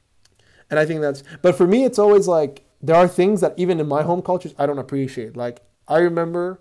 and 0.72 0.80
I 0.80 0.86
think 0.86 1.01
that's, 1.01 1.24
but 1.41 1.55
for 1.55 1.68
me, 1.68 1.84
it's 1.84 1.99
always 1.99 2.28
like, 2.28 2.64
there 2.82 2.96
are 2.96 3.08
things 3.08 3.42
that 3.42 3.54
even 3.58 3.80
in 3.80 3.88
my 3.88 4.04
home 4.04 4.22
cultures, 4.22 4.54
I 4.58 4.66
don't 4.66 4.80
appreciate. 4.80 5.38
Like, 5.38 5.62
I 5.88 6.00
remember, 6.00 6.60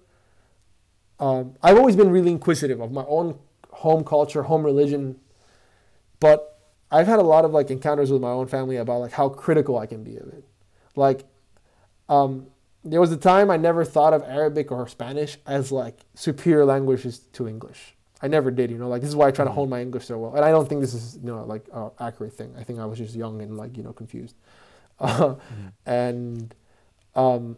um, 1.18 1.55
I've 1.62 1.79
always 1.79 1.97
been 1.97 2.11
really 2.11 2.31
inquisitive 2.31 2.81
of 2.81 2.93
my 2.93 3.05
own 3.09 3.39
home 3.71 4.05
culture, 4.05 4.43
home 4.45 4.64
religion. 4.64 5.18
but 6.18 6.59
I've 6.91 7.07
had 7.07 7.21
a 7.21 7.23
lot 7.23 7.45
of 7.45 7.53
like 7.53 7.71
encounters 7.71 8.11
with 8.11 8.21
my 8.21 8.31
own 8.31 8.49
family 8.49 8.77
about 8.77 9.01
like 9.01 9.12
how 9.12 9.29
critical 9.29 9.79
I 9.79 9.87
can 9.87 10.03
be 10.03 10.16
of 10.16 10.29
it. 10.29 10.45
Like, 10.97 11.25
um, 12.09 12.49
there 12.85 13.01
was 13.01 13.12
a 13.12 13.16
time 13.16 13.51
I 13.51 13.57
never 13.57 13.85
thought 13.85 14.12
of 14.12 14.23
Arabic 14.25 14.73
or 14.73 14.89
Spanish 14.89 15.39
as 15.47 15.71
like 15.71 16.01
superior 16.14 16.64
languages 16.64 17.21
to 17.35 17.47
English. 17.47 17.95
I 18.23 18.29
never 18.29 18.51
did, 18.51 18.71
you 18.71 18.79
know. 18.79 18.89
Like 18.89 19.01
this 19.01 19.09
is 19.11 19.16
why 19.16 19.29
I 19.29 19.31
try 19.31 19.45
to 19.45 19.51
hone 19.51 19.68
my 19.71 19.81
English 19.81 20.07
so 20.07 20.18
well, 20.18 20.35
and 20.35 20.45
I 20.45 20.51
don't 20.51 20.68
think 20.68 20.81
this 20.81 20.95
is 20.95 21.16
you 21.16 21.29
know 21.29 21.45
like 21.45 21.66
an 21.73 21.91
accurate 22.01 22.35
thing. 22.35 22.55
I 22.59 22.64
think 22.64 22.79
I 22.79 22.85
was 22.87 22.99
just 22.99 23.14
young 23.14 23.41
and 23.41 23.57
like 23.57 23.77
you 23.77 23.83
know 23.83 23.93
confused, 23.93 24.35
mm-hmm. 25.01 25.68
and 25.86 26.55
um, 27.14 27.57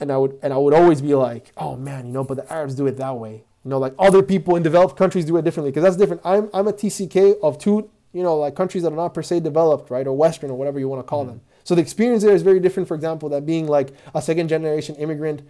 and 0.00 0.12
I 0.12 0.16
would 0.16 0.38
and 0.42 0.52
I 0.52 0.56
would 0.56 0.74
always 0.74 1.00
be 1.00 1.14
like, 1.14 1.52
oh 1.56 1.76
man, 1.76 2.06
you 2.06 2.12
know, 2.12 2.24
but 2.24 2.36
the 2.36 2.52
Arabs 2.52 2.74
do 2.74 2.86
it 2.86 2.96
that 2.96 3.16
way. 3.16 3.44
You 3.64 3.70
know, 3.70 3.78
like 3.78 3.94
other 3.98 4.22
people 4.22 4.56
in 4.56 4.62
developed 4.62 4.96
countries 4.96 5.24
do 5.24 5.36
it 5.36 5.42
differently 5.42 5.70
because 5.70 5.82
that's 5.82 5.96
different. 5.96 6.22
I'm 6.24 6.48
I'm 6.54 6.68
a 6.68 6.72
TCK 6.72 7.40
of 7.42 7.58
two, 7.58 7.90
you 8.12 8.22
know, 8.22 8.36
like 8.36 8.54
countries 8.54 8.82
that 8.84 8.92
are 8.92 8.96
not 8.96 9.14
per 9.14 9.22
se 9.22 9.40
developed, 9.40 9.90
right, 9.90 10.06
or 10.06 10.16
Western 10.16 10.50
or 10.50 10.54
whatever 10.54 10.78
you 10.78 10.88
want 10.88 11.00
to 11.00 11.08
call 11.08 11.22
mm-hmm. 11.22 11.30
them. 11.30 11.40
So 11.64 11.74
the 11.74 11.82
experience 11.82 12.22
there 12.22 12.34
is 12.34 12.42
very 12.42 12.60
different. 12.60 12.88
For 12.88 12.94
example, 12.94 13.28
that 13.30 13.44
being 13.44 13.66
like 13.66 13.92
a 14.14 14.22
second 14.22 14.48
generation 14.48 14.94
immigrant 14.96 15.42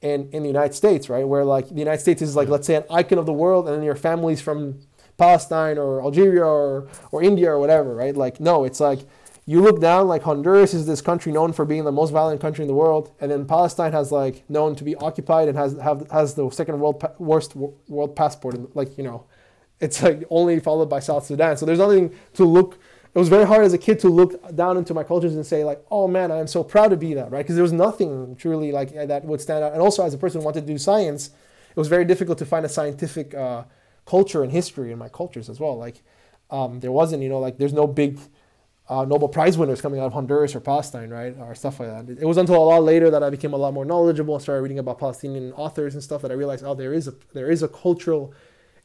in 0.00 0.28
in 0.30 0.42
the 0.42 0.48
United 0.48 0.74
States, 0.74 1.08
right, 1.08 1.26
where 1.26 1.44
like 1.44 1.68
the 1.68 1.78
United 1.78 2.00
States 2.00 2.22
is 2.22 2.36
like 2.36 2.48
let's 2.48 2.66
say 2.66 2.76
an 2.76 2.84
icon 2.90 3.18
of 3.18 3.26
the 3.26 3.32
world, 3.32 3.66
and 3.66 3.76
then 3.76 3.82
your 3.82 3.96
family's 3.96 4.40
from 4.40 4.78
Palestine 5.16 5.78
or 5.78 6.02
Algeria 6.02 6.44
or 6.44 6.88
or 7.10 7.22
India 7.22 7.50
or 7.50 7.58
whatever, 7.58 7.94
right? 7.94 8.16
Like 8.16 8.38
no, 8.38 8.64
it's 8.64 8.80
like 8.80 9.00
you 9.48 9.60
look 9.60 9.80
down 9.80 10.08
like 10.08 10.22
Honduras 10.22 10.74
is 10.74 10.86
this 10.86 11.00
country 11.00 11.30
known 11.30 11.52
for 11.52 11.64
being 11.64 11.84
the 11.84 11.92
most 11.92 12.10
violent 12.10 12.40
country 12.40 12.64
in 12.64 12.68
the 12.68 12.74
world, 12.74 13.12
and 13.20 13.30
then 13.30 13.46
Palestine 13.46 13.92
has 13.92 14.10
like 14.10 14.48
known 14.50 14.74
to 14.74 14.82
be 14.82 14.96
occupied 14.96 15.48
and 15.48 15.56
has 15.56 15.78
have 15.78 16.10
has 16.10 16.34
the 16.34 16.50
second 16.50 16.80
world 16.80 16.98
pa- 17.00 17.12
worst 17.18 17.54
world 17.54 18.16
passport. 18.16 18.56
and 18.56 18.68
Like 18.74 18.98
you 18.98 19.04
know, 19.04 19.24
it's 19.78 20.02
like 20.02 20.24
only 20.30 20.58
followed 20.58 20.90
by 20.90 20.98
South 20.98 21.24
Sudan. 21.24 21.56
So 21.56 21.64
there's 21.64 21.78
nothing 21.78 22.12
to 22.34 22.44
look. 22.44 22.78
It 23.14 23.18
was 23.18 23.28
very 23.28 23.46
hard 23.46 23.64
as 23.64 23.72
a 23.72 23.78
kid 23.78 23.98
to 24.00 24.08
look 24.08 24.54
down 24.54 24.76
into 24.76 24.92
my 24.92 25.02
cultures 25.02 25.34
and 25.36 25.46
say 25.46 25.64
like, 25.64 25.82
oh 25.90 26.06
man, 26.06 26.30
I 26.30 26.36
am 26.38 26.46
so 26.46 26.62
proud 26.62 26.88
to 26.88 26.96
be 26.98 27.14
that, 27.14 27.30
right? 27.30 27.38
Because 27.38 27.54
there 27.54 27.62
was 27.62 27.72
nothing 27.72 28.36
truly 28.36 28.72
like 28.72 28.92
that 28.92 29.24
would 29.24 29.40
stand 29.40 29.64
out. 29.64 29.72
And 29.72 29.80
also 29.80 30.04
as 30.04 30.12
a 30.12 30.18
person 30.18 30.40
who 30.40 30.44
wanted 30.44 30.66
to 30.66 30.66
do 30.66 30.76
science, 30.76 31.28
it 31.28 31.76
was 31.76 31.88
very 31.88 32.04
difficult 32.04 32.36
to 32.38 32.44
find 32.44 32.66
a 32.66 32.68
scientific 32.68 33.32
uh, 33.34 33.64
culture 34.04 34.42
and 34.42 34.52
history 34.52 34.92
in 34.92 34.98
my 34.98 35.08
cultures 35.08 35.48
as 35.48 35.58
well. 35.58 35.78
Like 35.78 36.02
um, 36.50 36.80
there 36.80 36.92
wasn't, 36.92 37.22
you 37.22 37.30
know, 37.30 37.38
like 37.38 37.56
there's 37.56 37.72
no 37.72 37.86
big 37.86 38.18
uh, 38.88 39.04
Nobel 39.04 39.28
Prize 39.28 39.58
winners 39.58 39.80
coming 39.80 39.98
out 39.98 40.06
of 40.06 40.12
Honduras 40.12 40.54
or 40.54 40.60
Palestine, 40.60 41.10
right, 41.10 41.36
or 41.38 41.54
stuff 41.54 41.80
like 41.80 41.88
that. 41.88 42.18
It 42.20 42.24
was 42.24 42.36
until 42.36 42.56
a 42.56 42.64
lot 42.64 42.84
later 42.84 43.10
that 43.10 43.22
I 43.22 43.30
became 43.30 43.52
a 43.52 43.56
lot 43.56 43.74
more 43.74 43.84
knowledgeable 43.84 44.34
and 44.34 44.42
started 44.42 44.62
reading 44.62 44.78
about 44.78 44.98
Palestinian 44.98 45.52
authors 45.52 45.94
and 45.94 46.02
stuff 46.02 46.22
that 46.22 46.30
I 46.30 46.34
realized, 46.34 46.64
oh, 46.64 46.74
there 46.74 46.94
is 46.94 47.08
a 47.08 47.14
there 47.32 47.50
is 47.50 47.62
a 47.62 47.68
cultural 47.68 48.32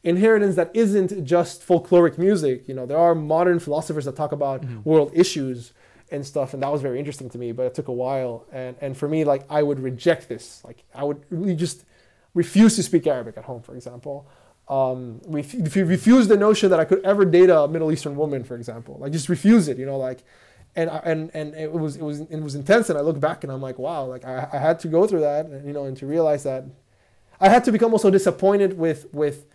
inheritance 0.04 0.56
that 0.56 0.72
isn't 0.74 1.24
just 1.24 1.66
folkloric 1.66 2.18
music. 2.18 2.68
You 2.68 2.74
know, 2.74 2.88
there 2.88 2.98
are 2.98 3.14
modern 3.14 3.60
philosophers 3.60 4.06
that 4.06 4.16
talk 4.16 4.32
about 4.32 4.62
mm-hmm. 4.62 4.82
world 4.90 5.12
issues 5.14 5.74
and 6.10 6.26
stuff, 6.26 6.56
and 6.56 6.64
that 6.64 6.72
was 6.72 6.82
very 6.82 6.98
interesting 6.98 7.30
to 7.30 7.38
me. 7.38 7.52
But 7.52 7.68
it 7.68 7.76
took 7.76 7.88
a 7.88 7.94
while, 7.94 8.48
and 8.52 8.76
and 8.82 8.98
for 8.98 9.08
me, 9.08 9.24
like 9.24 9.46
I 9.52 9.62
would 9.62 9.80
reject 9.80 10.30
this. 10.30 10.64
Like 10.66 10.84
I 10.96 11.04
would 11.04 11.24
really 11.30 11.56
just 11.56 11.86
refuse 12.34 12.76
to 12.78 12.84
speak 12.84 13.06
Arabic 13.06 13.38
at 13.38 13.44
home, 13.44 13.62
for 13.62 13.76
example 13.76 14.28
um, 14.72 15.20
ref- 15.28 15.54
refuse 15.76 16.30
the 16.30 16.38
notion 16.38 16.70
that 16.70 16.80
I 16.80 16.86
could 16.86 17.04
ever 17.04 17.26
date 17.26 17.50
a 17.50 17.68
Middle 17.68 17.92
Eastern 17.92 18.16
woman, 18.16 18.46
for 18.46 18.56
example, 18.56 18.98
like 19.00 19.12
just 19.12 19.28
refuse 19.28 19.68
it, 19.68 19.78
you 19.78 19.86
know, 19.86 19.98
like, 19.98 20.24
and 20.78 20.90
and 20.90 21.30
and 21.34 21.54
it 21.54 21.74
was 21.74 21.98
it 21.98 22.02
was 22.02 22.22
it 22.22 22.40
was 22.40 22.56
intense. 22.56 22.90
And 22.90 22.98
I 22.98 23.02
look 23.02 23.20
back 23.20 23.44
and 23.44 23.52
I'm 23.52 23.62
like, 23.62 23.78
wow, 23.78 24.06
like 24.06 24.24
I, 24.24 24.48
I 24.54 24.58
had 24.58 24.80
to 24.80 24.88
go 24.88 25.06
through 25.06 25.20
that, 25.20 25.46
and, 25.46 25.68
you 25.68 25.74
know, 25.74 25.84
and 25.84 25.98
to 25.98 26.06
realize 26.06 26.44
that 26.44 26.64
I 27.42 27.50
had 27.50 27.66
to 27.66 27.72
become 27.74 27.92
also 27.92 28.10
disappointed 28.10 28.78
with 28.78 29.14
with 29.14 29.46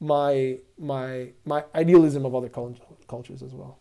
my 0.00 0.58
my 0.78 1.32
my 1.44 1.64
idealism 1.74 2.24
of 2.24 2.34
other 2.34 2.48
cultures 2.48 3.42
as 3.42 3.52
well 3.52 3.78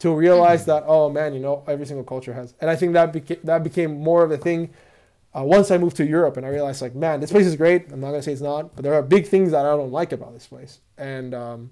to 0.00 0.14
realize 0.14 0.62
mm-hmm. 0.62 0.70
that 0.70 0.84
oh 0.86 1.10
man 1.10 1.34
you 1.34 1.40
know 1.40 1.64
every 1.66 1.84
single 1.84 2.04
culture 2.04 2.32
has 2.32 2.54
and 2.60 2.70
i 2.70 2.76
think 2.76 2.92
that 2.92 3.12
became 3.12 3.38
that 3.42 3.64
became 3.64 3.98
more 3.98 4.22
of 4.22 4.30
a 4.30 4.36
thing 4.36 4.70
uh, 5.38 5.42
once 5.42 5.70
I 5.70 5.78
moved 5.78 5.96
to 5.98 6.06
Europe 6.06 6.36
and 6.36 6.44
I 6.44 6.48
realized 6.48 6.82
like, 6.82 6.94
man, 6.94 7.20
this 7.20 7.30
place 7.30 7.46
is 7.46 7.56
great. 7.56 7.92
I'm 7.92 8.00
not 8.00 8.08
gonna 8.08 8.22
say 8.22 8.32
it's 8.32 8.40
not, 8.40 8.74
but 8.74 8.82
there 8.82 8.94
are 8.94 9.02
big 9.02 9.26
things 9.26 9.52
that 9.52 9.64
I 9.64 9.76
don't 9.76 9.92
like 9.92 10.12
about 10.12 10.32
this 10.32 10.46
place. 10.46 10.80
And 10.96 11.34
um, 11.34 11.70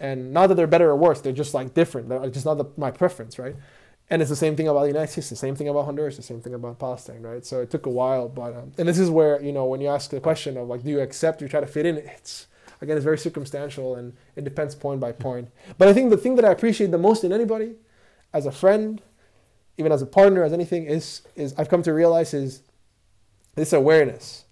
and 0.00 0.32
not 0.32 0.48
that 0.48 0.56
they're 0.56 0.66
better 0.66 0.90
or 0.90 0.96
worse, 0.96 1.20
they're 1.20 1.32
just 1.32 1.54
like 1.54 1.74
different. 1.74 2.08
They're 2.08 2.28
just 2.30 2.44
not 2.44 2.54
the, 2.54 2.66
my 2.76 2.90
preference, 2.90 3.38
right? 3.38 3.56
And 4.08 4.22
it's 4.22 4.28
the 4.28 4.36
same 4.36 4.56
thing 4.56 4.68
about 4.68 4.82
the 4.82 4.88
United 4.88 5.10
States, 5.10 5.30
the 5.30 5.36
same 5.36 5.56
thing 5.56 5.68
about 5.68 5.84
Honduras, 5.84 6.16
the 6.16 6.22
same 6.22 6.40
thing 6.40 6.54
about 6.54 6.78
Palestine, 6.78 7.22
right? 7.22 7.44
So 7.44 7.60
it 7.60 7.70
took 7.70 7.86
a 7.86 7.90
while, 7.90 8.28
but 8.28 8.54
um, 8.54 8.72
and 8.78 8.88
this 8.88 8.98
is 8.98 9.10
where 9.10 9.40
you 9.42 9.52
know 9.52 9.66
when 9.66 9.80
you 9.80 9.88
ask 9.88 10.10
the 10.10 10.20
question 10.20 10.56
of 10.56 10.68
like, 10.68 10.82
do 10.82 10.90
you 10.90 11.00
accept? 11.00 11.40
You 11.42 11.48
try 11.48 11.60
to 11.60 11.66
fit 11.66 11.86
in. 11.86 11.96
It's 11.98 12.46
again, 12.80 12.96
it's 12.96 13.04
very 13.04 13.18
circumstantial 13.18 13.94
and 13.94 14.14
it 14.34 14.44
depends 14.44 14.74
point 14.74 15.00
by 15.00 15.12
point. 15.12 15.48
But 15.78 15.88
I 15.88 15.92
think 15.92 16.10
the 16.10 16.16
thing 16.16 16.36
that 16.36 16.44
I 16.44 16.50
appreciate 16.50 16.90
the 16.90 16.98
most 16.98 17.24
in 17.24 17.32
anybody, 17.32 17.76
as 18.32 18.46
a 18.46 18.52
friend, 18.52 19.02
even 19.78 19.92
as 19.92 20.02
a 20.02 20.06
partner, 20.06 20.42
as 20.42 20.52
anything, 20.52 20.84
is 20.84 21.22
is 21.34 21.54
I've 21.58 21.68
come 21.68 21.82
to 21.82 21.92
realize 21.92 22.34
is 22.34 22.62
this 23.54 23.72
awareness 23.72 24.44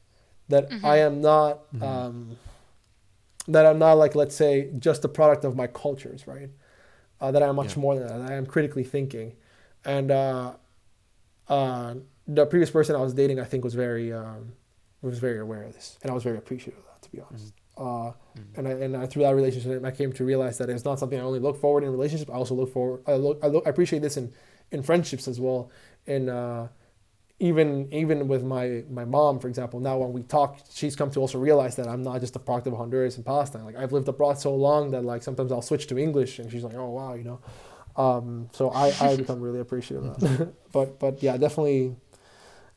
that 0.49 0.71
mm-hmm. 0.71 0.85
I 0.85 0.99
am 0.99 1.21
not 1.21 1.73
mm-hmm. 1.73 1.83
um, 1.83 2.37
that 3.49 3.67
I'm 3.67 3.79
not 3.79 3.95
like 3.95 4.15
let's 4.15 4.35
say 4.35 4.71
just 4.79 5.05
a 5.05 5.09
product 5.09 5.45
of 5.45 5.57
my 5.57 5.67
cultures, 5.67 6.27
right? 6.27 6.51
Uh, 7.21 7.31
that 7.31 7.43
I'm 7.43 7.57
much 7.57 7.77
yeah. 7.77 7.83
more 7.83 7.99
than 7.99 8.09
that. 8.09 8.31
I 8.31 8.35
am 8.35 8.47
critically 8.47 8.85
thinking, 8.85 9.35
and 9.85 10.11
uh, 10.11 10.53
uh, 11.49 11.95
the 12.27 12.47
previous 12.47 12.71
person 12.71 12.97
I 12.97 13.01
was 13.01 13.15
dating, 13.15 13.41
I 13.41 13.45
think, 13.45 13.65
was 13.65 13.75
very 13.75 14.13
um, 14.13 14.53
was 15.01 15.19
very 15.19 15.39
aware 15.39 15.63
of 15.63 15.75
this, 15.75 15.99
and 16.03 16.11
I 16.11 16.15
was 16.15 16.23
very 16.23 16.37
appreciative 16.37 16.79
of 16.81 16.87
that, 16.87 17.03
to 17.03 17.11
be 17.11 17.21
honest. 17.21 17.47
Mm-hmm. 17.47 17.55
Uh, 17.77 18.13
mm-hmm. 18.13 18.59
and 18.59 18.69
I, 18.69 18.71
and 18.71 18.97
I, 18.97 19.07
through 19.07 19.23
that 19.23 19.35
relationship, 19.35 19.85
I 19.85 19.91
came 19.91 20.13
to 20.13 20.25
realize 20.25 20.59
that 20.59 20.71
it's 20.71 20.85
not 20.85 20.99
something 20.99 21.19
I 21.19 21.23
only 21.23 21.41
look 21.41 21.61
forward 21.61 21.83
in 21.83 21.91
relationships. 21.91 22.31
I 22.31 22.35
also 22.35 22.55
look 22.55 22.73
forward. 22.73 23.03
I 23.07 23.15
look. 23.15 23.41
I, 23.43 23.49
look, 23.49 23.67
I 23.67 23.71
appreciate 23.71 24.03
this 24.03 24.17
in 24.17 24.33
in 24.75 24.83
friendships 24.83 25.27
as 25.29 25.41
well. 25.41 25.71
And 26.07 26.29
uh, 26.29 26.69
even 27.39 27.93
even 27.93 28.29
with 28.29 28.45
my 28.45 28.85
my 28.91 29.05
mom, 29.05 29.39
for 29.39 29.49
example, 29.49 29.81
now 29.81 29.99
when 29.99 30.13
we 30.13 30.23
talk, 30.23 30.59
she's 30.73 30.95
come 30.95 31.11
to 31.11 31.21
also 31.21 31.39
realize 31.39 31.77
that 31.77 31.89
I'm 31.89 32.03
not 32.03 32.21
just 32.21 32.37
a 32.37 32.39
product 32.39 32.67
of 32.67 32.75
Honduras 32.75 33.17
and 33.17 33.25
Palestine. 33.25 33.65
Like 33.65 33.77
I've 33.77 33.93
lived 33.93 34.09
abroad 34.09 34.39
so 34.39 34.55
long 34.55 34.91
that 34.91 35.05
like 35.05 35.23
sometimes 35.23 35.51
I'll 35.51 35.63
switch 35.63 35.87
to 35.89 35.99
English, 35.99 36.39
and 36.39 36.51
she's 36.51 36.63
like, 36.63 36.75
oh 36.75 36.91
wow, 36.91 37.15
you 37.15 37.25
know. 37.25 37.41
Um, 37.97 38.49
so 38.53 38.71
I 38.71 38.95
I 39.01 39.17
become 39.17 39.41
really 39.41 39.61
appreciative 39.61 40.05
of 40.05 40.21
that. 40.21 40.55
but 40.73 40.99
but 40.99 41.23
yeah, 41.23 41.37
definitely 41.37 41.97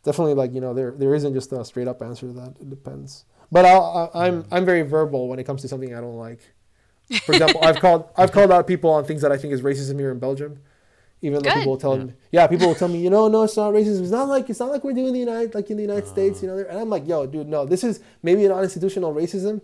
definitely 0.03 0.33
like 0.33 0.53
you 0.53 0.61
know 0.61 0.73
there 0.73 0.91
there 0.91 1.13
isn't 1.13 1.33
just 1.33 1.51
a 1.51 1.63
straight 1.65 1.87
up 1.87 2.01
answer 2.01 2.27
to 2.27 2.33
that. 2.33 2.55
It 2.59 2.69
depends. 2.69 3.25
But 3.51 3.65
I'll, 3.65 4.11
I, 4.13 4.27
I'm 4.27 4.45
I'm 4.51 4.65
very 4.65 4.81
verbal 4.81 5.27
when 5.27 5.39
it 5.39 5.45
comes 5.45 5.61
to 5.61 5.67
something 5.67 5.93
I 5.93 6.01
don't 6.01 6.17
like. 6.17 6.41
For 7.23 7.31
example, 7.31 7.63
I've 7.63 7.79
called 7.79 8.09
I've 8.17 8.31
called 8.31 8.51
out 8.51 8.67
people 8.67 8.89
on 8.89 9.05
things 9.05 9.21
that 9.21 9.31
I 9.31 9.37
think 9.37 9.53
is 9.53 9.61
racism 9.61 9.99
here 9.99 10.11
in 10.11 10.19
Belgium 10.19 10.59
even 11.21 11.41
though 11.41 11.51
people 11.51 11.71
will 11.71 11.77
tell 11.77 11.97
yeah. 11.97 12.03
me, 12.03 12.13
yeah, 12.31 12.47
people 12.47 12.67
will 12.67 12.75
tell 12.75 12.87
me, 12.87 12.99
you 12.99 13.09
know, 13.09 13.27
no, 13.27 13.43
it's 13.43 13.57
not 13.57 13.73
racism. 13.73 14.01
It's 14.01 14.11
not 14.11 14.27
like 14.27 14.49
it's 14.49 14.59
not 14.59 14.69
like 14.69 14.83
we're 14.83 14.93
doing 14.93 15.13
the 15.13 15.19
United, 15.19 15.55
like 15.55 15.69
in 15.69 15.77
the 15.77 15.83
United 15.83 16.03
uh. 16.03 16.07
States, 16.07 16.41
you 16.41 16.47
know. 16.47 16.57
And 16.57 16.77
I'm 16.77 16.89
like, 16.89 17.07
yo, 17.07 17.25
dude, 17.25 17.47
no, 17.47 17.65
this 17.65 17.83
is 17.83 18.01
maybe 18.21 18.47
not 18.47 18.63
institutional 18.63 19.13
racism, 19.13 19.61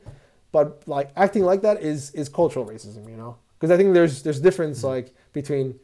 but 0.52 0.82
like 0.88 1.12
acting 1.16 1.44
like 1.44 1.62
that 1.62 1.82
is 1.82 2.12
is 2.12 2.28
cultural 2.28 2.66
racism, 2.66 3.08
you 3.10 3.18
know. 3.18 3.38
Because 3.60 3.70
I 3.70 3.78
think 3.78 3.94
there's 3.94 4.24
there's 4.24 4.40
difference 4.40 4.80
mm-hmm. 4.80 4.88
like 4.88 5.14
between, 5.32 5.80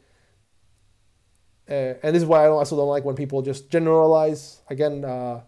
uh, 1.68 1.94
and 2.02 2.16
this 2.16 2.22
is 2.22 2.28
why 2.28 2.44
I 2.44 2.48
also 2.48 2.76
don't 2.76 2.88
like 2.88 3.04
when 3.04 3.14
people 3.14 3.40
just 3.40 3.70
generalize 3.70 4.62
again, 4.70 5.04
uh, 5.04 5.42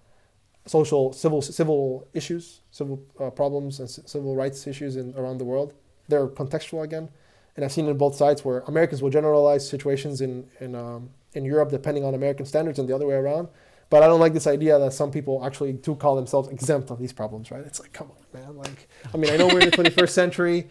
social 0.66 1.12
civil 1.12 1.42
civil 1.42 2.06
issues, 2.14 2.60
civil 2.70 3.02
uh, 3.18 3.30
problems, 3.30 3.80
and 3.80 3.90
civil 3.90 4.36
rights 4.36 4.68
issues 4.68 4.94
in 4.94 5.14
around 5.16 5.38
the 5.38 5.44
world. 5.44 5.74
They're 6.06 6.28
contextual 6.28 6.84
again 6.84 7.08
and 7.56 7.64
I've 7.64 7.72
seen 7.72 7.86
it 7.86 7.90
on 7.90 7.98
both 7.98 8.14
sides 8.14 8.44
where 8.44 8.60
Americans 8.60 9.02
will 9.02 9.10
generalize 9.10 9.68
situations 9.68 10.20
in 10.20 10.46
in 10.60 10.74
um, 10.74 11.10
in 11.34 11.44
Europe 11.44 11.70
depending 11.70 12.04
on 12.04 12.14
American 12.14 12.46
standards 12.46 12.78
and 12.78 12.88
the 12.88 12.94
other 12.94 13.06
way 13.06 13.14
around. 13.14 13.48
But 13.92 14.02
I 14.02 14.06
don't 14.06 14.20
like 14.20 14.32
this 14.32 14.46
idea 14.46 14.78
that 14.78 14.94
some 14.94 15.10
people 15.10 15.44
actually 15.44 15.74
do 15.74 15.94
call 15.94 16.16
themselves 16.16 16.48
exempt 16.48 16.90
of 16.90 16.98
these 16.98 17.12
problems, 17.12 17.50
right? 17.50 17.60
It's 17.60 17.78
like, 17.78 17.92
come 17.92 18.10
on, 18.10 18.40
man. 18.40 18.56
Like, 18.56 18.88
I 19.12 19.18
mean, 19.18 19.30
I 19.30 19.36
know 19.36 19.48
we're 19.48 19.60
in 19.60 19.68
the 19.68 19.76
21st 19.76 20.08
century, 20.08 20.66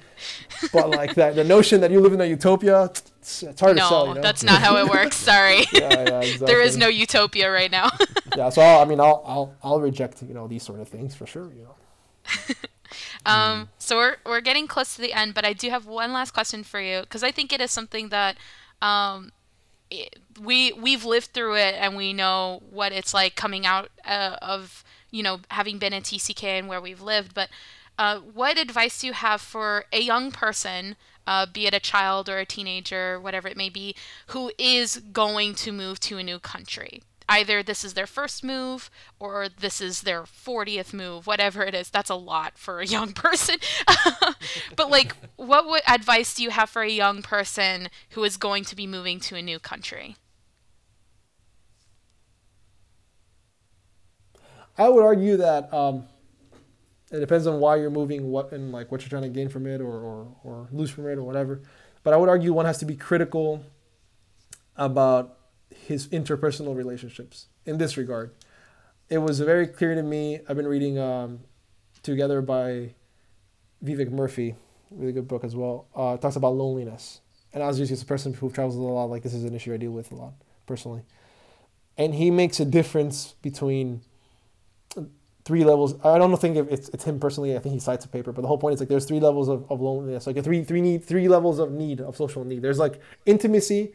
but 0.73 0.89
like 0.89 1.13
that, 1.13 1.36
the 1.36 1.43
notion 1.43 1.82
that 1.82 1.91
you 1.91 1.99
live 1.99 2.13
in 2.13 2.21
a 2.21 2.25
utopia, 2.25 2.86
it's, 2.86 3.43
it's 3.43 3.61
hard 3.61 3.77
no, 3.77 3.84
to 3.84 3.88
sell. 3.89 4.07
You 4.07 4.13
know? 4.15 4.21
that's 4.21 4.41
not 4.41 4.59
how 4.59 4.77
it 4.77 4.89
works. 4.89 5.17
Sorry. 5.17 5.59
yeah, 5.71 5.82
yeah, 5.82 6.21
exactly. 6.21 6.47
there 6.47 6.63
is 6.63 6.77
no 6.77 6.88
utopia 6.88 7.51
right 7.51 7.69
now. 7.69 7.91
yeah, 8.36 8.49
so 8.49 8.63
I'll, 8.63 8.82
I 8.82 8.86
mean, 8.86 8.99
I'll, 8.99 9.21
I'll, 9.23 9.55
I'll 9.61 9.79
reject, 9.79 10.23
you 10.23 10.34
know, 10.34 10.47
these 10.47 10.63
sort 10.63 10.79
of 10.79 10.88
things 10.88 11.13
for 11.13 11.27
sure, 11.27 11.53
you 11.53 11.61
know. 11.61 12.55
Um. 13.26 13.69
So 13.78 13.97
we're 13.97 14.17
we're 14.26 14.41
getting 14.41 14.67
close 14.67 14.95
to 14.95 15.01
the 15.01 15.13
end, 15.13 15.34
but 15.34 15.45
I 15.45 15.53
do 15.53 15.69
have 15.69 15.86
one 15.86 16.11
last 16.11 16.32
question 16.32 16.63
for 16.63 16.82
you 16.82 17.01
because 17.01 17.24
I 17.24 17.32
think 17.32 17.53
it 17.53 17.61
is 17.61 17.72
something 17.72 18.09
that 18.09 18.38
um, 18.82 19.32
it, 19.89 20.17
we 20.41 20.74
we've 20.74 21.05
lived 21.05 21.28
through 21.28 21.55
it 21.55 21.76
and 21.78 21.95
we 21.95 22.13
know 22.13 22.61
what 22.69 22.91
it's 22.91 23.13
like 23.13 23.36
coming 23.36 23.65
out 23.65 23.89
uh, 24.05 24.38
of 24.41 24.84
you 25.11 25.22
know 25.22 25.41
having 25.49 25.78
been 25.78 25.93
in 25.93 26.03
TCK 26.03 26.43
and 26.43 26.67
where 26.67 26.82
we've 26.82 27.01
lived. 27.01 27.34
But 27.34 27.49
uh, 27.99 28.19
what 28.19 28.57
advice 28.57 29.01
do 29.01 29.07
you 29.07 29.13
have 29.13 29.41
for 29.41 29.86
a 29.93 30.01
young 30.01 30.32
person? 30.32 30.95
Uh, 31.28 31.45
be 31.45 31.67
it 31.67 31.74
a 31.74 31.80
child 31.80 32.28
or 32.28 32.39
a 32.39 32.45
teenager, 32.45 33.19
whatever 33.19 33.47
it 33.47 33.55
may 33.55 33.69
be, 33.69 33.95
who 34.28 34.51
is 34.57 34.97
going 35.13 35.53
to 35.53 35.72
move 35.72 35.99
to 35.99 36.17
a 36.17 36.24
new 36.24 36.39
country. 36.39 37.03
Either 37.32 37.63
this 37.63 37.84
is 37.86 37.93
their 37.93 38.05
first 38.05 38.43
move 38.43 38.91
or 39.19 39.47
this 39.47 39.79
is 39.79 40.01
their 40.01 40.23
40th 40.23 40.93
move, 40.93 41.25
whatever 41.25 41.63
it 41.63 41.73
is. 41.73 41.89
That's 41.89 42.09
a 42.09 42.15
lot 42.15 42.57
for 42.57 42.82
a 42.82 42.86
young 42.86 43.13
person. 43.25 43.55
but 44.75 44.89
like 44.89 45.15
what 45.38 45.65
what 45.65 45.84
advice 45.89 46.36
do 46.36 46.43
you 46.43 46.49
have 46.49 46.69
for 46.69 46.82
a 46.82 46.89
young 46.89 47.21
person 47.21 47.89
who 48.11 48.23
is 48.23 48.36
going 48.38 48.65
to 48.65 48.75
be 48.75 48.86
moving 48.86 49.19
to 49.21 49.36
a 49.36 49.41
new 49.41 49.59
country? 49.59 50.17
I 54.77 54.89
would 54.89 55.03
argue 55.03 55.38
that 55.38 55.73
um, 55.73 56.05
it 57.11 57.19
depends 57.19 57.47
on 57.47 57.59
why 57.59 57.75
you're 57.75 57.89
moving, 57.89 58.27
what 58.27 58.51
and 58.51 58.71
like 58.71 58.91
what 58.91 59.01
you're 59.01 59.09
trying 59.09 59.23
to 59.23 59.29
gain 59.29 59.49
from 59.49 59.67
it, 59.67 59.79
or, 59.82 59.93
or 59.93 60.36
or 60.43 60.67
lose 60.71 60.89
from 60.89 61.07
it, 61.07 61.17
or 61.17 61.23
whatever. 61.23 61.61
But 62.03 62.13
I 62.13 62.17
would 62.17 62.29
argue 62.29 62.51
one 62.53 62.65
has 62.65 62.79
to 62.79 62.86
be 62.86 62.95
critical 62.95 63.63
about 64.75 65.38
his 65.74 66.07
interpersonal 66.09 66.76
relationships 66.76 67.47
in 67.65 67.78
this 67.78 67.97
regard. 67.97 68.32
It 69.09 69.19
was 69.19 69.39
very 69.39 69.67
clear 69.67 69.95
to 69.95 70.03
me. 70.03 70.39
I've 70.47 70.55
been 70.55 70.67
reading 70.67 70.97
um, 70.97 71.41
Together 72.03 72.41
by 72.41 72.95
Vivek 73.84 74.09
Murthy, 74.09 74.55
really 74.89 75.11
good 75.11 75.28
book 75.28 75.43
as 75.43 75.55
well. 75.55 75.88
Uh, 75.95 76.17
talks 76.17 76.36
about 76.36 76.55
loneliness, 76.55 77.22
and 77.53 77.61
as 77.61 77.78
just 77.78 78.03
a 78.03 78.05
person 78.05 78.34
who 78.34 78.49
travels 78.49 78.76
a 78.76 78.80
lot, 78.80 79.05
like 79.05 79.24
this 79.24 79.34
is 79.34 79.43
an 79.43 79.53
issue 79.53 79.74
I 79.74 79.78
deal 79.78 79.91
with 79.91 80.11
a 80.11 80.15
lot 80.15 80.34
personally. 80.65 81.03
And 81.97 82.15
he 82.15 82.32
makes 82.32 82.59
a 82.59 82.65
difference 82.65 83.36
between 83.41 84.01
three 85.43 85.63
levels. 85.63 85.93
I 86.03 86.17
don't 86.17 86.36
think 86.38 86.55
if 86.55 86.72
it's 86.72 86.89
it's 86.89 87.03
him 87.03 87.19
personally. 87.19 87.55
I 87.55 87.59
think 87.59 87.74
he 87.74 87.80
cites 87.80 88.05
a 88.05 88.07
paper, 88.07 88.32
but 88.32 88.41
the 88.41 88.47
whole 88.47 88.57
point 88.57 88.76
is 88.76 88.80
like 88.80 88.89
there's 88.89 89.05
three 89.05 89.19
levels 89.19 89.49
of, 89.49 89.69
of 89.69 89.82
loneliness, 89.82 90.28
like 90.28 90.38
a 90.38 90.43
three 90.43 90.63
three 90.63 90.82
need 90.82 91.03
three 91.03 91.28
levels 91.28 91.59
of 91.59 91.72
need 91.72 92.01
of 92.01 92.15
social 92.15 92.43
need. 92.43 92.61
There's 92.61 92.80
like 92.80 92.99
intimacy, 93.26 93.93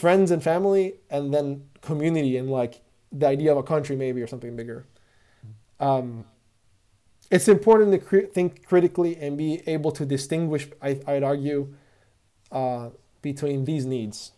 friends 0.00 0.30
and 0.30 0.42
family, 0.42 0.84
and 1.10 1.32
then 1.34 1.46
community 1.80 2.36
and 2.36 2.50
like 2.50 2.74
the 3.10 3.26
idea 3.26 3.50
of 3.52 3.58
a 3.58 3.62
country 3.62 3.96
maybe 3.96 4.20
or 4.22 4.26
something 4.26 4.54
bigger. 4.56 4.86
Um, 5.80 6.24
it's 7.30 7.48
important 7.48 7.92
to 7.92 7.98
cre- 7.98 8.30
think 8.32 8.66
critically 8.66 9.16
and 9.16 9.36
be 9.36 9.62
able 9.66 9.92
to 9.92 10.04
distinguish. 10.06 10.68
I, 10.80 11.00
I'd 11.06 11.22
argue 11.22 11.74
uh, 12.50 12.90
between 13.22 13.64
these 13.64 13.84
needs 13.84 14.32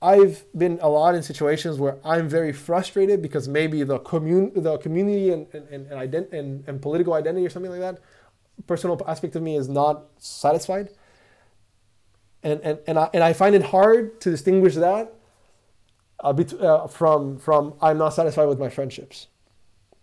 I've 0.00 0.44
been 0.56 0.78
a 0.80 0.88
lot 0.88 1.14
in 1.14 1.22
situations 1.22 1.78
where 1.78 1.98
I'm 2.04 2.28
very 2.28 2.52
frustrated 2.52 3.20
because 3.20 3.48
maybe 3.48 3.82
the 3.82 3.98
commun 3.98 4.52
the 4.54 4.78
community 4.78 5.30
and 5.32 5.46
and, 5.52 5.66
and, 5.68 5.86
ident- 5.90 6.32
and, 6.32 6.64
and 6.68 6.80
political 6.80 7.14
identity 7.14 7.44
or 7.44 7.50
something 7.50 7.70
like 7.70 7.80
that, 7.80 7.98
personal 8.66 9.00
aspect 9.08 9.34
of 9.34 9.42
me 9.42 9.56
is 9.56 9.68
not 9.68 10.04
satisfied. 10.18 10.90
And 12.42 12.60
and, 12.60 12.78
and 12.86 12.98
I 12.98 13.10
and 13.12 13.24
I 13.24 13.32
find 13.32 13.54
it 13.54 13.62
hard 13.62 14.20
to 14.22 14.30
distinguish 14.30 14.74
that 14.76 15.12
uh, 16.20 16.32
bet- 16.32 16.60
uh, 16.60 16.86
from 16.86 17.38
from 17.38 17.74
I'm 17.80 17.98
not 17.98 18.10
satisfied 18.10 18.46
with 18.46 18.58
my 18.58 18.68
friendships. 18.68 19.28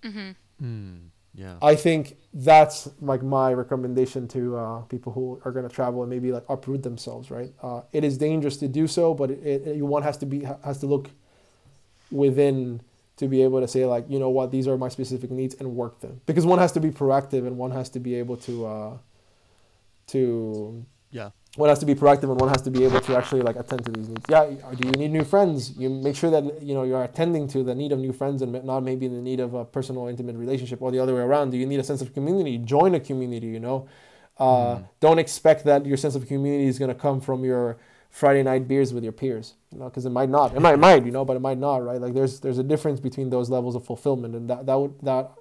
Mm-hmm. 0.03 0.65
Mm. 0.65 0.99
Yeah. 1.33 1.57
I 1.61 1.75
think 1.75 2.15
that's 2.33 2.89
like 3.01 3.21
my 3.21 3.53
recommendation 3.53 4.27
to 4.29 4.55
uh, 4.55 4.79
people 4.83 5.11
who 5.11 5.41
are 5.43 5.51
going 5.51 5.67
to 5.67 5.73
travel 5.73 6.01
and 6.01 6.09
maybe 6.09 6.31
like 6.31 6.45
uproot 6.47 6.83
themselves. 6.83 7.29
Right? 7.29 7.53
Uh, 7.61 7.81
it 7.91 8.03
is 8.03 8.17
dangerous 8.17 8.57
to 8.57 8.67
do 8.67 8.87
so, 8.87 9.13
but 9.13 9.31
it, 9.31 9.67
it, 9.67 9.81
one 9.81 10.03
has 10.03 10.17
to 10.17 10.25
be 10.25 10.43
has 10.63 10.79
to 10.79 10.85
look 10.85 11.09
within 12.11 12.81
to 13.17 13.27
be 13.27 13.41
able 13.41 13.61
to 13.61 13.67
say 13.67 13.85
like 13.85 14.05
you 14.09 14.19
know 14.19 14.29
what 14.29 14.51
these 14.51 14.67
are 14.67 14.77
my 14.77 14.89
specific 14.89 15.31
needs 15.31 15.55
and 15.55 15.75
work 15.75 15.99
them 16.01 16.21
because 16.25 16.45
one 16.45 16.59
has 16.59 16.71
to 16.73 16.79
be 16.79 16.91
proactive 16.91 17.47
and 17.47 17.57
one 17.57 17.71
has 17.71 17.89
to 17.89 17.99
be 17.99 18.15
able 18.15 18.37
to 18.37 18.65
uh, 18.65 18.97
to 20.07 20.85
yeah 21.11 21.29
one 21.55 21.69
has 21.69 21.79
to 21.79 21.85
be 21.85 21.95
proactive 21.95 22.23
and 22.23 22.39
one 22.39 22.49
has 22.49 22.61
to 22.63 22.71
be 22.71 22.83
able 22.83 22.99
to 22.99 23.17
actually 23.17 23.41
like 23.41 23.55
attend 23.55 23.85
to 23.85 23.91
these 23.91 24.09
needs. 24.09 24.25
Yeah, 24.27 24.45
do 24.45 24.87
you 24.87 24.91
need 24.91 25.11
new 25.11 25.23
friends? 25.23 25.75
You 25.77 25.89
make 25.89 26.15
sure 26.15 26.29
that 26.29 26.61
you 26.61 26.73
know 26.73 26.83
you're 26.83 27.03
attending 27.03 27.47
to 27.49 27.63
the 27.63 27.73
need 27.73 27.91
of 27.91 27.99
new 27.99 28.11
friends 28.11 28.41
and 28.41 28.51
not 28.65 28.81
maybe 28.81 29.07
the 29.07 29.21
need 29.21 29.39
of 29.39 29.53
a 29.53 29.63
personal, 29.63 30.07
intimate 30.07 30.35
relationship, 30.35 30.81
or 30.81 30.91
the 30.91 30.99
other 30.99 31.15
way 31.15 31.21
around. 31.21 31.51
Do 31.51 31.57
you 31.57 31.65
need 31.65 31.79
a 31.79 31.83
sense 31.83 32.01
of 32.01 32.13
community? 32.13 32.57
Join 32.57 32.93
a 32.95 32.99
community. 32.99 33.47
You 33.47 33.61
know, 33.61 33.87
uh, 34.37 34.45
mm. 34.45 34.89
don't 34.99 35.19
expect 35.19 35.63
that 35.63 35.85
your 35.85 35.97
sense 35.97 36.15
of 36.15 36.27
community 36.27 36.67
is 36.67 36.77
going 36.77 36.89
to 36.89 36.95
come 36.95 37.21
from 37.21 37.45
your 37.45 37.77
Friday 38.09 38.43
night 38.43 38.67
beers 38.67 38.93
with 38.93 39.03
your 39.03 39.13
peers. 39.13 39.53
You 39.71 39.79
know, 39.79 39.85
because 39.85 40.05
it 40.05 40.11
might 40.11 40.29
not. 40.29 40.55
It 40.55 40.59
might, 40.59 40.73
it 40.73 40.79
might. 40.79 41.05
You 41.05 41.11
know, 41.11 41.23
but 41.23 41.37
it 41.37 41.41
might 41.41 41.57
not. 41.57 41.77
Right? 41.77 42.01
Like 42.01 42.13
there's 42.13 42.41
there's 42.41 42.57
a 42.57 42.63
difference 42.63 42.99
between 42.99 43.29
those 43.29 43.49
levels 43.49 43.75
of 43.75 43.85
fulfillment, 43.85 44.35
and 44.35 44.49
that 44.49 44.65
that 44.65 44.75
would 44.75 44.99
that 45.03 45.31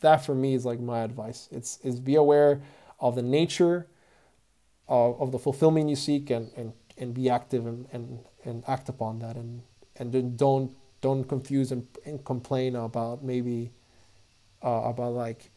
that 0.00 0.18
for 0.18 0.34
me 0.34 0.52
is 0.52 0.66
like 0.66 0.80
my 0.80 1.00
advice. 1.00 1.48
It's 1.50 1.78
is 1.82 1.98
be 1.98 2.16
aware 2.16 2.60
of 3.00 3.14
the 3.14 3.22
nature 3.22 3.86
of, 4.88 5.20
of 5.20 5.32
the 5.32 5.38
fulfillment 5.38 5.88
you 5.88 5.96
seek 5.96 6.30
and, 6.30 6.50
and, 6.56 6.72
and 6.98 7.14
be 7.14 7.30
active 7.30 7.66
and, 7.66 7.86
and, 7.92 8.20
and 8.44 8.64
act 8.66 8.88
upon 8.88 9.18
that 9.20 9.36
and, 9.36 9.62
and 9.96 10.12
then 10.12 10.36
don't 10.36 10.74
don't 11.02 11.24
confuse 11.24 11.72
and, 11.72 11.86
and 12.06 12.24
complain 12.24 12.74
about 12.76 13.22
maybe 13.22 13.72
uh, 14.64 14.82
about 14.84 15.12
like 15.12 15.50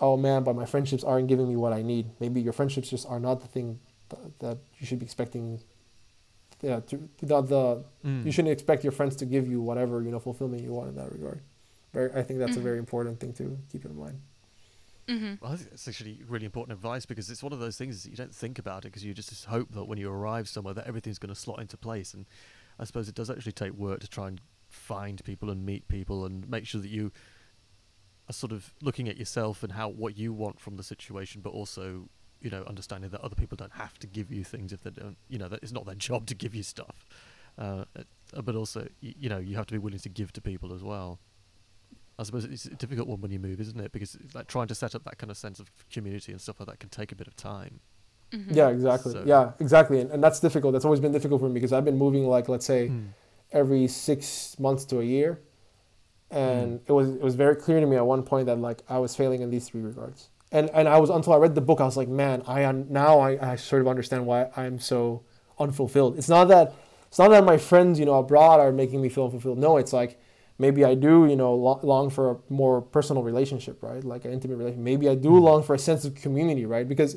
oh 0.00 0.16
man 0.16 0.42
but 0.42 0.56
my 0.56 0.64
friendships 0.64 1.04
aren't 1.04 1.28
giving 1.28 1.48
me 1.48 1.54
what 1.54 1.72
i 1.72 1.82
need 1.82 2.06
maybe 2.18 2.40
your 2.40 2.52
friendships 2.52 2.90
just 2.90 3.06
are 3.06 3.20
not 3.20 3.40
the 3.40 3.46
thing 3.46 3.78
that, 4.08 4.38
that 4.40 4.58
you 4.78 4.86
should 4.86 4.98
be 4.98 5.04
expecting 5.04 5.60
yeah 6.62 6.80
to, 6.80 7.08
the, 7.20 7.40
the 7.42 7.84
mm. 8.04 8.24
you 8.24 8.32
shouldn't 8.32 8.52
expect 8.52 8.82
your 8.82 8.92
friends 8.92 9.14
to 9.14 9.26
give 9.26 9.46
you 9.46 9.60
whatever 9.60 10.02
you 10.02 10.10
know 10.10 10.18
fulfillment 10.18 10.62
you 10.62 10.72
want 10.72 10.88
in 10.88 10.96
that 10.96 11.12
regard 11.12 11.40
very, 11.92 12.10
i 12.12 12.22
think 12.22 12.38
that's 12.38 12.52
mm-hmm. 12.52 12.60
a 12.60 12.64
very 12.64 12.78
important 12.78 13.20
thing 13.20 13.32
to 13.32 13.58
keep 13.70 13.84
in 13.84 13.94
mind 13.96 14.18
Mm-hmm. 15.08 15.34
Well, 15.40 15.52
I 15.52 15.56
think 15.56 15.70
it's 15.72 15.88
actually 15.88 16.22
really 16.28 16.44
important 16.44 16.76
advice 16.76 17.06
because 17.06 17.30
it's 17.30 17.42
one 17.42 17.52
of 17.52 17.60
those 17.60 17.78
things 17.78 18.02
that 18.02 18.10
you 18.10 18.16
don't 18.16 18.34
think 18.34 18.58
about 18.58 18.84
it 18.84 18.88
because 18.88 19.04
you 19.04 19.14
just 19.14 19.46
hope 19.46 19.72
that 19.72 19.84
when 19.84 19.98
you 19.98 20.10
arrive 20.10 20.48
somewhere 20.48 20.74
that 20.74 20.86
everything's 20.86 21.18
going 21.18 21.34
to 21.34 21.40
slot 21.40 21.60
into 21.60 21.76
place. 21.78 22.12
And 22.12 22.26
I 22.78 22.84
suppose 22.84 23.08
it 23.08 23.14
does 23.14 23.30
actually 23.30 23.52
take 23.52 23.72
work 23.72 24.00
to 24.00 24.08
try 24.08 24.28
and 24.28 24.40
find 24.68 25.22
people 25.24 25.50
and 25.50 25.64
meet 25.64 25.88
people 25.88 26.26
and 26.26 26.48
make 26.48 26.66
sure 26.66 26.80
that 26.80 26.90
you 26.90 27.10
are 28.28 28.34
sort 28.34 28.52
of 28.52 28.74
looking 28.82 29.08
at 29.08 29.16
yourself 29.16 29.62
and 29.62 29.72
how 29.72 29.88
what 29.88 30.18
you 30.18 30.32
want 30.32 30.60
from 30.60 30.76
the 30.76 30.82
situation, 30.82 31.40
but 31.40 31.50
also 31.50 32.08
you 32.40 32.50
know 32.50 32.62
understanding 32.68 33.10
that 33.10 33.20
other 33.22 33.34
people 33.34 33.56
don't 33.56 33.72
have 33.72 33.98
to 33.98 34.06
give 34.06 34.30
you 34.30 34.44
things 34.44 34.72
if 34.72 34.82
they 34.82 34.90
don't. 34.90 35.16
You 35.28 35.38
know 35.38 35.48
that 35.48 35.60
it's 35.62 35.72
not 35.72 35.86
their 35.86 35.94
job 36.08 36.26
to 36.26 36.34
give 36.34 36.54
you 36.54 36.62
stuff. 36.62 37.06
Uh, 37.56 37.84
but 38.44 38.54
also, 38.54 38.86
you 39.00 39.28
know, 39.28 39.38
you 39.38 39.56
have 39.56 39.66
to 39.66 39.74
be 39.74 39.78
willing 39.78 39.98
to 39.98 40.08
give 40.08 40.32
to 40.32 40.40
people 40.40 40.72
as 40.72 40.82
well. 40.82 41.18
I 42.18 42.24
suppose 42.24 42.44
it's 42.44 42.64
a 42.64 42.70
difficult 42.70 43.06
one 43.06 43.20
when 43.20 43.30
you 43.30 43.38
move, 43.38 43.60
isn't 43.60 43.78
it? 43.78 43.92
Because 43.92 44.16
it's 44.16 44.34
like 44.34 44.48
trying 44.48 44.66
to 44.68 44.74
set 44.74 44.94
up 44.94 45.04
that 45.04 45.18
kind 45.18 45.30
of 45.30 45.36
sense 45.36 45.60
of 45.60 45.70
community 45.90 46.32
and 46.32 46.40
stuff 46.40 46.58
like 46.58 46.68
that 46.68 46.80
can 46.80 46.88
take 46.88 47.12
a 47.12 47.14
bit 47.14 47.28
of 47.28 47.36
time. 47.36 47.80
Mm-hmm. 48.32 48.54
Yeah, 48.54 48.68
exactly. 48.68 49.12
So. 49.12 49.22
Yeah, 49.24 49.52
exactly. 49.60 50.00
And, 50.00 50.10
and 50.10 50.22
that's 50.22 50.40
difficult. 50.40 50.72
That's 50.72 50.84
always 50.84 51.00
been 51.00 51.12
difficult 51.12 51.40
for 51.40 51.48
me 51.48 51.54
because 51.54 51.72
I've 51.72 51.84
been 51.84 51.96
moving 51.96 52.26
like 52.26 52.48
let's 52.48 52.66
say 52.66 52.88
mm. 52.88 53.08
every 53.52 53.86
six 53.86 54.58
months 54.58 54.84
to 54.86 55.00
a 55.00 55.04
year, 55.04 55.40
and 56.30 56.80
mm. 56.80 56.88
it 56.88 56.92
was 56.92 57.10
it 57.10 57.22
was 57.22 57.36
very 57.36 57.56
clear 57.56 57.80
to 57.80 57.86
me 57.86 57.96
at 57.96 58.04
one 58.04 58.22
point 58.22 58.46
that 58.46 58.58
like 58.58 58.82
I 58.88 58.98
was 58.98 59.14
failing 59.14 59.40
in 59.40 59.50
these 59.50 59.68
three 59.68 59.80
regards. 59.80 60.28
And 60.50 60.68
and 60.70 60.88
I 60.88 60.98
was 60.98 61.10
until 61.10 61.32
I 61.32 61.36
read 61.36 61.54
the 61.54 61.60
book 61.60 61.80
I 61.80 61.84
was 61.84 61.96
like, 61.96 62.08
man, 62.08 62.42
I 62.46 62.70
now 62.72 63.20
I, 63.20 63.52
I 63.52 63.56
sort 63.56 63.80
of 63.80 63.88
understand 63.88 64.26
why 64.26 64.50
I'm 64.56 64.78
so 64.78 65.22
unfulfilled. 65.58 66.18
It's 66.18 66.28
not 66.28 66.48
that 66.48 66.74
it's 67.06 67.18
not 67.18 67.30
that 67.30 67.44
my 67.44 67.56
friends 67.56 67.98
you 67.98 68.06
know 68.06 68.14
abroad 68.14 68.60
are 68.60 68.72
making 68.72 69.00
me 69.00 69.08
feel 69.08 69.24
unfulfilled. 69.24 69.58
No, 69.58 69.78
it's 69.78 69.92
like 69.92 70.20
maybe 70.58 70.84
I 70.84 70.94
do, 70.94 71.26
you 71.26 71.36
know, 71.36 71.54
long 71.54 72.10
for 72.10 72.30
a 72.32 72.36
more 72.48 72.82
personal 72.82 73.22
relationship, 73.22 73.82
right? 73.82 74.02
Like 74.02 74.24
an 74.24 74.32
intimate 74.32 74.56
relationship. 74.56 74.84
Maybe 74.84 75.08
I 75.08 75.14
do 75.14 75.30
mm-hmm. 75.30 75.44
long 75.44 75.62
for 75.62 75.74
a 75.74 75.78
sense 75.78 76.04
of 76.04 76.14
community, 76.14 76.66
right? 76.66 76.88
Because 76.88 77.16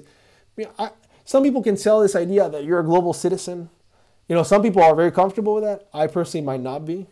you 0.57 0.65
know, 0.65 0.71
I, 0.77 0.91
some 1.25 1.43
people 1.43 1.63
can 1.63 1.77
sell 1.77 2.01
this 2.01 2.15
idea 2.15 2.49
that 2.49 2.63
you're 2.63 2.79
a 2.79 2.85
global 2.85 3.13
citizen. 3.13 3.69
You 4.27 4.35
know, 4.35 4.43
some 4.43 4.61
people 4.61 4.81
are 4.81 4.95
very 4.95 5.11
comfortable 5.11 5.55
with 5.55 5.63
that. 5.63 5.87
I 5.93 6.07
personally 6.07 6.45
might 6.45 6.61
not 6.61 6.85
be, 6.85 7.07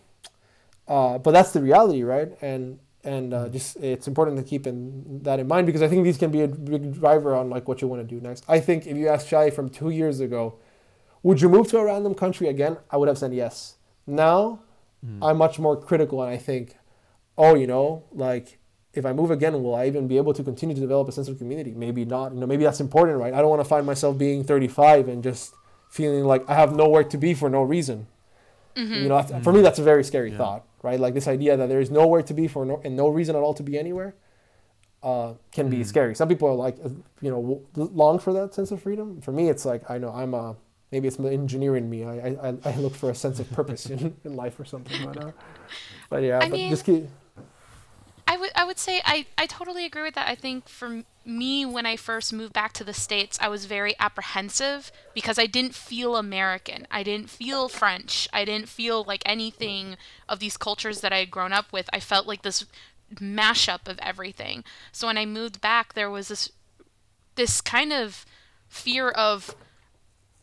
uh, 0.87 1.17
but 1.17 1.31
that's 1.31 1.51
the 1.51 1.61
reality, 1.61 2.03
right? 2.03 2.31
And 2.41 2.79
and 3.03 3.33
uh, 3.33 3.43
mm-hmm. 3.43 3.53
just 3.53 3.77
it's 3.77 4.07
important 4.07 4.37
to 4.37 4.43
keep 4.43 4.67
in, 4.67 5.23
that 5.23 5.39
in 5.39 5.47
mind 5.47 5.65
because 5.65 5.81
I 5.81 5.87
think 5.87 6.03
these 6.03 6.17
can 6.17 6.31
be 6.31 6.41
a 6.41 6.47
big 6.47 6.99
driver 6.99 7.33
on 7.33 7.49
like 7.49 7.67
what 7.67 7.81
you 7.81 7.87
want 7.87 8.07
to 8.07 8.15
do 8.15 8.21
next. 8.21 8.43
I 8.47 8.59
think 8.59 8.87
if 8.87 8.97
you 8.97 9.07
asked 9.07 9.27
Shai 9.27 9.49
from 9.49 9.69
two 9.69 9.89
years 9.89 10.19
ago, 10.19 10.59
would 11.23 11.41
you 11.41 11.49
move 11.49 11.69
to 11.69 11.77
a 11.77 11.85
random 11.85 12.13
country 12.13 12.47
again? 12.47 12.77
I 12.91 12.97
would 12.97 13.07
have 13.07 13.17
said 13.17 13.33
yes. 13.33 13.77
Now 14.05 14.61
mm. 15.05 15.19
I'm 15.21 15.37
much 15.37 15.59
more 15.59 15.79
critical, 15.79 16.21
and 16.21 16.31
I 16.31 16.37
think, 16.37 16.77
oh, 17.37 17.55
you 17.55 17.67
know, 17.67 18.03
like 18.11 18.59
if 18.93 19.05
I 19.05 19.13
move 19.13 19.31
again, 19.31 19.61
will 19.61 19.75
I 19.75 19.87
even 19.87 20.07
be 20.07 20.17
able 20.17 20.33
to 20.33 20.43
continue 20.43 20.75
to 20.75 20.81
develop 20.81 21.07
a 21.07 21.11
sense 21.11 21.27
of 21.27 21.37
community? 21.37 21.73
Maybe 21.75 22.05
not. 22.05 22.33
You 22.33 22.39
know, 22.39 22.47
maybe 22.47 22.63
that's 22.63 22.79
important, 22.79 23.19
right? 23.19 23.33
I 23.33 23.39
don't 23.39 23.49
want 23.49 23.61
to 23.61 23.67
find 23.67 23.85
myself 23.85 24.17
being 24.17 24.43
35 24.43 25.07
and 25.07 25.23
just 25.23 25.53
feeling 25.89 26.23
like 26.25 26.47
I 26.49 26.55
have 26.55 26.75
nowhere 26.75 27.03
to 27.03 27.17
be 27.17 27.33
for 27.33 27.49
no 27.49 27.61
reason. 27.61 28.07
Mm-hmm. 28.75 28.93
You 28.93 29.09
know, 29.09 29.15
mm-hmm. 29.15 29.41
for 29.41 29.53
me, 29.53 29.61
that's 29.61 29.79
a 29.79 29.83
very 29.83 30.03
scary 30.03 30.31
yeah. 30.31 30.37
thought, 30.37 30.65
right? 30.81 30.99
Like 30.99 31.13
this 31.13 31.27
idea 31.27 31.55
that 31.57 31.69
there 31.69 31.81
is 31.81 31.91
nowhere 31.91 32.23
to 32.23 32.33
be 32.33 32.47
for 32.47 32.65
no 32.65 32.81
and 32.83 32.95
no 32.95 33.09
reason 33.09 33.35
at 33.35 33.41
all 33.41 33.53
to 33.55 33.63
be 33.63 33.77
anywhere. 33.77 34.15
Uh, 35.01 35.35
can 35.53 35.67
mm. 35.67 35.71
be 35.71 35.83
scary. 35.85 36.13
Some 36.13 36.27
people 36.27 36.49
are 36.49 36.55
like, 36.55 36.75
uh, 36.83 36.89
you 37.21 37.31
know, 37.31 37.61
long 37.75 38.19
for 38.19 38.33
that 38.33 38.53
sense 38.53 38.71
of 38.71 38.81
freedom. 38.81 39.21
For 39.21 39.31
me, 39.31 39.47
it's 39.47 39.63
like 39.63 39.89
I 39.89 39.97
know 39.97 40.09
I'm 40.09 40.33
a 40.33 40.57
maybe 40.91 41.07
it's 41.07 41.17
the 41.17 41.29
engineer 41.29 41.75
in 41.75 41.89
me. 41.89 42.03
I, 42.03 42.35
I, 42.41 42.57
I 42.65 42.75
look 42.77 42.95
for 42.95 43.09
a 43.09 43.15
sense 43.15 43.39
of 43.39 43.51
purpose 43.51 43.85
in, 43.87 44.15
in 44.23 44.35
life 44.35 44.59
or 44.59 44.65
something. 44.65 45.05
But, 45.05 45.23
uh, 45.23 45.31
but 46.09 46.23
yeah, 46.23 46.37
I 46.37 46.49
but 46.49 46.51
mean, 46.51 46.69
just 46.69 46.85
keep. 46.85 47.07
I 48.27 48.37
would 48.37 48.51
I 48.55 48.63
would 48.63 48.77
say 48.77 49.01
I, 49.05 49.25
I 49.39 49.47
totally 49.47 49.85
agree 49.85 50.03
with 50.03 50.13
that. 50.13 50.27
I 50.27 50.35
think 50.35 50.69
for 50.69 51.03
me 51.25 51.65
when 51.65 51.87
I 51.87 51.95
first 51.95 52.31
moved 52.31 52.53
back 52.53 52.73
to 52.73 52.83
the 52.83 52.93
States, 52.93 53.39
I 53.41 53.49
was 53.49 53.65
very 53.65 53.95
apprehensive 53.99 54.91
because 55.15 55.39
I 55.39 55.47
didn't 55.47 55.73
feel 55.73 56.15
American. 56.15 56.85
I 56.91 57.01
didn't 57.01 57.29
feel 57.31 57.69
French. 57.69 58.27
I 58.31 58.45
didn't 58.45 58.69
feel 58.69 59.03
like 59.03 59.23
anything 59.25 59.97
of 60.27 60.39
these 60.39 60.57
cultures 60.57 61.01
that 61.01 61.11
I 61.11 61.17
had 61.17 61.31
grown 61.31 61.53
up 61.53 61.73
with. 61.73 61.89
I 61.91 61.99
felt 61.99 62.27
like 62.27 62.43
this 62.43 62.65
mashup 63.15 63.87
of 63.87 63.97
everything. 63.99 64.63
So 64.91 65.07
when 65.07 65.17
I 65.17 65.25
moved 65.25 65.59
back, 65.59 65.93
there 65.93 66.09
was 66.09 66.27
this 66.27 66.51
this 67.33 67.61
kind 67.61 67.91
of 67.91 68.25
fear 68.67 69.09
of 69.09 69.55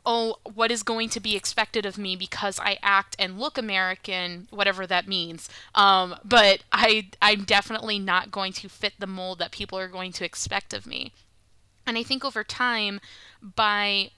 oh, 0.06 0.36
what 0.54 0.70
is 0.70 0.84
going 0.84 1.08
to 1.10 1.20
be 1.20 1.34
expected 1.34 1.84
of 1.84 1.98
me 1.98 2.14
because 2.14 2.60
I 2.60 2.78
act 2.80 3.16
and 3.18 3.40
look 3.40 3.58
American, 3.58 4.46
whatever 4.50 4.86
that 4.86 5.08
means. 5.08 5.48
Um, 5.74 6.14
but 6.24 6.62
I, 6.70 7.08
I'm 7.20 7.42
definitely 7.42 7.98
not 7.98 8.30
going 8.30 8.52
to 8.54 8.68
fit 8.68 8.94
the 9.00 9.08
mold 9.08 9.40
that 9.40 9.50
people 9.50 9.78
are 9.78 9.88
going 9.88 10.12
to 10.12 10.24
expect 10.24 10.72
of 10.72 10.86
me. 10.86 11.12
And 11.86 11.98
I 11.98 12.04
think 12.04 12.24
over 12.24 12.44
time, 12.44 13.00
by, 13.42 14.10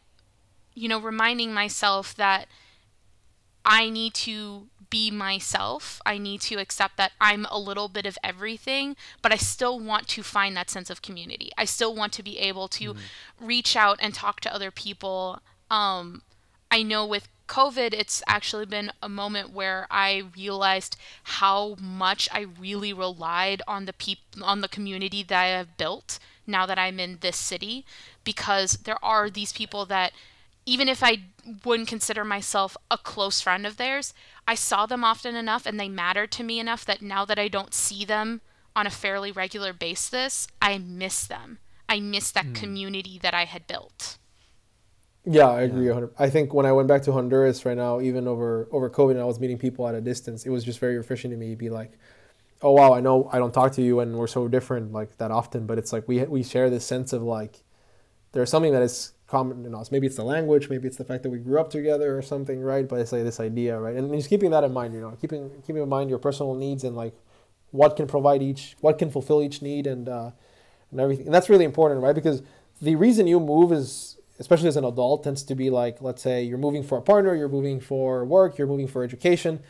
you 0.74 0.88
know, 0.88 1.00
reminding 1.00 1.54
myself 1.54 2.14
that 2.16 2.48
I 3.64 3.88
need 3.88 4.14
to 4.14 4.68
be 4.90 5.10
myself. 5.10 6.00
I 6.06 6.16
need 6.18 6.40
to 6.42 6.56
accept 6.56 6.96
that 6.96 7.12
I'm 7.20 7.46
a 7.50 7.58
little 7.58 7.88
bit 7.88 8.06
of 8.06 8.16
everything, 8.24 8.96
but 9.20 9.32
I 9.32 9.36
still 9.36 9.78
want 9.78 10.08
to 10.08 10.22
find 10.22 10.56
that 10.56 10.70
sense 10.70 10.88
of 10.88 11.02
community. 11.02 11.50
I 11.58 11.66
still 11.66 11.94
want 11.94 12.14
to 12.14 12.22
be 12.22 12.38
able 12.38 12.68
to 12.68 12.94
mm-hmm. 12.94 13.46
reach 13.46 13.76
out 13.76 13.98
and 14.00 14.14
talk 14.14 14.40
to 14.40 14.54
other 14.54 14.70
people 14.70 15.42
um, 15.70 16.22
I 16.70 16.82
know 16.82 17.06
with 17.06 17.28
COVID, 17.46 17.94
it's 17.94 18.22
actually 18.26 18.66
been 18.66 18.92
a 19.02 19.08
moment 19.08 19.52
where 19.52 19.86
I 19.90 20.24
realized 20.36 20.96
how 21.22 21.76
much 21.80 22.28
I 22.30 22.40
really 22.40 22.92
relied 22.92 23.62
on 23.66 23.86
the 23.86 23.92
peop- 23.94 24.42
on 24.42 24.60
the 24.60 24.68
community 24.68 25.22
that 25.22 25.42
I 25.42 25.46
have 25.48 25.78
built 25.78 26.18
now 26.46 26.66
that 26.66 26.78
I'm 26.78 27.00
in 27.00 27.18
this 27.20 27.36
city, 27.36 27.84
because 28.24 28.72
there 28.84 29.02
are 29.02 29.30
these 29.30 29.52
people 29.52 29.86
that, 29.86 30.12
even 30.66 30.88
if 30.88 31.02
I 31.02 31.22
wouldn't 31.64 31.88
consider 31.88 32.24
myself 32.24 32.76
a 32.90 32.98
close 32.98 33.40
friend 33.40 33.66
of 33.66 33.78
theirs, 33.78 34.12
I 34.46 34.54
saw 34.54 34.84
them 34.84 35.02
often 35.02 35.34
enough 35.34 35.64
and 35.64 35.80
they 35.80 35.88
mattered 35.88 36.30
to 36.32 36.44
me 36.44 36.60
enough 36.60 36.84
that 36.84 37.00
now 37.00 37.24
that 37.24 37.38
I 37.38 37.48
don't 37.48 37.72
see 37.72 38.04
them 38.04 38.42
on 38.76 38.86
a 38.86 38.90
fairly 38.90 39.32
regular 39.32 39.72
basis, 39.72 40.48
I 40.60 40.76
miss 40.78 41.26
them. 41.26 41.58
I 41.88 42.00
miss 42.00 42.30
that 42.32 42.46
mm. 42.46 42.54
community 42.54 43.18
that 43.22 43.32
I 43.32 43.46
had 43.46 43.66
built. 43.66 44.18
Yeah, 45.24 45.48
I 45.48 45.62
agree. 45.62 45.88
Yeah. 45.88 46.06
I 46.18 46.30
think 46.30 46.54
when 46.54 46.64
I 46.64 46.72
went 46.72 46.88
back 46.88 47.02
to 47.02 47.12
Honduras 47.12 47.64
right 47.66 47.76
now, 47.76 48.00
even 48.00 48.26
over 48.26 48.68
over 48.72 48.88
COVID, 48.88 49.12
and 49.12 49.20
I 49.20 49.24
was 49.24 49.38
meeting 49.40 49.58
people 49.58 49.86
at 49.86 49.94
a 49.94 50.00
distance, 50.00 50.46
it 50.46 50.50
was 50.50 50.64
just 50.64 50.78
very 50.78 50.96
refreshing 50.96 51.30
to 51.30 51.36
me. 51.36 51.50
to 51.50 51.56
Be 51.56 51.68
like, 51.70 51.92
oh 52.62 52.72
wow, 52.72 52.94
I 52.94 53.00
know 53.00 53.28
I 53.32 53.38
don't 53.38 53.52
talk 53.52 53.72
to 53.74 53.82
you, 53.82 54.00
and 54.00 54.16
we're 54.16 54.28
so 54.28 54.48
different 54.48 54.92
like 54.92 55.18
that 55.18 55.30
often, 55.30 55.66
but 55.66 55.78
it's 55.78 55.92
like 55.92 56.08
we 56.08 56.24
we 56.24 56.42
share 56.42 56.70
this 56.70 56.86
sense 56.86 57.12
of 57.12 57.22
like 57.22 57.64
there's 58.32 58.50
something 58.50 58.72
that 58.72 58.82
is 58.82 59.12
common 59.28 59.66
in 59.66 59.74
us. 59.74 59.92
Maybe 59.92 60.06
it's 60.06 60.16
the 60.16 60.24
language, 60.24 60.70
maybe 60.70 60.88
it's 60.88 60.98
the 60.98 61.04
fact 61.04 61.22
that 61.24 61.30
we 61.30 61.38
grew 61.38 61.60
up 61.60 61.70
together 61.70 62.16
or 62.18 62.22
something, 62.22 62.60
right? 62.62 62.88
But 62.88 63.00
it's 63.00 63.12
like 63.12 63.24
this 63.24 63.40
idea, 63.40 63.78
right? 63.80 63.96
And 63.96 64.12
just 64.14 64.30
keeping 64.30 64.50
that 64.52 64.64
in 64.64 64.72
mind, 64.72 64.94
you 64.94 65.00
know, 65.02 65.12
keeping 65.20 65.50
keeping 65.66 65.82
in 65.82 65.88
mind 65.88 66.10
your 66.10 66.18
personal 66.20 66.54
needs 66.54 66.84
and 66.84 66.96
like 66.96 67.14
what 67.72 67.96
can 67.96 68.06
provide 68.06 68.42
each, 68.42 68.76
what 68.80 68.98
can 68.98 69.10
fulfill 69.10 69.42
each 69.42 69.62
need, 69.62 69.86
and 69.86 70.08
uh, 70.08 70.30
and 70.90 71.00
everything. 71.00 71.26
And 71.26 71.34
that's 71.34 71.48
really 71.48 71.64
important, 71.64 72.02
right? 72.02 72.14
Because 72.14 72.42
the 72.80 72.96
reason 72.96 73.26
you 73.26 73.40
move 73.40 73.72
is 73.72 74.07
especially 74.38 74.68
as 74.68 74.76
an 74.76 74.84
adult, 74.84 75.24
tends 75.24 75.42
to 75.44 75.54
be 75.54 75.70
like, 75.70 76.00
let's 76.00 76.22
say 76.22 76.42
you're 76.42 76.58
moving 76.58 76.82
for 76.82 76.98
a 76.98 77.02
partner, 77.02 77.34
you're 77.34 77.48
moving 77.48 77.80
for 77.80 78.24
work, 78.24 78.58
you're 78.58 78.66
moving 78.66 78.86
for 78.86 79.02
education, 79.02 79.60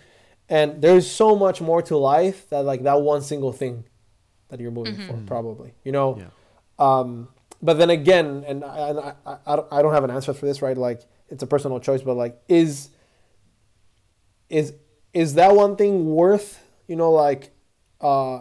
and 0.49 0.83
there's 0.83 1.11
so 1.11 1.35
much 1.37 1.61
more 1.61 1.83
to 1.83 1.97
life 1.97 2.49
that 2.51 2.65
like 2.65 2.83
that 2.83 3.01
one 3.01 3.23
single 3.23 3.53
thing 3.53 3.85
that 4.49 4.61
you're 4.61 4.71
moving 4.71 4.97
mm-hmm. 4.97 5.07
for, 5.07 5.27
probably, 5.27 5.75
you 5.85 5.93
know. 5.93 6.19
Yeah. 6.19 6.29
Um, 6.79 7.29
but 7.61 7.75
then 7.75 7.91
again, 7.91 8.45
and 8.47 8.65
I, 8.65 9.15
I, 9.27 9.37
I, 9.47 9.63
I 9.73 9.83
don't 9.83 9.93
have 9.93 10.05
an 10.05 10.11
answer 10.11 10.33
for 10.33 10.47
this, 10.47 10.63
right? 10.63 10.77
Like 10.77 11.03
it's 11.29 11.43
a 11.43 11.47
personal 11.47 11.81
choice, 11.81 12.03
but 12.03 12.15
like 12.15 12.41
is 12.49 12.91
is 14.49 14.75
is 15.13 15.35
that 15.35 15.55
one 15.55 15.77
thing 15.77 16.07
worth, 16.07 16.63
you 16.87 16.97
know, 16.97 17.11
like 17.11 17.51
uh, 18.01 18.41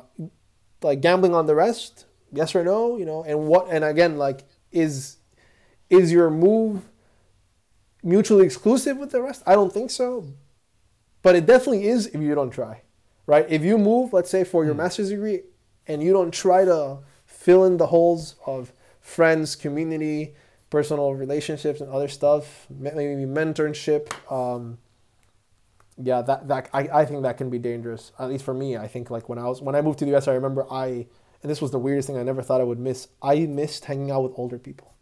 like 0.82 1.01
gambling 1.01 1.34
on 1.34 1.45
the 1.45 1.55
rest? 1.55 2.05
Yes 2.32 2.53
or 2.55 2.63
no, 2.63 2.97
you 2.97 3.05
know? 3.05 3.23
And 3.23 3.47
what? 3.47 3.67
And 3.69 3.84
again, 3.84 4.17
like 4.17 4.43
is 4.71 5.17
is 5.89 6.11
your 6.11 6.29
move 6.29 6.88
mutually 8.03 8.45
exclusive 8.45 8.97
with 8.97 9.11
the 9.11 9.21
rest? 9.21 9.43
I 9.45 9.53
don't 9.53 9.71
think 9.71 9.91
so. 9.91 10.27
But 11.21 11.35
it 11.35 11.45
definitely 11.45 11.88
is 11.88 12.07
if 12.07 12.21
you 12.21 12.35
don't 12.35 12.51
try, 12.51 12.81
right? 13.25 13.45
If 13.49 13.63
you 13.63 13.77
move, 13.77 14.13
let's 14.13 14.29
say 14.29 14.43
for 14.43 14.63
your 14.63 14.73
mm. 14.73 14.77
master's 14.77 15.09
degree, 15.09 15.41
and 15.88 16.03
you 16.03 16.13
don't 16.13 16.33
try 16.33 16.65
to 16.65 16.99
fill 17.25 17.65
in 17.65 17.77
the 17.77 17.88
holes 17.88 18.35
of 18.45 18.73
friends, 18.99 19.55
community, 19.55 20.35
personal 20.69 21.15
relationships, 21.15 21.81
and 21.81 21.89
other 21.89 22.07
stuff, 22.07 22.67
maybe 22.69 23.25
mentorship. 23.25 24.11
Um, 24.31 24.77
yeah, 25.97 26.21
that 26.21 26.47
that 26.47 26.69
I, 26.73 26.89
I 26.93 27.05
think 27.05 27.23
that 27.23 27.38
can 27.38 27.49
be 27.49 27.57
dangerous. 27.57 28.11
At 28.19 28.29
least 28.29 28.45
for 28.45 28.53
me, 28.53 28.77
I 28.77 28.88
think 28.88 29.09
like 29.09 29.29
when 29.29 29.39
I 29.39 29.45
was 29.47 29.61
when 29.61 29.75
I 29.75 29.81
moved 29.81 29.99
to 29.99 30.05
the 30.05 30.15
US, 30.15 30.27
I 30.27 30.33
remember 30.33 30.65
I 30.71 31.07
and 31.41 31.51
this 31.51 31.61
was 31.61 31.71
the 31.71 31.79
weirdest 31.79 32.07
thing 32.07 32.17
I 32.17 32.23
never 32.23 32.41
thought 32.41 32.61
I 32.61 32.65
would 32.65 32.79
miss. 32.79 33.07
I 33.21 33.39
missed 33.39 33.85
hanging 33.85 34.11
out 34.11 34.23
with 34.23 34.33
older 34.35 34.59
people 34.59 34.96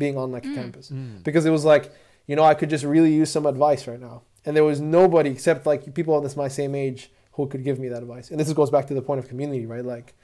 being 0.00 0.18
on 0.18 0.32
like 0.32 0.44
a 0.44 0.48
mm. 0.48 0.54
campus 0.56 0.90
mm. 0.90 1.22
because 1.22 1.46
it 1.46 1.50
was 1.50 1.64
like 1.64 1.92
you 2.26 2.34
know 2.34 2.42
I 2.42 2.54
could 2.54 2.68
just 2.68 2.84
really 2.84 3.14
use 3.14 3.30
some 3.30 3.46
advice 3.46 3.86
right 3.86 4.00
now, 4.00 4.22
and 4.44 4.56
there 4.56 4.64
was 4.64 4.80
nobody 4.80 5.30
except 5.30 5.64
like 5.66 5.94
people 5.94 6.20
that's 6.20 6.36
my 6.36 6.48
same 6.48 6.74
age 6.74 7.12
who 7.32 7.46
could 7.46 7.62
give 7.62 7.78
me 7.78 7.88
that 7.88 8.02
advice. 8.02 8.30
And 8.30 8.40
this 8.40 8.52
goes 8.52 8.70
back 8.70 8.88
to 8.88 8.94
the 8.94 9.02
point 9.02 9.20
of 9.20 9.28
community, 9.28 9.64
right? 9.66 9.84
Like, 9.84 10.14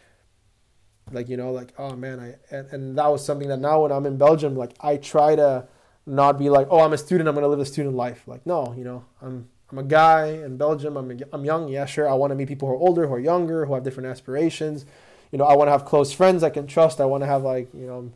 like 1.13 1.29
you 1.29 1.37
know, 1.37 1.53
like 1.53 1.73
oh 1.79 1.95
man, 1.95 2.19
I 2.19 2.35
and, 2.55 2.69
and 2.73 2.99
that 2.99 3.07
was 3.07 3.25
something 3.25 3.49
that 3.49 3.61
now 3.61 3.83
when 3.83 3.93
I'm 3.93 4.07
in 4.07 4.17
Belgium, 4.17 4.57
like 4.57 4.73
I 4.81 4.97
try 4.97 5.37
to 5.37 5.69
not 6.07 6.39
be 6.39 6.51
like 6.51 6.67
oh 6.71 6.81
I'm 6.81 6.93
a 6.93 6.99
student, 6.99 7.29
I'm 7.29 7.37
gonna 7.37 7.49
live 7.49 7.61
a 7.61 7.67
student 7.67 7.95
life. 7.95 8.27
Like 8.27 8.45
no, 8.47 8.75
you 8.77 8.85
know 8.85 9.05
I'm 9.23 9.49
I'm 9.71 9.79
a 9.79 9.83
guy 9.83 10.27
in 10.29 10.57
Belgium. 10.57 10.97
I'm, 10.97 11.11
a, 11.11 11.17
I'm 11.33 11.45
young. 11.45 11.69
Yeah, 11.69 11.87
sure. 11.87 12.09
I 12.09 12.15
want 12.15 12.31
to 12.31 12.35
meet 12.37 12.49
people 12.49 12.69
who 12.69 12.75
are 12.75 12.79
older, 12.79 13.07
who 13.07 13.15
are 13.15 13.19
younger, 13.19 13.67
who 13.67 13.75
have 13.75 13.83
different 13.83 14.09
aspirations. 14.09 14.87
You 15.33 15.39
know, 15.39 15.45
I 15.45 15.57
want 15.57 15.69
to 15.69 15.73
have 15.73 15.85
close 15.85 16.13
friends 16.13 16.45
I 16.45 16.51
can 16.51 16.67
trust. 16.67 17.01
I 17.01 17.05
want 17.05 17.23
to 17.25 17.27
have 17.27 17.43
like, 17.43 17.69
you 17.75 17.87
know, 17.87 18.13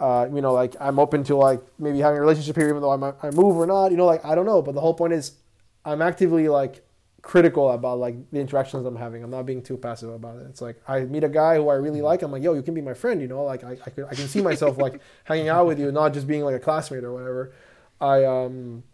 uh, 0.00 0.28
you 0.32 0.40
know, 0.40 0.52
like 0.52 0.76
I'm 0.80 0.98
open 0.98 1.24
to 1.24 1.36
like 1.36 1.60
maybe 1.78 1.98
having 1.98 2.18
a 2.18 2.20
relationship 2.20 2.56
here, 2.56 2.68
even 2.68 2.82
though 2.82 2.92
I 2.92 2.96
might, 2.96 3.14
I 3.22 3.30
move 3.30 3.56
or 3.56 3.66
not. 3.66 3.90
You 3.90 3.96
know, 3.96 4.06
like 4.06 4.24
I 4.24 4.34
don't 4.34 4.46
know. 4.46 4.62
But 4.62 4.74
the 4.74 4.80
whole 4.80 4.94
point 4.94 5.12
is, 5.12 5.32
I'm 5.84 6.02
actively 6.02 6.48
like 6.48 6.84
critical 7.22 7.70
about 7.72 7.98
like 7.98 8.30
the 8.30 8.38
interactions 8.38 8.86
I'm 8.86 8.96
having. 8.96 9.24
I'm 9.24 9.30
not 9.30 9.44
being 9.44 9.62
too 9.62 9.76
passive 9.76 10.10
about 10.10 10.36
it. 10.36 10.46
It's 10.48 10.60
like 10.60 10.80
I 10.86 11.00
meet 11.00 11.24
a 11.24 11.28
guy 11.28 11.56
who 11.56 11.68
I 11.68 11.74
really 11.74 12.00
like. 12.00 12.22
I'm 12.22 12.30
like, 12.30 12.42
yo, 12.42 12.54
you 12.54 12.62
can 12.62 12.74
be 12.74 12.80
my 12.80 12.94
friend. 12.94 13.20
You 13.20 13.26
know, 13.26 13.42
like 13.42 13.64
I 13.64 13.72
I, 13.72 13.90
could, 13.90 14.04
I 14.04 14.14
can 14.14 14.28
see 14.28 14.40
myself 14.40 14.78
like 14.78 15.00
hanging 15.24 15.48
out 15.48 15.66
with 15.66 15.80
you, 15.80 15.90
not 15.90 16.14
just 16.14 16.26
being 16.26 16.44
like 16.44 16.54
a 16.54 16.60
classmate 16.60 17.04
or 17.04 17.12
whatever. 17.12 17.52
I 18.00 18.24
um. 18.24 18.84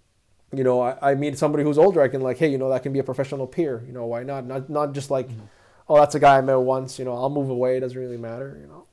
You 0.52 0.62
know, 0.62 0.80
I, 0.80 1.10
I 1.10 1.14
meet 1.16 1.36
somebody 1.36 1.64
who's 1.64 1.78
older. 1.78 2.00
I 2.00 2.06
can 2.06 2.20
like, 2.20 2.38
hey, 2.38 2.46
you 2.46 2.58
know, 2.58 2.68
that 2.68 2.84
can 2.84 2.92
be 2.92 3.00
a 3.00 3.02
professional 3.02 3.44
peer. 3.44 3.82
You 3.84 3.92
know, 3.92 4.06
why 4.06 4.22
not? 4.22 4.46
Not 4.46 4.70
not 4.70 4.92
just 4.94 5.10
like, 5.10 5.26
mm-hmm. 5.28 5.46
oh, 5.88 5.96
that's 5.96 6.14
a 6.14 6.20
guy 6.20 6.38
I 6.38 6.42
met 6.42 6.54
once. 6.54 6.96
You 6.96 7.04
know, 7.04 7.12
I'll 7.12 7.28
move 7.28 7.50
away. 7.50 7.78
It 7.78 7.80
doesn't 7.80 7.98
really 7.98 8.16
matter. 8.16 8.56
You 8.60 8.68
know. 8.68 8.83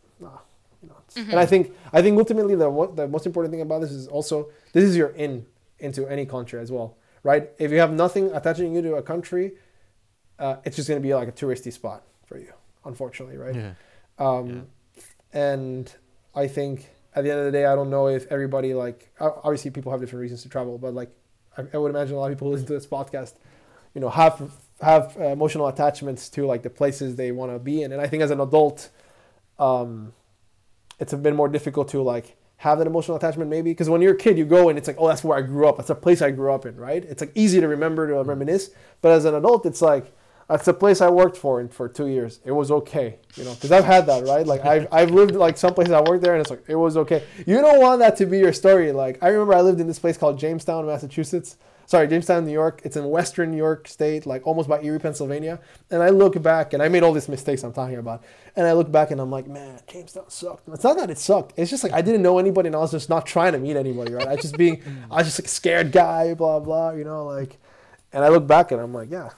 Mm-hmm. 1.16 1.32
And 1.32 1.40
I 1.40 1.46
think 1.46 1.74
I 1.92 2.02
think 2.02 2.18
ultimately 2.18 2.56
the 2.56 2.92
the 2.96 3.08
most 3.08 3.26
important 3.26 3.52
thing 3.52 3.62
about 3.62 3.82
this 3.82 3.92
is 3.92 4.08
also 4.08 4.50
this 4.74 4.84
is 4.84 4.96
your 4.96 5.10
in 5.10 5.46
into 5.80 6.08
any 6.08 6.26
country 6.26 6.60
as 6.60 6.72
well, 6.72 6.98
right? 7.24 7.50
If 7.58 7.72
you 7.72 7.80
have 7.80 7.94
nothing 7.94 8.32
attaching 8.34 8.74
you 8.74 8.82
to 8.84 8.96
a 8.96 9.02
country, 9.02 9.54
uh, 10.40 10.58
it's 10.64 10.76
just 10.76 10.88
going 10.88 11.02
to 11.02 11.06
be 11.06 11.14
like 11.14 11.28
a 11.28 11.32
touristy 11.32 11.74
spot 11.74 12.04
for 12.26 12.38
you, 12.38 12.54
unfortunately, 12.86 13.38
right? 13.38 13.56
Yeah. 13.56 13.74
Um, 14.20 14.68
yeah. 14.96 15.04
And 15.34 15.94
I 16.36 16.48
think 16.48 16.90
at 17.14 17.24
the 17.24 17.32
end 17.32 17.40
of 17.40 17.46
the 17.46 17.52
day, 17.52 17.66
I 17.66 17.76
don't 17.76 17.90
know 17.90 18.08
if 18.08 18.26
everybody 18.32 18.74
like 18.74 19.12
obviously 19.20 19.72
people 19.72 19.92
have 19.92 20.00
different 20.00 20.22
reasons 20.22 20.44
to 20.44 20.50
travel, 20.50 20.78
but 20.78 20.94
like 20.94 21.10
I, 21.58 21.64
I 21.74 21.78
would 21.78 21.90
imagine 21.90 22.16
a 22.16 22.20
lot 22.20 22.32
of 22.32 22.38
people 22.38 22.48
who 22.48 22.54
listen 22.54 22.68
to 22.68 22.74
this 22.74 22.88
podcast, 22.88 23.34
you 23.94 24.02
know, 24.02 24.10
have 24.10 24.52
have 24.82 25.18
uh, 25.20 25.26
emotional 25.26 25.68
attachments 25.68 26.30
to 26.30 26.46
like 26.46 26.64
the 26.64 26.70
places 26.70 27.16
they 27.16 27.32
want 27.32 27.52
to 27.52 27.60
be 27.60 27.84
in, 27.84 27.92
and 27.92 28.02
I 28.02 28.08
think 28.08 28.24
as 28.24 28.32
an 28.32 28.40
adult. 28.40 28.90
Um, 29.60 30.14
it's 31.02 31.14
bit 31.14 31.36
more 31.36 31.50
difficult 31.50 31.90
to 31.90 32.02
like 32.02 32.38
have 32.58 32.78
that 32.78 32.86
emotional 32.88 33.18
attachment 33.18 33.50
maybe? 33.50 33.72
Because 33.72 33.90
when 33.90 34.02
you're 34.02 34.14
a 34.14 34.18
kid 34.18 34.38
you 34.38 34.46
go 34.46 34.70
and 34.70 34.78
it's 34.78 34.88
like 34.88 34.98
oh 35.00 35.08
that's 35.08 35.24
where 35.24 35.38
i 35.38 35.42
grew 35.42 35.68
up. 35.68 35.78
That's 35.78 35.90
a 35.90 35.96
place 35.96 36.22
i 36.22 36.32
grew 36.32 36.54
up 36.54 36.66
in 36.66 36.78
right? 36.78 37.04
It's 37.04 37.20
like 37.20 37.32
easy 37.36 37.60
to 37.60 37.68
remember 37.68 38.08
to 38.08 38.24
reminisce. 38.24 38.70
But 39.02 39.12
as 39.12 39.26
an 39.26 39.36
adult 39.36 39.66
it's 39.66 39.82
like 39.82 40.14
that's 40.48 40.68
a 40.68 40.74
place 40.74 41.00
i 41.00 41.10
worked 41.10 41.38
for 41.38 41.60
in, 41.60 41.70
for 41.70 41.90
two 41.90 42.08
years. 42.08 42.40
It 42.46 42.52
was 42.52 42.72
okay 42.72 43.18
you 43.36 43.44
know? 43.44 43.54
Because 43.56 43.72
i've 43.72 43.84
had 43.84 44.06
that 44.06 44.26
right? 44.26 44.46
Like 44.46 44.64
I've, 44.64 44.88
I've 44.92 45.12
lived 45.12 45.36
like 45.36 45.58
some 45.58 45.74
places 45.74 45.92
i 45.92 46.02
worked 46.02 46.24
there 46.24 46.34
and 46.36 46.42
it's 46.42 46.52
like 46.52 46.64
it 46.68 46.76
was 46.76 46.96
okay. 46.98 47.24
You 47.48 47.62
don't 47.62 47.82
want 47.82 48.00
that 48.00 48.16
to 48.18 48.26
be 48.28 48.38
your 48.38 48.54
story. 48.54 48.92
Like 48.92 49.18
i 49.24 49.30
remember 49.30 49.56
i 49.56 49.62
lived 49.62 49.82
in 49.82 49.88
this 49.88 50.00
place 50.00 50.18
called 50.18 50.38
jamestown 50.38 50.86
massachusetts 50.86 51.58
sorry, 51.92 52.08
Jamestown, 52.08 52.46
New 52.46 52.54
York. 52.54 52.82
It's 52.86 52.96
in 52.96 53.08
Western 53.10 53.52
New 53.52 53.58
York 53.58 53.86
State, 53.88 54.26
like 54.26 54.48
almost 54.48 54.70
by 54.70 54.82
Erie, 54.82 54.98
Pennsylvania. 54.98 55.60
And 55.92 56.02
I 56.02 56.10
look 56.10 56.42
back, 56.42 56.72
and 56.72 56.82
I 56.82 56.88
made 56.88 57.04
all 57.04 57.12
these 57.12 57.28
mistakes 57.28 57.64
I'm 57.64 57.74
talking 57.74 57.98
about. 57.98 58.24
And 58.56 58.66
I 58.66 58.72
look 58.72 58.90
back, 58.90 59.12
and 59.12 59.20
I'm 59.20 59.30
like, 59.30 59.48
man, 59.48 59.80
Jamestown 59.88 60.30
sucked. 60.30 60.68
It's 60.70 60.86
not 60.86 60.98
that 60.98 61.10
it 61.12 61.18
sucked. 61.18 61.54
It's 61.58 61.70
just 61.70 61.84
like 61.84 61.92
I 61.92 62.02
didn't 62.02 62.22
know 62.22 62.40
anybody, 62.40 62.68
and 62.68 62.76
I 62.76 62.80
was 62.80 62.92
just 62.92 63.10
not 63.10 63.26
trying 63.26 63.52
to 63.52 63.60
meet 63.60 63.76
anybody, 63.76 64.14
right? 64.14 64.26
I 64.26 64.32
was 64.32 64.42
just 64.42 64.58
being, 64.58 64.82
I 65.12 65.18
was 65.18 65.28
just 65.28 65.40
like 65.40 65.46
a 65.46 65.50
scared 65.50 65.92
guy, 65.92 66.34
blah 66.34 66.60
blah, 66.60 66.92
you 66.92 67.04
know, 67.04 67.26
like. 67.26 67.58
And 68.14 68.26
I 68.26 68.30
look 68.30 68.48
back, 68.48 68.72
and 68.72 68.82
I'm 68.82 68.94
like, 68.94 69.12
yeah, 69.12 69.30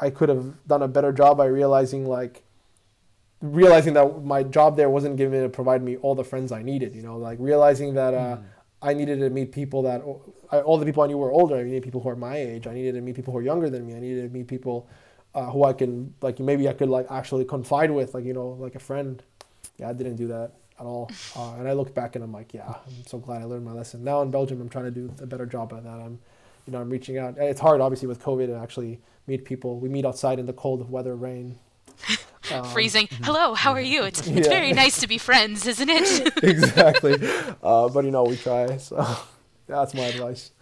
I 0.00 0.10
could 0.10 0.28
have 0.30 0.66
done 0.66 0.82
a 0.82 0.88
better 0.88 1.12
job 1.12 1.36
by 1.36 1.46
realizing 1.46 2.06
like 2.06 2.42
realizing 3.40 3.94
that 3.94 4.24
my 4.24 4.42
job 4.42 4.76
there 4.76 4.90
wasn't 4.90 5.16
going 5.16 5.30
to 5.30 5.48
provide 5.48 5.82
me 5.82 5.96
all 5.98 6.14
the 6.14 6.24
friends 6.24 6.52
I 6.52 6.62
needed. 6.62 6.94
You 6.94 7.02
know, 7.02 7.18
like 7.18 7.38
realizing 7.38 7.94
that 7.94 8.14
uh, 8.14 8.36
mm. 8.36 8.44
I 8.80 8.94
needed 8.94 9.18
to 9.20 9.30
meet 9.30 9.52
people 9.52 9.82
that 9.82 10.02
all 10.02 10.78
the 10.78 10.86
people 10.86 11.02
I 11.02 11.08
knew 11.08 11.18
were 11.18 11.32
older. 11.32 11.56
I 11.56 11.64
needed 11.64 11.82
people 11.82 12.00
who 12.00 12.08
are 12.08 12.16
my 12.16 12.36
age. 12.36 12.66
I 12.66 12.74
needed 12.74 12.94
to 12.94 13.00
meet 13.00 13.16
people 13.16 13.32
who 13.32 13.38
are 13.38 13.42
younger 13.42 13.68
than 13.68 13.86
me. 13.86 13.94
I 13.94 14.00
needed 14.00 14.22
to 14.22 14.28
meet 14.28 14.46
people 14.46 14.88
uh, 15.34 15.50
who 15.50 15.64
I 15.64 15.72
can 15.72 16.14
like 16.22 16.38
maybe 16.38 16.68
I 16.68 16.72
could 16.72 16.88
like 16.88 17.06
actually 17.10 17.44
confide 17.44 17.90
with, 17.90 18.14
like 18.14 18.24
you 18.24 18.34
know, 18.34 18.50
like 18.50 18.74
a 18.74 18.80
friend. 18.80 19.22
Yeah, 19.78 19.90
I 19.90 19.92
didn't 19.92 20.16
do 20.16 20.28
that 20.28 20.52
at 20.78 20.86
all. 20.86 21.10
Uh, 21.36 21.54
and 21.54 21.68
I 21.68 21.72
look 21.72 21.94
back 21.94 22.14
and 22.14 22.24
I'm 22.24 22.32
like, 22.32 22.54
yeah, 22.54 22.68
I'm 22.68 23.06
so 23.06 23.18
glad 23.18 23.42
I 23.42 23.44
learned 23.44 23.64
my 23.64 23.72
lesson. 23.72 24.04
Now 24.04 24.22
in 24.22 24.30
Belgium, 24.30 24.60
I'm 24.60 24.68
trying 24.68 24.86
to 24.86 24.90
do 24.90 25.12
a 25.20 25.26
better 25.26 25.46
job 25.46 25.72
at 25.72 25.84
that. 25.84 26.00
I'm, 26.00 26.18
you 26.66 26.72
know, 26.72 26.80
I'm 26.80 26.90
reaching 26.90 27.18
out. 27.18 27.36
It's 27.38 27.60
hard, 27.60 27.80
obviously, 27.80 28.08
with 28.08 28.22
COVID 28.22 28.46
to 28.46 28.56
actually 28.56 29.00
meet 29.26 29.44
people. 29.44 29.78
We 29.78 29.88
meet 29.88 30.04
outside 30.04 30.38
in 30.38 30.46
the 30.46 30.52
cold 30.52 30.88
weather, 30.90 31.16
rain. 31.16 31.58
Um, 32.52 32.64
Freezing. 32.64 33.08
Hello, 33.22 33.54
how 33.54 33.72
are 33.72 33.80
you? 33.80 34.04
It's, 34.04 34.20
it's 34.26 34.46
yeah. 34.46 34.48
very 34.48 34.72
nice 34.72 35.00
to 35.00 35.06
be 35.06 35.18
friends, 35.18 35.66
isn't 35.66 35.88
it? 35.88 36.32
exactly. 36.42 37.16
Uh, 37.62 37.88
but 37.88 38.04
you 38.04 38.10
know, 38.10 38.24
we 38.24 38.36
try. 38.36 38.76
So 38.78 39.04
that's 39.66 39.94
my 39.94 40.04
advice. 40.04 40.52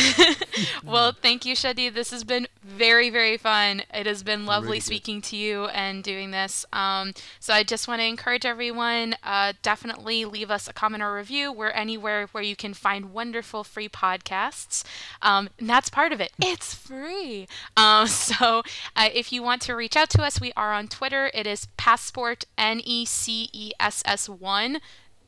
well, 0.84 1.12
thank 1.12 1.44
you, 1.44 1.54
Shadi. 1.54 1.92
This 1.92 2.10
has 2.10 2.24
been 2.24 2.46
very, 2.62 3.10
very 3.10 3.36
fun. 3.36 3.82
It 3.92 4.06
has 4.06 4.22
been 4.22 4.46
lovely 4.46 4.68
really 4.68 4.80
speaking 4.80 5.20
to 5.22 5.36
you 5.36 5.66
and 5.66 6.02
doing 6.02 6.30
this. 6.30 6.64
Um, 6.72 7.12
so 7.40 7.52
I 7.52 7.62
just 7.62 7.88
want 7.88 8.00
to 8.00 8.06
encourage 8.06 8.46
everyone 8.46 9.16
uh, 9.22 9.52
definitely 9.62 10.24
leave 10.24 10.50
us 10.50 10.68
a 10.68 10.72
comment 10.72 11.02
or 11.02 11.14
review. 11.14 11.52
We're 11.52 11.70
anywhere 11.70 12.28
where 12.32 12.42
you 12.42 12.56
can 12.56 12.74
find 12.74 13.12
wonderful 13.12 13.64
free 13.64 13.88
podcasts. 13.88 14.84
Um, 15.20 15.48
and 15.58 15.68
that's 15.68 15.90
part 15.90 16.12
of 16.12 16.20
it. 16.20 16.32
It's 16.52 16.74
free. 16.74 17.48
Um, 17.78 18.06
so 18.08 18.62
uh, 18.94 19.08
if 19.14 19.32
you 19.32 19.42
want 19.42 19.62
to 19.62 19.74
reach 19.74 19.96
out 19.96 20.10
to 20.10 20.22
us, 20.22 20.40
we 20.40 20.52
are 20.54 20.72
on 20.72 20.86
Twitter. 20.86 21.30
It 21.32 21.46
is 21.46 21.66
Passport 21.78 22.44
N 22.58 22.80
E 22.84 23.06
C 23.06 23.48
E 23.52 23.72
S 23.80 24.02
S 24.04 24.28
1. 24.28 24.78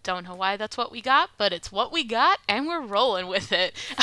Don't 0.04 0.24
know 0.24 0.34
why 0.34 0.56
that's 0.56 0.76
what 0.76 0.92
we 0.92 1.00
got, 1.00 1.30
but 1.38 1.52
it's 1.52 1.72
what 1.72 1.90
we 1.90 2.04
got, 2.04 2.38
and 2.48 2.66
we're 2.66 2.82
rolling 2.82 3.26
with 3.26 3.52
it. 3.52 3.74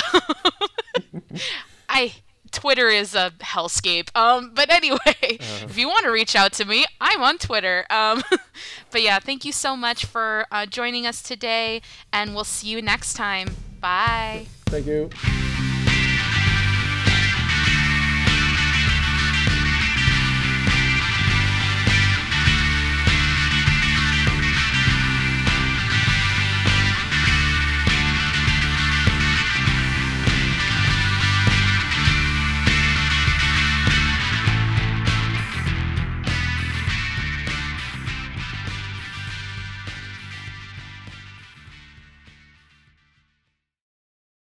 I 1.90 2.14
Twitter 2.52 2.90
is 2.90 3.16
a 3.16 3.32
hellscape. 3.40 4.16
Um, 4.16 4.52
but 4.54 4.70
anyway, 4.70 5.00
uh 5.16 5.64
if 5.64 5.78
you 5.78 5.88
want 5.88 6.06
to 6.06 6.12
reach 6.12 6.36
out 6.36 6.52
to 6.54 6.66
me, 6.66 6.86
I'm 7.00 7.22
on 7.22 7.38
Twitter. 7.38 7.86
Um, 7.90 8.24
but 8.92 9.02
yeah, 9.02 9.20
thank 9.20 9.46
you 9.46 9.52
so 9.52 9.78
much 9.78 10.06
for 10.06 10.46
uh, 10.52 10.66
joining 10.66 11.06
us 11.06 11.22
today, 11.22 11.82
and 12.12 12.36
we'll 12.36 12.44
see 12.44 12.68
you 12.68 12.82
next 12.82 13.14
time. 13.14 13.56
Bye. 13.80 14.48
Thank 14.66 14.88
you. 14.88 15.10